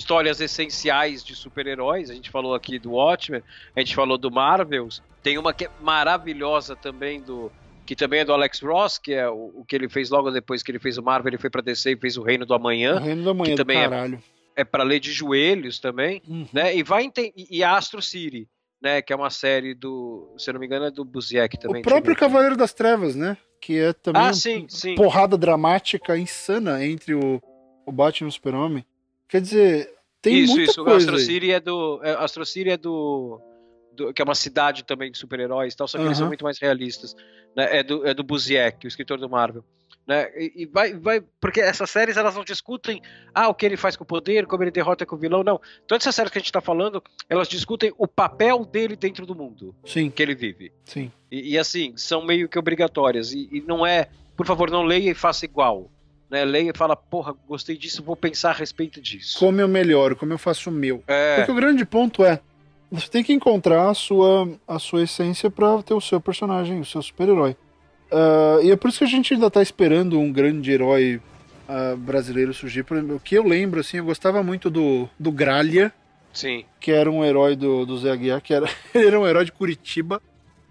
histórias 0.00 0.40
essenciais 0.40 1.22
de 1.22 1.34
super-heróis. 1.36 2.10
A 2.10 2.14
gente 2.14 2.30
falou 2.30 2.54
aqui 2.54 2.78
do 2.78 2.92
Watchmen, 2.92 3.42
a 3.76 3.80
gente 3.80 3.94
falou 3.94 4.16
do 4.16 4.30
Marvels. 4.30 5.02
Tem 5.22 5.36
uma 5.38 5.52
que 5.52 5.66
é 5.66 5.70
maravilhosa 5.80 6.74
também 6.74 7.20
do 7.20 7.52
que 7.86 7.96
também 7.96 8.20
é 8.20 8.24
do 8.24 8.32
Alex 8.32 8.60
Ross, 8.60 8.98
que 8.98 9.12
é 9.12 9.28
o, 9.28 9.50
o 9.56 9.64
que 9.66 9.74
ele 9.74 9.88
fez 9.88 10.10
logo 10.10 10.30
depois 10.30 10.62
que 10.62 10.70
ele 10.70 10.78
fez 10.78 10.96
o 10.96 11.02
Marvel, 11.02 11.30
ele 11.30 11.38
foi 11.38 11.50
pra 11.50 11.60
DC 11.60 11.90
e 11.92 11.96
fez 11.96 12.16
o 12.16 12.22
Reino 12.22 12.46
do 12.46 12.52
O 12.52 12.54
Amanhã. 12.54 13.00
Reino 13.00 13.24
da 13.24 13.34
Manhã 13.34 13.50
que 13.50 13.56
do 13.56 13.56
também 13.64 13.78
é- 13.78 13.88
caralho. 13.88 14.22
É 14.56 14.64
pra 14.64 14.82
ler 14.84 15.00
de 15.00 15.10
joelhos 15.12 15.78
também, 15.80 16.22
Uhum. 16.28 16.46
né? 16.52 16.76
E 16.76 16.82
vai 16.84 17.10
e 17.36 17.64
Astro 17.64 18.00
City, 18.00 18.46
né, 18.80 19.02
que 19.02 19.12
é 19.12 19.16
uma 19.16 19.30
série 19.30 19.74
do, 19.74 20.34
se 20.38 20.48
eu 20.50 20.54
não 20.54 20.60
me 20.60 20.66
engano, 20.66 20.84
é 20.86 20.90
do 20.90 21.04
Buziek 21.04 21.58
também. 21.58 21.80
O 21.80 21.84
próprio 21.84 22.14
ver. 22.14 22.20
Cavaleiro 22.20 22.56
das 22.56 22.72
Trevas, 22.72 23.14
né? 23.16 23.36
Que 23.60 23.78
é 23.78 23.92
também 23.92 24.22
Ah, 24.22 24.26
uma 24.26 24.32
sim, 24.34 24.66
sim. 24.68 24.94
porrada 24.94 25.36
dramática 25.36 26.16
insana 26.16 26.84
entre 26.84 27.14
o, 27.14 27.40
o 27.86 27.90
Batman 27.92 28.28
e 28.28 28.30
o 28.30 28.32
Super-Homem. 28.32 28.84
Quer 29.30 29.40
dizer, 29.40 29.90
tem 30.20 30.40
isso, 30.40 30.54
muita 30.54 30.70
isso. 30.72 30.84
Coisa 30.84 30.98
Astro. 30.98 31.18
City 31.18 31.50
é 31.52 31.60
do. 31.60 32.00
é, 32.02 32.12
Astro 32.14 32.44
City 32.44 32.70
é 32.70 32.76
do, 32.76 33.40
do- 33.92 34.12
Que 34.12 34.20
é 34.20 34.24
uma 34.24 34.34
cidade 34.34 34.84
também 34.84 35.10
de 35.10 35.18
super-heróis 35.18 35.72
e 35.72 35.76
tal, 35.76 35.88
só 35.88 35.98
que 35.98 36.04
eles 36.04 36.18
são 36.18 36.26
muito 36.26 36.44
mais 36.44 36.58
realistas. 36.58 37.14
Né? 37.56 37.78
É, 37.78 37.82
do, 37.82 38.06
é 38.06 38.12
do 38.12 38.22
Buziek, 38.22 38.86
o 38.86 38.88
escritor 38.88 39.18
do 39.18 39.28
Marvel. 39.28 39.64
Né? 40.06 40.28
E, 40.36 40.62
e 40.62 40.66
vai, 40.66 40.92
vai. 40.94 41.20
Porque 41.40 41.60
essas 41.60 41.88
séries 41.88 42.16
elas 42.16 42.34
não 42.34 42.42
discutem 42.42 43.00
ah, 43.32 43.48
o 43.48 43.54
que 43.54 43.64
ele 43.64 43.76
faz 43.76 43.96
com 43.96 44.02
o 44.02 44.06
poder, 44.06 44.46
como 44.46 44.64
ele 44.64 44.70
derrota 44.72 45.06
com 45.06 45.14
o 45.14 45.18
vilão, 45.18 45.44
não. 45.44 45.60
Todas 45.86 46.02
essas 46.02 46.14
séries 46.16 46.32
que 46.32 46.38
a 46.38 46.40
gente 46.40 46.50
tá 46.50 46.60
falando, 46.60 47.02
elas 47.28 47.48
discutem 47.48 47.92
o 47.96 48.08
papel 48.08 48.64
dele 48.64 48.96
dentro 48.96 49.24
do 49.24 49.34
mundo 49.36 49.74
Sim, 49.84 50.10
que 50.10 50.20
ele 50.22 50.34
vive. 50.34 50.72
sim. 50.84 51.12
E, 51.30 51.52
e, 51.54 51.58
assim, 51.58 51.92
são 51.96 52.24
meio 52.24 52.48
que 52.48 52.58
obrigatórias. 52.58 53.32
E, 53.32 53.48
e 53.52 53.60
não 53.60 53.86
é, 53.86 54.08
por 54.36 54.44
favor, 54.46 54.68
não 54.68 54.82
leia 54.82 55.10
e 55.10 55.14
faça 55.14 55.44
igual. 55.44 55.88
Né? 56.30 56.44
Leia 56.44 56.70
e 56.74 56.78
fala, 56.78 56.94
porra, 56.94 57.34
gostei 57.48 57.76
disso, 57.76 58.02
vou 58.02 58.14
pensar 58.14 58.50
a 58.50 58.54
respeito 58.54 59.00
disso. 59.00 59.38
Como 59.38 59.60
eu 59.60 59.68
melhoro, 59.68 60.14
como 60.14 60.32
eu 60.32 60.38
faço 60.38 60.70
o 60.70 60.72
meu. 60.72 61.02
É, 61.06 61.36
Porque 61.36 61.52
o 61.52 61.54
grande 61.54 61.84
ponto 61.84 62.24
é, 62.24 62.40
você 62.90 63.08
tem 63.08 63.24
que 63.24 63.32
encontrar 63.32 63.88
a 63.88 63.94
sua, 63.94 64.48
a 64.66 64.78
sua 64.78 65.02
essência 65.02 65.50
pra 65.50 65.82
ter 65.82 65.94
o 65.94 66.00
seu 66.00 66.20
personagem, 66.20 66.80
o 66.80 66.84
seu 66.84 67.02
super-herói. 67.02 67.56
Ah, 68.10 68.58
e 68.62 68.70
é 68.70 68.76
por 68.76 68.88
isso 68.88 68.98
que 68.98 69.04
a 69.04 69.08
gente 69.08 69.34
ainda 69.34 69.50
tá 69.50 69.62
esperando 69.62 70.18
um 70.18 70.32
grande 70.32 70.70
herói 70.70 71.20
ah, 71.68 71.94
brasileiro 71.96 72.52
surgir. 72.52 72.82
Por 72.82 72.96
exemplo, 72.96 73.16
o 73.16 73.20
que 73.20 73.36
eu 73.36 73.44
lembro, 73.46 73.80
assim, 73.80 73.98
eu 73.98 74.04
gostava 74.04 74.42
muito 74.42 74.68
do, 74.68 75.08
do 75.18 75.30
Gralha, 75.30 75.92
sim. 76.32 76.64
que 76.80 76.90
era 76.90 77.10
um 77.10 77.24
herói 77.24 77.54
do, 77.54 77.86
do 77.86 77.96
Zé 77.98 78.10
Aguiar, 78.10 78.40
que 78.40 78.52
era, 78.52 78.68
ele 78.94 79.06
era 79.06 79.20
um 79.20 79.26
herói 79.26 79.44
de 79.44 79.52
Curitiba. 79.52 80.20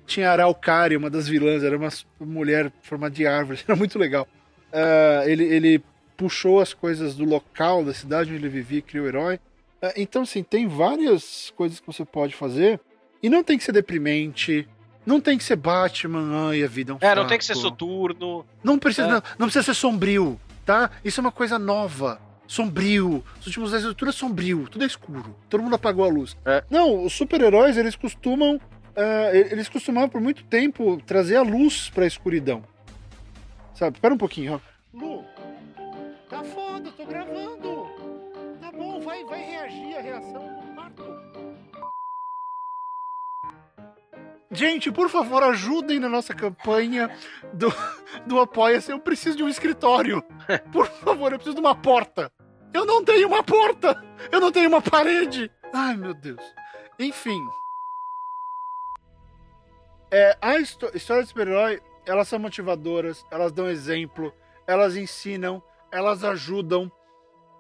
Tinha 0.06 0.30
a 0.30 0.32
Araucária, 0.34 0.98
uma 0.98 1.10
das 1.10 1.28
vilãs, 1.28 1.64
era 1.64 1.78
uma 1.78 1.90
mulher 2.20 2.72
formada 2.82 3.14
de 3.14 3.28
árvore, 3.28 3.60
era 3.68 3.78
muito 3.78 3.98
legal. 3.98 4.28
Ah, 4.72 5.24
ele, 5.26 5.44
ele 5.44 5.84
puxou 6.18 6.60
as 6.60 6.74
coisas 6.74 7.16
do 7.16 7.26
local, 7.26 7.84
da 7.84 7.94
cidade 7.94 8.30
onde 8.32 8.40
ele 8.42 8.50
vivia 8.50 8.80
e 8.80 8.82
criou 8.82 9.06
o 9.06 9.08
herói. 9.10 9.40
Ah, 9.82 9.94
então, 9.96 10.24
assim, 10.24 10.44
tem 10.44 10.68
várias 10.68 11.52
coisas 11.56 11.80
que 11.80 11.88
você 11.88 12.04
pode 12.06 12.36
fazer. 12.36 12.80
E 13.24 13.30
não 13.30 13.44
tem 13.44 13.58
que 13.58 13.64
ser 13.64 13.72
deprimente. 13.72 14.68
Não 15.06 15.20
tem 15.20 15.38
que 15.38 15.44
ser 15.44 15.56
Batman, 15.56 16.50
ai, 16.50 16.64
a 16.64 16.68
vida 16.68 16.92
é 16.92 16.96
um 16.96 16.98
É, 17.02 17.10
não 17.16 17.24
saco. 17.24 17.30
tem 17.30 17.38
que 17.38 17.46
ser 17.46 17.56
soturno. 17.56 18.46
Não 18.64 18.78
precisa, 18.78 19.08
É. 19.08 19.12
não, 19.12 19.24
não 19.40 19.48
precisa 19.48 19.64
ser 19.64 19.74
sombrio, 19.74 20.40
tá? 20.66 20.92
Isso 21.04 21.20
é 21.20 21.22
uma 21.22 21.32
coisa 21.32 21.58
nova. 21.58 22.20
Sombrio. 22.46 23.24
Os 23.40 23.48
últimos 23.48 23.72
10 23.72 23.84
anos 23.86 23.96
tudo 23.96 24.10
é 24.10 24.12
sombrio, 24.12 24.68
tudo 24.70 24.84
é 24.84 24.88
escuro. 24.88 25.36
Todo 25.50 25.64
mundo 25.64 25.76
apagou 25.76 26.04
a 26.04 26.08
luz. 26.10 26.36
É. 26.46 26.64
Não, 26.70 27.06
os 27.06 27.14
super-heróis, 27.14 27.78
eles 27.78 27.96
costumam. 27.96 28.60
ah, 28.96 29.30
eles 29.34 29.70
costumavam 29.70 30.10
por 30.10 30.20
muito 30.20 30.44
tempo 30.44 31.02
trazer 31.08 31.38
a 31.38 31.42
luz 31.42 31.90
pra 31.90 32.06
escuridão. 32.06 32.62
Sabe? 33.80 33.96
Espera 33.96 34.14
um 34.14 34.18
pouquinho, 34.18 34.56
ó. 34.56 34.60
Lu, 34.94 35.24
tá 36.30 36.44
foda, 36.44 36.92
tô 36.92 37.06
gravando. 37.06 37.88
Tá 38.60 38.74
bom, 38.74 39.00
vai, 39.00 39.24
vai 39.24 39.42
reagir 39.42 39.96
a 39.96 40.02
reação 40.02 40.62
no 40.62 40.76
quarto. 40.76 41.04
Gente, 44.52 44.92
por 44.92 45.08
favor, 45.10 45.42
ajudem 45.44 45.98
na 45.98 46.10
nossa 46.10 46.34
campanha 46.34 47.10
do, 47.54 47.70
do 48.28 48.42
Apoia-se. 48.42 48.92
Eu 48.92 49.00
preciso 49.00 49.38
de 49.38 49.44
um 49.44 49.48
escritório. 49.48 50.22
Por 50.74 50.88
favor, 50.88 51.32
eu 51.32 51.38
preciso 51.38 51.54
de 51.56 51.62
uma 51.62 51.76
porta. 51.76 52.32
Eu 52.74 52.84
não 52.84 53.06
tenho 53.06 53.28
uma 53.28 53.44
porta. 53.44 54.04
Eu 54.32 54.42
não 54.42 54.52
tenho 54.52 54.68
uma 54.68 54.82
parede. 54.82 55.50
Ai, 55.72 55.96
meu 55.96 56.16
Deus. 56.16 56.42
Enfim. 56.98 57.48
É, 60.12 60.36
a 60.42 60.58
histó- 60.58 60.90
história 60.96 61.22
de 61.22 61.30
super-herói 61.30 61.80
elas 62.10 62.28
são 62.28 62.40
motivadoras, 62.40 63.24
elas 63.32 63.52
dão 63.52 63.70
exemplo, 63.70 64.34
elas 64.66 64.98
ensinam, 64.98 65.62
elas 65.92 66.24
ajudam, 66.24 66.92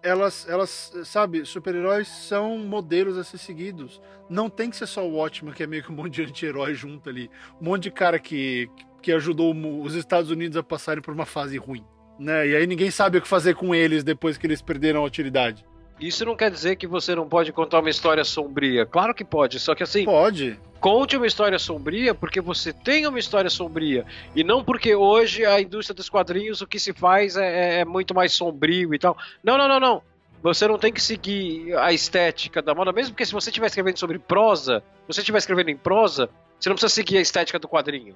elas, 0.01 0.47
elas 0.49 0.91
sabe, 1.05 1.45
super-heróis 1.45 2.07
são 2.07 2.57
modelos 2.57 3.17
a 3.17 3.23
ser 3.23 3.37
seguidos. 3.37 4.01
Não 4.27 4.49
tem 4.49 4.71
que 4.71 4.75
ser 4.75 4.87
só 4.87 5.07
o 5.07 5.17
Watchman, 5.17 5.53
que 5.53 5.61
é 5.61 5.67
meio 5.67 5.83
que 5.83 5.91
um 5.91 5.95
monte 5.95 6.15
de 6.15 6.23
anti-herói 6.23 6.73
junto 6.73 7.09
ali. 7.09 7.29
Um 7.61 7.65
monte 7.65 7.83
de 7.83 7.91
cara 7.91 8.17
que, 8.17 8.67
que 9.03 9.11
ajudou 9.11 9.53
os 9.83 9.93
Estados 9.93 10.31
Unidos 10.31 10.57
a 10.57 10.63
passarem 10.63 11.01
por 11.01 11.13
uma 11.13 11.25
fase 11.25 11.57
ruim. 11.57 11.85
Né? 12.17 12.47
E 12.47 12.55
aí 12.55 12.65
ninguém 12.65 12.89
sabe 12.89 13.19
o 13.19 13.21
que 13.21 13.27
fazer 13.27 13.55
com 13.55 13.75
eles 13.75 14.03
depois 14.03 14.35
que 14.35 14.47
eles 14.47 14.63
perderam 14.63 15.01
a 15.01 15.05
utilidade. 15.05 15.63
Isso 15.99 16.23
não 16.23 16.35
quer 16.35 16.49
dizer 16.49 16.77
que 16.77 16.87
você 16.87 17.13
não 17.13 17.27
pode 17.27 17.51
contar 17.51 17.79
uma 17.79 17.89
história 17.89 18.23
sombria. 18.23 18.85
Claro 18.85 19.13
que 19.13 19.25
pode, 19.25 19.59
só 19.59 19.75
que 19.75 19.83
assim. 19.83 20.05
Pode. 20.05 20.59
Conte 20.79 21.17
uma 21.17 21.27
história 21.27 21.59
sombria 21.59 22.15
porque 22.15 22.39
você 22.39 22.71
tem 22.71 23.05
uma 23.05 23.19
história 23.19 23.49
sombria. 23.49 24.05
E 24.33 24.43
não 24.43 24.63
porque 24.63 24.95
hoje 24.95 25.45
a 25.45 25.59
indústria 25.59 25.93
dos 25.93 26.09
quadrinhos 26.09 26.61
o 26.61 26.67
que 26.67 26.79
se 26.79 26.93
faz 26.93 27.35
é, 27.35 27.77
é, 27.77 27.79
é 27.81 27.85
muito 27.85 28.15
mais 28.15 28.31
sombrio 28.31 28.93
e 28.93 28.99
tal. 28.99 29.17
Não, 29.43 29.57
não, 29.57 29.67
não, 29.67 29.79
não. 29.79 30.01
Você 30.41 30.67
não 30.69 30.77
tem 30.77 30.93
que 30.93 31.01
seguir 31.01 31.75
a 31.77 31.91
estética 31.91 32.61
da 32.61 32.73
moda, 32.73 32.93
mesmo 32.93 33.11
porque 33.11 33.25
se 33.25 33.33
você 33.33 33.49
estiver 33.49 33.67
escrevendo 33.67 33.99
sobre 33.99 34.17
prosa, 34.17 34.81
se 35.01 35.13
você 35.13 35.19
estiver 35.19 35.37
escrevendo 35.37 35.69
em 35.69 35.75
prosa, 35.75 36.29
você 36.57 36.69
não 36.69 36.75
precisa 36.75 36.93
seguir 36.93 37.17
a 37.17 37.21
estética 37.21 37.59
do 37.59 37.67
quadrinho. 37.67 38.15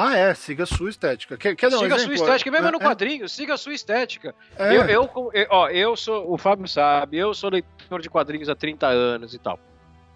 Ah, 0.00 0.16
é, 0.16 0.32
siga 0.32 0.62
a 0.62 0.66
sua 0.66 0.90
estética. 0.90 1.36
Quer, 1.36 1.56
quer 1.56 1.72
siga 1.72 1.92
um 1.92 1.96
a 1.96 1.98
sua 1.98 2.14
estética, 2.14 2.52
mesmo 2.52 2.68
é, 2.68 2.70
no 2.70 2.76
é. 2.76 2.80
quadrinho, 2.80 3.24
é. 3.24 3.28
siga 3.28 3.54
a 3.54 3.56
sua 3.56 3.74
estética. 3.74 4.32
É. 4.56 4.76
Eu, 4.76 4.82
eu, 4.82 5.30
eu, 5.34 5.46
ó, 5.50 5.68
eu 5.70 5.96
sou, 5.96 6.32
o 6.32 6.38
Fábio 6.38 6.68
sabe, 6.68 7.18
eu 7.18 7.34
sou 7.34 7.50
leitor 7.50 8.00
de 8.00 8.08
quadrinhos 8.08 8.48
há 8.48 8.54
30 8.54 8.86
anos 8.86 9.34
e 9.34 9.40
tal. 9.40 9.58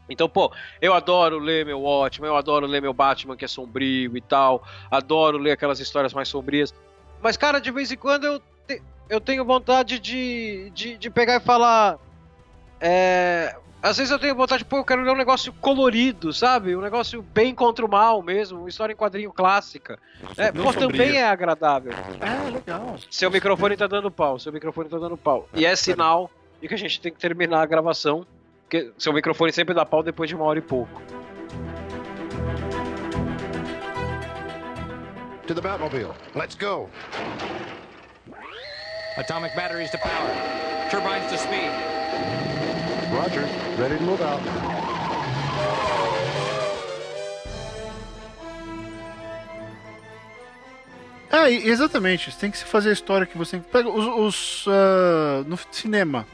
Então, 0.08 0.28
pô, 0.28 0.52
eu 0.80 0.94
adoro 0.94 1.36
ler 1.40 1.66
meu 1.66 1.80
Watchmen, 1.80 2.30
eu 2.30 2.36
adoro 2.36 2.64
ler 2.64 2.80
meu 2.80 2.94
Batman 2.94 3.36
que 3.36 3.44
é 3.44 3.48
sombrio 3.48 4.16
e 4.16 4.20
tal, 4.20 4.64
adoro 4.88 5.36
ler 5.36 5.50
aquelas 5.50 5.80
histórias 5.80 6.14
mais 6.14 6.28
sombrias. 6.28 6.72
Mas, 7.20 7.36
cara, 7.36 7.58
de 7.58 7.72
vez 7.72 7.90
em 7.90 7.96
quando 7.96 8.24
eu, 8.24 8.40
te, 8.68 8.80
eu 9.10 9.20
tenho 9.20 9.44
vontade 9.44 9.98
de, 9.98 10.70
de, 10.70 10.96
de 10.96 11.10
pegar 11.10 11.34
e 11.34 11.40
falar. 11.40 11.98
É, 12.80 13.56
às 13.82 13.96
vezes 13.96 14.12
eu 14.12 14.18
tenho 14.18 14.36
vontade, 14.36 14.64
pô, 14.64 14.78
eu 14.78 14.84
quero 14.84 15.02
ler 15.02 15.10
um 15.10 15.16
negócio 15.16 15.52
colorido, 15.54 16.32
sabe? 16.32 16.76
Um 16.76 16.80
negócio 16.80 17.20
bem 17.20 17.52
contra 17.52 17.84
o 17.84 17.90
mal 17.90 18.22
mesmo, 18.22 18.60
uma 18.60 18.68
história 18.68 18.92
em 18.92 18.96
quadrinho 18.96 19.32
clássica. 19.32 19.98
É, 20.36 20.52
pô, 20.52 20.72
também 20.72 21.16
é 21.16 21.24
agradável. 21.24 21.92
É, 22.20 22.50
legal. 22.50 22.96
Seu 23.10 23.28
microfone 23.28 23.76
tá 23.76 23.88
dando 23.88 24.08
pau, 24.08 24.38
seu 24.38 24.52
microfone 24.52 24.88
tá 24.88 24.98
dando 24.98 25.16
pau. 25.16 25.48
E 25.52 25.66
é 25.66 25.74
sinal 25.74 26.30
de 26.60 26.68
que 26.68 26.74
a 26.74 26.78
gente 26.78 27.00
tem 27.00 27.12
que 27.12 27.18
terminar 27.18 27.62
a 27.62 27.66
gravação, 27.66 28.24
porque 28.62 28.92
seu 28.96 29.12
microfone 29.12 29.52
sempre 29.52 29.74
dá 29.74 29.84
pau 29.84 30.00
depois 30.00 30.30
de 30.30 30.36
uma 30.36 30.44
hora 30.44 30.60
e 30.60 30.62
pouco. 30.62 31.02
To 35.48 35.54
the 35.54 35.60
Batmobile. 35.60 36.14
Let's 36.36 36.54
go. 36.54 36.88
Atomic 39.18 39.56
batteries 39.56 39.90
to 39.90 39.98
power. 39.98 40.30
Turbines 40.88 41.28
to 41.32 41.36
speed. 41.36 41.91
Roger. 43.12 43.44
Ready 43.78 43.98
to 43.98 44.04
move 44.04 44.22
out. 44.22 44.40
Ah, 51.30 51.50
exatamente. 51.50 52.34
Tem 52.36 52.50
que 52.50 52.58
fazer 52.58 52.90
a 52.90 52.92
história 52.92 53.26
que 53.26 53.36
você 53.36 53.58
pega 53.58 53.90
os, 53.90 54.06
os 54.06 54.66
uh, 54.66 55.44
no 55.46 55.58
cinema, 55.70 56.26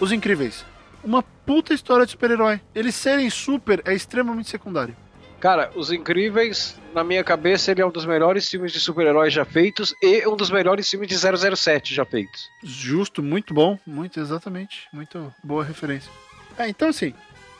os 0.00 0.12
incríveis. 0.12 0.64
Uma 1.02 1.22
puta 1.22 1.74
história 1.74 2.06
de 2.06 2.12
super-herói. 2.12 2.60
Eles 2.74 2.94
serem 2.94 3.28
super 3.28 3.82
é 3.84 3.92
extremamente 3.92 4.48
secundário. 4.48 4.96
Cara, 5.44 5.70
Os 5.74 5.92
Incríveis, 5.92 6.80
na 6.94 7.04
minha 7.04 7.22
cabeça, 7.22 7.70
ele 7.70 7.82
é 7.82 7.86
um 7.86 7.90
dos 7.90 8.06
melhores 8.06 8.48
filmes 8.48 8.72
de 8.72 8.80
super-heróis 8.80 9.30
já 9.30 9.44
feitos 9.44 9.94
e 10.00 10.26
um 10.26 10.34
dos 10.34 10.50
melhores 10.50 10.88
filmes 10.88 11.06
de 11.06 11.18
007 11.18 11.94
já 11.94 12.02
feitos. 12.02 12.48
Justo, 12.62 13.22
muito 13.22 13.52
bom, 13.52 13.78
muito 13.86 14.18
exatamente, 14.18 14.88
muito 14.90 15.30
boa 15.44 15.62
referência. 15.62 16.10
É, 16.56 16.66
então 16.66 16.88
assim, 16.88 17.12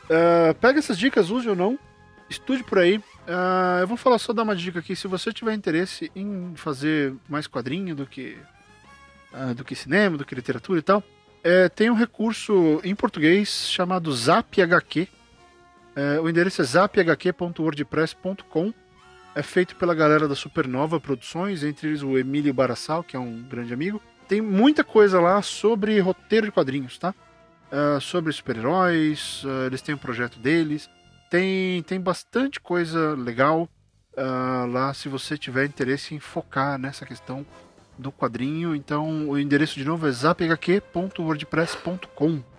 uh, 0.05 0.55
pega 0.59 0.79
essas 0.79 0.97
dicas, 0.97 1.29
use 1.29 1.47
ou 1.47 1.55
não, 1.55 1.77
estude 2.27 2.63
por 2.63 2.79
aí. 2.79 2.97
Uh, 2.97 3.81
eu 3.81 3.87
vou 3.87 3.97
falar 3.97 4.17
só 4.17 4.33
dar 4.33 4.41
uma 4.41 4.55
dica 4.55 4.79
aqui, 4.79 4.95
se 4.95 5.07
você 5.07 5.31
tiver 5.31 5.53
interesse 5.53 6.11
em 6.15 6.53
fazer 6.55 7.13
mais 7.29 7.45
quadrinho 7.45 7.93
do 7.93 8.07
que 8.07 8.35
uh, 9.31 9.53
do 9.53 9.63
que 9.63 9.75
cinema, 9.75 10.17
do 10.17 10.25
que 10.25 10.33
literatura 10.33 10.79
e 10.79 10.81
tal, 10.81 11.03
é, 11.43 11.69
tem 11.69 11.91
um 11.91 11.95
recurso 11.95 12.81
em 12.83 12.95
português 12.95 13.69
chamado 13.69 14.11
Zap 14.11 14.59
HQ 14.59 15.07
é, 15.95 16.19
o 16.19 16.29
endereço 16.29 16.61
é 16.61 16.65
zaphq.wordpress.com. 16.65 18.73
É 19.33 19.41
feito 19.41 19.75
pela 19.75 19.95
galera 19.95 20.27
da 20.27 20.35
Supernova 20.35 20.99
Produções, 20.99 21.63
entre 21.63 21.87
eles 21.87 22.03
o 22.03 22.17
Emílio 22.17 22.53
Barassal, 22.53 23.01
que 23.03 23.15
é 23.15 23.19
um 23.19 23.41
grande 23.43 23.73
amigo. 23.73 24.01
Tem 24.27 24.41
muita 24.41 24.83
coisa 24.83 25.21
lá 25.21 25.41
sobre 25.41 25.97
roteiro 25.99 26.47
de 26.47 26.51
quadrinhos, 26.51 26.97
tá? 26.97 27.15
Uh, 27.71 27.99
sobre 27.99 28.31
super-heróis, 28.31 29.43
uh, 29.43 29.65
eles 29.67 29.81
têm 29.81 29.95
um 29.95 29.97
projeto 29.97 30.39
deles. 30.39 30.89
Tem, 31.29 31.83
tem 31.83 31.99
bastante 31.99 32.61
coisa 32.61 33.13
legal 33.15 33.67
uh, 34.17 34.65
lá 34.71 34.93
se 34.93 35.09
você 35.09 35.37
tiver 35.37 35.65
interesse 35.65 36.15
em 36.15 36.19
focar 36.19 36.77
nessa 36.77 37.05
questão 37.05 37.45
do 37.97 38.09
quadrinho. 38.11 38.75
Então 38.75 39.29
o 39.29 39.37
endereço 39.37 39.77
de 39.77 39.85
novo 39.85 40.07
é 40.07 40.11
zaphq.wordpress.com. 40.11 42.54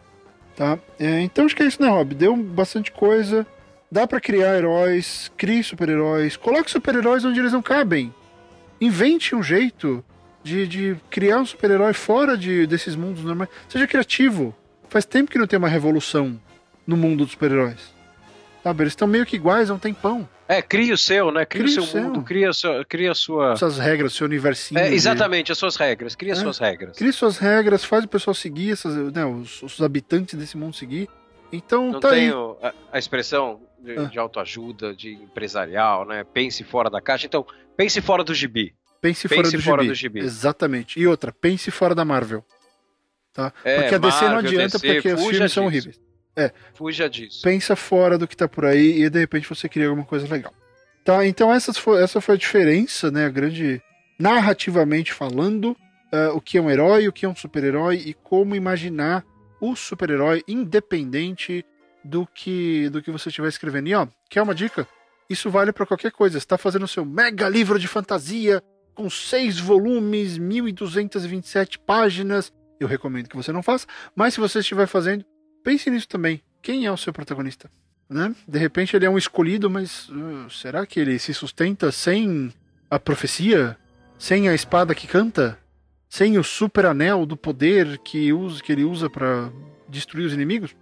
Tá? 0.57 0.79
É, 0.99 1.21
então 1.21 1.45
acho 1.45 1.55
que 1.55 1.63
é 1.63 1.67
isso, 1.67 1.83
né, 1.83 1.89
Rob? 1.89 2.15
Deu 2.15 2.35
bastante 2.35 2.91
coisa. 2.91 3.47
Dá 3.93 4.07
para 4.07 4.21
criar 4.21 4.57
heróis, 4.57 5.31
crie 5.37 5.63
super-heróis, 5.63 6.37
coloque 6.37 6.71
super-heróis 6.71 7.25
onde 7.25 7.39
eles 7.39 7.53
não 7.53 7.63
cabem. 7.63 8.13
Invente 8.81 9.35
um 9.35 9.43
jeito 9.43 10.05
de, 10.43 10.67
de 10.67 10.97
criar 11.11 11.39
um 11.39 11.47
super-herói 11.47 11.93
fora 11.93 12.37
de, 12.37 12.67
desses 12.67 12.97
mundos 12.97 13.23
normais. 13.23 13.51
Seja 13.69 13.87
criativo. 13.87 14.55
Faz 14.89 15.05
tempo 15.05 15.31
que 15.31 15.39
não 15.39 15.47
tem 15.47 15.59
uma 15.59 15.69
revolução 15.69 16.41
no 16.87 16.97
mundo 16.97 17.25
dos 17.25 17.33
super-heróis. 17.33 17.95
Sabe? 18.63 18.83
Eles 18.83 18.93
estão 18.93 19.07
meio 19.07 19.27
que 19.27 19.37
iguais 19.37 19.71
há 19.71 19.75
um 19.75 19.79
tempão. 19.79 20.29
É, 20.49 20.63
cria 20.63 20.95
o 20.95 20.99
seu, 20.99 21.33
né? 21.33 21.45
Cria, 21.45 21.65
cria 21.65 21.81
o 21.81 21.87
seu, 21.87 22.03
mundo, 22.03 22.23
cria 22.23 22.51
a 22.51 22.53
sua. 22.53 22.85
Cria 22.85 23.15
sua... 23.15 23.57
Suas 23.57 23.79
regras, 23.79 24.13
seu 24.13 24.27
universinho. 24.27 24.79
É, 24.79 24.93
exatamente, 24.93 25.47
de... 25.47 25.53
as 25.53 25.59
suas 25.59 25.77
regras. 25.77 26.15
Cria 26.15 26.33
é, 26.33 26.37
suas 26.37 26.59
regras. 26.59 26.97
Cria 26.97 27.13
suas 27.13 27.39
regras, 27.39 27.85
faz 27.85 28.05
o 28.05 28.09
pessoal 28.09 28.35
seguir, 28.35 28.73
essas, 28.73 28.95
né, 29.13 29.25
os, 29.25 29.63
os 29.63 29.81
habitantes 29.81 30.39
desse 30.39 30.57
mundo 30.57 30.77
seguir. 30.77 31.09
Então, 31.53 31.91
Não 31.93 32.01
tá 32.01 32.11
tem 32.11 32.31
a, 32.31 32.73
a, 32.93 32.99
expressão 32.99 33.61
de, 33.79 33.99
ah. 33.99 34.05
de, 34.05 34.19
autoajuda, 34.19 34.95
de 34.95 35.13
empresarial, 35.13 36.05
né? 36.05 36.25
Pense 36.25 36.63
fora 36.65 36.91
da 36.91 37.01
caixa. 37.01 37.27
Então, 37.27 37.45
pense 37.77 38.01
fora 38.01 38.23
do 38.23 38.35
gibi. 38.35 38.75
Pense, 39.01 39.29
pense 39.29 39.43
fora, 39.43 39.57
do, 39.57 39.63
fora 39.63 39.83
gibi. 39.83 39.89
do, 39.89 39.95
gibi. 39.95 40.21
Exatamente. 40.21 40.99
E 40.99 41.07
outra, 41.07 41.33
pense 41.33 41.71
fora 41.71 41.95
da 41.95 42.05
Marvel. 42.05 42.45
Tá? 43.33 43.53
É, 43.65 43.81
porque 43.81 43.95
a 43.95 43.99
DC 43.99 44.21
Marvel, 44.21 44.31
não 44.31 44.39
adianta 44.39 44.79
DC, 44.79 44.95
porque 44.95 45.13
os 45.13 45.27
filmes 45.27 45.53
são 45.53 45.67
horríveis. 45.67 46.01
É. 46.37 46.53
Fuja 46.75 47.09
disso. 47.09 47.41
Pensa 47.43 47.75
fora 47.75 48.19
do 48.19 48.29
que 48.29 48.37
tá 48.37 48.47
por 48.47 48.65
aí 48.65 49.03
e 49.03 49.11
de 49.11 49.19
repente 49.19 49.49
você 49.49 49.69
cria 49.69 49.89
alguma 49.89 50.05
coisa 50.05 50.29
legal. 50.29 50.53
Tá, 51.03 51.25
então 51.27 51.53
essa 51.53 51.73
foi, 51.73 52.03
essa 52.03 52.21
foi 52.21 52.35
a 52.35 52.39
diferença, 52.39 53.11
né? 53.11 53.27
A 53.27 53.31
grande. 53.31 53.81
Narrativamente 54.19 55.13
falando, 55.13 55.77
uh, 56.13 56.35
o 56.35 56.41
que 56.41 56.57
é 56.57 56.61
um 56.61 56.71
herói, 56.71 57.07
o 57.07 57.13
que 57.13 57.27
é 57.27 57.29
um 57.29 57.37
super-herói 57.37 58.03
e 58.07 58.15
como 58.15 58.57
imaginar 58.57 59.25
o 59.61 59.77
super-herói 59.77 60.43
independente 60.49 61.65
do 62.03 62.27
que 62.27 62.89
do 62.89 63.03
que 63.03 63.11
você 63.11 63.29
estiver 63.29 63.49
escrevendo. 63.49 63.89
E 63.89 63.95
ó, 63.95 64.07
quer 64.31 64.43
uma 64.43 64.55
dica? 64.55 64.89
Isso 65.29 65.51
vale 65.51 65.73
para 65.73 65.87
qualquer 65.87 66.13
coisa. 66.13 66.41
Você 66.41 66.47
tá 66.47 66.57
fazendo 66.57 66.85
o 66.85 66.89
seu 66.89 67.05
mega 67.05 67.49
livro 67.49 67.79
de 67.79 67.89
fantasia 67.89 68.63
com 68.95 69.11
seis 69.11 69.59
volumes, 69.59 70.39
1227 70.39 71.79
páginas. 71.81 72.53
Eu 72.81 72.89
recomendo 72.89 73.29
que 73.29 73.37
você 73.37 73.53
não 73.53 73.63
faça, 73.63 73.87
mas 74.15 74.35
se 74.35 74.41
você 74.41 74.61
estiver 74.61 74.87
fazendo, 74.87 75.25
pense 75.67 75.91
nisso 75.91 76.07
também. 76.07 76.41
Quem 76.63 76.87
é 76.87 76.93
o 76.93 76.97
seu 76.97 77.13
protagonista? 77.13 77.69
Né? 78.09 78.33
De 78.47 78.57
repente 78.57 78.95
ele 78.95 79.05
é 79.05 79.11
um 79.11 79.19
escolhido, 79.19 79.69
mas 79.69 80.09
uh, 80.11 80.49
será 80.49 80.87
que 80.87 81.01
ele 81.01 81.19
se 81.19 81.35
sustenta 81.35 81.91
sem 81.91 82.53
a 82.89 83.01
profecia? 83.01 83.77
Sem 84.17 84.49
a 84.49 84.55
espada 84.55 84.95
que 84.95 85.09
canta? 85.09 85.59
Sem 86.09 86.39
o 86.39 86.45
super 86.45 86.87
anel 86.87 87.27
do 87.27 87.37
poder 87.37 87.99
que, 87.99 88.33
usa, 88.33 88.63
que 88.63 88.71
ele 88.71 88.85
usa 88.85 89.11
para 89.11 89.51
destruir 89.89 90.27
os 90.27 90.33
inimigos? 90.33 90.77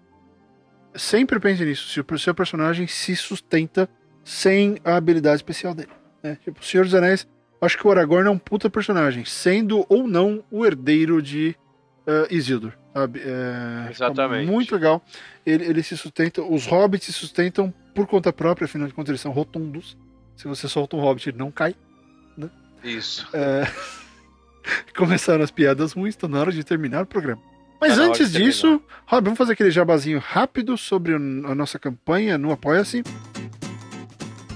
Sempre 0.95 1.41
pense 1.41 1.65
nisso. 1.65 1.89
Se 1.89 2.01
o 2.01 2.19
seu 2.19 2.35
personagem 2.35 2.87
se 2.87 3.17
sustenta 3.17 3.89
sem 4.23 4.77
a 4.85 4.97
habilidade 4.97 5.37
especial 5.37 5.75
dele. 5.75 5.93
Né? 6.23 6.37
Tipo, 6.45 6.61
o 6.61 6.65
Senhor 6.65 6.85
dos 6.85 6.95
Anéis, 6.95 7.27
acho 7.59 7.79
que 7.79 7.87
o 7.87 7.91
Aragorn 7.91 8.29
é 8.29 8.31
um 8.31 8.39
puta 8.39 8.69
personagem, 8.69 9.25
sendo 9.25 9.87
ou 9.89 10.07
não 10.07 10.45
o 10.51 10.65
herdeiro 10.65 11.23
de 11.23 11.57
uh, 12.07 12.33
Isildur. 12.33 12.84
É, 12.95 13.91
Exatamente. 13.91 14.51
Muito 14.51 14.75
legal. 14.75 15.05
Ele, 15.45 15.65
ele 15.65 15.83
se 15.83 15.97
sustenta. 15.97 16.43
Os 16.43 16.67
hobbits 16.67 17.07
se 17.07 17.13
sustentam 17.13 17.75
por 17.95 18.07
conta 18.07 18.33
própria, 18.33 18.67
afinal 18.67 18.87
de 18.87 18.95
contas, 18.95 19.11
eles 19.11 19.21
são 19.21 19.33
rotundos. 19.33 19.97
Se 20.37 20.47
você 20.47 20.69
solta 20.69 20.97
um 20.97 21.01
hobbit, 21.01 21.29
ele 21.29 21.39
não 21.39 21.51
cai. 21.51 21.75
Né? 22.37 22.49
Isso. 22.83 23.27
É... 23.33 23.71
Começaram 24.97 25.43
as 25.43 25.51
piadas 25.51 25.93
ruins, 25.93 26.15
está 26.15 26.27
na 26.27 26.41
hora 26.41 26.53
de 26.53 26.65
terminar 26.65 27.03
o 27.03 27.07
programa. 27.07 27.43
Mas 27.81 27.97
tá 27.97 28.03
antes 28.03 28.33
disso, 28.33 28.81
Rob, 29.05 29.25
vamos 29.25 29.37
fazer 29.37 29.53
aquele 29.53 29.71
jabazinho 29.71 30.19
rápido 30.19 30.77
sobre 30.79 31.15
a 31.15 31.19
nossa 31.19 31.79
campanha 31.79 32.39
no 32.39 32.51
Apoia-se. 32.51 33.03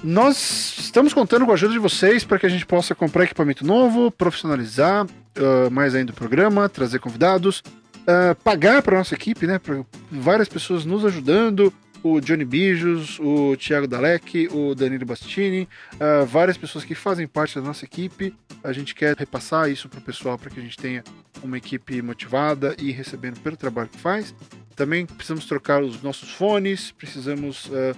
Nós 0.02 0.78
estamos 0.78 1.12
contando 1.12 1.44
com 1.44 1.51
a 1.51 1.55
ajuda 1.55 1.73
de 1.73 1.78
vocês 1.78 2.24
para 2.24 2.39
que 2.39 2.47
a 2.47 2.48
gente 2.48 2.65
possa 2.65 2.94
comprar 2.94 3.24
equipamento 3.24 3.66
novo, 3.66 4.10
profissionalizar 4.10 5.05
uh, 5.05 5.70
mais 5.70 5.94
ainda 5.94 6.12
o 6.12 6.15
programa, 6.15 6.69
trazer 6.69 7.01
convidados, 7.01 7.62
uh, 8.09 8.35
pagar 8.43 8.83
para 8.83 8.97
nossa 8.97 9.15
equipe, 9.15 9.47
né? 9.47 9.59
Pra 9.59 9.85
várias 10.11 10.49
pessoas 10.49 10.85
nos 10.85 11.05
ajudando. 11.05 11.73
O 12.01 12.21
Johnny 12.21 12.45
Bijos, 12.45 13.19
o 13.19 13.57
Thiago 13.57 13.89
Dalek, 13.89 14.49
o 14.53 14.73
Danilo 14.73 15.05
Bastini, 15.05 15.69
uh, 15.95 16.25
várias 16.25 16.57
pessoas 16.57 16.85
que 16.85 16.95
fazem 16.95 17.27
parte 17.27 17.57
da 17.57 17.61
nossa 17.61 17.85
equipe. 17.85 18.33
A 18.63 18.73
gente 18.73 18.95
quer 18.95 19.17
repassar 19.17 19.69
isso 19.69 19.89
para 19.89 19.99
o 19.99 20.03
pessoal 20.03 20.39
para 20.39 20.49
que 20.49 20.61
a 20.61 20.63
gente 20.63 20.77
tenha 20.77 21.03
uma 21.43 21.59
equipe 21.59 22.01
motivada 22.01 22.77
e 22.79 22.93
recebendo 22.93 23.41
pelo 23.41 23.57
trabalho 23.57 23.89
que 23.89 23.99
faz. 23.99 24.33
Também 24.77 25.07
precisamos 25.07 25.45
trocar 25.47 25.83
os 25.83 26.01
nossos 26.01 26.31
fones, 26.31 26.93
precisamos, 26.93 27.67
uh, 27.67 27.97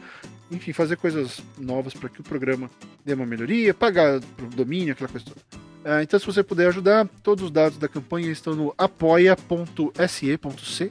enfim, 0.51 0.73
fazer 0.73 0.97
coisas 0.97 1.43
novas 1.59 1.93
para 1.93 2.09
que 2.09 2.23
o 2.23 2.25
programa 2.25 2.71
dê 3.05 3.13
uma 3.13 3.27
melhoria, 3.27 3.75
pagar 3.75 4.17
o 4.17 4.57
domínio, 4.57 4.95
aquela 4.95 5.11
coisa 5.11 5.27
toda. 5.27 5.70
Uh, 5.85 6.03
então, 6.03 6.21
se 6.21 6.27
você 6.27 6.43
puder 6.43 6.69
ajudar, 6.69 7.09
todos 7.23 7.45
os 7.45 7.51
dados 7.51 7.79
da 7.79 7.89
campanha 7.89 8.31
estão 8.31 8.55
no 8.55 8.75
apoia.se.c, 8.77 9.41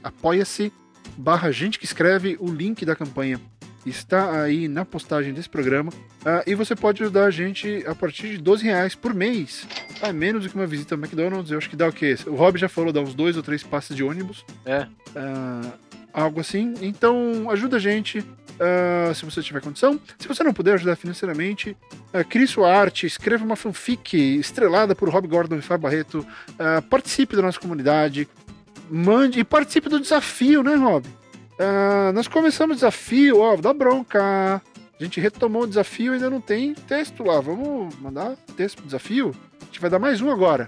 apoia-se, 0.02 0.72
barra 1.16 1.50
gente 1.50 1.78
que 1.78 1.84
escreve, 1.84 2.36
o 2.40 2.50
link 2.50 2.84
da 2.84 2.96
campanha 2.96 3.40
está 3.86 4.42
aí 4.42 4.68
na 4.68 4.84
postagem 4.84 5.32
desse 5.32 5.48
programa. 5.48 5.90
Uh, 5.90 6.42
e 6.46 6.54
você 6.54 6.74
pode 6.74 7.02
ajudar 7.02 7.24
a 7.24 7.30
gente 7.30 7.84
a 7.86 7.94
partir 7.94 8.30
de 8.30 8.38
12 8.38 8.64
reais 8.64 8.94
por 8.94 9.14
mês. 9.14 9.66
É 10.02 10.12
menos 10.12 10.42
do 10.42 10.50
que 10.50 10.54
uma 10.54 10.66
visita 10.66 10.94
ao 10.94 10.98
McDonald's. 10.98 11.50
Eu 11.50 11.58
acho 11.58 11.70
que 11.70 11.76
dá 11.76 11.88
o 11.88 11.92
quê? 11.92 12.16
O 12.26 12.34
Rob 12.34 12.58
já 12.58 12.68
falou, 12.68 12.92
dá 12.92 13.00
uns 13.00 13.14
dois 13.14 13.36
ou 13.36 13.42
três 13.42 13.62
passes 13.62 13.96
de 13.96 14.02
ônibus. 14.02 14.44
É. 14.66 14.82
Uh, 15.16 15.72
algo 16.12 16.40
assim. 16.40 16.74
Então, 16.82 17.48
ajuda 17.50 17.76
a 17.76 17.80
gente. 17.80 18.24
Uh, 18.60 19.14
se 19.14 19.24
você 19.24 19.42
tiver 19.42 19.62
condição. 19.62 19.98
Se 20.18 20.28
você 20.28 20.44
não 20.44 20.52
puder 20.52 20.74
ajudar 20.74 20.94
financeiramente, 20.94 21.74
uh, 22.12 22.22
crie 22.28 22.46
sua 22.46 22.70
arte, 22.70 23.06
escreva 23.06 23.42
uma 23.42 23.56
fanfic 23.56 24.14
estrelada 24.38 24.94
por 24.94 25.08
Rob 25.08 25.26
Gordon 25.26 25.56
e 25.56 25.62
Fábio 25.62 25.84
Barreto, 25.84 26.18
uh, 26.18 26.82
participe 26.82 27.34
da 27.34 27.40
nossa 27.40 27.58
comunidade, 27.58 28.28
mande 28.90 29.40
e 29.40 29.44
participe 29.44 29.88
do 29.88 29.98
desafio, 29.98 30.62
né, 30.62 30.74
Rob? 30.74 31.06
nós 32.14 32.26
começamos 32.26 32.72
o 32.72 32.76
desafio, 32.76 33.40
ó, 33.40 33.54
dá 33.54 33.74
bronca. 33.74 34.62
A 34.98 35.04
gente 35.04 35.20
retomou 35.20 35.64
o 35.64 35.66
desafio 35.66 36.14
ainda 36.14 36.30
não 36.30 36.40
tem 36.40 36.72
texto 36.72 37.22
lá. 37.22 37.38
Vamos 37.38 37.94
mandar 37.96 38.34
texto 38.56 38.76
pro 38.76 38.86
desafio? 38.86 39.34
A 39.60 39.64
gente 39.66 39.78
vai 39.78 39.90
dar 39.90 39.98
mais 39.98 40.22
um 40.22 40.30
agora. 40.30 40.66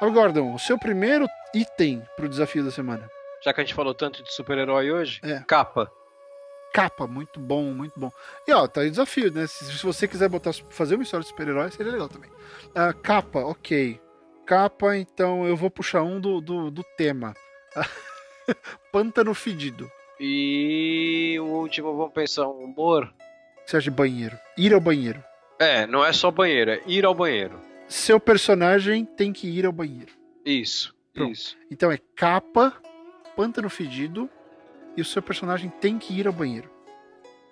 Rob 0.00 0.12
Gordon, 0.12 0.54
o 0.54 0.58
seu 0.58 0.78
primeiro 0.78 1.26
item 1.54 2.02
pro 2.16 2.28
desafio 2.28 2.64
da 2.64 2.70
semana. 2.70 3.08
Já 3.44 3.52
que 3.52 3.60
a 3.60 3.64
gente 3.64 3.74
falou 3.74 3.94
tanto 3.94 4.22
de 4.22 4.32
super-herói 4.32 4.90
hoje, 4.90 5.20
É. 5.22 5.40
capa. 5.46 5.90
Capa, 6.72 7.06
muito 7.06 7.40
bom, 7.40 7.62
muito 7.72 7.98
bom. 7.98 8.10
E 8.46 8.52
ó, 8.52 8.66
tá 8.68 8.82
aí 8.82 8.88
o 8.88 8.90
desafio, 8.90 9.32
né? 9.32 9.46
Se, 9.46 9.64
se 9.64 9.84
você 9.84 10.06
quiser 10.06 10.28
botar, 10.28 10.52
fazer 10.70 10.94
uma 10.96 11.02
história 11.02 11.22
de 11.24 11.30
super-herói, 11.30 11.70
seria 11.70 11.92
legal 11.92 12.08
também. 12.08 12.30
Ah, 12.74 12.92
capa, 12.92 13.40
ok. 13.40 13.98
Capa, 14.46 14.96
então 14.96 15.46
eu 15.46 15.56
vou 15.56 15.70
puxar 15.70 16.02
um 16.02 16.20
do, 16.20 16.40
do, 16.40 16.70
do 16.70 16.82
tema. 16.96 17.34
Pântano 18.92 19.34
fedido. 19.34 19.90
E 20.20 21.36
o 21.40 21.44
último, 21.44 21.96
vamos 21.96 22.12
pensar, 22.12 22.46
um 22.48 22.64
humor. 22.64 23.12
Você 23.64 23.76
acha 23.76 23.84
de 23.84 23.90
banheiro? 23.90 24.36
Ir 24.56 24.72
ao 24.74 24.80
banheiro. 24.80 25.22
É, 25.58 25.86
não 25.86 26.04
é 26.04 26.12
só 26.12 26.30
banheiro, 26.30 26.70
é 26.70 26.80
ir 26.86 27.04
ao 27.04 27.14
banheiro. 27.14 27.60
Seu 27.88 28.20
personagem 28.20 29.04
tem 29.04 29.32
que 29.32 29.48
ir 29.48 29.64
ao 29.64 29.72
banheiro. 29.72 30.12
Isso, 30.44 30.94
Pronto. 31.14 31.32
isso. 31.32 31.56
Então 31.70 31.90
é 31.90 31.98
capa, 32.14 32.76
pântano 33.34 33.70
fedido, 33.70 34.28
e 34.96 35.00
o 35.00 35.04
seu 35.04 35.22
personagem 35.22 35.70
tem 35.80 35.98
que 35.98 36.12
ir 36.12 36.26
ao 36.26 36.32
banheiro. 36.32 36.70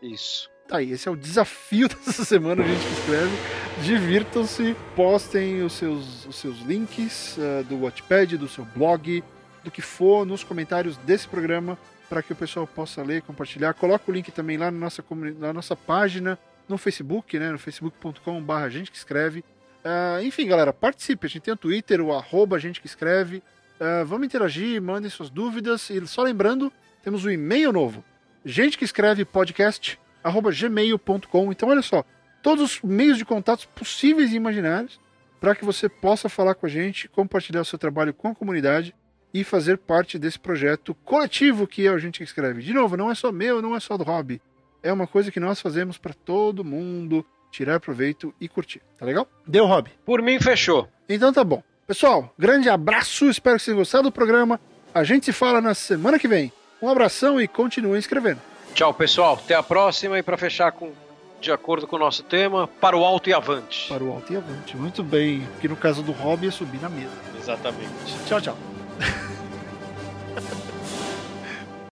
Isso. 0.03 0.51
Tá 0.69 0.79
aí, 0.79 0.91
esse 0.91 1.09
é 1.09 1.11
o 1.11 1.17
desafio 1.17 1.89
dessa 2.05 2.25
semana, 2.25 2.63
gente 2.63 2.85
que 2.85 3.01
escreve. 3.01 3.37
Divirtam-se, 3.83 4.77
postem 4.95 5.63
os 5.63 5.73
seus, 5.73 6.27
os 6.27 6.37
seus 6.37 6.59
links 6.61 7.37
uh, 7.39 7.65
do 7.65 7.77
Watchpad, 7.83 8.37
do 8.37 8.49
seu 8.49 8.65
blog, 8.65 9.23
do 9.63 9.71
que 9.71 9.81
for 9.81 10.27
nos 10.27 10.43
comentários 10.43 10.97
desse 10.99 11.29
programa, 11.29 11.79
para 12.09 12.23
que 12.23 12.33
o 12.33 12.37
pessoal 12.37 12.67
possa 12.67 13.03
ler, 13.03 13.23
compartilhar. 13.23 13.75
Coloca 13.75 14.11
o 14.11 14.15
link 14.15 14.31
também 14.33 14.57
lá 14.57 14.71
na 14.71 14.79
nossa, 14.79 15.05
na 15.39 15.53
nossa 15.53 15.77
página, 15.77 16.39
no 16.69 16.77
Facebook, 16.77 17.39
né, 17.39 17.53
no 17.53 17.59
facebook.com.br, 17.59 18.69
gente 18.71 18.91
que 18.91 18.97
escreve. 18.97 19.45
Uh, 19.87 20.21
enfim, 20.25 20.49
galera, 20.49 20.73
participe. 20.73 21.27
A 21.27 21.31
gente 21.31 21.43
tem 21.43 21.55
o 21.55 21.57
Twitter, 21.57 22.01
o 22.01 22.13
arroba 22.13 22.59
gente 22.59 22.81
que 22.81 22.89
escreve. 22.89 23.37
Uh, 23.81 24.05
vamos 24.05 24.27
interagir, 24.27 24.83
mandem 24.83 25.09
suas 25.09 25.31
dúvidas. 25.31 25.89
E 25.91 26.05
só 26.09 26.23
lembrando, 26.23 26.73
temos 27.05 27.25
um 27.25 27.31
e-mail 27.31 27.73
novo. 27.73 28.03
Gente 28.45 28.77
que 28.77 28.85
escreve 28.85 29.25
podcast 29.25 29.97
arroba 30.25 30.51
gmail.com. 30.51 31.53
Então, 31.53 31.69
olha 31.69 31.83
só, 31.83 32.05
todos 32.43 32.65
os 32.65 32.83
meios 32.83 33.17
de 33.17 33.25
contatos 33.25 33.65
possíveis 33.65 34.33
e 34.33 34.37
imaginários 34.37 34.99
para 35.41 35.55
que 35.55 35.65
você 35.65 35.89
possa 35.89 36.29
falar 36.29 36.57
com 36.57 36.67
a 36.67 36.69
gente, 36.69 37.09
compartilhar 37.09 37.61
o 37.61 37.65
seu 37.65 37.79
trabalho 37.79 38.13
com 38.13 38.29
a 38.29 38.35
comunidade 38.35 38.93
e 39.33 39.45
fazer 39.45 39.79
parte 39.79 40.19
desse 40.19 40.39
projeto 40.39 40.95
coletivo 41.05 41.67
que 41.67 41.87
é 41.87 41.93
o 41.93 41.99
Gente 41.99 42.19
que 42.19 42.25
Escreve. 42.25 42.63
De 42.63 42.73
novo, 42.73 42.97
não 42.97 43.11
é 43.11 43.15
só 43.15 43.31
meu, 43.31 43.63
não 43.63 43.77
é 43.77 43.79
só 43.79 43.97
do 43.97 44.03
hobby. 44.03 44.41
É 44.83 44.93
uma 44.93 45.07
coisa 45.07 45.31
que 45.31 45.39
nós 45.39 45.61
fazemos 45.61 45.99
para 45.99 46.15
todo 46.15 46.65
mundo 46.65 47.25
tirar 47.57 47.81
proveito 47.81 48.35
e 48.39 48.49
curtir. 48.49 48.83
Tá 48.99 49.07
legal? 49.07 49.27
Deu, 49.47 49.65
hobby. 49.67 49.91
Por 50.05 50.21
mim, 50.21 50.39
fechou. 50.39 50.87
Então 51.09 51.33
tá 51.33 51.43
bom. 51.43 51.63
Pessoal, 51.87 52.33
grande 52.39 52.69
abraço, 52.69 53.31
espero 53.31 53.57
que 53.57 53.63
vocês 53.63 53.67
tenham 53.67 53.79
gostado 53.79 54.05
do 54.05 54.13
programa. 54.13 54.61
A 54.95 55.05
gente 55.05 55.27
se 55.27 55.33
fala 55.33 55.61
na 55.61 55.75
semana 55.75 56.19
que 56.19 56.29
vem. 56.29 56.53
Um 56.83 56.89
abração 56.89 57.41
e 57.41 57.49
continuem 57.49 57.99
escrevendo. 57.99 58.41
Tchau, 58.75 58.93
pessoal. 58.93 59.41
Até 59.43 59.55
a 59.55 59.63
próxima. 59.63 60.19
E 60.19 60.23
para 60.23 60.37
fechar 60.37 60.73
com, 60.73 60.93
de 61.41 61.51
acordo 61.51 61.87
com 61.87 61.97
o 61.97 61.99
nosso 61.99 62.23
tema, 62.23 62.69
para 62.69 62.97
o 62.97 63.05
alto 63.05 63.31
e 63.31 63.33
avante. 63.33 63.89
Para 63.89 64.05
o 64.05 64.13
alto 64.13 64.33
e 64.33 64.37
avante. 64.37 64.77
Muito 64.77 65.03
bem. 65.03 65.47
Porque 65.53 65.69
no 65.69 65.77
caso 65.77 66.03
do 66.03 66.13
hobby 66.13 66.49
é 66.49 66.51
subir 66.51 66.81
na 66.81 66.89
mesa. 66.89 67.13
Exatamente. 67.39 67.91
Tchau, 68.27 68.41
tchau. 68.41 68.57